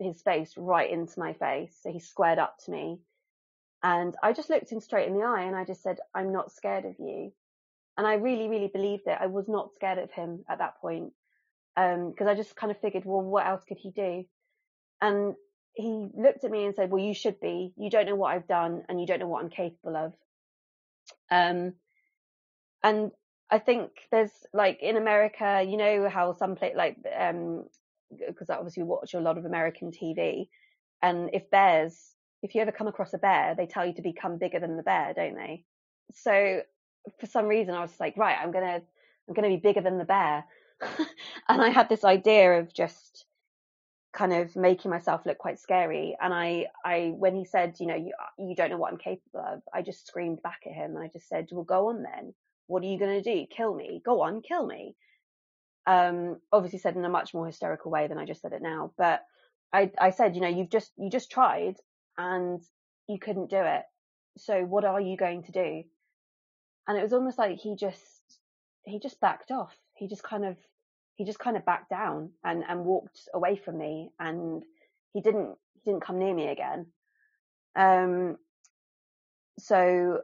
his 0.00 0.20
face 0.22 0.54
right 0.56 0.90
into 0.90 1.20
my 1.20 1.32
face. 1.34 1.78
So 1.80 1.92
he 1.92 2.00
squared 2.00 2.40
up 2.40 2.56
to 2.64 2.72
me 2.72 2.98
and 3.82 4.16
I 4.22 4.32
just 4.32 4.50
looked 4.50 4.70
him 4.70 4.80
straight 4.80 5.08
in 5.08 5.14
the 5.14 5.24
eye 5.24 5.42
and 5.42 5.56
I 5.56 5.64
just 5.64 5.82
said, 5.82 5.98
I'm 6.14 6.32
not 6.32 6.52
scared 6.52 6.84
of 6.84 6.94
you. 6.98 7.32
And 7.96 8.06
I 8.06 8.14
really, 8.14 8.48
really 8.48 8.70
believed 8.72 9.06
it. 9.06 9.18
I 9.20 9.26
was 9.26 9.48
not 9.48 9.74
scared 9.74 9.98
of 9.98 10.10
him 10.10 10.44
at 10.48 10.58
that 10.58 10.80
point. 10.80 11.12
Um, 11.76 12.14
cause 12.16 12.26
I 12.26 12.34
just 12.34 12.54
kind 12.54 12.70
of 12.70 12.80
figured, 12.80 13.04
well, 13.04 13.22
what 13.22 13.46
else 13.46 13.64
could 13.64 13.78
he 13.78 13.90
do? 13.90 14.24
And 15.00 15.34
he 15.74 16.08
looked 16.14 16.44
at 16.44 16.50
me 16.50 16.64
and 16.64 16.74
said, 16.74 16.90
well, 16.90 17.02
you 17.02 17.14
should 17.14 17.40
be, 17.40 17.72
you 17.76 17.90
don't 17.90 18.06
know 18.06 18.14
what 18.14 18.34
I've 18.34 18.46
done 18.46 18.82
and 18.88 19.00
you 19.00 19.06
don't 19.06 19.20
know 19.20 19.28
what 19.28 19.42
I'm 19.42 19.50
capable 19.50 19.96
of. 19.96 20.12
Um, 21.30 21.74
and 22.82 23.10
I 23.50 23.58
think 23.58 23.90
there's 24.10 24.32
like 24.52 24.80
in 24.82 24.96
America, 24.96 25.64
you 25.66 25.76
know 25.76 26.08
how 26.08 26.32
some 26.34 26.56
place 26.56 26.74
like, 26.76 26.96
um, 27.18 27.64
because 28.26 28.50
I 28.50 28.56
obviously 28.56 28.82
watch 28.82 29.14
a 29.14 29.20
lot 29.20 29.38
of 29.38 29.44
American 29.44 29.90
TV 29.90 30.48
and 31.00 31.30
if 31.32 31.50
bears, 31.50 32.14
if 32.42 32.54
you 32.54 32.60
ever 32.60 32.72
come 32.72 32.88
across 32.88 33.14
a 33.14 33.18
bear, 33.18 33.54
they 33.56 33.66
tell 33.66 33.86
you 33.86 33.94
to 33.94 34.02
become 34.02 34.38
bigger 34.38 34.60
than 34.60 34.76
the 34.76 34.82
bear, 34.82 35.14
don't 35.14 35.36
they? 35.36 35.64
So 36.14 36.62
for 37.18 37.26
some 37.26 37.46
reason 37.46 37.74
I 37.74 37.80
was 37.80 37.98
like, 37.98 38.16
right, 38.16 38.36
I'm 38.40 38.52
to, 38.52 38.82
I'm 39.28 39.34
to 39.34 39.56
be 39.56 39.56
bigger 39.56 39.80
than 39.80 39.98
the 39.98 40.04
bear. 40.04 40.44
and 41.48 41.62
I 41.62 41.70
had 41.70 41.88
this 41.88 42.04
idea 42.04 42.58
of 42.58 42.74
just 42.74 43.24
kind 44.12 44.32
of 44.32 44.54
making 44.56 44.90
myself 44.90 45.24
look 45.24 45.38
quite 45.38 45.58
scary. 45.58 46.16
And 46.20 46.34
I, 46.34 46.66
I, 46.84 47.14
when 47.16 47.34
he 47.34 47.44
said, 47.44 47.76
you 47.80 47.86
know, 47.86 47.96
you, 47.96 48.12
you 48.38 48.54
don't 48.54 48.70
know 48.70 48.76
what 48.76 48.92
I'm 48.92 48.98
capable 48.98 49.40
of, 49.40 49.62
I 49.72 49.82
just 49.82 50.06
screamed 50.06 50.42
back 50.42 50.60
at 50.66 50.74
him. 50.74 50.96
And 50.96 51.04
I 51.04 51.08
just 51.08 51.28
said, 51.28 51.48
well, 51.50 51.64
go 51.64 51.88
on 51.88 52.02
then. 52.02 52.34
What 52.66 52.82
are 52.82 52.86
you 52.86 52.98
going 52.98 53.22
to 53.22 53.34
do? 53.34 53.46
Kill 53.46 53.74
me. 53.74 54.02
Go 54.04 54.20
on, 54.22 54.42
kill 54.42 54.66
me. 54.66 54.94
Um, 55.86 56.40
obviously 56.52 56.78
said 56.78 56.94
in 56.94 57.04
a 57.04 57.08
much 57.08 57.34
more 57.34 57.46
hysterical 57.46 57.90
way 57.90 58.06
than 58.06 58.18
I 58.18 58.26
just 58.26 58.42
said 58.42 58.52
it 58.52 58.62
now. 58.62 58.92
But 58.98 59.22
I, 59.72 59.90
I 59.98 60.10
said, 60.10 60.34
you 60.34 60.42
know, 60.42 60.48
you've 60.48 60.70
just, 60.70 60.92
you 60.98 61.08
just 61.08 61.30
tried 61.30 61.76
and 62.18 62.60
you 63.08 63.18
couldn't 63.18 63.50
do 63.50 63.60
it. 63.60 63.82
So 64.36 64.62
what 64.62 64.84
are 64.84 65.00
you 65.00 65.16
going 65.16 65.44
to 65.44 65.52
do? 65.52 65.82
And 66.86 66.98
it 66.98 67.02
was 67.02 67.12
almost 67.12 67.38
like 67.38 67.58
he 67.58 67.76
just, 67.76 68.00
he 68.84 68.98
just 69.00 69.20
backed 69.20 69.50
off. 69.50 69.74
He 69.94 70.06
just 70.08 70.22
kind 70.22 70.44
of 70.44 70.56
he 71.16 71.24
just 71.24 71.38
kind 71.38 71.56
of 71.56 71.64
backed 71.64 71.90
down 71.90 72.30
and, 72.44 72.64
and 72.68 72.84
walked 72.84 73.28
away 73.34 73.56
from 73.56 73.78
me 73.78 74.10
and 74.18 74.64
he 75.12 75.20
didn't 75.20 75.56
he 75.74 75.90
didn't 75.90 76.04
come 76.04 76.18
near 76.18 76.34
me 76.34 76.48
again. 76.48 76.86
Um 77.76 78.36
so 79.58 80.22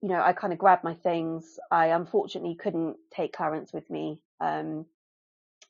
you 0.00 0.08
know, 0.08 0.20
I 0.20 0.32
kind 0.32 0.52
of 0.52 0.58
grabbed 0.58 0.84
my 0.84 0.94
things. 0.94 1.58
I 1.70 1.88
unfortunately 1.88 2.56
couldn't 2.56 2.96
take 3.14 3.32
Clarence 3.32 3.72
with 3.72 3.88
me. 3.90 4.20
Um 4.40 4.86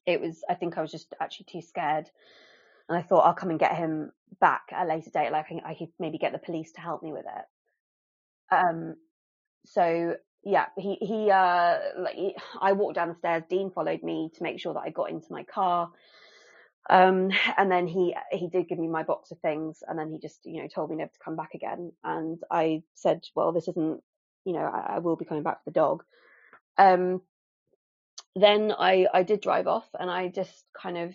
it 0.07 0.21
was 0.21 0.43
I 0.49 0.55
think 0.55 0.77
I 0.77 0.83
was 0.83 0.91
just 0.91 1.13
actually 1.21 1.47
too 1.51 1.63
scared. 1.63 2.09
And 2.89 2.99
I 2.99 3.03
thought 3.03 3.21
I'll 3.21 3.35
come 3.35 3.51
and 3.51 3.61
get 3.61 3.77
him 3.77 4.13
back 4.41 4.63
at 4.73 4.85
a 4.87 4.89
later 4.89 5.11
date. 5.11 5.33
Like 5.33 5.47
I 5.65 5.75
could 5.75 5.89
maybe 5.99 6.19
get 6.19 6.33
the 6.33 6.39
police 6.39 6.73
to 6.73 6.81
help 6.81 7.03
me 7.03 7.13
with 7.13 7.25
it. 7.27 8.55
Um 8.55 8.97
so 9.65 10.17
yeah, 10.45 10.67
he 10.77 10.97
he 11.01 11.31
uh 11.31 11.79
like 11.99 12.17
I 12.61 12.73
walked 12.73 12.97
down 12.97 13.09
the 13.09 13.15
stairs. 13.15 13.45
Dean 13.49 13.71
followed 13.71 14.03
me 14.03 14.31
to 14.35 14.43
make 14.43 14.61
sure 14.61 14.75
that 14.75 14.81
I 14.81 14.91
got 14.91 15.11
into 15.11 15.31
my 15.31 15.45
car. 15.45 15.91
Um, 16.91 17.31
and 17.57 17.71
then 17.71 17.87
he 17.87 18.17
he 18.33 18.49
did 18.49 18.69
give 18.69 18.79
me 18.79 18.89
my 18.89 19.05
box 19.05 19.31
of 19.31 19.39
things, 19.39 19.83
and 19.87 19.99
then 19.99 20.11
he 20.11 20.19
just 20.19 20.41
you 20.45 20.63
know 20.63 20.69
told 20.69 20.91
me 20.91 20.97
never 20.97 21.13
to 21.13 21.25
come 21.25 21.37
back 21.37 21.55
again. 21.55 21.93
And 22.03 22.39
I 22.51 22.83
said, 22.95 23.25
well, 23.35 23.53
this 23.53 23.69
isn't 23.69 24.03
you 24.45 24.53
know 24.53 24.65
I, 24.65 24.97
I 24.97 24.99
will 24.99 25.17
be 25.17 25.25
coming 25.25 25.45
back 25.45 25.63
for 25.63 25.71
the 25.71 25.75
dog. 25.75 26.03
Um, 26.77 27.23
then 28.35 28.73
I 28.77 29.07
I 29.13 29.23
did 29.23 29.41
drive 29.41 29.69
off, 29.69 29.89
and 29.99 30.11
I 30.11 30.29
just 30.29 30.65
kind 30.81 30.99
of 30.99 31.15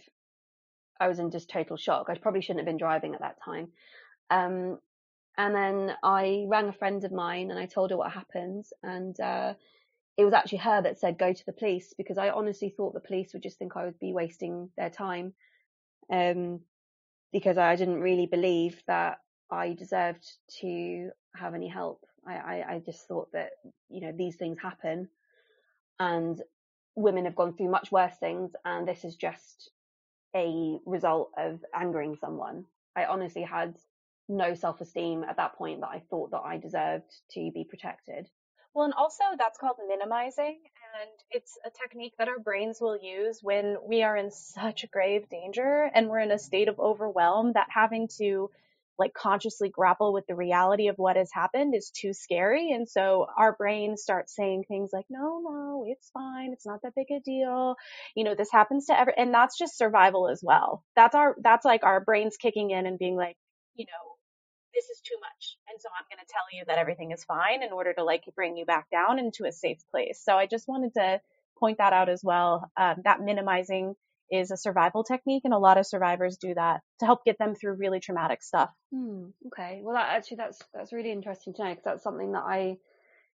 I 1.00 1.10
was 1.10 1.20
in 1.20 1.32
just 1.32 1.50
total 1.50 1.76
shock. 1.76 2.08
I 2.10 2.16
probably 2.16 2.42
shouldn't 2.42 2.60
have 2.60 2.66
been 2.66 2.78
driving 2.78 3.14
at 3.14 3.22
that 3.22 3.38
time. 3.44 3.70
Um, 4.30 4.80
and 5.38 5.54
then 5.54 5.96
I 6.04 6.46
rang 6.48 6.70
a 6.70 6.74
friend 6.74 7.04
of 7.04 7.12
mine 7.12 7.52
and 7.52 7.60
I 7.60 7.68
told 7.68 7.92
her 7.92 7.98
what 7.98 8.12
happened. 8.12 8.66
And 8.82 9.20
uh, 9.20 9.54
it 10.18 10.26
was 10.26 10.34
actually 10.34 10.60
her 10.60 10.82
that 10.82 11.00
said, 11.00 11.20
go 11.20 11.32
to 11.32 11.46
the 11.46 11.54
police 11.54 11.94
because 11.96 12.18
I 12.18 12.30
honestly 12.30 12.74
thought 12.76 12.94
the 12.94 13.00
police 13.00 13.34
would 13.34 13.44
just 13.44 13.60
think 13.60 13.76
I 13.76 13.86
would 13.86 14.00
be 14.00 14.14
wasting 14.14 14.70
their 14.78 14.90
time. 14.90 15.34
Um, 16.12 16.62
because 17.32 17.58
I 17.58 17.76
didn't 17.76 18.02
really 18.02 18.26
believe 18.26 18.82
that 18.88 19.20
I 19.52 19.74
deserved 19.74 20.26
to 20.62 21.12
have 21.36 21.54
any 21.54 21.68
help. 21.68 22.06
I, 22.26 22.36
I, 22.36 22.74
I 22.74 22.82
just 22.84 23.08
thought 23.08 23.32
that, 23.34 23.52
you 23.90 24.02
know, 24.02 24.14
these 24.16 24.38
things 24.38 24.58
happen 24.60 25.10
and 26.00 26.42
women 26.96 27.26
have 27.26 27.36
gone 27.36 27.54
through 27.54 27.70
much 27.70 27.92
worse 27.92 28.16
things. 28.20 28.52
And 28.66 28.88
this 28.88 29.04
is 29.04 29.16
just 29.16 29.70
a 30.36 30.78
result 30.86 31.32
of 31.38 31.60
angering 31.76 32.16
someone. 32.20 32.66
I 32.96 33.06
honestly 33.06 33.44
had 33.44 33.76
no 34.30 34.54
self 34.54 34.82
esteem 34.82 35.24
at 35.24 35.38
that 35.38 35.56
point 35.56 35.82
that 35.82 35.90
I 35.90 36.02
thought 36.10 36.32
that 36.32 36.42
I 36.44 36.58
deserved 36.58 37.12
to 37.32 37.52
be 37.54 37.64
protected. 37.64 38.28
Well, 38.74 38.86
and 38.86 38.94
also 38.94 39.24
that's 39.38 39.58
called 39.58 39.78
minimizing. 39.88 40.60
And 41.02 41.10
it's 41.32 41.58
a 41.66 41.72
technique 41.72 42.14
that 42.20 42.28
our 42.28 42.40
brains 42.40 42.80
will 42.80 42.98
use 43.02 43.40
when 43.42 43.78
we 43.84 44.04
are 44.04 44.16
in 44.16 44.30
such 44.32 44.86
grave 44.92 45.28
danger 45.30 45.90
and 45.94 46.10
we're 46.10 46.20
in 46.20 46.32
a 46.32 46.40
state 46.40 46.68
of 46.68 46.80
overwhelm 46.80 47.54
that 47.54 47.68
having 47.72 48.08
to 48.20 48.52
like 49.00 49.14
consciously 49.14 49.70
grapple 49.70 50.14
with 50.14 50.26
the 50.28 50.36
reality 50.36 50.88
of 50.88 50.98
what 50.98 51.16
has 51.16 51.30
happened 51.32 51.76
is 51.76 51.92
too 51.92 52.14
scary. 52.14 52.72
And 52.72 52.88
so 52.88 53.28
our 53.38 53.54
brain 53.54 53.96
starts 53.98 54.36
saying 54.36 54.66
things 54.68 54.90
like, 54.92 55.06
no, 55.10 55.40
no, 55.44 55.86
it's 55.88 56.10
fine. 56.12 56.52
It's 56.52 56.66
not 56.66 56.82
that 56.84 56.96
big 56.96 57.08
a 57.12 57.20
deal. 57.20 57.76
You 58.16 58.24
know, 58.24 58.36
this 58.36 58.52
happens 58.52 58.88
to 58.88 59.00
every, 59.00 59.14
and 59.18 59.34
that's 59.34 59.58
just 59.58 59.78
survival 59.78 60.30
as 60.30 60.42
well. 60.44 60.84
That's 60.96 61.16
our, 61.16 61.36
that's 61.42 61.66
like 61.66 61.84
our 61.84 62.00
brains 62.00 62.38
kicking 62.38 62.72
in 62.72 62.86
and 62.86 62.98
being 62.98 63.16
like, 63.16 63.38
you 63.76 63.86
know, 63.86 64.07
this 64.78 64.90
is 64.90 65.02
too 65.02 65.16
much. 65.20 65.58
And 65.70 65.82
so 65.82 65.90
I'm 65.90 66.06
going 66.10 66.24
to 66.24 66.32
tell 66.32 66.46
you 66.54 66.64
that 66.68 66.78
everything 66.78 67.12
is 67.12 67.24
fine 67.24 67.64
in 67.64 67.72
order 67.72 67.94
to 67.94 68.04
like 68.04 68.24
bring 68.36 68.58
you 68.58 68.66
back 68.66 68.90
down 68.92 69.18
into 69.18 69.46
a 69.46 69.52
safe 69.52 69.80
place. 69.90 70.22
So 70.24 70.38
I 70.38 70.46
just 70.46 70.68
wanted 70.68 70.94
to 70.94 71.20
point 71.60 71.80
that 71.80 71.94
out 71.94 72.10
as 72.10 72.22
well. 72.24 72.70
Um, 72.78 72.98
that 73.04 73.22
minimizing 73.22 73.96
is 74.32 74.52
a 74.52 74.58
survival 74.58 75.04
technique 75.04 75.44
and 75.46 75.54
a 75.54 75.58
lot 75.58 75.78
of 75.78 75.88
survivors 75.88 76.38
do 76.38 76.54
that 76.54 76.82
to 77.00 77.06
help 77.06 77.26
get 77.26 77.40
them 77.40 77.56
through 77.56 77.74
really 77.74 78.00
traumatic 78.00 78.44
stuff. 78.44 78.70
Hmm, 78.94 79.30
okay. 79.48 79.82
Well, 79.82 79.96
that 79.96 80.16
actually, 80.16 80.38
that's, 80.38 80.62
that's 80.74 80.94
really 80.94 81.12
interesting 81.12 81.54
to 81.56 81.64
know 81.64 81.70
because 81.70 81.84
that's 81.84 82.04
something 82.04 82.34
that 82.34 82.44
I, 82.46 82.78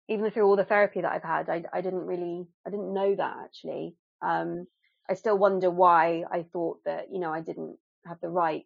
even 0.08 0.30
through 0.32 0.46
all 0.46 0.56
the 0.56 0.64
therapy 0.64 1.02
that 1.02 1.12
I've 1.12 1.24
had, 1.24 1.50
I, 1.50 1.64
I 1.74 1.82
didn't 1.82 2.06
really, 2.06 2.48
I 2.66 2.70
didn't 2.70 2.94
know 2.94 3.16
that 3.16 3.36
actually. 3.44 3.96
Um, 4.22 4.68
I 5.10 5.16
still 5.16 5.38
wonder 5.38 5.70
why 5.70 6.24
I 6.32 6.46
thought 6.54 6.78
that, 6.86 7.08
you 7.12 7.20
know, 7.20 7.34
I 7.34 7.42
didn't 7.42 7.78
have 8.06 8.22
the 8.22 8.30
right 8.30 8.66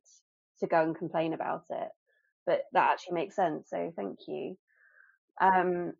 to 0.59 0.67
go 0.67 0.83
and 0.83 0.95
complain 0.95 1.33
about 1.33 1.63
it 1.69 1.89
but 2.47 2.63
that 2.73 2.89
actually 2.91 3.15
makes 3.15 3.35
sense. 3.35 3.69
So 3.69 3.93
thank 3.95 4.19
you. 4.27 4.57
Um, 5.39 5.93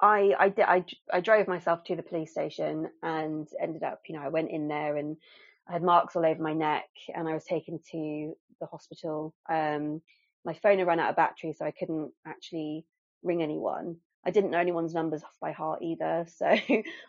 I, 0.00 0.34
I 0.38 0.48
did, 0.48 0.64
I, 0.64 0.84
I 1.12 1.20
drove 1.20 1.46
myself 1.46 1.84
to 1.84 1.96
the 1.96 2.02
police 2.02 2.32
station 2.32 2.88
and 3.02 3.46
ended 3.60 3.84
up, 3.84 4.00
you 4.08 4.16
know, 4.16 4.22
I 4.22 4.28
went 4.28 4.50
in 4.50 4.66
there 4.66 4.96
and 4.96 5.16
I 5.68 5.74
had 5.74 5.82
marks 5.82 6.16
all 6.16 6.26
over 6.26 6.42
my 6.42 6.52
neck 6.52 6.88
and 7.14 7.28
I 7.28 7.34
was 7.34 7.44
taken 7.44 7.78
to 7.92 8.34
the 8.60 8.66
hospital. 8.66 9.34
Um, 9.48 10.02
my 10.44 10.54
phone 10.54 10.78
had 10.78 10.86
run 10.86 11.00
out 11.00 11.10
of 11.10 11.16
battery, 11.16 11.52
so 11.52 11.64
I 11.64 11.70
couldn't 11.70 12.12
actually 12.26 12.84
ring 13.22 13.42
anyone. 13.42 13.96
I 14.26 14.30
didn't 14.30 14.50
know 14.50 14.58
anyone's 14.58 14.94
numbers 14.94 15.22
off 15.22 15.36
by 15.40 15.52
heart 15.52 15.82
either. 15.82 16.26
So 16.36 16.46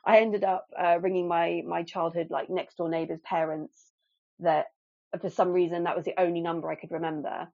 I 0.06 0.20
ended 0.20 0.44
up 0.44 0.68
uh, 0.78 1.00
ringing 1.02 1.28
my, 1.28 1.64
my 1.66 1.84
childhood, 1.84 2.28
like 2.30 2.50
next 2.50 2.78
door 2.78 2.90
neighbor's 2.90 3.22
parents 3.22 3.92
that 4.40 4.68
for 5.20 5.30
some 5.30 5.52
reason 5.52 5.84
that 5.84 5.96
was 5.96 6.06
the 6.06 6.20
only 6.20 6.42
number 6.42 6.70
I 6.70 6.76
could 6.76 6.92
remember. 6.92 7.48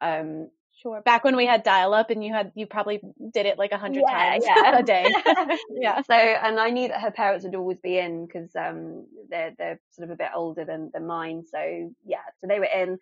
Um, 0.00 0.50
Sure. 0.82 1.02
Back 1.02 1.24
when 1.24 1.36
we 1.36 1.44
had 1.44 1.62
dial 1.62 1.92
up 1.92 2.10
and 2.10 2.24
you 2.24 2.32
had, 2.32 2.52
you 2.54 2.66
probably 2.66 3.00
did 3.32 3.46
it 3.46 3.58
like 3.58 3.72
a 3.72 3.78
hundred 3.78 4.04
yeah, 4.06 4.30
times 4.30 4.44
yeah. 4.46 4.78
a 4.78 4.82
day. 4.82 5.06
yeah. 5.70 6.00
So, 6.02 6.14
and 6.14 6.58
I 6.58 6.70
knew 6.70 6.88
that 6.88 7.00
her 7.00 7.10
parents 7.10 7.44
would 7.44 7.54
always 7.54 7.78
be 7.78 7.98
in 7.98 8.26
because, 8.26 8.54
um, 8.56 9.06
they're, 9.28 9.52
they're 9.58 9.80
sort 9.90 10.08
of 10.08 10.14
a 10.14 10.16
bit 10.16 10.30
older 10.34 10.64
than, 10.64 10.90
than 10.94 11.06
mine. 11.06 11.44
So 11.44 11.92
yeah, 12.04 12.22
so 12.40 12.46
they 12.46 12.58
were 12.58 12.64
in, 12.64 12.98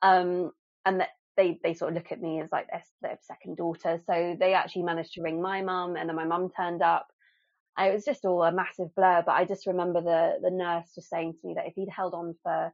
um, 0.00 0.52
and 0.86 1.02
they, 1.36 1.60
they 1.62 1.74
sort 1.74 1.90
of 1.90 1.96
look 1.96 2.12
at 2.12 2.22
me 2.22 2.40
as 2.40 2.50
like 2.50 2.68
their, 2.70 2.82
their 3.02 3.18
second 3.20 3.58
daughter. 3.58 4.00
So 4.06 4.36
they 4.38 4.54
actually 4.54 4.84
managed 4.84 5.12
to 5.14 5.22
ring 5.22 5.42
my 5.42 5.60
mum 5.60 5.96
and 5.96 6.08
then 6.08 6.16
my 6.16 6.24
mum 6.24 6.50
turned 6.56 6.82
up 6.82 7.08
it 7.80 7.94
was 7.94 8.04
just 8.04 8.24
all 8.24 8.42
a 8.42 8.50
massive 8.50 8.94
blur. 8.96 9.22
But 9.24 9.32
I 9.32 9.44
just 9.44 9.66
remember 9.66 10.00
the 10.00 10.38
the 10.42 10.50
nurse 10.50 10.90
just 10.94 11.08
saying 11.08 11.34
to 11.34 11.46
me 11.46 11.54
that 11.54 11.66
if 11.66 11.74
he'd 11.74 11.88
held 11.88 12.12
on 12.12 12.34
for 12.42 12.72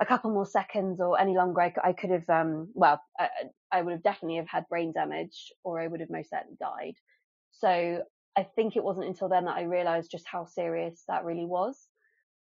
a 0.00 0.06
couple 0.06 0.30
more 0.30 0.46
seconds 0.46 1.00
or 1.00 1.20
any 1.20 1.34
longer, 1.34 1.60
I, 1.60 1.74
I 1.82 1.92
could 1.92 2.10
have, 2.10 2.28
um, 2.28 2.68
well, 2.74 3.00
I, 3.18 3.28
I 3.72 3.82
would 3.82 3.92
have 3.92 4.02
definitely 4.02 4.36
have 4.36 4.48
had 4.48 4.68
brain 4.68 4.92
damage 4.92 5.52
or 5.64 5.80
I 5.80 5.86
would 5.86 6.00
have 6.00 6.10
most 6.10 6.30
certainly 6.30 6.56
died. 6.60 6.94
So 7.52 8.02
I 8.36 8.42
think 8.42 8.76
it 8.76 8.84
wasn't 8.84 9.08
until 9.08 9.28
then 9.28 9.46
that 9.46 9.56
I 9.56 9.62
realized 9.62 10.10
just 10.10 10.26
how 10.26 10.44
serious 10.44 11.02
that 11.08 11.24
really 11.24 11.44
was. 11.44 11.76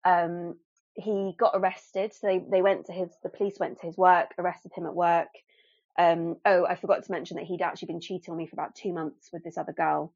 Um, 0.04 0.56
he 0.95 1.34
got 1.39 1.52
arrested. 1.54 2.14
So 2.14 2.28
they, 2.28 2.41
they 2.50 2.62
went 2.62 2.88
to 2.88 2.91
his, 2.91 3.10
the 3.24 3.30
police 3.30 3.58
went 3.60 3.80
to 3.80 3.88
his 3.88 3.98
work, 3.98 4.34
arrested 4.38 4.72
him 4.76 4.86
at 4.86 4.95
work. 4.95 5.30
Um, 5.98 6.36
oh, 6.45 6.66
I 6.66 6.76
forgot 6.76 7.04
to 7.04 7.12
mention 7.12 7.38
that 7.38 7.45
he'd 7.45 7.62
actually 7.62 7.88
been 7.88 8.02
cheating 8.02 8.32
on 8.32 8.38
me 8.38 8.48
for 8.48 8.56
about 8.56 8.76
two 8.76 8.93
months 8.93 9.30
with 9.32 9.43
this 9.43 9.58
other 9.58 9.74
girl 9.74 10.14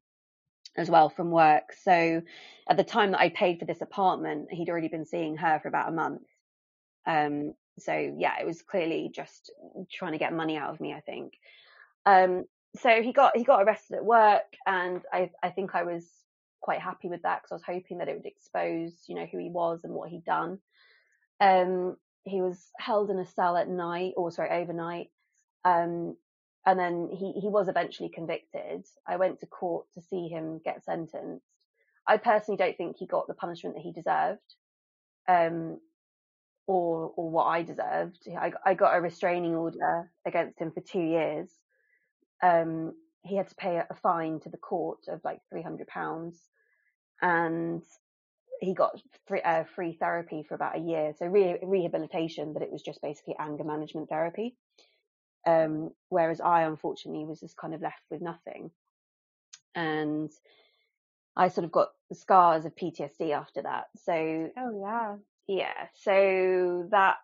as 0.76 0.90
well 0.90 1.08
from 1.08 1.30
work. 1.30 1.72
So 1.82 2.22
at 2.68 2.76
the 2.76 2.84
time 2.84 3.12
that 3.12 3.20
I 3.20 3.28
paid 3.30 3.58
for 3.58 3.64
this 3.64 3.80
apartment, 3.80 4.52
he'd 4.52 4.68
already 4.68 4.88
been 4.88 5.04
seeing 5.04 5.36
her 5.36 5.60
for 5.60 5.68
about 5.68 5.88
a 5.88 5.92
month. 5.92 6.22
Um, 7.06 7.54
so 7.78 7.92
yeah, 8.18 8.40
it 8.40 8.46
was 8.46 8.62
clearly 8.62 9.10
just 9.14 9.50
trying 9.92 10.12
to 10.12 10.18
get 10.18 10.32
money 10.32 10.56
out 10.56 10.70
of 10.70 10.80
me, 10.80 10.92
I 10.92 11.00
think. 11.00 11.34
Um, 12.06 12.44
so 12.76 13.02
he 13.02 13.12
got 13.12 13.36
he 13.36 13.44
got 13.44 13.62
arrested 13.62 13.96
at 13.96 14.04
work, 14.04 14.42
and 14.66 15.02
I 15.12 15.30
I 15.42 15.50
think 15.50 15.74
I 15.74 15.84
was 15.84 16.06
quite 16.60 16.80
happy 16.80 17.08
with 17.08 17.22
that 17.22 17.42
because 17.42 17.52
I 17.52 17.54
was 17.54 17.80
hoping 17.80 17.98
that 17.98 18.08
it 18.08 18.16
would 18.16 18.26
expose 18.26 18.92
you 19.08 19.14
know 19.14 19.26
who 19.30 19.38
he 19.38 19.50
was 19.50 19.84
and 19.84 19.92
what 19.92 20.10
he'd 20.10 20.24
done. 20.24 20.58
Um, 21.40 21.96
he 22.24 22.40
was 22.40 22.70
held 22.78 23.10
in 23.10 23.18
a 23.18 23.26
cell 23.26 23.56
at 23.56 23.68
night, 23.68 24.12
or 24.16 24.30
sorry, 24.30 24.50
overnight. 24.50 25.10
Um, 25.64 26.16
and 26.64 26.78
then 26.78 27.08
he, 27.12 27.32
he 27.32 27.48
was 27.48 27.68
eventually 27.68 28.08
convicted. 28.08 28.86
I 29.06 29.16
went 29.16 29.40
to 29.40 29.46
court 29.46 29.86
to 29.94 30.00
see 30.00 30.28
him 30.28 30.60
get 30.64 30.84
sentenced. 30.84 31.44
I 32.06 32.16
personally 32.16 32.56
don't 32.56 32.76
think 32.76 32.96
he 32.96 33.06
got 33.06 33.26
the 33.26 33.34
punishment 33.34 33.74
that 33.74 33.82
he 33.82 33.92
deserved. 33.92 34.40
Um, 35.28 35.78
or 36.66 37.12
or 37.16 37.30
what 37.30 37.44
I 37.44 37.62
deserved. 37.62 38.28
I, 38.28 38.52
I 38.64 38.74
got 38.74 38.96
a 38.96 39.00
restraining 39.00 39.54
order 39.54 40.10
against 40.26 40.58
him 40.58 40.72
for 40.72 40.80
two 40.80 41.00
years. 41.02 41.50
Um, 42.42 42.94
he 43.24 43.36
had 43.36 43.48
to 43.48 43.54
pay 43.54 43.76
a 43.78 43.94
fine 44.02 44.40
to 44.40 44.48
the 44.48 44.56
court 44.56 45.00
of 45.08 45.20
like 45.24 45.40
three 45.50 45.62
hundred 45.62 45.86
pounds, 45.86 46.38
and 47.20 47.82
he 48.60 48.74
got 48.74 49.00
free, 49.26 49.42
uh, 49.42 49.64
free 49.74 49.92
therapy 49.92 50.44
for 50.48 50.54
about 50.54 50.76
a 50.76 50.80
year. 50.80 51.12
So 51.18 51.26
re- 51.26 51.58
rehabilitation, 51.62 52.52
but 52.52 52.62
it 52.62 52.70
was 52.70 52.82
just 52.82 53.02
basically 53.02 53.34
anger 53.38 53.64
management 53.64 54.08
therapy. 54.08 54.56
Um, 55.44 55.90
whereas 56.08 56.40
I 56.40 56.62
unfortunately 56.62 57.24
was 57.24 57.40
just 57.40 57.56
kind 57.56 57.74
of 57.74 57.82
left 57.82 58.02
with 58.10 58.22
nothing, 58.22 58.70
and 59.74 60.30
I 61.36 61.48
sort 61.48 61.64
of 61.64 61.72
got 61.72 61.88
the 62.08 62.14
scars 62.14 62.64
of 62.64 62.76
PTSD 62.76 63.32
after 63.32 63.62
that. 63.62 63.86
So 64.04 64.12
oh 64.56 64.80
yeah, 64.80 65.16
yeah 65.48 65.86
so 65.94 66.86
that 66.90 67.16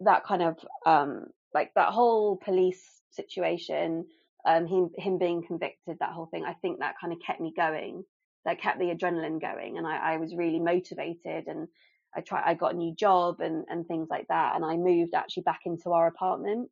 that 0.00 0.24
kind 0.24 0.42
of 0.42 0.56
um 0.86 1.26
like 1.54 1.72
that 1.74 1.88
whole 1.88 2.36
police 2.36 2.82
situation 3.10 4.06
um 4.46 4.66
him 4.66 4.90
him 4.96 5.18
being 5.18 5.42
convicted 5.46 5.96
that 6.00 6.12
whole 6.12 6.26
thing 6.26 6.44
i 6.44 6.54
think 6.54 6.78
that 6.78 6.94
kind 7.00 7.12
of 7.12 7.18
kept 7.24 7.40
me 7.40 7.52
going 7.56 8.04
that 8.44 8.60
kept 8.60 8.78
the 8.78 8.86
adrenaline 8.86 9.40
going 9.40 9.78
and 9.78 9.86
i, 9.86 10.14
I 10.14 10.16
was 10.18 10.34
really 10.34 10.60
motivated 10.60 11.46
and 11.46 11.68
i 12.14 12.20
tried 12.20 12.44
i 12.46 12.54
got 12.54 12.74
a 12.74 12.76
new 12.76 12.94
job 12.94 13.40
and 13.40 13.64
and 13.68 13.86
things 13.86 14.08
like 14.10 14.26
that 14.28 14.54
and 14.56 14.64
i 14.64 14.76
moved 14.76 15.14
actually 15.14 15.42
back 15.44 15.60
into 15.66 15.92
our 15.92 16.06
apartment 16.06 16.70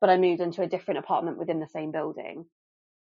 but 0.00 0.10
i 0.10 0.16
moved 0.16 0.40
into 0.40 0.62
a 0.62 0.68
different 0.68 0.98
apartment 0.98 1.38
within 1.38 1.60
the 1.60 1.66
same 1.66 1.92
building. 1.92 2.44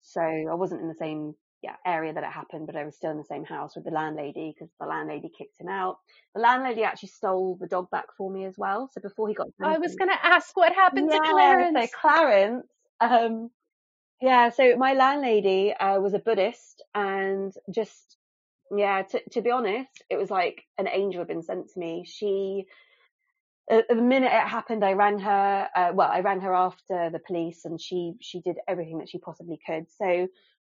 So 0.02 0.20
i 0.20 0.54
wasn't 0.54 0.82
in 0.82 0.88
the 0.88 0.94
same 0.94 1.34
yeah, 1.64 1.76
area 1.86 2.12
that 2.12 2.22
it 2.22 2.30
happened, 2.30 2.66
but 2.66 2.76
I 2.76 2.84
was 2.84 2.94
still 2.94 3.10
in 3.10 3.16
the 3.16 3.24
same 3.24 3.42
house 3.42 3.74
with 3.74 3.86
the 3.86 3.90
landlady 3.90 4.52
because 4.54 4.70
the 4.78 4.86
landlady 4.86 5.30
kicked 5.36 5.58
him 5.58 5.68
out. 5.68 5.96
The 6.34 6.42
landlady 6.42 6.84
actually 6.84 7.08
stole 7.08 7.56
the 7.58 7.66
dog 7.66 7.90
back 7.90 8.04
for 8.18 8.30
me 8.30 8.44
as 8.44 8.58
well. 8.58 8.90
So 8.92 9.00
before 9.00 9.28
he 9.28 9.34
got, 9.34 9.48
I 9.62 9.78
was 9.78 9.94
going 9.94 10.10
to 10.10 10.26
ask 10.26 10.54
what 10.54 10.74
happened 10.74 11.08
yeah, 11.10 11.20
to 11.20 11.32
Clarence. 11.32 11.90
So 11.90 11.98
Clarence, 11.98 12.66
um, 13.00 13.50
yeah. 14.20 14.50
So 14.50 14.76
my 14.76 14.92
landlady 14.92 15.72
uh, 15.72 16.00
was 16.00 16.12
a 16.12 16.18
Buddhist, 16.18 16.82
and 16.94 17.50
just 17.74 18.18
yeah, 18.76 19.00
to 19.00 19.22
to 19.30 19.40
be 19.40 19.50
honest, 19.50 20.04
it 20.10 20.16
was 20.16 20.30
like 20.30 20.64
an 20.76 20.86
angel 20.86 21.22
had 21.22 21.28
been 21.28 21.42
sent 21.42 21.70
to 21.70 21.80
me. 21.80 22.04
She 22.06 22.66
the 23.70 23.94
minute 23.94 24.26
it 24.26 24.48
happened, 24.48 24.84
I 24.84 24.92
rang 24.92 25.18
her. 25.18 25.68
Uh, 25.74 25.92
well, 25.94 26.10
I 26.12 26.20
rang 26.20 26.42
her 26.42 26.54
after 26.54 27.08
the 27.08 27.20
police, 27.26 27.64
and 27.64 27.80
she 27.80 28.12
she 28.20 28.40
did 28.40 28.56
everything 28.68 28.98
that 28.98 29.08
she 29.08 29.16
possibly 29.16 29.58
could. 29.66 29.86
So 29.96 30.28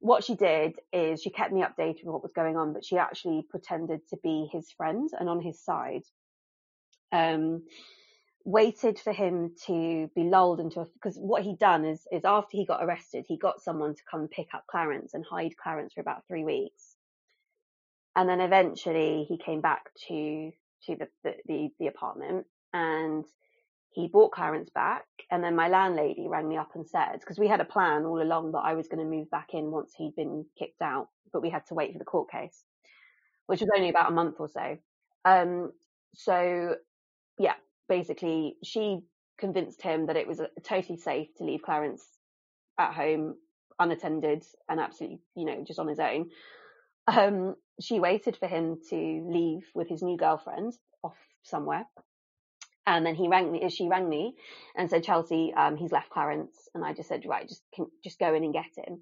what 0.00 0.24
she 0.24 0.34
did 0.34 0.74
is 0.92 1.22
she 1.22 1.30
kept 1.30 1.52
me 1.52 1.62
updated 1.62 2.04
with 2.04 2.12
what 2.12 2.22
was 2.22 2.32
going 2.32 2.56
on, 2.56 2.72
but 2.72 2.84
she 2.84 2.98
actually 2.98 3.46
pretended 3.48 4.00
to 4.08 4.16
be 4.22 4.48
his 4.52 4.70
friend 4.70 5.10
and 5.18 5.28
on 5.28 5.40
his 5.40 5.60
side. 5.60 6.02
Um, 7.12 7.62
waited 8.44 8.98
for 8.98 9.12
him 9.12 9.52
to 9.66 10.08
be 10.14 10.22
lulled 10.22 10.60
into 10.60 10.80
a 10.80 10.84
because 10.94 11.16
what 11.16 11.42
he'd 11.42 11.58
done 11.58 11.84
is 11.84 12.06
is 12.12 12.24
after 12.24 12.56
he 12.56 12.64
got 12.64 12.82
arrested, 12.82 13.24
he 13.26 13.36
got 13.36 13.60
someone 13.60 13.94
to 13.94 14.02
come 14.08 14.28
pick 14.28 14.48
up 14.54 14.64
Clarence 14.70 15.14
and 15.14 15.24
hide 15.24 15.56
Clarence 15.56 15.94
for 15.94 16.00
about 16.00 16.26
three 16.28 16.44
weeks, 16.44 16.94
and 18.14 18.28
then 18.28 18.40
eventually 18.40 19.24
he 19.28 19.36
came 19.36 19.60
back 19.60 19.90
to 20.08 20.52
to 20.86 20.96
the 20.96 21.08
the, 21.24 21.34
the, 21.46 21.70
the 21.80 21.86
apartment 21.88 22.46
and 22.72 23.24
he 23.96 24.08
brought 24.08 24.32
Clarence 24.32 24.68
back, 24.68 25.06
and 25.30 25.42
then 25.42 25.56
my 25.56 25.68
landlady 25.68 26.28
rang 26.28 26.46
me 26.46 26.58
up 26.58 26.72
and 26.74 26.86
said, 26.86 27.18
because 27.18 27.38
we 27.38 27.48
had 27.48 27.62
a 27.62 27.64
plan 27.64 28.04
all 28.04 28.20
along 28.20 28.52
that 28.52 28.58
I 28.58 28.74
was 28.74 28.88
going 28.88 28.98
to 28.98 29.16
move 29.16 29.30
back 29.30 29.54
in 29.54 29.70
once 29.70 29.94
he'd 29.96 30.14
been 30.14 30.44
kicked 30.58 30.82
out, 30.82 31.08
but 31.32 31.40
we 31.40 31.48
had 31.48 31.64
to 31.68 31.74
wait 31.74 31.94
for 31.94 31.98
the 31.98 32.04
court 32.04 32.30
case, 32.30 32.62
which 33.46 33.62
was 33.62 33.70
only 33.74 33.88
about 33.88 34.10
a 34.10 34.14
month 34.14 34.36
or 34.38 34.50
so. 34.50 34.76
Um, 35.24 35.72
so, 36.14 36.76
yeah, 37.38 37.54
basically, 37.88 38.56
she 38.62 39.00
convinced 39.38 39.80
him 39.80 40.06
that 40.08 40.16
it 40.16 40.28
was 40.28 40.42
totally 40.62 40.98
safe 40.98 41.28
to 41.38 41.44
leave 41.44 41.62
Clarence 41.62 42.04
at 42.78 42.92
home 42.92 43.36
unattended 43.78 44.44
and 44.68 44.78
absolutely, 44.78 45.20
you 45.34 45.46
know, 45.46 45.64
just 45.66 45.78
on 45.78 45.88
his 45.88 46.00
own. 46.00 46.28
Um, 47.06 47.54
she 47.80 47.98
waited 47.98 48.36
for 48.36 48.46
him 48.46 48.76
to 48.90 49.26
leave 49.26 49.66
with 49.74 49.88
his 49.88 50.02
new 50.02 50.18
girlfriend 50.18 50.74
off 51.02 51.16
somewhere 51.42 51.86
and 52.86 53.04
then 53.04 53.14
he 53.14 53.28
rang 53.28 53.50
me, 53.50 53.68
she 53.68 53.88
rang 53.88 54.08
me 54.08 54.34
and 54.76 54.88
said, 54.88 55.02
Chelsea, 55.02 55.52
um, 55.56 55.76
he's 55.76 55.92
left 55.92 56.10
Clarence. 56.10 56.68
And 56.74 56.84
I 56.84 56.92
just 56.92 57.08
said, 57.08 57.24
right, 57.26 57.48
just, 57.48 57.62
can, 57.74 57.86
just 58.04 58.18
go 58.18 58.32
in 58.34 58.44
and 58.44 58.52
get 58.52 58.66
him. 58.76 59.00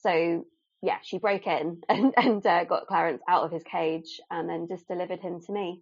So 0.00 0.44
yeah, 0.82 0.98
she 1.02 1.18
broke 1.18 1.46
in 1.46 1.82
and, 1.88 2.12
and 2.16 2.46
uh, 2.46 2.64
got 2.64 2.86
Clarence 2.86 3.22
out 3.28 3.44
of 3.44 3.52
his 3.52 3.62
cage 3.62 4.20
and 4.30 4.48
then 4.48 4.66
just 4.68 4.86
delivered 4.88 5.20
him 5.20 5.40
to 5.40 5.52
me. 5.52 5.80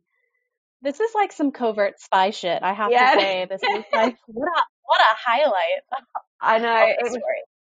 This 0.82 1.00
is 1.00 1.10
like 1.14 1.32
some 1.32 1.50
covert 1.50 2.00
spy 2.00 2.30
shit. 2.30 2.62
I 2.62 2.72
have 2.72 2.90
yeah. 2.90 3.14
to 3.14 3.20
say, 3.20 3.46
this 3.50 3.62
is 3.62 3.84
like, 3.92 4.16
what 4.26 4.48
a, 4.48 4.62
what 4.84 5.00
a 5.00 5.16
highlight. 5.26 5.82
I 6.40 6.58
know. 6.58 6.86
It 6.86 6.98
was, 7.02 7.18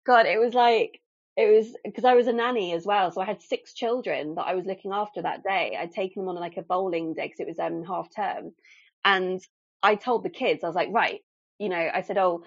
God, 0.07 0.27
it 0.27 0.39
was 0.39 0.53
like, 0.53 1.01
it 1.35 1.47
was 1.47 1.75
because 1.85 2.05
I 2.05 2.15
was 2.15 2.27
a 2.27 2.33
nanny 2.33 2.75
as 2.75 2.85
well. 2.85 3.11
So 3.11 3.21
I 3.21 3.25
had 3.25 3.41
six 3.41 3.73
children 3.73 4.35
that 4.35 4.43
I 4.43 4.55
was 4.55 4.67
looking 4.67 4.91
after 4.93 5.23
that 5.23 5.43
day. 5.43 5.79
I'd 5.81 5.93
taken 5.93 6.23
them 6.23 6.29
on 6.29 6.41
like 6.41 6.57
a 6.57 6.63
bowling 6.63 7.15
day 7.15 7.27
because 7.27 7.41
it 7.41 7.47
was 7.47 7.59
um, 7.59 7.85
half 7.85 8.09
term. 8.15 8.53
And 9.05 9.41
I 9.83 9.95
told 9.95 10.25
the 10.25 10.31
kids, 10.31 10.65
I 10.65 10.67
was 10.67 10.77
like, 10.77 10.89
right, 10.93 11.21
you 11.59 11.69
know, 11.69 11.89
I 11.93 12.03
said, 12.03 12.19
oh, 12.19 12.45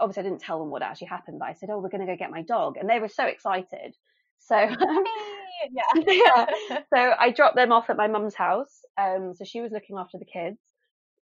obviously 0.00 0.22
I 0.22 0.24
didn't 0.24 0.40
tell 0.40 0.58
them 0.58 0.70
what 0.70 0.82
actually 0.82 1.08
happened, 1.08 1.38
but 1.38 1.48
I 1.48 1.54
said, 1.54 1.70
oh, 1.70 1.78
we're 1.78 1.88
going 1.88 2.06
to 2.06 2.12
go 2.12 2.16
get 2.16 2.30
my 2.30 2.42
dog. 2.42 2.76
And 2.76 2.88
they 2.88 3.00
were 3.00 3.08
so 3.08 3.24
excited. 3.24 3.94
So, 4.38 4.56
yeah. 4.58 5.82
yeah. 6.06 6.46
So 6.92 7.14
I 7.18 7.30
dropped 7.30 7.56
them 7.56 7.72
off 7.72 7.90
at 7.90 7.96
my 7.96 8.06
mum's 8.08 8.34
house. 8.34 8.80
Um, 9.00 9.34
so 9.34 9.44
she 9.44 9.60
was 9.60 9.72
looking 9.72 9.96
after 9.98 10.18
the 10.18 10.24
kids. 10.24 10.58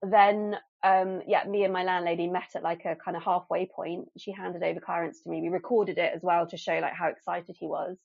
Then, 0.03 0.55
um, 0.84 1.22
yeah, 1.28 1.43
me 1.45 1.64
and 1.64 1.74
my 1.74 1.84
landlady 1.84 2.28
met 2.28 2.49
at 2.55 2.64
like 2.64 2.86
a 2.86 2.95
kind 2.95 3.18
of 3.18 3.24
halfway 3.24 3.68
point. 3.68 4.10
She 4.18 4.32
handed 4.32 4.64
over 4.64 4.80
Clarence 4.80 5.22
to 5.24 5.30
me. 5.30 5.41
We 5.41 5.49
recorded 5.49 5.97
it 5.97 6.14
as 6.16 6.22
well 6.22 6.47
to 6.47 6.58
show 6.58 6.78
like 6.80 6.93
how 6.93 7.08
excited 7.08 7.55
he 7.60 7.66
was 7.68 7.97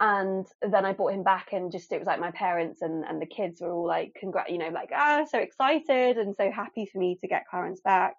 and 0.00 0.46
then 0.62 0.84
I 0.84 0.92
brought 0.92 1.14
him 1.14 1.24
back 1.24 1.48
and 1.52 1.72
just 1.72 1.90
it 1.90 1.98
was 1.98 2.06
like 2.06 2.20
my 2.20 2.30
parents 2.30 2.82
and, 2.82 3.04
and 3.04 3.20
the 3.20 3.26
kids 3.26 3.60
were 3.60 3.72
all 3.72 3.86
like 3.86 4.16
congrat 4.20 4.50
you 4.50 4.58
know 4.58 4.68
like 4.68 4.90
ah 4.94 5.24
so 5.28 5.38
excited 5.38 6.18
and 6.18 6.36
so 6.36 6.50
happy 6.50 6.86
for 6.86 6.98
me 6.98 7.16
to 7.20 7.28
get 7.28 7.48
Clarence 7.50 7.80
back. 7.80 8.14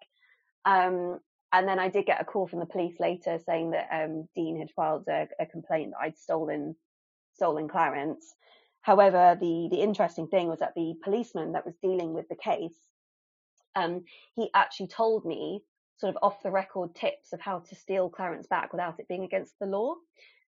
Um, 0.65 1.19
and 1.51 1.67
then 1.67 1.79
I 1.79 1.87
did 1.87 2.05
get 2.05 2.21
a 2.21 2.25
call 2.25 2.47
from 2.47 2.59
the 2.59 2.65
police 2.65 2.99
later 2.99 3.39
saying 3.43 3.71
that 3.71 3.87
um, 3.91 4.27
Dean 4.35 4.59
had 4.59 4.69
filed 4.75 5.07
a, 5.07 5.27
a, 5.39 5.45
complaint 5.47 5.91
that 5.91 6.03
I'd 6.03 6.17
stolen 6.17 6.75
stolen 7.33 7.69
Clarence. 7.69 8.35
However 8.81 9.37
the 9.39 9.69
the 9.71 9.81
interesting 9.81 10.27
thing 10.27 10.47
was 10.47 10.59
that 10.59 10.75
the 10.75 10.95
policeman 11.01 11.53
that 11.53 11.65
was 11.65 11.75
dealing 11.81 12.13
with 12.13 12.27
the 12.27 12.35
case 12.35 12.75
um, 13.75 14.03
he 14.35 14.49
actually 14.53 14.87
told 14.87 15.23
me 15.23 15.61
sort 15.97 16.13
of 16.13 16.19
off 16.21 16.43
the 16.43 16.51
record 16.51 16.93
tips 16.95 17.31
of 17.31 17.39
how 17.39 17.59
to 17.59 17.75
steal 17.75 18.09
Clarence 18.09 18.47
back 18.47 18.73
without 18.73 18.99
it 18.99 19.07
being 19.07 19.23
against 19.23 19.53
the 19.59 19.65
law 19.65 19.95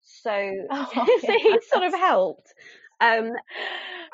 so, 0.04 0.32
oh, 0.70 1.20
so 1.22 1.32
he 1.32 1.60
sort 1.70 1.84
of 1.84 1.94
helped. 1.94 2.54
Um, 3.00 3.34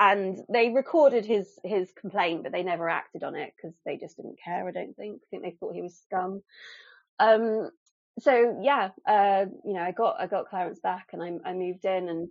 and 0.00 0.38
they 0.50 0.70
recorded 0.70 1.26
his 1.26 1.58
his 1.64 1.92
complaint, 1.92 2.42
but 2.42 2.52
they 2.52 2.62
never 2.62 2.88
acted 2.88 3.22
on 3.22 3.34
it 3.34 3.52
because 3.56 3.76
they 3.84 3.96
just 3.96 4.16
didn't 4.16 4.38
care. 4.42 4.66
I 4.66 4.72
don't 4.72 4.96
think. 4.96 5.20
I 5.22 5.26
think 5.30 5.42
they 5.42 5.56
thought 5.58 5.74
he 5.74 5.82
was 5.82 5.96
scum. 5.96 6.42
Um, 7.18 7.70
so 8.20 8.58
yeah, 8.62 8.90
uh, 9.06 9.46
you 9.64 9.74
know, 9.74 9.82
I 9.82 9.92
got 9.92 10.20
I 10.20 10.26
got 10.26 10.48
Clarence 10.48 10.80
back, 10.80 11.08
and 11.12 11.22
I 11.22 11.50
I 11.50 11.52
moved 11.52 11.84
in, 11.84 12.08
and 12.08 12.28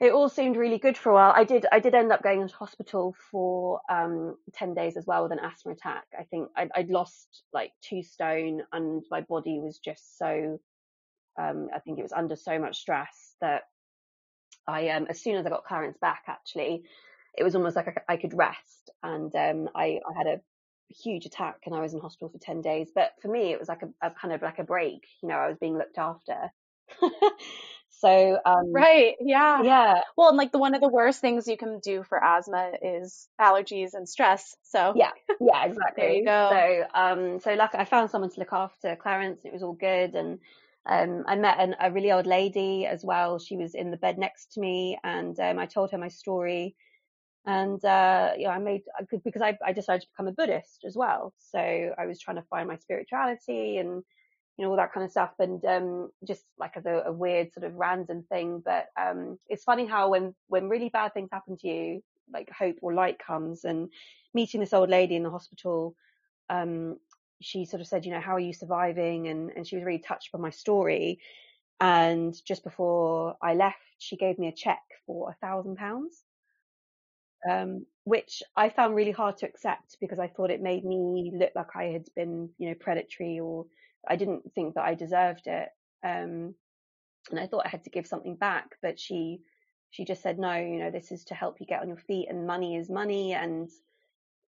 it 0.00 0.12
all 0.12 0.28
seemed 0.28 0.56
really 0.56 0.78
good 0.78 0.98
for 0.98 1.10
a 1.10 1.14
while. 1.14 1.32
I 1.34 1.44
did 1.44 1.66
I 1.70 1.78
did 1.80 1.94
end 1.94 2.12
up 2.12 2.22
going 2.22 2.42
into 2.42 2.56
hospital 2.56 3.14
for 3.30 3.80
um, 3.88 4.36
ten 4.52 4.74
days 4.74 4.96
as 4.96 5.06
well 5.06 5.22
with 5.22 5.32
an 5.32 5.38
asthma 5.38 5.72
attack. 5.72 6.04
I 6.18 6.24
think 6.24 6.50
I'd, 6.56 6.70
I'd 6.74 6.90
lost 6.90 7.44
like 7.52 7.72
two 7.80 8.02
stone 8.02 8.62
and 8.72 9.04
my 9.10 9.20
body 9.22 9.60
was 9.60 9.78
just 9.78 10.18
so 10.18 10.58
um, 11.38 11.68
I 11.74 11.78
think 11.80 11.98
it 11.98 12.02
was 12.02 12.12
under 12.12 12.36
so 12.36 12.58
much 12.58 12.78
stress 12.78 13.34
that 13.40 13.62
I 14.66 14.88
um, 14.90 15.06
as 15.08 15.20
soon 15.20 15.36
as 15.36 15.46
I 15.46 15.50
got 15.50 15.64
Clarence 15.64 15.98
back 16.00 16.24
actually 16.28 16.84
it 17.36 17.42
was 17.42 17.54
almost 17.54 17.76
like 17.76 17.88
I, 17.88 18.14
I 18.14 18.16
could 18.16 18.36
rest 18.36 18.90
and 19.02 19.34
um, 19.34 19.68
I, 19.74 20.00
I 20.08 20.16
had 20.16 20.26
a 20.26 20.40
huge 20.88 21.26
attack 21.26 21.60
and 21.66 21.74
I 21.74 21.80
was 21.80 21.94
in 21.94 22.00
hospital 22.00 22.28
for 22.28 22.38
10 22.38 22.60
days. 22.60 22.88
But 22.94 23.12
for 23.20 23.28
me, 23.28 23.52
it 23.52 23.58
was 23.58 23.68
like 23.68 23.82
a, 23.82 24.06
a 24.06 24.10
kind 24.10 24.32
of 24.32 24.42
like 24.42 24.58
a 24.58 24.64
break. 24.64 25.06
You 25.22 25.28
know, 25.28 25.36
I 25.36 25.48
was 25.48 25.58
being 25.58 25.76
looked 25.76 25.98
after. 25.98 26.52
so, 27.90 28.38
um, 28.44 28.72
right. 28.72 29.14
Yeah. 29.20 29.62
Yeah. 29.62 30.00
Well, 30.16 30.28
and 30.28 30.36
like 30.36 30.52
the, 30.52 30.58
one 30.58 30.74
of 30.74 30.80
the 30.80 30.88
worst 30.88 31.20
things 31.20 31.48
you 31.48 31.56
can 31.56 31.80
do 31.80 32.02
for 32.04 32.22
asthma 32.22 32.72
is 32.82 33.28
allergies 33.40 33.94
and 33.94 34.08
stress. 34.08 34.56
So 34.62 34.92
yeah, 34.96 35.10
yeah, 35.40 35.64
exactly. 35.66 36.04
there 36.04 36.12
you 36.12 36.24
go. 36.24 36.48
So, 36.50 37.00
um, 37.00 37.40
so 37.40 37.54
luckily 37.54 37.82
I 37.82 37.84
found 37.86 38.10
someone 38.10 38.30
to 38.30 38.40
look 38.40 38.52
after 38.52 38.96
Clarence 38.96 39.40
and 39.44 39.52
it 39.52 39.54
was 39.54 39.62
all 39.62 39.72
good. 39.74 40.14
And, 40.14 40.38
um, 40.86 41.24
I 41.26 41.36
met 41.36 41.60
an, 41.60 41.76
a 41.80 41.90
really 41.90 42.12
old 42.12 42.26
lady 42.26 42.86
as 42.86 43.04
well. 43.04 43.38
She 43.38 43.56
was 43.56 43.74
in 43.74 43.90
the 43.90 43.96
bed 43.96 44.18
next 44.18 44.52
to 44.52 44.60
me 44.60 44.98
and, 45.02 45.38
um, 45.40 45.58
I 45.58 45.66
told 45.66 45.90
her 45.90 45.98
my 45.98 46.08
story 46.08 46.76
and 47.46 47.84
uh, 47.84 48.32
you 48.36 48.44
know, 48.44 48.50
I 48.50 48.58
made 48.58 48.82
because 49.22 49.42
I, 49.42 49.58
I 49.64 49.72
decided 49.72 50.02
to 50.02 50.08
become 50.08 50.28
a 50.28 50.32
Buddhist 50.32 50.84
as 50.86 50.96
well. 50.96 51.34
So 51.38 51.58
I 51.58 52.06
was 52.06 52.20
trying 52.20 52.36
to 52.36 52.46
find 52.48 52.68
my 52.68 52.76
spirituality 52.76 53.78
and 53.78 54.02
you 54.56 54.64
know 54.64 54.70
all 54.70 54.76
that 54.76 54.92
kind 54.92 55.04
of 55.04 55.10
stuff, 55.10 55.32
and 55.38 55.62
um, 55.64 56.10
just 56.26 56.44
like 56.58 56.76
as 56.76 56.86
a, 56.86 57.02
a, 57.06 57.12
weird 57.12 57.52
sort 57.52 57.66
of 57.66 57.74
random 57.74 58.24
thing. 58.30 58.62
But 58.64 58.86
um, 58.98 59.38
it's 59.48 59.64
funny 59.64 59.84
how 59.84 60.10
when 60.10 60.34
when 60.46 60.68
really 60.68 60.88
bad 60.88 61.12
things 61.12 61.28
happen 61.32 61.56
to 61.58 61.68
you, 61.68 62.02
like 62.32 62.48
hope 62.50 62.76
or 62.80 62.94
light 62.94 63.18
comes. 63.18 63.64
And 63.64 63.90
meeting 64.32 64.60
this 64.60 64.72
old 64.72 64.88
lady 64.88 65.16
in 65.16 65.22
the 65.22 65.30
hospital, 65.30 65.94
um, 66.48 66.96
she 67.44 67.64
sort 67.64 67.80
of 67.80 67.86
said, 67.86 68.04
you 68.04 68.12
know, 68.12 68.20
how 68.20 68.34
are 68.34 68.40
you 68.40 68.52
surviving? 68.52 69.28
And 69.28 69.50
and 69.54 69.66
she 69.66 69.76
was 69.76 69.84
really 69.84 69.98
touched 69.98 70.32
by 70.32 70.38
my 70.38 70.50
story. 70.50 71.20
And 71.80 72.34
just 72.44 72.64
before 72.64 73.36
I 73.42 73.54
left, 73.54 73.78
she 73.98 74.16
gave 74.16 74.38
me 74.38 74.48
a 74.48 74.52
check 74.52 74.82
for 75.06 75.30
a 75.30 75.36
thousand 75.46 75.76
pounds 75.76 76.24
um, 77.48 77.86
which 78.04 78.42
I 78.56 78.68
found 78.70 78.94
really 78.94 79.10
hard 79.10 79.36
to 79.38 79.46
accept 79.46 79.96
because 80.00 80.18
I 80.18 80.28
thought 80.28 80.50
it 80.50 80.62
made 80.62 80.84
me 80.84 81.32
look 81.34 81.52
like 81.54 81.76
I 81.76 81.84
had 81.84 82.06
been, 82.16 82.50
you 82.58 82.68
know, 82.68 82.74
predatory 82.74 83.40
or 83.40 83.66
I 84.08 84.16
didn't 84.16 84.52
think 84.54 84.74
that 84.74 84.84
I 84.84 84.94
deserved 84.94 85.46
it. 85.46 85.68
Um, 86.02 86.54
and 87.30 87.40
I 87.40 87.46
thought 87.46 87.66
I 87.66 87.70
had 87.70 87.84
to 87.84 87.90
give 87.90 88.06
something 88.06 88.36
back, 88.36 88.76
but 88.82 88.98
she, 88.98 89.40
she 89.90 90.04
just 90.04 90.22
said, 90.22 90.38
no, 90.38 90.54
you 90.54 90.78
know, 90.78 90.90
this 90.90 91.12
is 91.12 91.24
to 91.24 91.34
help 91.34 91.60
you 91.60 91.66
get 91.66 91.80
on 91.80 91.88
your 91.88 91.96
feet 91.96 92.28
and 92.28 92.46
money 92.46 92.76
is 92.76 92.90
money. 92.90 93.32
And, 93.32 93.70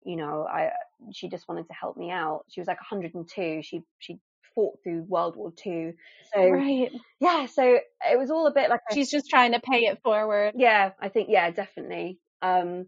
you 0.06 0.16
know, 0.16 0.46
I, 0.48 0.70
she 1.12 1.28
just 1.28 1.48
wanted 1.48 1.66
to 1.66 1.74
help 1.74 1.96
me 1.96 2.10
out. 2.10 2.44
She 2.48 2.60
was 2.60 2.68
like 2.68 2.80
102. 2.80 3.60
She, 3.62 3.82
she 3.98 4.20
fought 4.54 4.78
through 4.82 5.02
World 5.02 5.36
War 5.36 5.52
II. 5.66 5.92
So, 6.32 6.48
right. 6.48 6.90
yeah, 7.20 7.46
so 7.46 7.78
it 8.10 8.18
was 8.18 8.30
all 8.30 8.46
a 8.46 8.52
bit 8.52 8.70
like 8.70 8.80
a, 8.90 8.94
she's 8.94 9.10
just 9.10 9.28
trying 9.28 9.52
to 9.52 9.60
pay 9.60 9.80
it 9.80 10.00
forward. 10.02 10.52
Yeah, 10.56 10.92
I 11.00 11.08
think, 11.08 11.28
yeah, 11.30 11.50
definitely. 11.50 12.20
Um, 12.40 12.86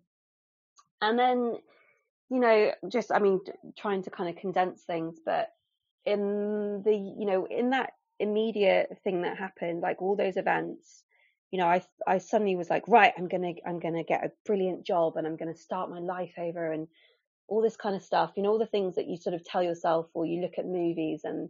and 1.03 1.19
then, 1.19 1.57
you 2.31 2.41
know, 2.41 2.71
just, 2.89 3.11
I 3.12 3.19
mean, 3.19 3.41
trying 3.77 4.05
to 4.05 4.11
kind 4.11 4.31
of 4.31 4.37
condense 4.41 4.83
things, 4.85 5.19
but 5.25 5.49
in 6.05 6.83
the, 6.85 6.95
you 6.95 7.27
know, 7.27 7.47
in 7.51 7.71
that 7.71 7.91
immediate 8.21 8.97
thing 9.03 9.23
that 9.23 9.39
happened, 9.39 9.81
like 9.81 10.01
all 10.01 10.16
those 10.16 10.37
events, 10.37 11.03
you 11.51 11.59
know, 11.59 11.66
I, 11.66 11.83
I 12.07 12.19
suddenly 12.19 12.57
was 12.57 12.69
like, 12.69 12.87
right, 12.89 13.12
I'm 13.16 13.29
to, 13.43 13.55
I'm 13.66 13.81
to 13.95 14.05
get 14.05 14.25
a 14.25 14.33
brilliant 14.45 14.87
job 14.87 15.16
and 15.16 15.27
I'm 15.27 15.37
to 15.53 15.59
start 15.59 15.91
my 15.91 15.99
life 15.99 16.35
over 16.39 16.73
and 16.73 16.89
all 17.49 17.62
this 17.62 17.76
kind 17.76 17.96
of 17.96 18.03
stuff, 18.03 18.32
you 18.36 18.42
know, 18.42 18.51
all 18.51 18.59
the 18.59 18.66
things 18.66 18.94
that 18.96 19.09
you 19.09 19.16
sort 19.16 19.34
of 19.34 19.44
tell 19.44 19.62
yourself 19.62 20.07
or 20.14 20.26
you 20.26 20.40
look 20.40 20.59
at 20.59 20.66
movies 20.66 21.22
and, 21.24 21.49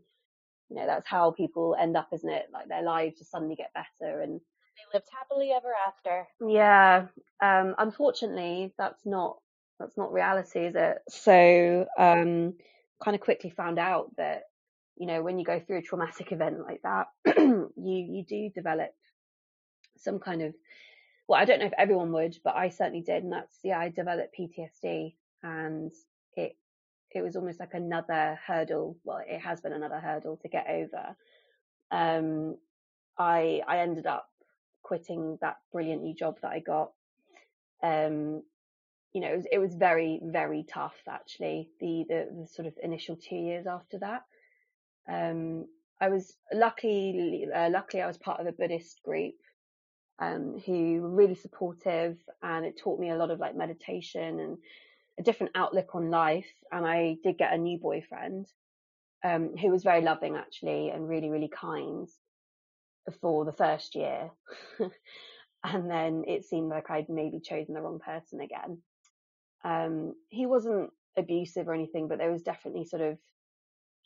you 0.71 0.77
know, 0.77 0.87
that's 0.87 1.09
how 1.09 1.33
people 1.33 1.77
end 1.79 1.97
up, 1.97 2.09
isn't 2.13 2.31
it? 2.31 2.47
Like 2.53 2.69
their 2.69 2.83
lives 2.83 3.19
just 3.19 3.31
suddenly 3.31 3.57
get 3.57 3.73
better 3.75 4.21
and 4.21 4.41
they 4.79 4.97
lived 4.97 5.09
happily 5.13 5.51
ever 5.51 5.73
after. 5.87 6.27
Yeah. 6.47 7.07
Um, 7.43 7.75
unfortunately, 7.79 8.73
that's 8.79 9.05
not 9.05 9.39
that's 9.79 9.97
not 9.97 10.13
reality, 10.13 10.61
is 10.61 10.75
it? 10.75 10.99
So, 11.09 11.87
um, 11.99 12.55
kind 13.03 13.15
of 13.15 13.21
quickly 13.21 13.51
found 13.51 13.79
out 13.79 14.15
that 14.17 14.45
you 14.97 15.07
know 15.07 15.23
when 15.23 15.39
you 15.39 15.45
go 15.45 15.61
through 15.61 15.79
a 15.79 15.83
traumatic 15.83 16.33
event 16.33 16.61
like 16.61 16.83
that, 16.83 17.09
you 17.37 17.71
you 17.77 18.25
do 18.29 18.51
develop 18.51 18.93
some 19.97 20.19
kind 20.19 20.43
of 20.43 20.55
well, 21.29 21.41
I 21.41 21.45
don't 21.45 21.61
know 21.61 21.67
if 21.67 21.75
everyone 21.77 22.13
would, 22.13 22.39
but 22.43 22.57
I 22.57 22.71
certainly 22.71 23.03
did, 23.03 23.23
and 23.23 23.33
that's 23.33 23.57
yeah, 23.63 23.79
I 23.79 23.91
developed 23.91 24.35
PTSD, 24.39 25.15
and 25.43 25.93
it 26.35 26.57
it 27.11 27.23
was 27.23 27.37
almost 27.37 27.61
like 27.61 27.75
another 27.75 28.39
hurdle. 28.47 28.97
Well, 29.05 29.21
it 29.27 29.41
has 29.41 29.61
been 29.61 29.73
another 29.73 29.99
hurdle 29.99 30.39
to 30.43 30.49
get 30.49 30.67
over. 30.69 31.17
Um, 31.91 32.57
I 33.19 33.63
I 33.67 33.79
ended 33.79 34.07
up 34.07 34.29
quitting 34.83 35.39
that 35.41 35.57
brilliant 35.73 36.03
new 36.03 36.15
job 36.15 36.39
that 36.43 36.51
I 36.51 36.61
got. 36.61 36.93
Um, 37.83 38.43
you 39.13 39.21
know, 39.21 39.29
it 39.33 39.37
was, 39.37 39.47
it 39.53 39.59
was 39.59 39.75
very, 39.75 40.21
very 40.23 40.65
tough 40.69 40.97
actually. 41.09 41.71
The, 41.81 42.05
the, 42.09 42.29
the 42.41 42.47
sort 42.47 42.67
of 42.67 42.75
initial 42.83 43.17
two 43.17 43.37
years 43.37 43.67
after 43.67 43.99
that. 43.99 44.23
Um, 45.11 45.67
I 46.01 46.09
was 46.09 46.35
lucky, 46.53 47.47
uh, 47.55 47.71
luckily 47.71 48.03
I 48.03 48.07
was 48.07 48.19
part 48.19 48.41
of 48.41 48.47
a 48.47 48.53
Buddhist 48.53 49.03
group, 49.03 49.35
um, 50.21 50.61
who 50.65 51.01
were 51.03 51.11
really 51.11 51.35
supportive 51.35 52.19
and 52.43 52.65
it 52.65 52.79
taught 52.79 53.01
me 53.01 53.11
a 53.11 53.17
lot 53.17 53.31
of 53.31 53.41
like 53.41 53.57
meditation 53.57 54.41
and 54.41 54.59
a 55.19 55.23
different 55.23 55.53
outlook 55.55 55.95
on 55.95 56.11
life. 56.11 56.51
And 56.71 56.87
I 56.87 57.17
did 57.23 57.39
get 57.39 57.53
a 57.53 57.59
new 57.59 57.79
boyfriend, 57.79 58.47
um, 59.25 59.57
who 59.57 59.71
was 59.71 59.83
very 59.83 60.03
loving 60.03 60.37
actually 60.37 60.91
and 60.91 61.09
really, 61.09 61.31
really 61.31 61.49
kind 61.49 62.09
for 63.21 63.45
the 63.45 63.53
first 63.53 63.95
year. 63.95 64.31
and 65.65 65.91
then 65.91 66.25
it 66.27 66.45
seemed 66.45 66.69
like 66.69 66.91
I'd 66.91 67.09
maybe 67.09 67.41
chosen 67.41 67.75
the 67.75 67.81
wrong 67.81 67.99
person 67.99 68.41
again. 68.41 68.79
Um, 69.65 70.15
he 70.29 70.47
wasn't 70.47 70.91
abusive 71.17 71.69
or 71.69 71.75
anything, 71.75 72.09
but 72.09 72.19
there 72.19 72.31
was 72.31 72.43
definitely 72.43 72.85
sort 72.85 73.03
of 73.03 73.19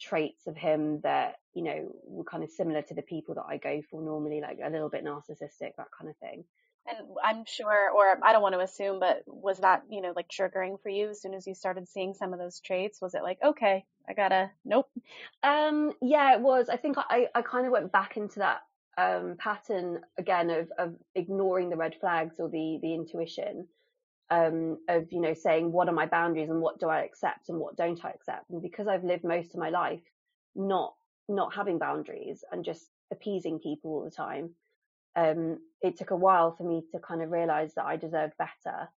traits 0.00 0.46
of 0.46 0.56
him 0.56 1.00
that, 1.02 1.36
you 1.54 1.62
know, 1.62 1.88
were 2.04 2.24
kind 2.24 2.42
of 2.42 2.50
similar 2.50 2.82
to 2.82 2.94
the 2.94 3.02
people 3.02 3.34
that 3.34 3.44
I 3.48 3.58
go 3.58 3.82
for 3.90 4.00
normally, 4.00 4.40
like 4.40 4.58
a 4.64 4.70
little 4.70 4.88
bit 4.88 5.04
narcissistic, 5.04 5.76
that 5.76 5.88
kind 5.96 6.10
of 6.10 6.16
thing. 6.16 6.44
And 6.84 6.98
I'm 7.22 7.44
sure, 7.46 7.90
or 7.90 8.18
I 8.24 8.32
don't 8.32 8.42
want 8.42 8.54
to 8.54 8.60
assume, 8.60 8.98
but 8.98 9.22
was 9.26 9.58
that, 9.60 9.84
you 9.88 10.00
know, 10.00 10.12
like 10.16 10.28
triggering 10.28 10.82
for 10.82 10.88
you 10.88 11.10
as 11.10 11.22
soon 11.22 11.32
as 11.32 11.46
you 11.46 11.54
started 11.54 11.88
seeing 11.88 12.12
some 12.12 12.32
of 12.32 12.40
those 12.40 12.58
traits? 12.60 13.00
Was 13.00 13.14
it 13.14 13.22
like, 13.22 13.38
okay, 13.42 13.84
I 14.08 14.14
gotta, 14.14 14.50
nope? 14.64 14.90
Um, 15.44 15.92
yeah, 16.02 16.34
it 16.34 16.40
was. 16.40 16.68
I 16.68 16.76
think 16.76 16.96
I, 16.98 17.28
I 17.34 17.42
kind 17.42 17.66
of 17.66 17.72
went 17.72 17.92
back 17.92 18.16
into 18.16 18.40
that 18.40 18.62
um, 18.98 19.36
pattern 19.38 20.00
again 20.18 20.50
of, 20.50 20.72
of 20.76 20.94
ignoring 21.14 21.70
the 21.70 21.76
red 21.76 21.94
flags 22.00 22.34
or 22.40 22.48
the, 22.48 22.80
the 22.82 22.94
intuition 22.94 23.68
um, 24.30 24.78
of, 24.88 25.06
you 25.12 25.20
know, 25.20 25.34
saying 25.34 25.70
what 25.70 25.88
are 25.88 25.94
my 25.94 26.06
boundaries 26.06 26.50
and 26.50 26.60
what 26.60 26.80
do 26.80 26.88
I 26.88 27.02
accept 27.02 27.48
and 27.48 27.58
what 27.58 27.76
don't 27.76 28.04
I 28.04 28.10
accept. 28.10 28.50
And 28.50 28.60
because 28.60 28.88
I've 28.88 29.04
lived 29.04 29.24
most 29.24 29.54
of 29.54 29.60
my 29.60 29.70
life 29.70 30.02
not, 30.56 30.94
not 31.28 31.54
having 31.54 31.78
boundaries 31.78 32.42
and 32.50 32.64
just 32.64 32.88
appeasing 33.12 33.60
people 33.60 33.92
all 33.92 34.04
the 34.04 34.10
time, 34.10 34.50
um, 35.16 35.58
it 35.82 35.96
took 35.96 36.10
a 36.10 36.16
while 36.16 36.54
for 36.56 36.64
me 36.64 36.82
to 36.92 36.98
kind 36.98 37.22
of 37.22 37.30
realize 37.30 37.74
that 37.74 37.84
I 37.84 37.96
deserved 37.96 38.34
better. 38.38 38.88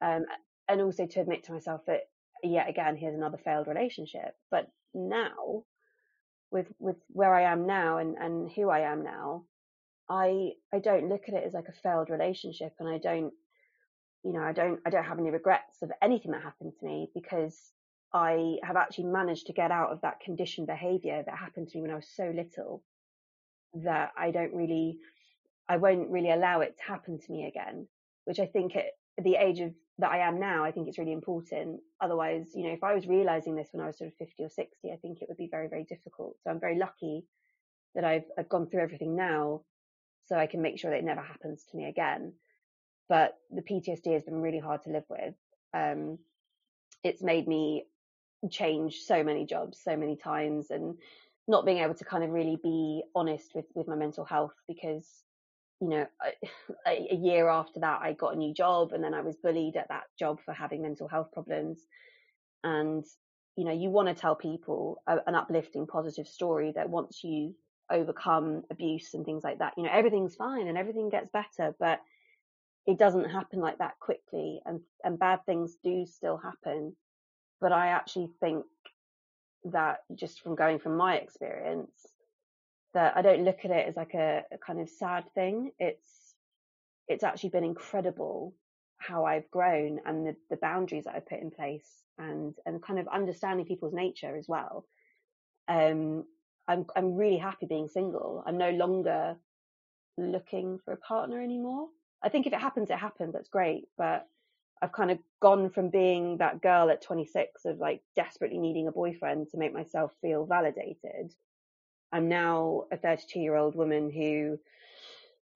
Um, 0.00 0.24
and 0.68 0.80
also 0.80 1.06
to 1.06 1.20
admit 1.20 1.44
to 1.44 1.52
myself 1.52 1.82
that 1.86 2.02
yet 2.42 2.68
again, 2.68 2.96
here's 2.96 3.14
another 3.14 3.38
failed 3.38 3.66
relationship. 3.66 4.34
But 4.50 4.68
now 4.94 5.64
with 6.50 6.66
with 6.78 6.96
where 7.08 7.34
I 7.34 7.42
am 7.52 7.66
now 7.66 7.98
and 7.98 8.16
and 8.18 8.50
who 8.50 8.70
I 8.70 8.80
am 8.80 9.02
now, 9.02 9.44
I 10.08 10.52
I 10.72 10.78
don't 10.78 11.08
look 11.08 11.24
at 11.28 11.34
it 11.34 11.44
as 11.44 11.54
like 11.54 11.68
a 11.68 11.80
failed 11.82 12.10
relationship, 12.10 12.72
and 12.78 12.88
I 12.88 12.98
don't 12.98 13.32
you 14.24 14.32
know 14.32 14.42
I 14.42 14.52
don't 14.52 14.80
I 14.86 14.90
don't 14.90 15.04
have 15.04 15.18
any 15.18 15.30
regrets 15.30 15.82
of 15.82 15.92
anything 16.00 16.32
that 16.32 16.42
happened 16.42 16.72
to 16.78 16.86
me 16.86 17.10
because 17.14 17.58
I 18.12 18.56
have 18.62 18.76
actually 18.76 19.04
managed 19.04 19.46
to 19.46 19.52
get 19.52 19.70
out 19.70 19.90
of 19.90 20.02
that 20.02 20.20
conditioned 20.20 20.66
behavior 20.66 21.22
that 21.24 21.36
happened 21.36 21.68
to 21.68 21.78
me 21.78 21.82
when 21.82 21.90
I 21.90 21.96
was 21.96 22.08
so 22.14 22.30
little 22.34 22.82
that 23.74 24.12
I 24.18 24.30
don't 24.30 24.54
really 24.54 24.98
I 25.72 25.78
won't 25.78 26.10
really 26.10 26.30
allow 26.30 26.60
it 26.60 26.76
to 26.76 26.84
happen 26.84 27.18
to 27.18 27.32
me 27.32 27.46
again, 27.46 27.88
which 28.26 28.38
I 28.38 28.44
think 28.44 28.76
at 28.76 28.92
the 29.16 29.36
age 29.36 29.60
of 29.60 29.72
that 30.00 30.10
I 30.10 30.18
am 30.18 30.38
now, 30.38 30.64
I 30.64 30.70
think 30.70 30.86
it's 30.86 30.98
really 30.98 31.14
important. 31.14 31.80
Otherwise, 31.98 32.50
you 32.54 32.64
know, 32.64 32.74
if 32.74 32.84
I 32.84 32.92
was 32.92 33.06
realizing 33.06 33.56
this 33.56 33.70
when 33.72 33.82
I 33.82 33.86
was 33.86 33.96
sort 33.96 34.08
of 34.08 34.16
50 34.16 34.44
or 34.44 34.50
60, 34.50 34.92
I 34.92 34.96
think 34.96 35.22
it 35.22 35.28
would 35.30 35.38
be 35.38 35.48
very, 35.50 35.68
very 35.68 35.84
difficult. 35.84 36.36
So 36.44 36.50
I'm 36.50 36.60
very 36.60 36.78
lucky 36.78 37.24
that 37.94 38.04
I've, 38.04 38.24
I've 38.36 38.50
gone 38.50 38.66
through 38.66 38.82
everything 38.82 39.16
now 39.16 39.62
so 40.26 40.36
I 40.36 40.46
can 40.46 40.60
make 40.60 40.78
sure 40.78 40.90
that 40.90 40.98
it 40.98 41.04
never 41.04 41.22
happens 41.22 41.64
to 41.70 41.76
me 41.78 41.86
again. 41.86 42.34
But 43.08 43.38
the 43.50 43.62
PTSD 43.62 44.12
has 44.12 44.24
been 44.24 44.42
really 44.42 44.58
hard 44.58 44.82
to 44.82 44.90
live 44.90 45.06
with. 45.08 45.34
Um, 45.72 46.18
it's 47.02 47.22
made 47.22 47.48
me 47.48 47.86
change 48.50 48.98
so 49.06 49.24
many 49.24 49.46
jobs 49.46 49.80
so 49.82 49.96
many 49.96 50.16
times 50.16 50.70
and 50.70 50.98
not 51.48 51.64
being 51.64 51.78
able 51.78 51.94
to 51.94 52.04
kind 52.04 52.24
of 52.24 52.30
really 52.30 52.58
be 52.62 53.04
honest 53.14 53.52
with, 53.54 53.64
with 53.74 53.88
my 53.88 53.96
mental 53.96 54.26
health 54.26 54.52
because 54.68 55.08
you 55.82 55.88
know, 55.88 56.06
uh, 56.24 56.30
a, 56.86 57.08
a 57.12 57.16
year 57.16 57.48
after 57.48 57.80
that, 57.80 58.00
I 58.00 58.12
got 58.12 58.34
a 58.34 58.38
new 58.38 58.54
job 58.54 58.92
and 58.92 59.02
then 59.02 59.12
I 59.12 59.20
was 59.20 59.36
bullied 59.36 59.76
at 59.76 59.88
that 59.88 60.04
job 60.18 60.38
for 60.44 60.54
having 60.54 60.82
mental 60.82 61.08
health 61.08 61.32
problems. 61.32 61.80
And, 62.64 63.04
you 63.56 63.64
know, 63.64 63.72
you 63.72 63.90
want 63.90 64.08
to 64.08 64.14
tell 64.14 64.36
people 64.36 65.02
a, 65.06 65.18
an 65.26 65.34
uplifting, 65.34 65.86
positive 65.86 66.28
story 66.28 66.72
that 66.76 66.88
once 66.88 67.22
you 67.24 67.56
overcome 67.90 68.62
abuse 68.70 69.12
and 69.12 69.26
things 69.26 69.42
like 69.42 69.58
that, 69.58 69.74
you 69.76 69.82
know, 69.82 69.90
everything's 69.92 70.36
fine 70.36 70.68
and 70.68 70.78
everything 70.78 71.10
gets 71.10 71.28
better, 71.32 71.74
but 71.80 72.00
it 72.86 72.98
doesn't 72.98 73.30
happen 73.30 73.60
like 73.60 73.78
that 73.78 73.98
quickly 74.00 74.60
and, 74.64 74.80
and 75.04 75.18
bad 75.18 75.40
things 75.44 75.76
do 75.82 76.06
still 76.06 76.36
happen. 76.36 76.94
But 77.60 77.72
I 77.72 77.88
actually 77.88 78.28
think 78.40 78.64
that 79.64 79.98
just 80.14 80.40
from 80.42 80.54
going 80.54 80.78
from 80.78 80.96
my 80.96 81.16
experience, 81.16 81.90
that 82.94 83.16
I 83.16 83.22
don't 83.22 83.44
look 83.44 83.64
at 83.64 83.70
it 83.70 83.88
as 83.88 83.96
like 83.96 84.14
a, 84.14 84.42
a 84.52 84.58
kind 84.58 84.80
of 84.80 84.88
sad 84.88 85.24
thing. 85.34 85.72
It's 85.78 86.34
it's 87.08 87.24
actually 87.24 87.50
been 87.50 87.64
incredible 87.64 88.54
how 88.98 89.24
I've 89.24 89.50
grown 89.50 89.98
and 90.06 90.26
the, 90.26 90.36
the 90.50 90.56
boundaries 90.56 91.04
that 91.04 91.14
I've 91.14 91.28
put 91.28 91.40
in 91.40 91.50
place 91.50 91.88
and 92.18 92.54
and 92.66 92.82
kind 92.82 92.98
of 92.98 93.08
understanding 93.08 93.66
people's 93.66 93.94
nature 93.94 94.36
as 94.36 94.46
well. 94.48 94.86
Um, 95.68 96.24
I'm 96.68 96.86
I'm 96.94 97.16
really 97.16 97.38
happy 97.38 97.66
being 97.66 97.88
single. 97.88 98.42
I'm 98.46 98.58
no 98.58 98.70
longer 98.70 99.36
looking 100.18 100.78
for 100.84 100.92
a 100.92 100.98
partner 100.98 101.40
anymore. 101.42 101.88
I 102.22 102.28
think 102.28 102.46
if 102.46 102.52
it 102.52 102.60
happens, 102.60 102.90
it 102.90 102.98
happens. 102.98 103.32
That's 103.32 103.48
great, 103.48 103.88
but 103.98 104.28
I've 104.80 104.92
kind 104.92 105.10
of 105.10 105.18
gone 105.40 105.70
from 105.70 105.90
being 105.90 106.38
that 106.38 106.60
girl 106.60 106.90
at 106.90 107.02
26 107.02 107.64
of 107.64 107.78
like 107.78 108.02
desperately 108.16 108.58
needing 108.58 108.88
a 108.88 108.92
boyfriend 108.92 109.48
to 109.50 109.58
make 109.58 109.72
myself 109.72 110.12
feel 110.20 110.44
validated 110.44 111.32
I'm 112.12 112.28
now 112.28 112.84
a 112.92 112.96
32 112.96 113.40
year 113.40 113.56
old 113.56 113.74
woman 113.74 114.10
who 114.10 114.58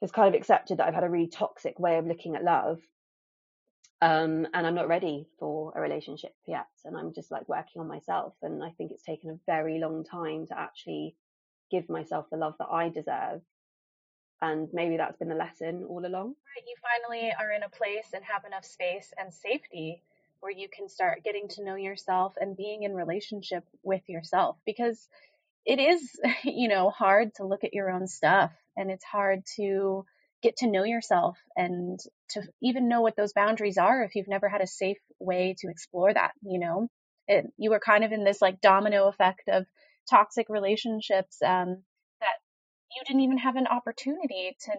has 0.01 0.11
kind 0.11 0.35
of 0.35 0.39
accepted 0.39 0.79
that 0.79 0.87
I've 0.87 0.95
had 0.95 1.05
a 1.05 1.11
really 1.11 1.29
toxic 1.29 1.79
way 1.79 1.99
of 1.99 2.07
looking 2.07 2.35
at 2.35 2.45
love. 2.45 2.81
Um, 4.03 4.47
and 4.53 4.67
I'm 4.67 4.75
not 4.75 4.89
ready 4.89 5.27
for 5.39 5.73
a 5.75 5.81
relationship 5.81 6.35
yet. 6.47 6.67
And 6.85 6.97
I'm 6.97 7.15
just 7.15 7.31
like 7.31 7.49
working 7.49 7.81
on 7.81 7.89
myself. 7.89 8.35
And 8.43 8.63
I 8.63 8.71
think 8.71 8.93
it's 8.93 9.03
taken 9.03 9.31
a 9.31 9.39
very 9.47 9.79
long 9.79 10.05
time 10.05 10.47
to 10.49 10.59
actually 10.59 11.17
give 11.71 11.89
myself 11.89 12.27
the 12.31 12.37
love 12.37 12.55
that 12.59 12.69
I 12.71 12.91
deserve. 12.91 13.41
And 14.43 14.69
maybe 14.73 14.99
that's 14.99 15.17
been 15.17 15.29
the 15.29 15.35
lesson 15.35 15.85
all 15.89 16.05
along. 16.05 16.29
Right. 16.29 16.67
You 16.67 16.77
finally 16.83 17.33
are 17.39 17.53
in 17.53 17.63
a 17.63 17.71
place 17.71 18.09
and 18.15 18.23
have 18.25 18.45
enough 18.45 18.67
space 18.67 19.15
and 19.19 19.33
safety 19.33 20.03
where 20.41 20.53
you 20.53 20.69
can 20.69 20.89
start 20.89 21.25
getting 21.25 21.49
to 21.49 21.65
know 21.65 21.77
yourself 21.77 22.35
and 22.39 22.57
being 22.57 22.83
in 22.83 22.95
relationship 22.95 23.65
with 23.83 24.03
yourself 24.09 24.57
because 24.67 25.09
it 25.67 25.79
is, 25.79 26.19
you 26.45 26.69
know, 26.69 26.91
hard 26.91 27.35
to 27.35 27.47
look 27.47 27.65
at 27.65 27.75
your 27.75 27.91
own 27.91 28.07
stuff 28.07 28.53
and 28.77 28.91
it's 28.91 29.05
hard 29.05 29.43
to 29.57 30.05
get 30.43 30.59
to 30.59 30.71
know 30.71 30.85
yourself 30.85 31.37
and 31.57 31.99
to 32.31 32.43
even 32.63 32.89
know 32.89 33.01
what 33.01 33.17
those 33.17 33.33
boundaries 33.33 33.79
are 33.79 34.03
if 34.05 34.15
you've 34.15 34.29
never 34.29 34.49
had 34.49 34.61
a 34.61 34.67
safe 34.67 34.99
way 35.19 35.57
to 35.59 35.69
explore 35.69 36.13
that, 36.13 36.33
you 36.43 36.61
know. 36.61 36.89
It, 37.29 37.47
you 37.59 37.71
were 37.71 37.81
kind 37.81 38.05
of 38.05 38.13
in 38.13 38.23
this 38.23 38.41
like 38.41 38.61
domino 38.61 39.09
effect 39.09 39.49
of 39.49 39.67
toxic 40.09 40.49
relationships 40.49 41.43
um, 41.43 41.83
that 42.21 42.37
you 42.95 43.03
didn't 43.05 43.23
even 43.23 43.39
have 43.39 43.57
an 43.57 43.67
opportunity 43.67 44.57
to 44.67 44.73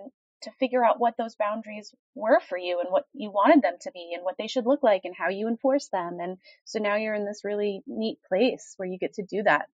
to 0.44 0.52
figure 0.60 0.86
out 0.86 1.00
what 1.00 1.16
those 1.18 1.36
boundaries 1.36 1.94
were 2.14 2.40
for 2.40 2.60
you 2.60 2.80
and 2.80 2.92
what 2.92 3.06
you 3.12 3.32
wanted 3.32 3.64
them 3.64 3.74
to 3.82 3.92
be 3.92 4.12
and 4.14 4.24
what 4.24 4.36
they 4.38 4.48
should 4.48 4.68
look 4.68 4.84
like 4.84 5.02
and 5.04 5.16
how 5.18 5.30
you 5.30 5.48
enforce 5.48 5.88
them 5.88 6.20
and 6.22 6.38
so 6.64 6.80
now 6.80 6.96
you're 6.96 7.16
in 7.16 7.26
this 7.26 7.44
really 7.44 7.82
neat 7.88 8.20
place 8.30 8.76
where 8.78 8.88
you 8.88 9.00
get 9.00 9.14
to 9.14 9.24
do 9.24 9.42
that 9.42 9.68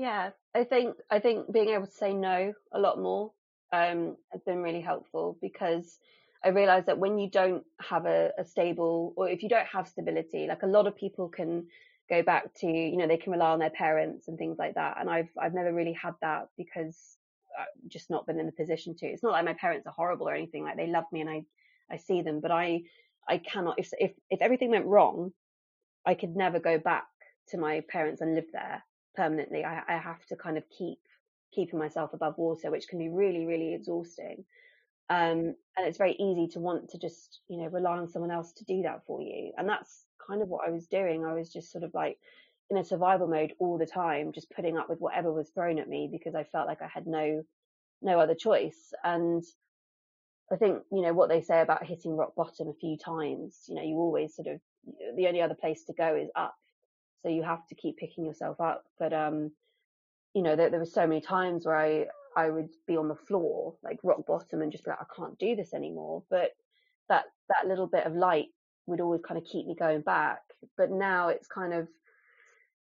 yeah, 0.00 0.30
I 0.54 0.64
think 0.64 0.96
I 1.10 1.18
think 1.18 1.52
being 1.52 1.68
able 1.68 1.86
to 1.86 1.92
say 1.92 2.14
no 2.14 2.54
a 2.72 2.80
lot 2.80 2.98
more 2.98 3.32
um, 3.70 4.16
has 4.32 4.40
been 4.46 4.62
really 4.62 4.80
helpful 4.80 5.36
because 5.42 5.98
I 6.42 6.48
realize 6.48 6.86
that 6.86 6.98
when 6.98 7.18
you 7.18 7.28
don't 7.28 7.64
have 7.86 8.06
a, 8.06 8.30
a, 8.38 8.46
stable 8.46 9.12
or 9.14 9.28
if 9.28 9.42
you 9.42 9.50
don't 9.50 9.66
have 9.66 9.88
stability, 9.88 10.46
like 10.48 10.62
a 10.62 10.66
lot 10.66 10.86
of 10.86 10.96
people 10.96 11.28
can 11.28 11.66
go 12.08 12.22
back 12.22 12.54
to, 12.60 12.66
you 12.66 12.96
know, 12.96 13.06
they 13.06 13.18
can 13.18 13.30
rely 13.30 13.50
on 13.50 13.58
their 13.58 13.68
parents 13.68 14.26
and 14.26 14.38
things 14.38 14.56
like 14.58 14.74
that. 14.76 14.96
And 14.98 15.10
I've 15.10 15.28
I've 15.38 15.52
never 15.52 15.70
really 15.70 15.92
had 15.92 16.14
that 16.22 16.48
because 16.56 16.96
I've 17.58 17.90
just 17.90 18.08
not 18.08 18.26
been 18.26 18.40
in 18.40 18.46
the 18.46 18.52
position 18.52 18.96
to. 18.96 19.06
It's 19.06 19.22
not 19.22 19.32
like 19.32 19.44
my 19.44 19.52
parents 19.52 19.86
are 19.86 19.92
horrible 19.94 20.30
or 20.30 20.34
anything. 20.34 20.64
Like 20.64 20.78
they 20.78 20.86
love 20.86 21.04
me 21.12 21.20
and 21.20 21.28
I 21.28 21.42
I 21.90 21.98
see 21.98 22.22
them, 22.22 22.40
but 22.40 22.50
I 22.50 22.84
I 23.28 23.36
cannot 23.36 23.78
if 23.78 23.90
if 23.98 24.12
if 24.30 24.40
everything 24.40 24.70
went 24.70 24.86
wrong, 24.86 25.32
I 26.06 26.14
could 26.14 26.34
never 26.34 26.58
go 26.58 26.78
back 26.78 27.04
to 27.48 27.58
my 27.58 27.82
parents 27.92 28.22
and 28.22 28.34
live 28.34 28.50
there 28.54 28.82
permanently. 29.14 29.64
I, 29.64 29.82
I 29.88 29.98
have 29.98 30.24
to 30.26 30.36
kind 30.36 30.58
of 30.58 30.64
keep 30.70 30.98
keeping 31.52 31.78
myself 31.78 32.12
above 32.12 32.38
water, 32.38 32.70
which 32.70 32.88
can 32.88 32.98
be 32.98 33.08
really, 33.08 33.44
really 33.44 33.74
exhausting. 33.74 34.44
Um, 35.08 35.56
and 35.76 35.86
it's 35.86 35.98
very 35.98 36.12
easy 36.12 36.46
to 36.52 36.60
want 36.60 36.90
to 36.90 36.98
just, 36.98 37.40
you 37.48 37.58
know, 37.58 37.66
rely 37.66 37.98
on 37.98 38.08
someone 38.08 38.30
else 38.30 38.52
to 38.52 38.64
do 38.64 38.82
that 38.82 39.04
for 39.06 39.20
you. 39.20 39.52
And 39.58 39.68
that's 39.68 40.04
kind 40.24 40.42
of 40.42 40.48
what 40.48 40.66
I 40.66 40.70
was 40.70 40.86
doing. 40.86 41.24
I 41.24 41.34
was 41.34 41.52
just 41.52 41.72
sort 41.72 41.82
of 41.82 41.92
like 41.94 42.18
in 42.70 42.76
a 42.76 42.84
survival 42.84 43.26
mode 43.26 43.54
all 43.58 43.78
the 43.78 43.86
time, 43.86 44.30
just 44.32 44.50
putting 44.50 44.78
up 44.78 44.88
with 44.88 45.00
whatever 45.00 45.32
was 45.32 45.50
thrown 45.50 45.80
at 45.80 45.88
me 45.88 46.08
because 46.10 46.36
I 46.36 46.44
felt 46.44 46.68
like 46.68 46.82
I 46.82 46.86
had 46.86 47.08
no, 47.08 47.42
no 48.00 48.20
other 48.20 48.36
choice. 48.36 48.92
And 49.02 49.42
I 50.52 50.56
think, 50.56 50.82
you 50.92 51.02
know, 51.02 51.12
what 51.12 51.28
they 51.28 51.42
say 51.42 51.60
about 51.60 51.84
hitting 51.84 52.16
rock 52.16 52.36
bottom 52.36 52.68
a 52.68 52.74
few 52.74 52.96
times, 52.96 53.64
you 53.68 53.74
know, 53.74 53.82
you 53.82 53.96
always 53.96 54.36
sort 54.36 54.46
of, 54.46 54.60
the 55.16 55.26
only 55.26 55.42
other 55.42 55.56
place 55.56 55.84
to 55.84 55.92
go 55.92 56.14
is 56.14 56.30
up 56.36 56.54
so 57.22 57.28
you 57.28 57.42
have 57.42 57.66
to 57.68 57.74
keep 57.74 57.96
picking 57.98 58.24
yourself 58.24 58.60
up. 58.60 58.84
But 58.98 59.12
um, 59.12 59.52
you 60.34 60.42
know, 60.42 60.56
there, 60.56 60.70
there 60.70 60.80
were 60.80 60.86
so 60.86 61.06
many 61.06 61.20
times 61.20 61.66
where 61.66 61.76
I 61.76 62.06
I 62.36 62.50
would 62.50 62.68
be 62.86 62.96
on 62.96 63.08
the 63.08 63.14
floor, 63.16 63.74
like 63.82 63.98
rock 64.02 64.26
bottom, 64.26 64.62
and 64.62 64.72
just 64.72 64.84
be 64.84 64.90
like, 64.90 65.00
I 65.00 65.14
can't 65.14 65.38
do 65.38 65.56
this 65.56 65.74
anymore. 65.74 66.22
But 66.30 66.50
that 67.08 67.24
that 67.48 67.68
little 67.68 67.86
bit 67.86 68.06
of 68.06 68.14
light 68.14 68.46
would 68.86 69.00
always 69.00 69.20
kind 69.26 69.38
of 69.38 69.44
keep 69.44 69.66
me 69.66 69.74
going 69.74 70.02
back. 70.02 70.40
But 70.76 70.90
now 70.90 71.28
it's 71.28 71.48
kind 71.48 71.72
of, 71.72 71.88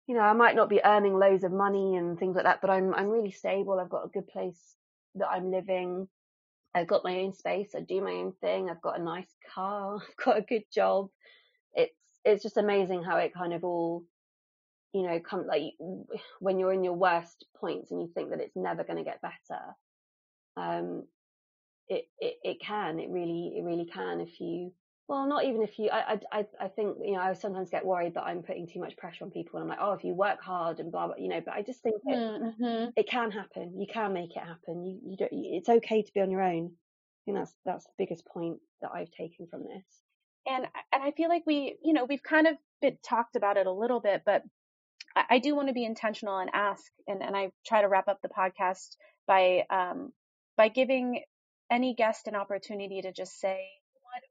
you 0.06 0.14
know, 0.14 0.20
I 0.20 0.32
might 0.32 0.56
not 0.56 0.68
be 0.68 0.80
earning 0.84 1.18
loads 1.18 1.44
of 1.44 1.52
money 1.52 1.96
and 1.96 2.18
things 2.18 2.36
like 2.36 2.44
that, 2.44 2.60
but 2.60 2.70
I'm 2.70 2.94
I'm 2.94 3.08
really 3.08 3.30
stable. 3.32 3.78
I've 3.80 3.90
got 3.90 4.04
a 4.04 4.08
good 4.08 4.28
place 4.28 4.76
that 5.16 5.28
I'm 5.28 5.50
living. 5.50 6.08
I've 6.74 6.86
got 6.86 7.04
my 7.04 7.20
own 7.20 7.32
space. 7.32 7.74
I 7.74 7.80
do 7.80 8.02
my 8.02 8.12
own 8.12 8.32
thing. 8.40 8.68
I've 8.70 8.82
got 8.82 9.00
a 9.00 9.02
nice 9.02 9.34
car. 9.54 9.96
I've 10.08 10.24
got 10.24 10.38
a 10.38 10.42
good 10.42 10.64
job. 10.72 11.08
It's 11.74 11.94
it's 12.24 12.42
just 12.42 12.58
amazing 12.58 13.02
how 13.02 13.16
it 13.16 13.34
kind 13.34 13.54
of 13.54 13.64
all 13.64 14.04
you 14.92 15.02
know, 15.02 15.20
come 15.20 15.46
like 15.46 15.74
when 16.40 16.58
you're 16.58 16.72
in 16.72 16.84
your 16.84 16.94
worst 16.94 17.44
points 17.60 17.90
and 17.90 18.00
you 18.00 18.08
think 18.14 18.30
that 18.30 18.40
it's 18.40 18.56
never 18.56 18.84
going 18.84 18.98
to 18.98 19.04
get 19.04 19.20
better, 19.20 19.60
um, 20.56 21.04
it, 21.88 22.04
it 22.18 22.34
it 22.42 22.60
can, 22.60 22.98
it 22.98 23.10
really, 23.10 23.54
it 23.56 23.64
really 23.64 23.86
can 23.86 24.20
if 24.20 24.40
you. 24.40 24.72
Well, 25.08 25.26
not 25.26 25.44
even 25.44 25.62
if 25.62 25.78
you. 25.78 25.88
I, 25.90 26.20
I 26.30 26.44
I 26.60 26.68
think 26.68 26.98
you 27.02 27.12
know 27.12 27.20
I 27.20 27.32
sometimes 27.32 27.70
get 27.70 27.84
worried 27.84 28.14
that 28.14 28.24
I'm 28.24 28.42
putting 28.42 28.66
too 28.66 28.80
much 28.80 28.96
pressure 28.98 29.24
on 29.24 29.30
people, 29.30 29.58
and 29.58 29.64
I'm 29.64 29.68
like, 29.70 29.78
oh, 29.80 29.92
if 29.92 30.04
you 30.04 30.14
work 30.14 30.42
hard 30.42 30.80
and 30.80 30.92
blah 30.92 31.06
blah, 31.06 31.16
you 31.16 31.28
know. 31.28 31.40
But 31.42 31.54
I 31.54 31.62
just 31.62 31.82
think 31.82 31.96
it 32.04 32.14
mm-hmm. 32.14 32.90
it 32.94 33.08
can 33.08 33.30
happen. 33.30 33.80
You 33.80 33.86
can 33.90 34.12
make 34.12 34.36
it 34.36 34.42
happen. 34.42 34.84
You 34.84 35.00
you 35.02 35.16
don't. 35.16 35.30
It's 35.32 35.68
okay 35.70 36.02
to 36.02 36.12
be 36.12 36.20
on 36.20 36.30
your 36.30 36.42
own. 36.42 36.66
I 36.66 37.20
think 37.24 37.38
that's 37.38 37.54
that's 37.64 37.84
the 37.84 37.92
biggest 37.96 38.26
point 38.26 38.58
that 38.82 38.90
I've 38.94 39.10
taken 39.10 39.46
from 39.46 39.62
this. 39.62 39.84
And 40.46 40.66
and 40.92 41.02
I 41.02 41.12
feel 41.12 41.30
like 41.30 41.44
we, 41.46 41.76
you 41.82 41.94
know, 41.94 42.04
we've 42.04 42.22
kind 42.22 42.46
of 42.46 42.56
been 42.82 42.98
talked 43.02 43.34
about 43.34 43.56
it 43.56 43.66
a 43.66 43.72
little 43.72 44.00
bit, 44.00 44.22
but 44.26 44.42
I 45.16 45.38
do 45.38 45.54
want 45.54 45.68
to 45.68 45.74
be 45.74 45.84
intentional 45.84 46.38
and 46.38 46.50
ask, 46.52 46.84
and, 47.06 47.22
and 47.22 47.36
I 47.36 47.50
try 47.66 47.82
to 47.82 47.88
wrap 47.88 48.08
up 48.08 48.20
the 48.22 48.28
podcast 48.28 48.96
by 49.26 49.64
um, 49.70 50.12
by 50.56 50.68
giving 50.68 51.22
any 51.70 51.94
guest 51.94 52.28
an 52.28 52.34
opportunity 52.34 53.02
to 53.02 53.12
just 53.12 53.38
say 53.38 53.68
what 54.02 54.22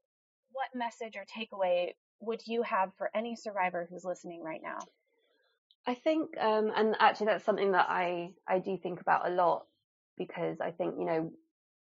what 0.52 0.78
message 0.78 1.16
or 1.16 1.24
takeaway 1.24 1.92
would 2.20 2.42
you 2.46 2.62
have 2.62 2.90
for 2.96 3.10
any 3.14 3.36
survivor 3.36 3.86
who's 3.90 4.04
listening 4.04 4.42
right 4.42 4.60
now? 4.62 4.78
I 5.86 5.94
think, 5.94 6.36
um, 6.38 6.72
and 6.74 6.96
actually 7.00 7.26
that's 7.26 7.44
something 7.44 7.72
that 7.72 7.86
I 7.88 8.32
I 8.46 8.58
do 8.58 8.76
think 8.76 9.00
about 9.00 9.26
a 9.26 9.30
lot 9.30 9.66
because 10.16 10.60
I 10.60 10.70
think 10.70 10.96
you 10.98 11.06
know 11.06 11.32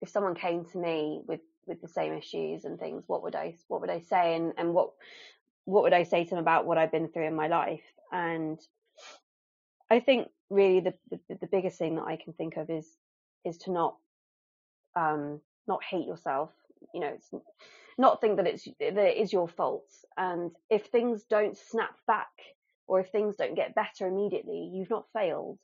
if 0.01 0.09
someone 0.09 0.35
came 0.35 0.65
to 0.65 0.77
me 0.77 1.22
with 1.26 1.41
with 1.65 1.81
the 1.81 1.88
same 1.88 2.13
issues 2.13 2.65
and 2.65 2.80
things, 2.80 3.03
what 3.07 3.23
would 3.23 3.35
I 3.35 3.55
what 3.67 3.81
would 3.81 3.89
I 3.89 4.01
say 4.01 4.35
and 4.35 4.53
and 4.57 4.73
what 4.73 4.91
what 5.65 5.84
would 5.84 5.93
I 5.93 6.03
say 6.03 6.23
to 6.23 6.30
them 6.30 6.39
about 6.39 6.65
what 6.65 6.77
I've 6.77 6.91
been 6.91 7.09
through 7.09 7.27
in 7.27 7.35
my 7.35 7.47
life? 7.47 7.81
And 8.11 8.59
I 9.90 9.99
think 9.99 10.30
really 10.49 10.80
the, 10.80 10.94
the, 11.10 11.20
the 11.41 11.48
biggest 11.48 11.78
thing 11.78 11.95
that 11.95 12.06
I 12.06 12.18
can 12.18 12.34
think 12.34 12.57
of 12.57 12.70
is 12.70 12.88
is 13.44 13.57
to 13.60 13.72
not 13.72 13.95
um 14.95 15.40
not 15.68 15.84
hate 15.84 16.07
yourself. 16.07 16.52
You 16.94 17.02
know, 17.02 17.07
it's 17.07 17.30
not 17.98 18.22
think 18.22 18.38
that 18.38 18.48
it's 18.48 18.66
that 18.66 18.98
it 18.98 19.18
is 19.18 19.34
your 19.34 19.48
fault. 19.48 19.90
And 20.18 20.52
if 20.70 20.88
things 20.88 21.24
don't 21.30 21.57
snap 21.57 21.95
back 22.07 22.30
or 22.88 22.99
if 22.99 23.10
things 23.10 23.36
don't 23.36 23.56
get 23.56 23.76
better 23.76 24.07
immediately, 24.07 24.70
you've 24.74 24.90
not 24.90 25.06
failed. 25.14 25.60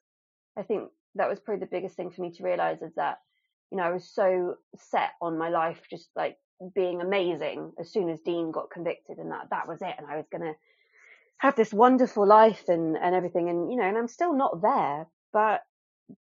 I 0.57 0.63
think 0.63 0.89
that 1.15 1.29
was 1.29 1.39
probably 1.39 1.61
the 1.61 1.71
biggest 1.71 1.95
thing 1.95 2.11
for 2.11 2.21
me 2.21 2.31
to 2.31 2.43
realize 2.43 2.81
is 2.81 2.93
that, 2.95 3.19
you 3.71 3.77
know, 3.77 3.83
I 3.83 3.91
was 3.91 4.05
so 4.05 4.55
set 4.75 5.11
on 5.21 5.37
my 5.37 5.49
life 5.49 5.81
just 5.89 6.09
like 6.15 6.37
being 6.75 7.01
amazing 7.01 7.73
as 7.79 7.91
soon 7.91 8.09
as 8.09 8.19
Dean 8.21 8.51
got 8.51 8.69
convicted 8.69 9.17
and 9.17 9.31
that 9.31 9.49
that 9.49 9.67
was 9.67 9.81
it 9.81 9.95
and 9.97 10.07
I 10.07 10.17
was 10.17 10.27
gonna 10.31 10.53
have 11.41 11.55
this 11.55 11.73
wonderful 11.73 12.27
life 12.27 12.65
and, 12.67 12.95
and 12.95 13.15
everything. 13.15 13.49
And, 13.49 13.71
you 13.71 13.77
know, 13.77 13.83
and 13.83 13.97
I'm 13.97 14.07
still 14.07 14.35
not 14.35 14.61
there, 14.61 15.07
but 15.33 15.61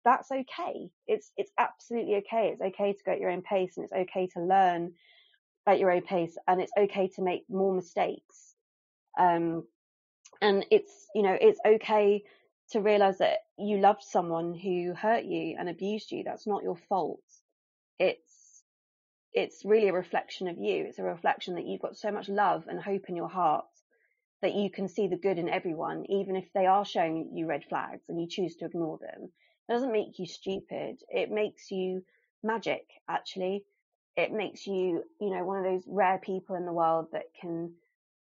that's 0.02 0.30
okay. 0.30 0.88
It's 1.06 1.30
it's 1.36 1.52
absolutely 1.58 2.16
okay. 2.16 2.52
It's 2.52 2.62
okay 2.62 2.94
to 2.94 3.04
go 3.04 3.12
at 3.12 3.20
your 3.20 3.28
own 3.28 3.42
pace 3.42 3.76
and 3.76 3.84
it's 3.84 3.92
okay 3.92 4.28
to 4.28 4.40
learn 4.40 4.94
at 5.66 5.78
your 5.78 5.90
own 5.90 6.00
pace 6.00 6.38
and 6.48 6.58
it's 6.58 6.72
okay 6.78 7.08
to 7.16 7.22
make 7.22 7.42
more 7.50 7.74
mistakes. 7.74 8.54
Um, 9.18 9.64
and 10.40 10.64
it's 10.70 10.92
you 11.14 11.22
know 11.22 11.36
it's 11.38 11.60
okay 11.66 12.22
to 12.70 12.80
realize 12.80 13.18
that 13.18 13.40
you 13.58 13.76
loved 13.76 14.02
someone 14.02 14.54
who 14.54 14.94
hurt 14.94 15.24
you 15.24 15.56
and 15.58 15.68
abused 15.68 16.12
you. 16.12 16.22
That's 16.24 16.46
not 16.46 16.62
your 16.62 16.78
fault. 16.88 17.20
It's 17.98 18.62
it's 19.34 19.66
really 19.66 19.88
a 19.88 19.92
reflection 19.92 20.48
of 20.48 20.56
you. 20.56 20.86
It's 20.88 20.98
a 20.98 21.02
reflection 21.02 21.56
that 21.56 21.66
you've 21.66 21.82
got 21.82 21.98
so 21.98 22.10
much 22.10 22.30
love 22.30 22.64
and 22.68 22.80
hope 22.80 23.10
in 23.10 23.16
your 23.16 23.28
heart 23.28 23.66
that 24.42 24.54
you 24.54 24.70
can 24.70 24.88
see 24.88 25.06
the 25.06 25.16
good 25.16 25.38
in 25.38 25.48
everyone, 25.48 26.04
even 26.08 26.36
if 26.36 26.46
they 26.54 26.66
are 26.66 26.84
showing 26.84 27.30
you 27.34 27.46
red 27.46 27.64
flags 27.64 28.04
and 28.08 28.20
you 28.20 28.26
choose 28.28 28.56
to 28.56 28.64
ignore 28.64 28.98
them. 28.98 29.30
It 29.68 29.72
doesn't 29.72 29.92
make 29.92 30.18
you 30.18 30.26
stupid. 30.26 30.96
It 31.08 31.30
makes 31.30 31.70
you 31.70 32.02
magic, 32.42 32.86
actually. 33.08 33.64
It 34.16 34.32
makes 34.32 34.66
you, 34.66 35.04
you 35.20 35.30
know, 35.30 35.44
one 35.44 35.58
of 35.58 35.64
those 35.64 35.84
rare 35.86 36.18
people 36.18 36.56
in 36.56 36.66
the 36.66 36.72
world 36.72 37.08
that 37.12 37.34
can 37.40 37.72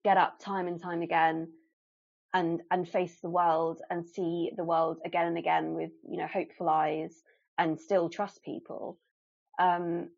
get 0.04 0.16
up 0.16 0.38
time 0.38 0.68
and 0.68 0.80
time 0.80 1.02
again 1.02 1.48
and 2.34 2.62
and 2.70 2.88
face 2.88 3.18
the 3.20 3.30
world 3.30 3.80
and 3.90 4.06
see 4.06 4.50
the 4.56 4.64
world 4.64 4.98
again 5.04 5.26
and 5.26 5.38
again 5.38 5.74
with 5.74 5.90
you 6.08 6.16
know 6.16 6.26
hopeful 6.26 6.68
eyes 6.68 7.22
and 7.58 7.78
still 7.78 8.08
trust 8.08 8.42
people 8.42 8.98
um, 9.60 10.08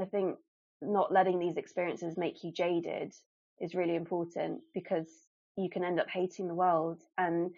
i 0.00 0.04
think 0.04 0.36
not 0.82 1.12
letting 1.12 1.38
these 1.38 1.56
experiences 1.56 2.16
make 2.16 2.44
you 2.44 2.52
jaded 2.52 3.12
is 3.60 3.74
really 3.74 3.96
important 3.96 4.60
because 4.74 5.08
you 5.56 5.70
can 5.70 5.84
end 5.84 6.00
up 6.00 6.08
hating 6.10 6.48
the 6.48 6.54
world 6.54 7.00
and 7.18 7.50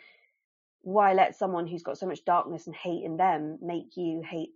why 0.83 1.15
let 1.15 1.37
someone 1.37 1.67
who's 1.67 1.83
got 1.83 1.99
so 1.99 2.07
much 2.07 2.25
darkness 2.25 2.67
and 2.67 2.77
hate 2.77 3.05
in 3.05 3.17
them 3.17 3.59
make 3.61 3.97
you 3.97 4.23
hate 4.29 4.51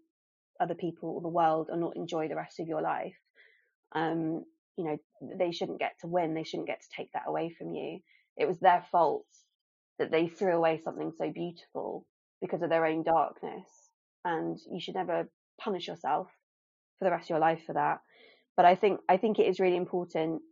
other 0.60 0.74
people 0.74 1.10
or 1.10 1.20
the 1.20 1.28
world 1.28 1.68
or 1.70 1.76
not 1.76 1.96
enjoy 1.96 2.28
the 2.28 2.36
rest 2.36 2.60
of 2.60 2.68
your 2.68 2.82
life 2.82 3.16
um, 3.92 4.44
you 4.76 4.84
know 4.84 4.98
they 5.38 5.50
shouldn't 5.50 5.80
get 5.80 5.92
to 6.00 6.06
win 6.06 6.34
they 6.34 6.44
shouldn't 6.44 6.68
get 6.68 6.80
to 6.80 6.88
take 6.96 7.10
that 7.12 7.24
away 7.26 7.54
from 7.56 7.70
you 7.70 7.98
it 8.36 8.46
was 8.46 8.58
their 8.58 8.84
fault 8.92 9.26
that 10.00 10.10
they 10.10 10.26
threw 10.26 10.56
away 10.56 10.80
something 10.82 11.12
so 11.16 11.30
beautiful 11.30 12.06
because 12.40 12.62
of 12.62 12.70
their 12.70 12.86
own 12.86 13.02
darkness. 13.02 13.68
And 14.24 14.58
you 14.72 14.80
should 14.80 14.94
never 14.94 15.28
punish 15.60 15.86
yourself 15.86 16.28
for 16.98 17.04
the 17.04 17.10
rest 17.10 17.26
of 17.26 17.30
your 17.30 17.38
life 17.38 17.60
for 17.66 17.74
that. 17.74 18.00
But 18.56 18.64
I 18.64 18.74
think 18.74 19.00
I 19.08 19.18
think 19.18 19.38
it 19.38 19.46
is 19.46 19.60
really 19.60 19.76
important 19.76 20.42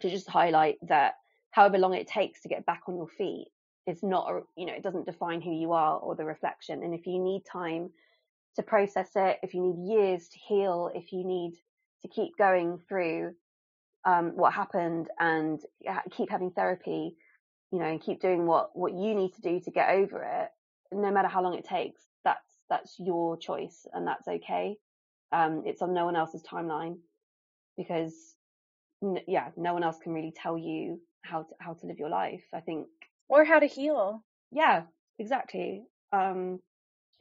to 0.00 0.10
just 0.10 0.28
highlight 0.28 0.76
that 0.88 1.14
however 1.56 1.78
long 1.78 1.94
it 1.94 2.06
takes 2.06 2.42
to 2.42 2.50
get 2.50 2.66
back 2.66 2.82
on 2.86 2.96
your 2.96 3.08
feet 3.08 3.48
is 3.86 4.02
not 4.02 4.30
you 4.56 4.66
know 4.66 4.74
it 4.74 4.82
doesn't 4.82 5.06
define 5.06 5.40
who 5.40 5.52
you 5.52 5.72
are 5.72 5.98
or 5.98 6.14
the 6.14 6.24
reflection. 6.24 6.82
And 6.82 6.92
if 6.92 7.06
you 7.06 7.18
need 7.18 7.44
time 7.50 7.88
to 8.56 8.62
process 8.62 9.08
it, 9.16 9.38
if 9.42 9.54
you 9.54 9.62
need 9.62 9.90
years 9.90 10.28
to 10.28 10.38
heal, 10.38 10.90
if 10.94 11.12
you 11.12 11.24
need 11.24 11.54
to 12.02 12.08
keep 12.08 12.36
going 12.36 12.78
through 12.86 13.34
um, 14.04 14.36
what 14.36 14.52
happened 14.52 15.08
and 15.18 15.58
keep 16.10 16.30
having 16.30 16.50
therapy, 16.50 17.16
you 17.72 17.78
know, 17.78 17.86
and 17.86 18.02
keep 18.02 18.20
doing 18.20 18.44
what 18.44 18.76
what 18.76 18.92
you 18.92 19.14
need 19.14 19.32
to 19.32 19.40
do 19.40 19.58
to 19.60 19.70
get 19.70 19.88
over 19.88 20.22
it, 20.22 20.50
no 20.92 21.10
matter 21.10 21.28
how 21.28 21.42
long 21.42 21.54
it 21.54 21.64
takes. 21.64 22.02
That's 22.22 22.50
that's 22.68 22.96
your 22.98 23.38
choice, 23.38 23.86
and 23.94 24.06
that's 24.06 24.28
okay. 24.28 24.76
Um, 25.32 25.62
it's 25.64 25.80
on 25.80 25.94
no 25.94 26.04
one 26.04 26.16
else's 26.16 26.42
timeline 26.42 26.98
because, 27.78 28.14
yeah, 29.26 29.48
no 29.56 29.72
one 29.72 29.82
else 29.82 29.98
can 30.02 30.12
really 30.12 30.34
tell 30.36 30.58
you 30.58 31.00
how 31.26 31.42
to 31.42 31.54
how 31.60 31.74
to 31.74 31.86
live 31.86 31.98
your 31.98 32.10
life. 32.10 32.44
I 32.54 32.60
think, 32.60 32.88
or 33.28 33.44
how 33.44 33.58
to 33.58 33.66
heal. 33.66 34.24
Yeah, 34.52 34.84
exactly. 35.18 35.84
Um, 36.12 36.60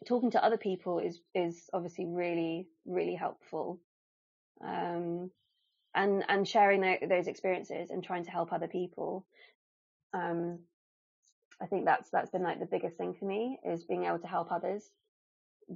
talking 0.08 0.32
to 0.32 0.44
other 0.44 0.58
people 0.58 1.00
is 1.00 1.20
is 1.34 1.70
obviously 1.74 2.06
really 2.08 2.68
really 2.86 3.16
helpful. 3.16 3.80
Um, 4.66 5.32
and 5.96 6.24
and 6.28 6.48
sharing 6.48 6.82
those 7.10 7.28
experiences 7.28 7.90
and 7.92 8.04
trying 8.04 8.26
to 8.26 8.32
help 8.32 8.52
other 8.54 8.68
people 8.68 9.26
um, 10.14 10.60
I 11.62 11.68
think 11.68 11.86
that's 11.86 12.10
that's 12.10 12.32
been 12.32 12.44
like 12.44 12.60
the 12.60 12.66
biggest 12.66 12.98
thing 12.98 13.14
for 13.14 13.26
me 13.26 13.60
is 13.66 13.86
being 13.86 14.06
able 14.06 14.20
to 14.20 14.28
help 14.28 14.52
others, 14.52 14.90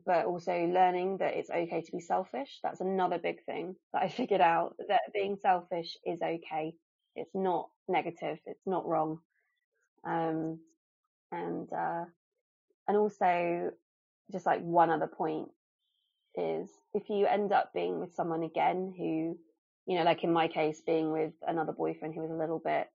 but 0.05 0.25
also 0.25 0.53
learning 0.53 1.17
that 1.17 1.35
it's 1.35 1.49
okay 1.49 1.81
to 1.81 1.91
be 1.91 1.99
selfish. 2.01 2.59
That's 2.63 2.81
another 2.81 3.17
big 3.17 3.43
thing 3.45 3.75
that 3.93 4.03
I 4.03 4.09
figured 4.09 4.41
out 4.41 4.75
that 4.89 5.01
being 5.13 5.37
selfish 5.41 5.97
is 6.05 6.21
okay. 6.21 6.73
It's 7.19 7.35
not 7.35 7.69
negative. 7.87 8.39
It's 8.45 8.65
not 8.65 8.87
wrong. 8.87 9.19
Um, 10.05 10.59
and 11.31 11.71
uh, 11.71 12.05
and 12.87 12.97
also 12.97 13.71
just 14.31 14.45
like 14.45 14.61
one 14.61 14.89
other 14.89 15.07
point 15.07 15.49
is 16.35 16.69
if 16.93 17.09
you 17.09 17.25
end 17.25 17.51
up 17.51 17.71
being 17.73 17.99
with 17.99 18.15
someone 18.15 18.43
again 18.43 18.93
who, 18.97 19.37
you 19.85 19.97
know, 19.97 20.03
like 20.03 20.23
in 20.23 20.31
my 20.31 20.47
case, 20.47 20.81
being 20.85 21.11
with 21.11 21.33
another 21.47 21.73
boyfriend 21.73 22.13
who 22.13 22.21
was 22.21 22.31
a 22.31 22.35
little 22.35 22.61
bit 22.63 22.87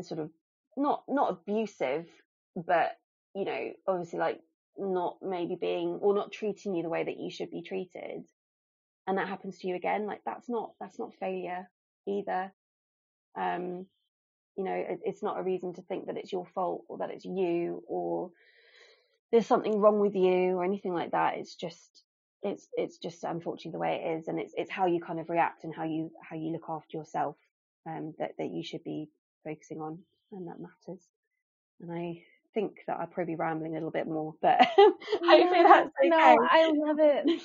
sort 0.00 0.20
of 0.20 0.30
not 0.76 1.04
not 1.08 1.30
abusive, 1.30 2.06
but 2.56 2.92
you 3.34 3.44
know, 3.44 3.72
obviously 3.86 4.18
like 4.18 4.40
not 4.78 5.18
maybe 5.22 5.56
being 5.60 5.98
or 6.00 6.14
not 6.14 6.32
treating 6.32 6.74
you 6.74 6.82
the 6.82 6.88
way 6.88 7.04
that 7.04 7.18
you 7.18 7.30
should 7.30 7.50
be 7.50 7.62
treated, 7.62 8.24
and 9.06 9.18
that 9.18 9.28
happens 9.28 9.58
to 9.58 9.68
you 9.68 9.76
again, 9.76 10.06
like 10.06 10.20
that's 10.24 10.48
not 10.48 10.72
that's 10.80 10.98
not 10.98 11.14
failure 11.20 11.68
either. 12.08 12.52
Um, 13.36 13.86
you 14.56 14.64
know, 14.64 14.74
it, 14.74 15.00
it's 15.04 15.22
not 15.22 15.38
a 15.38 15.42
reason 15.42 15.72
to 15.74 15.82
think 15.82 16.06
that 16.06 16.16
it's 16.16 16.32
your 16.32 16.46
fault 16.54 16.84
or 16.88 16.98
that 16.98 17.10
it's 17.10 17.24
you 17.24 17.82
or 17.86 18.30
there's 19.30 19.46
something 19.46 19.78
wrong 19.78 19.98
with 19.98 20.14
you 20.14 20.56
or 20.56 20.64
anything 20.64 20.94
like 20.94 21.12
that. 21.12 21.38
It's 21.38 21.54
just 21.54 22.02
it's 22.42 22.68
it's 22.74 22.98
just 22.98 23.24
unfortunately 23.24 23.72
the 23.72 23.78
way 23.78 24.02
it 24.04 24.18
is, 24.18 24.28
and 24.28 24.38
it's 24.38 24.52
it's 24.56 24.70
how 24.70 24.86
you 24.86 25.00
kind 25.00 25.20
of 25.20 25.30
react 25.30 25.64
and 25.64 25.74
how 25.74 25.84
you 25.84 26.10
how 26.22 26.36
you 26.36 26.52
look 26.52 26.66
after 26.68 26.96
yourself 26.98 27.36
um, 27.86 28.14
that 28.18 28.32
that 28.38 28.50
you 28.50 28.62
should 28.62 28.84
be 28.84 29.08
focusing 29.44 29.80
on, 29.80 29.98
and 30.32 30.48
that 30.48 30.60
matters. 30.60 31.02
And 31.80 31.90
I 31.90 32.22
think 32.54 32.80
that 32.86 32.98
I'll 33.00 33.06
probably 33.06 33.34
be 33.34 33.38
rambling 33.38 33.72
a 33.72 33.74
little 33.74 33.90
bit 33.90 34.06
more, 34.06 34.34
but 34.42 34.60
hopefully 34.76 35.62
that's 35.62 35.90
okay. 35.98 36.08
No, 36.08 36.36
I 36.50 36.70
love 36.74 36.98
it. 37.00 37.42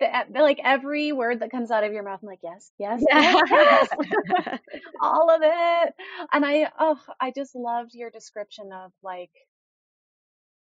The, 0.00 0.24
like 0.40 0.60
every 0.62 1.12
word 1.12 1.40
that 1.40 1.50
comes 1.50 1.70
out 1.70 1.84
of 1.84 1.92
your 1.92 2.02
mouth, 2.02 2.20
I'm 2.22 2.28
like, 2.28 2.40
yes, 2.42 2.70
yes, 2.78 3.02
yes, 3.08 3.46
yes. 3.50 4.58
all 5.00 5.30
of 5.30 5.40
it. 5.42 5.94
And 6.32 6.44
I, 6.44 6.70
oh, 6.78 7.00
I 7.20 7.32
just 7.34 7.54
loved 7.54 7.94
your 7.94 8.10
description 8.10 8.70
of 8.72 8.92
like 9.02 9.30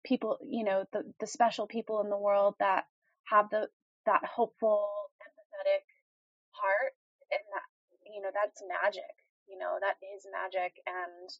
people, 0.04 0.38
you 0.48 0.64
know, 0.64 0.84
the 0.92 1.02
the 1.20 1.26
special 1.26 1.66
people 1.66 2.00
in 2.02 2.10
the 2.10 2.18
world 2.18 2.54
that 2.60 2.84
have 3.28 3.50
the 3.50 3.68
that 4.06 4.24
hopeful, 4.24 4.86
empathetic 5.20 5.82
heart, 6.52 6.92
and 7.32 7.40
that 7.52 8.12
you 8.14 8.22
know 8.22 8.30
that's 8.32 8.62
magic 8.68 9.02
you 9.48 9.58
know, 9.58 9.78
that 9.80 9.96
is 10.14 10.26
magic 10.32 10.74
and 10.86 11.30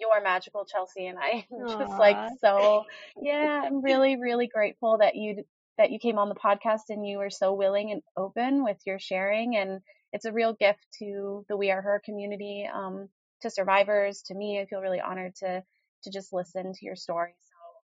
you're 0.00 0.22
magical, 0.22 0.64
Chelsea. 0.64 1.06
And 1.06 1.18
I 1.18 1.46
just 1.78 1.98
like 1.98 2.16
so, 2.40 2.84
yeah, 3.22 3.62
I'm 3.64 3.82
really, 3.82 4.16
really 4.20 4.46
grateful 4.46 4.98
that 4.98 5.14
you, 5.16 5.44
that 5.78 5.90
you 5.90 5.98
came 5.98 6.18
on 6.18 6.28
the 6.28 6.34
podcast 6.34 6.88
and 6.88 7.06
you 7.06 7.18
were 7.18 7.30
so 7.30 7.54
willing 7.54 7.92
and 7.92 8.02
open 8.16 8.64
with 8.64 8.78
your 8.86 8.98
sharing. 8.98 9.56
And 9.56 9.80
it's 10.12 10.24
a 10.24 10.32
real 10.32 10.54
gift 10.54 10.86
to 11.00 11.44
the 11.48 11.56
We 11.56 11.70
Are 11.70 11.82
Her 11.82 12.00
community, 12.04 12.68
um, 12.72 13.08
to 13.42 13.50
survivors, 13.50 14.22
to 14.26 14.34
me. 14.34 14.60
I 14.60 14.66
feel 14.66 14.80
really 14.80 15.00
honored 15.00 15.34
to, 15.36 15.62
to 16.04 16.10
just 16.10 16.32
listen 16.32 16.72
to 16.72 16.84
your 16.84 16.96
story. 16.96 17.34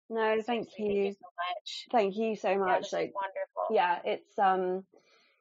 So 0.08 0.14
no, 0.14 0.42
thank 0.42 0.68
you. 0.78 0.86
Thank 0.86 1.04
you 1.04 1.12
so 1.12 1.26
much. 1.36 1.86
Thank 1.92 2.16
you 2.16 2.36
so 2.36 2.58
much. 2.58 2.92
Yeah, 2.92 2.98
like, 2.98 3.12
wonderful. 3.14 3.66
Yeah, 3.70 3.98
it's, 4.04 4.38
um, 4.38 4.84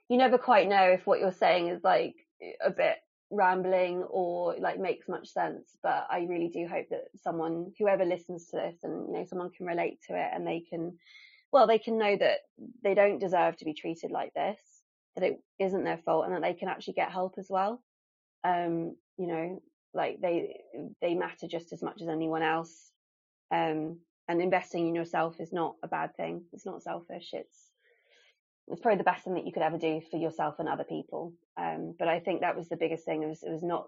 you 0.10 0.18
never 0.18 0.38
quite 0.38 0.68
know 0.68 0.90
if 0.90 1.06
what 1.08 1.20
you're 1.20 1.32
saying 1.32 1.70
is 1.70 1.84
like 1.84 2.16
a 2.64 2.70
bit 2.70 2.98
rambling 3.32 4.04
or 4.04 4.56
like 4.60 4.80
makes 4.80 5.10
much 5.10 5.28
sense 5.30 5.76
but 5.82 6.06
i 6.12 6.26
really 6.30 6.48
do 6.48 6.68
hope 6.68 6.86
that 6.92 7.06
someone 7.24 7.72
whoever 7.80 8.06
listens 8.06 8.46
to 8.46 8.58
this 8.58 8.76
and 8.84 9.08
you 9.08 9.14
know 9.14 9.26
someone 9.28 9.50
can 9.50 9.66
relate 9.66 9.98
to 10.08 10.14
it 10.14 10.30
and 10.34 10.46
they 10.46 10.64
can 10.70 10.96
well 11.56 11.68
they 11.68 11.80
can 11.80 11.98
know 11.98 12.18
that 12.18 12.40
they 12.84 12.94
don't 12.94 13.18
deserve 13.18 13.56
to 13.56 13.64
be 13.64 13.74
treated 13.74 14.12
like 14.12 14.34
this 14.34 14.60
that 15.16 15.24
it 15.24 15.40
isn't 15.58 15.86
their 15.86 15.98
fault 16.00 16.26
and 16.26 16.36
that 16.36 16.42
they 16.42 16.54
can 16.54 16.68
actually 16.68 16.96
get 16.96 17.10
help 17.10 17.36
as 17.38 17.48
well. 17.50 17.82
Um 18.44 18.98
you 19.18 19.28
know 19.28 19.64
like 19.94 20.20
they 20.22 20.60
they 21.02 21.16
matter 21.16 21.48
just 21.48 21.72
as 21.72 21.82
much 21.82 22.02
as 22.02 22.10
anyone 22.10 22.42
else. 22.42 22.92
Um 23.52 24.00
and 24.28 24.42
investing 24.42 24.90
in 24.90 24.96
yourself 24.96 25.40
is 25.40 25.54
not 25.54 25.76
a 25.82 25.88
bad 25.88 26.18
thing. 26.18 26.44
It's 26.52 26.66
not 26.66 26.84
selfish. 26.84 27.30
It's 27.32 27.72
it's 28.68 28.82
probably 28.82 28.98
the 28.98 29.12
best 29.12 29.24
thing 29.24 29.36
that 29.36 29.46
you 29.46 29.54
could 29.54 29.64
ever 29.64 29.78
do 29.78 30.02
for 30.12 30.18
yourself 30.18 30.56
and 30.60 30.68
other 30.68 30.84
people. 30.84 31.32
Um, 31.56 31.96
but 31.98 32.10
I 32.10 32.20
think 32.20 32.42
that 32.42 32.58
was 32.58 32.68
the 32.68 32.76
biggest 32.76 33.06
thing. 33.06 33.24
It 33.24 33.28
was, 33.28 33.44
it 33.44 33.52
was 33.52 33.64
not 33.64 33.88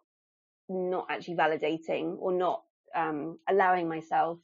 not 0.70 1.08
actually 1.10 1.36
validating 1.36 2.16
or 2.20 2.32
not 2.32 2.62
um, 2.96 3.40
allowing 3.50 3.90
myself 3.90 4.38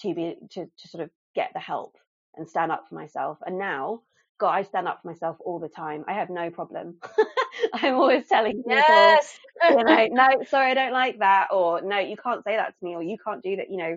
to 0.00 0.12
be 0.12 0.36
to, 0.52 0.64
to 0.64 0.88
sort 0.88 1.04
of 1.04 1.10
get 1.36 1.50
the 1.52 1.60
help 1.60 1.94
and 2.36 2.48
stand 2.48 2.72
up 2.72 2.86
for 2.88 2.94
myself. 2.94 3.38
And 3.46 3.58
now, 3.58 4.02
God, 4.38 4.50
I 4.50 4.62
stand 4.62 4.88
up 4.88 5.02
for 5.02 5.08
myself 5.08 5.36
all 5.40 5.58
the 5.58 5.68
time. 5.68 6.04
I 6.08 6.14
have 6.14 6.30
no 6.30 6.50
problem. 6.50 6.96
I'm 7.72 7.94
always 7.94 8.26
telling 8.28 8.56
people, 8.56 8.72
yes. 8.72 9.38
you 9.70 9.84
know, 9.84 10.06
no, 10.10 10.28
sorry, 10.48 10.70
I 10.70 10.74
don't 10.74 10.92
like 10.92 11.18
that, 11.20 11.48
or 11.52 11.82
no, 11.82 11.98
you 11.98 12.16
can't 12.16 12.44
say 12.44 12.56
that 12.56 12.74
to 12.78 12.84
me, 12.84 12.94
or 12.94 13.02
you 13.02 13.16
can't 13.24 13.42
do 13.42 13.56
that. 13.56 13.70
You 13.70 13.76
know, 13.76 13.96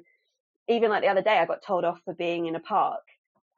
even 0.68 0.90
like 0.90 1.02
the 1.02 1.10
other 1.10 1.22
day, 1.22 1.38
I 1.38 1.46
got 1.46 1.64
told 1.64 1.86
off 1.86 2.00
for 2.06 2.14
being 2.14 2.46
in 2.46 2.56
a 2.56 2.60
park 2.60 3.02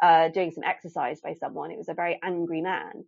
uh, 0.01 0.29
doing 0.29 0.51
some 0.51 0.63
exercise 0.63 1.19
by 1.21 1.33
someone. 1.33 1.71
It 1.71 1.77
was 1.77 1.89
a 1.89 1.93
very 1.93 2.19
angry 2.23 2.61
man. 2.61 3.05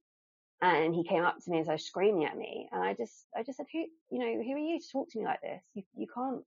And 0.61 0.93
he 0.93 1.03
came 1.03 1.23
up 1.23 1.38
to 1.43 1.49
me 1.49 1.57
and 1.57 1.65
started 1.65 1.84
screaming 1.84 2.26
at 2.26 2.38
me. 2.38 2.68
And 2.72 2.84
I 2.84 2.93
just, 2.93 3.26
I 3.35 3.43
just 3.43 3.57
said, 3.57 3.65
who, 3.72 3.80
you 4.11 4.19
know, 4.19 4.43
who 4.43 4.53
are 4.53 4.57
you 4.57 4.80
to 4.80 4.91
talk 4.91 5.10
to 5.11 5.19
me 5.19 5.26
like 5.26 5.41
this? 5.41 5.61
You, 5.73 5.84
you 5.95 6.07
can't, 6.14 6.41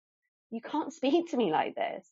you 0.51 0.61
can't 0.61 0.93
speak 0.93 1.31
to 1.31 1.37
me 1.37 1.51
like 1.51 1.75
this. 1.75 2.07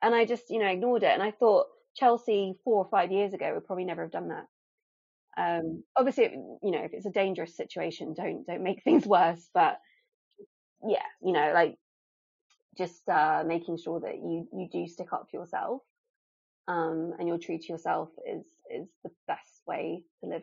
And 0.00 0.14
I 0.14 0.24
just, 0.24 0.50
you 0.50 0.58
know, 0.58 0.66
ignored 0.66 1.02
it. 1.02 1.10
And 1.12 1.22
I 1.22 1.30
thought 1.32 1.66
Chelsea 1.94 2.54
four 2.64 2.78
or 2.84 2.88
five 2.90 3.12
years 3.12 3.34
ago 3.34 3.52
would 3.54 3.66
probably 3.66 3.84
never 3.84 4.02
have 4.02 4.12
done 4.12 4.28
that. 4.28 4.46
Um, 5.36 5.82
obviously, 5.96 6.24
you 6.24 6.70
know, 6.70 6.82
if 6.82 6.92
it's 6.92 7.06
a 7.06 7.10
dangerous 7.10 7.56
situation, 7.56 8.14
don't, 8.14 8.46
don't 8.46 8.62
make 8.62 8.82
things 8.84 9.06
worse. 9.06 9.48
But 9.54 9.78
yeah, 10.86 11.04
you 11.22 11.32
know, 11.32 11.52
like 11.54 11.76
just, 12.76 13.08
uh, 13.08 13.44
making 13.46 13.78
sure 13.78 14.00
that 14.00 14.16
you, 14.16 14.48
you 14.52 14.68
do 14.70 14.86
stick 14.86 15.12
up 15.12 15.28
for 15.30 15.38
yourself. 15.38 15.82
Um, 16.68 17.14
and 17.18 17.26
you're 17.26 17.38
true 17.38 17.58
to 17.58 17.66
yourself 17.68 18.10
is, 18.26 18.44
is 18.70 18.88
the 19.02 19.10
best 19.26 19.62
way 19.66 20.04
to 20.20 20.30
live 20.30 20.42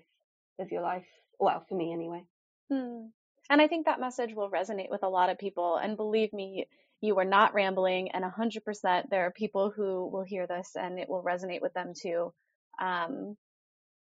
live 0.60 0.72
your 0.72 0.82
life. 0.82 1.08
Well, 1.40 1.66
for 1.68 1.76
me 1.76 1.94
anyway. 1.94 2.24
Hmm. 2.72 3.06
And 3.50 3.62
I 3.62 3.68
think 3.68 3.86
that 3.86 4.00
message 4.00 4.36
will 4.36 4.52
resonate 4.52 4.92
with 4.92 5.04
a 5.04 5.10
lot 5.10 5.30
of 5.30 5.40
people. 5.40 5.78
And 5.78 5.98
believe 5.98 6.34
me, 6.34 6.68
you 7.02 7.18
are 7.20 7.26
not 7.26 7.54
rambling, 7.54 8.12
and 8.12 8.24
100% 8.26 9.10
there 9.10 9.26
are 9.26 9.32
people 9.32 9.72
who 9.72 10.08
will 10.08 10.24
hear 10.24 10.48
this 10.48 10.72
and 10.76 11.00
it 11.00 11.10
will 11.10 11.24
resonate 11.24 11.62
with 11.62 11.74
them 11.74 11.94
too. 12.00 12.34
Um, 12.82 13.38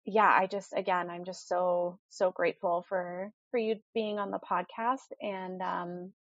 yeah, 0.05 0.33
I 0.33 0.47
just, 0.47 0.73
again, 0.73 1.11
I'm 1.11 1.25
just 1.25 1.49
so, 1.49 1.99
so 2.11 2.31
grateful 2.31 2.85
for, 2.89 3.33
for 3.51 3.59
you 3.59 3.77
being 3.93 4.19
on 4.19 4.31
the 4.31 4.39
podcast. 4.39 5.11
And, 5.21 5.61
um, 5.61 6.13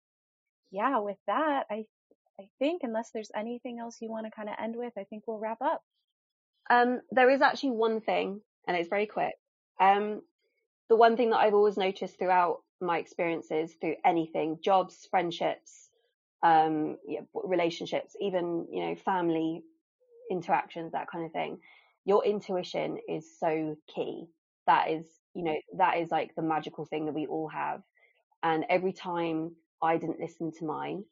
yeah, 0.72 0.98
with 0.98 1.18
that, 1.28 1.66
I, 1.70 1.84
I 2.40 2.48
think 2.58 2.82
unless 2.82 3.10
there's 3.14 3.30
anything 3.34 3.78
else 3.78 3.98
you 4.00 4.10
want 4.10 4.26
to 4.26 4.32
kind 4.32 4.48
of 4.48 4.56
end 4.60 4.74
with, 4.76 4.92
I 4.98 5.04
think 5.04 5.22
we'll 5.26 5.38
wrap 5.38 5.62
up. 5.62 5.82
Um, 6.68 7.00
there 7.12 7.30
is 7.30 7.42
actually 7.42 7.70
one 7.70 8.00
thing, 8.00 8.40
and 8.66 8.76
it's 8.76 8.88
very 8.88 9.06
quick. 9.06 9.34
Um, 9.80 10.22
the 10.88 10.96
one 10.96 11.16
thing 11.16 11.30
that 11.30 11.38
I've 11.38 11.54
always 11.54 11.76
noticed 11.76 12.18
throughout 12.18 12.58
my 12.80 12.98
experiences 12.98 13.72
through 13.80 13.96
anything, 14.04 14.58
jobs, 14.62 15.06
friendships, 15.10 15.85
um, 16.42 16.96
relationships, 17.34 18.16
even, 18.20 18.66
you 18.70 18.86
know, 18.86 18.94
family 18.96 19.62
interactions, 20.30 20.92
that 20.92 21.10
kind 21.10 21.24
of 21.24 21.32
thing, 21.32 21.58
your 22.04 22.24
intuition 22.24 22.98
is 23.08 23.26
so 23.38 23.76
key. 23.94 24.26
That 24.66 24.90
is, 24.90 25.04
you 25.34 25.44
know, 25.44 25.56
that 25.78 25.98
is 25.98 26.10
like 26.10 26.34
the 26.34 26.42
magical 26.42 26.84
thing 26.84 27.06
that 27.06 27.14
we 27.14 27.26
all 27.26 27.48
have. 27.48 27.82
And 28.42 28.64
every 28.68 28.92
time 28.92 29.52
I 29.82 29.96
didn't 29.96 30.20
listen 30.20 30.52
to 30.58 30.64
mine, 30.64 31.04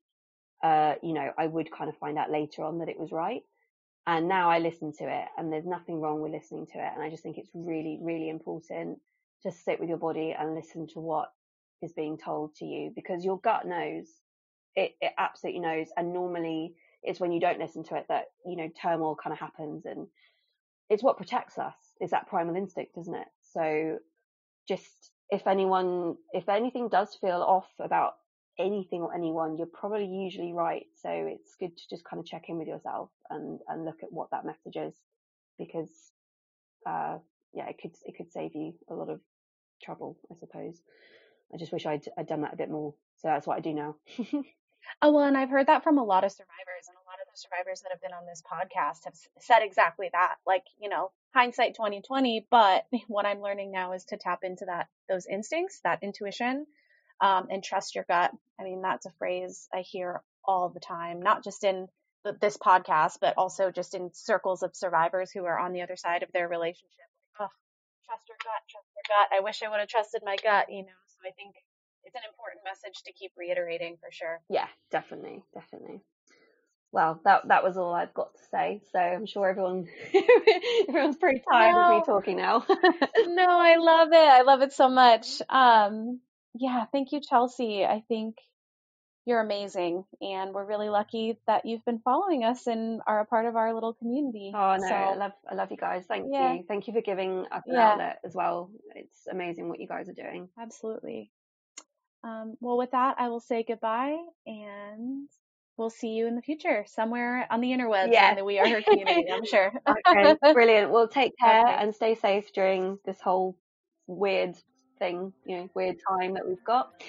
uh, 0.63 0.95
you 1.03 1.13
know, 1.13 1.31
I 1.37 1.47
would 1.47 1.71
kind 1.71 1.91
of 1.91 1.97
find 1.99 2.19
out 2.19 2.31
later 2.31 2.63
on 2.65 2.79
that 2.79 2.89
it 2.89 2.99
was 2.99 3.13
right. 3.13 3.43
And 4.07 4.29
now 4.29 4.51
I 4.51 4.59
listen 4.59 4.93
to 4.99 5.05
it 5.05 5.29
and 5.37 5.53
there's 5.53 5.67
nothing 5.67 6.01
wrong 6.01 6.21
with 6.21 6.33
listening 6.33 6.67
to 6.73 6.79
it. 6.79 6.91
And 6.95 7.03
I 7.03 7.11
just 7.11 7.23
think 7.23 7.39
it's 7.39 7.51
really, 7.55 7.99
really 8.03 8.29
important 8.29 8.99
to 9.43 9.53
sit 9.53 9.81
with 9.81 9.89
your 9.89 9.99
body 9.99 10.35
and 10.39 10.55
listen 10.55 10.87
to 10.89 11.01
what 11.01 11.31
is 11.83 11.93
being 11.93 12.19
told 12.19 12.55
to 12.57 12.65
you 12.65 12.93
because 12.95 13.25
your 13.25 13.39
gut 13.41 13.67
knows. 13.67 14.07
It, 14.77 14.93
it 15.01 15.13
absolutely 15.19 15.61
knows. 15.61 15.89
And 15.97 16.13
normally 16.13 16.75
it's 17.03 17.21
when 17.21 17.33
you 17.33 17.41
don't 17.41 17.61
listen 17.61 17.85
to 17.85 17.97
it 17.97 18.07
that, 18.09 18.27
you 18.47 18.57
know, 18.57 18.69
turmoil 18.81 19.17
kind 19.17 19.33
of 19.33 19.39
happens 19.39 19.85
and 19.87 20.07
it's 20.91 21.03
what 21.03 21.17
protects 21.17 21.59
us 21.59 21.75
is 22.01 22.11
that 22.11 22.29
primal 22.29 22.57
instinct, 22.57 22.97
isn't 22.99 23.15
it? 23.15 23.29
So 23.53 23.99
just 24.69 25.11
if 25.31 25.47
anyone, 25.47 26.17
if 26.33 26.49
anything 26.49 26.89
does 26.89 27.17
feel 27.21 27.43
off 27.43 27.69
about 27.81 28.15
anything 28.59 29.01
or 29.01 29.15
anyone, 29.15 29.57
you're 29.57 29.67
probably 29.67 30.07
usually 30.07 30.53
right. 30.53 30.87
So 31.03 31.09
it's 31.11 31.57
good 31.59 31.77
to 31.77 31.83
just 31.91 32.05
kind 32.05 32.21
of 32.21 32.27
check 32.27 32.45
in 32.49 32.59
with 32.59 32.69
yourself 32.69 33.11
and, 33.31 33.61
and 33.69 33.85
look 33.85 34.03
at 34.03 34.13
what 34.13 34.31
that 34.31 34.45
message 34.45 34.77
is 34.77 34.95
because, 35.59 35.91
uh, 36.87 37.19
yeah, 37.53 37.69
it 37.69 37.77
could, 37.81 37.93
it 38.05 38.17
could 38.17 38.33
save 38.33 38.55
you 38.55 38.75
a 38.91 38.95
lot 38.95 39.09
of 39.09 39.21
trouble, 39.83 40.19
I 40.31 40.37
suppose. 40.39 40.81
I 41.53 41.57
just 41.57 41.73
wish 41.73 41.87
I'd, 41.87 42.05
I'd 42.19 42.27
done 42.27 42.43
that 42.43 42.55
a 42.55 42.59
bit 42.59 42.71
more. 42.71 42.95
So 43.19 43.29
that's 43.29 43.47
what 43.47 43.57
I 43.57 43.61
do 43.61 43.73
now. 43.73 43.97
oh, 45.03 45.13
well, 45.13 45.25
and 45.25 45.37
I've 45.37 45.51
heard 45.51 45.67
that 45.67 45.85
from 45.85 45.99
a 45.99 46.05
lot 46.05 46.25
of 46.25 46.33
survivors 46.33 46.89
and 46.89 46.97
a 46.97 47.07
lot 47.07 47.21
of 47.21 47.31
the 47.33 47.39
survivors 47.39 47.83
that 47.83 47.93
have 47.93 48.01
been 48.01 48.13
on 48.13 48.27
this 48.27 48.43
podcast 48.43 49.05
have 49.05 49.15
said 49.41 49.61
exactly 49.63 50.09
that. 50.13 50.37
Like, 50.47 50.65
you 50.81 50.89
know, 50.89 51.11
hindsight 51.35 51.75
2020, 51.75 52.47
but 52.51 52.87
what 53.09 53.27
I'm 53.27 53.41
learning 53.41 53.71
now 53.71 53.93
is 53.93 54.05
to 54.07 54.17
tap 54.17 54.41
into 54.43 54.67
that, 54.67 54.89
those 55.09 55.27
instincts, 55.27 55.81
that 55.85 56.03
intuition, 56.03 56.67
um, 57.21 57.49
and 57.51 57.63
trust 57.63 57.95
your 57.95 58.05
gut. 58.09 58.33
I 58.59 58.65
mean, 58.65 58.83
that's 58.83 59.07
a 59.07 59.13
phrase 59.19 59.69
I 59.73 59.81
hear 59.81 60.23
all 60.45 60.69
the 60.69 60.81
time, 60.81 61.23
not 61.23 61.45
just 61.45 61.65
in 61.65 61.89
this 62.41 62.57
podcast, 62.57 63.19
but 63.21 63.35
also 63.37 63.71
just 63.71 63.95
in 63.95 64.11
circles 64.15 64.63
of 64.63 64.75
survivors 64.75 65.31
who 65.31 65.45
are 65.45 65.59
on 65.59 65.73
the 65.73 65.83
other 65.83 65.97
side 65.97 66.23
of 66.23 66.33
their 66.33 66.49
relationship. 66.49 67.07
Like, 67.39 67.49
oh, 67.49 67.55
trust 68.07 68.29
your 68.29 68.39
gut, 68.43 68.63
trust 68.71 68.89
your 68.97 69.07
gut. 69.09 69.29
I 69.37 69.45
wish 69.45 69.63
I 69.63 69.69
would 69.69 69.81
have 69.81 69.89
trusted 69.89 70.23
my 70.25 70.37
gut, 70.43 70.67
you 70.71 70.83
know? 70.83 71.01
So 71.09 71.29
I 71.29 71.33
think 71.33 71.55
it's 72.05 72.15
an 72.15 72.23
important 72.29 72.63
message 72.65 73.03
to 73.05 73.13
keep 73.13 73.33
reiterating 73.37 73.97
for 74.01 74.11
sure. 74.11 74.41
Yeah, 74.49 74.67
definitely, 74.91 75.43
definitely. 75.55 76.03
Well, 76.93 77.21
that 77.25 77.49
that 77.49 77.65
was 77.65 77.77
all 77.77 77.93
I've 77.93 78.15
got 78.15 78.35
to 78.35 78.43
say. 78.53 78.81
So 78.93 79.01
I'm 79.01 79.27
sure 79.27 79.49
everyone 79.49 79.89
everyone's 80.89 81.17
pretty 81.17 81.43
tired 81.51 81.73
no. 81.73 81.81
of 81.81 81.97
me 81.97 82.03
talking 82.07 82.37
now. 82.37 82.65
no, 82.69 83.47
I 83.49 83.77
love 83.79 84.09
it. 84.13 84.17
I 84.17 84.43
love 84.43 84.63
it 84.63 84.73
so 84.73 84.89
much. 84.89 85.43
Um, 85.49 86.21
yeah, 86.55 86.85
thank 86.93 87.11
you, 87.11 87.21
Chelsea. 87.21 87.85
I 87.85 88.05
think 88.07 88.37
you're 89.27 89.41
amazing, 89.41 90.05
and 90.21 90.55
we're 90.55 90.67
really 90.67 90.89
lucky 90.89 91.37
that 91.49 91.65
you've 91.65 91.85
been 91.85 91.99
following 91.99 92.45
us 92.45 92.67
and 92.69 93.01
are 93.09 93.21
a 93.21 93.25
part 93.25 93.47
of 93.47 93.57
our 93.57 93.75
little 93.75 93.95
community. 93.95 94.53
Oh 94.55 94.77
no, 94.77 94.87
so, 94.87 94.95
I 94.95 95.17
love 95.17 95.33
I 95.51 95.55
love 95.57 95.73
you 95.73 95.77
guys. 95.77 96.05
Thank 96.07 96.29
yeah. 96.31 96.53
you, 96.55 96.65
thank 96.69 96.87
you 96.87 96.93
for 96.93 97.01
giving 97.01 97.45
us 97.51 97.63
an 97.67 97.75
yeah. 97.75 97.91
outlet 97.91 98.19
as 98.25 98.35
well. 98.35 98.71
It's 98.95 99.27
amazing 99.29 99.69
what 99.69 99.81
you 99.81 99.89
guys 99.89 100.09
are 100.09 100.13
doing. 100.13 100.49
Absolutely. 100.61 101.33
Um, 102.25 102.57
well, 102.61 102.79
with 102.79 102.93
that, 102.93 103.17
I 103.19 103.29
will 103.29 103.41
say 103.41 103.65
goodbye, 103.69 104.17
and 104.47 105.29
we'll 105.77 105.91
see 105.91 106.09
you 106.09 106.27
in 106.27 106.37
the 106.37 106.43
future 106.43 106.85
somewhere 106.89 107.47
on 107.51 107.61
the 107.61 107.69
interwebs 107.69 108.13
yeah. 108.13 108.31
in 108.31 108.37
the 108.37 108.45
We 108.45 108.59
Are 108.59 108.69
Her 108.69 108.81
community. 108.81 109.31
I'm 109.31 109.45
sure. 109.45 109.73
okay, 110.09 110.35
brilliant. 110.53 110.91
Well, 110.91 111.07
take 111.07 111.35
care 111.39 111.67
okay. 111.67 111.77
and 111.79 111.95
stay 111.95 112.15
safe 112.15 112.53
during 112.53 112.99
this 113.05 113.21
whole 113.21 113.57
weird 114.07 114.57
thing, 114.99 115.33
you 115.45 115.57
know, 115.59 115.71
weird 115.75 115.97
time 116.09 116.35
that 116.35 116.49
we've 116.49 116.65
got. 116.65 117.03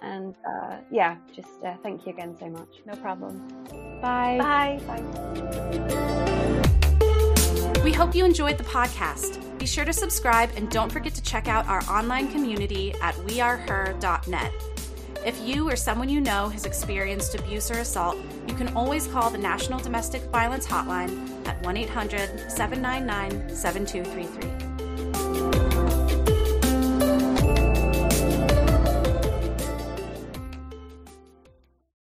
And 0.00 0.34
uh, 0.46 0.78
yeah, 0.90 1.16
just 1.34 1.62
uh, 1.64 1.76
thank 1.82 2.06
you 2.06 2.12
again 2.12 2.36
so 2.38 2.48
much. 2.48 2.80
No 2.86 2.94
problem. 2.96 3.46
Bye. 4.00 4.38
Bye. 4.38 4.80
Bye. 4.86 6.62
We 7.86 7.92
hope 7.92 8.16
you 8.16 8.24
enjoyed 8.24 8.58
the 8.58 8.64
podcast. 8.64 9.38
Be 9.60 9.64
sure 9.64 9.84
to 9.84 9.92
subscribe 9.92 10.50
and 10.56 10.68
don't 10.72 10.90
forget 10.90 11.14
to 11.14 11.22
check 11.22 11.46
out 11.46 11.68
our 11.68 11.84
online 11.84 12.32
community 12.32 12.92
at 13.00 13.14
weareher.net. 13.28 14.52
If 15.24 15.40
you 15.46 15.70
or 15.70 15.76
someone 15.76 16.08
you 16.08 16.20
know 16.20 16.48
has 16.48 16.66
experienced 16.66 17.36
abuse 17.36 17.70
or 17.70 17.78
assault, 17.78 18.18
you 18.48 18.54
can 18.54 18.74
always 18.74 19.06
call 19.06 19.30
the 19.30 19.38
National 19.38 19.78
Domestic 19.78 20.22
Violence 20.32 20.66
Hotline 20.66 21.46
at 21.46 21.62
1 21.62 21.76
800 21.76 22.50
799 22.50 23.54
7233. 23.54 24.65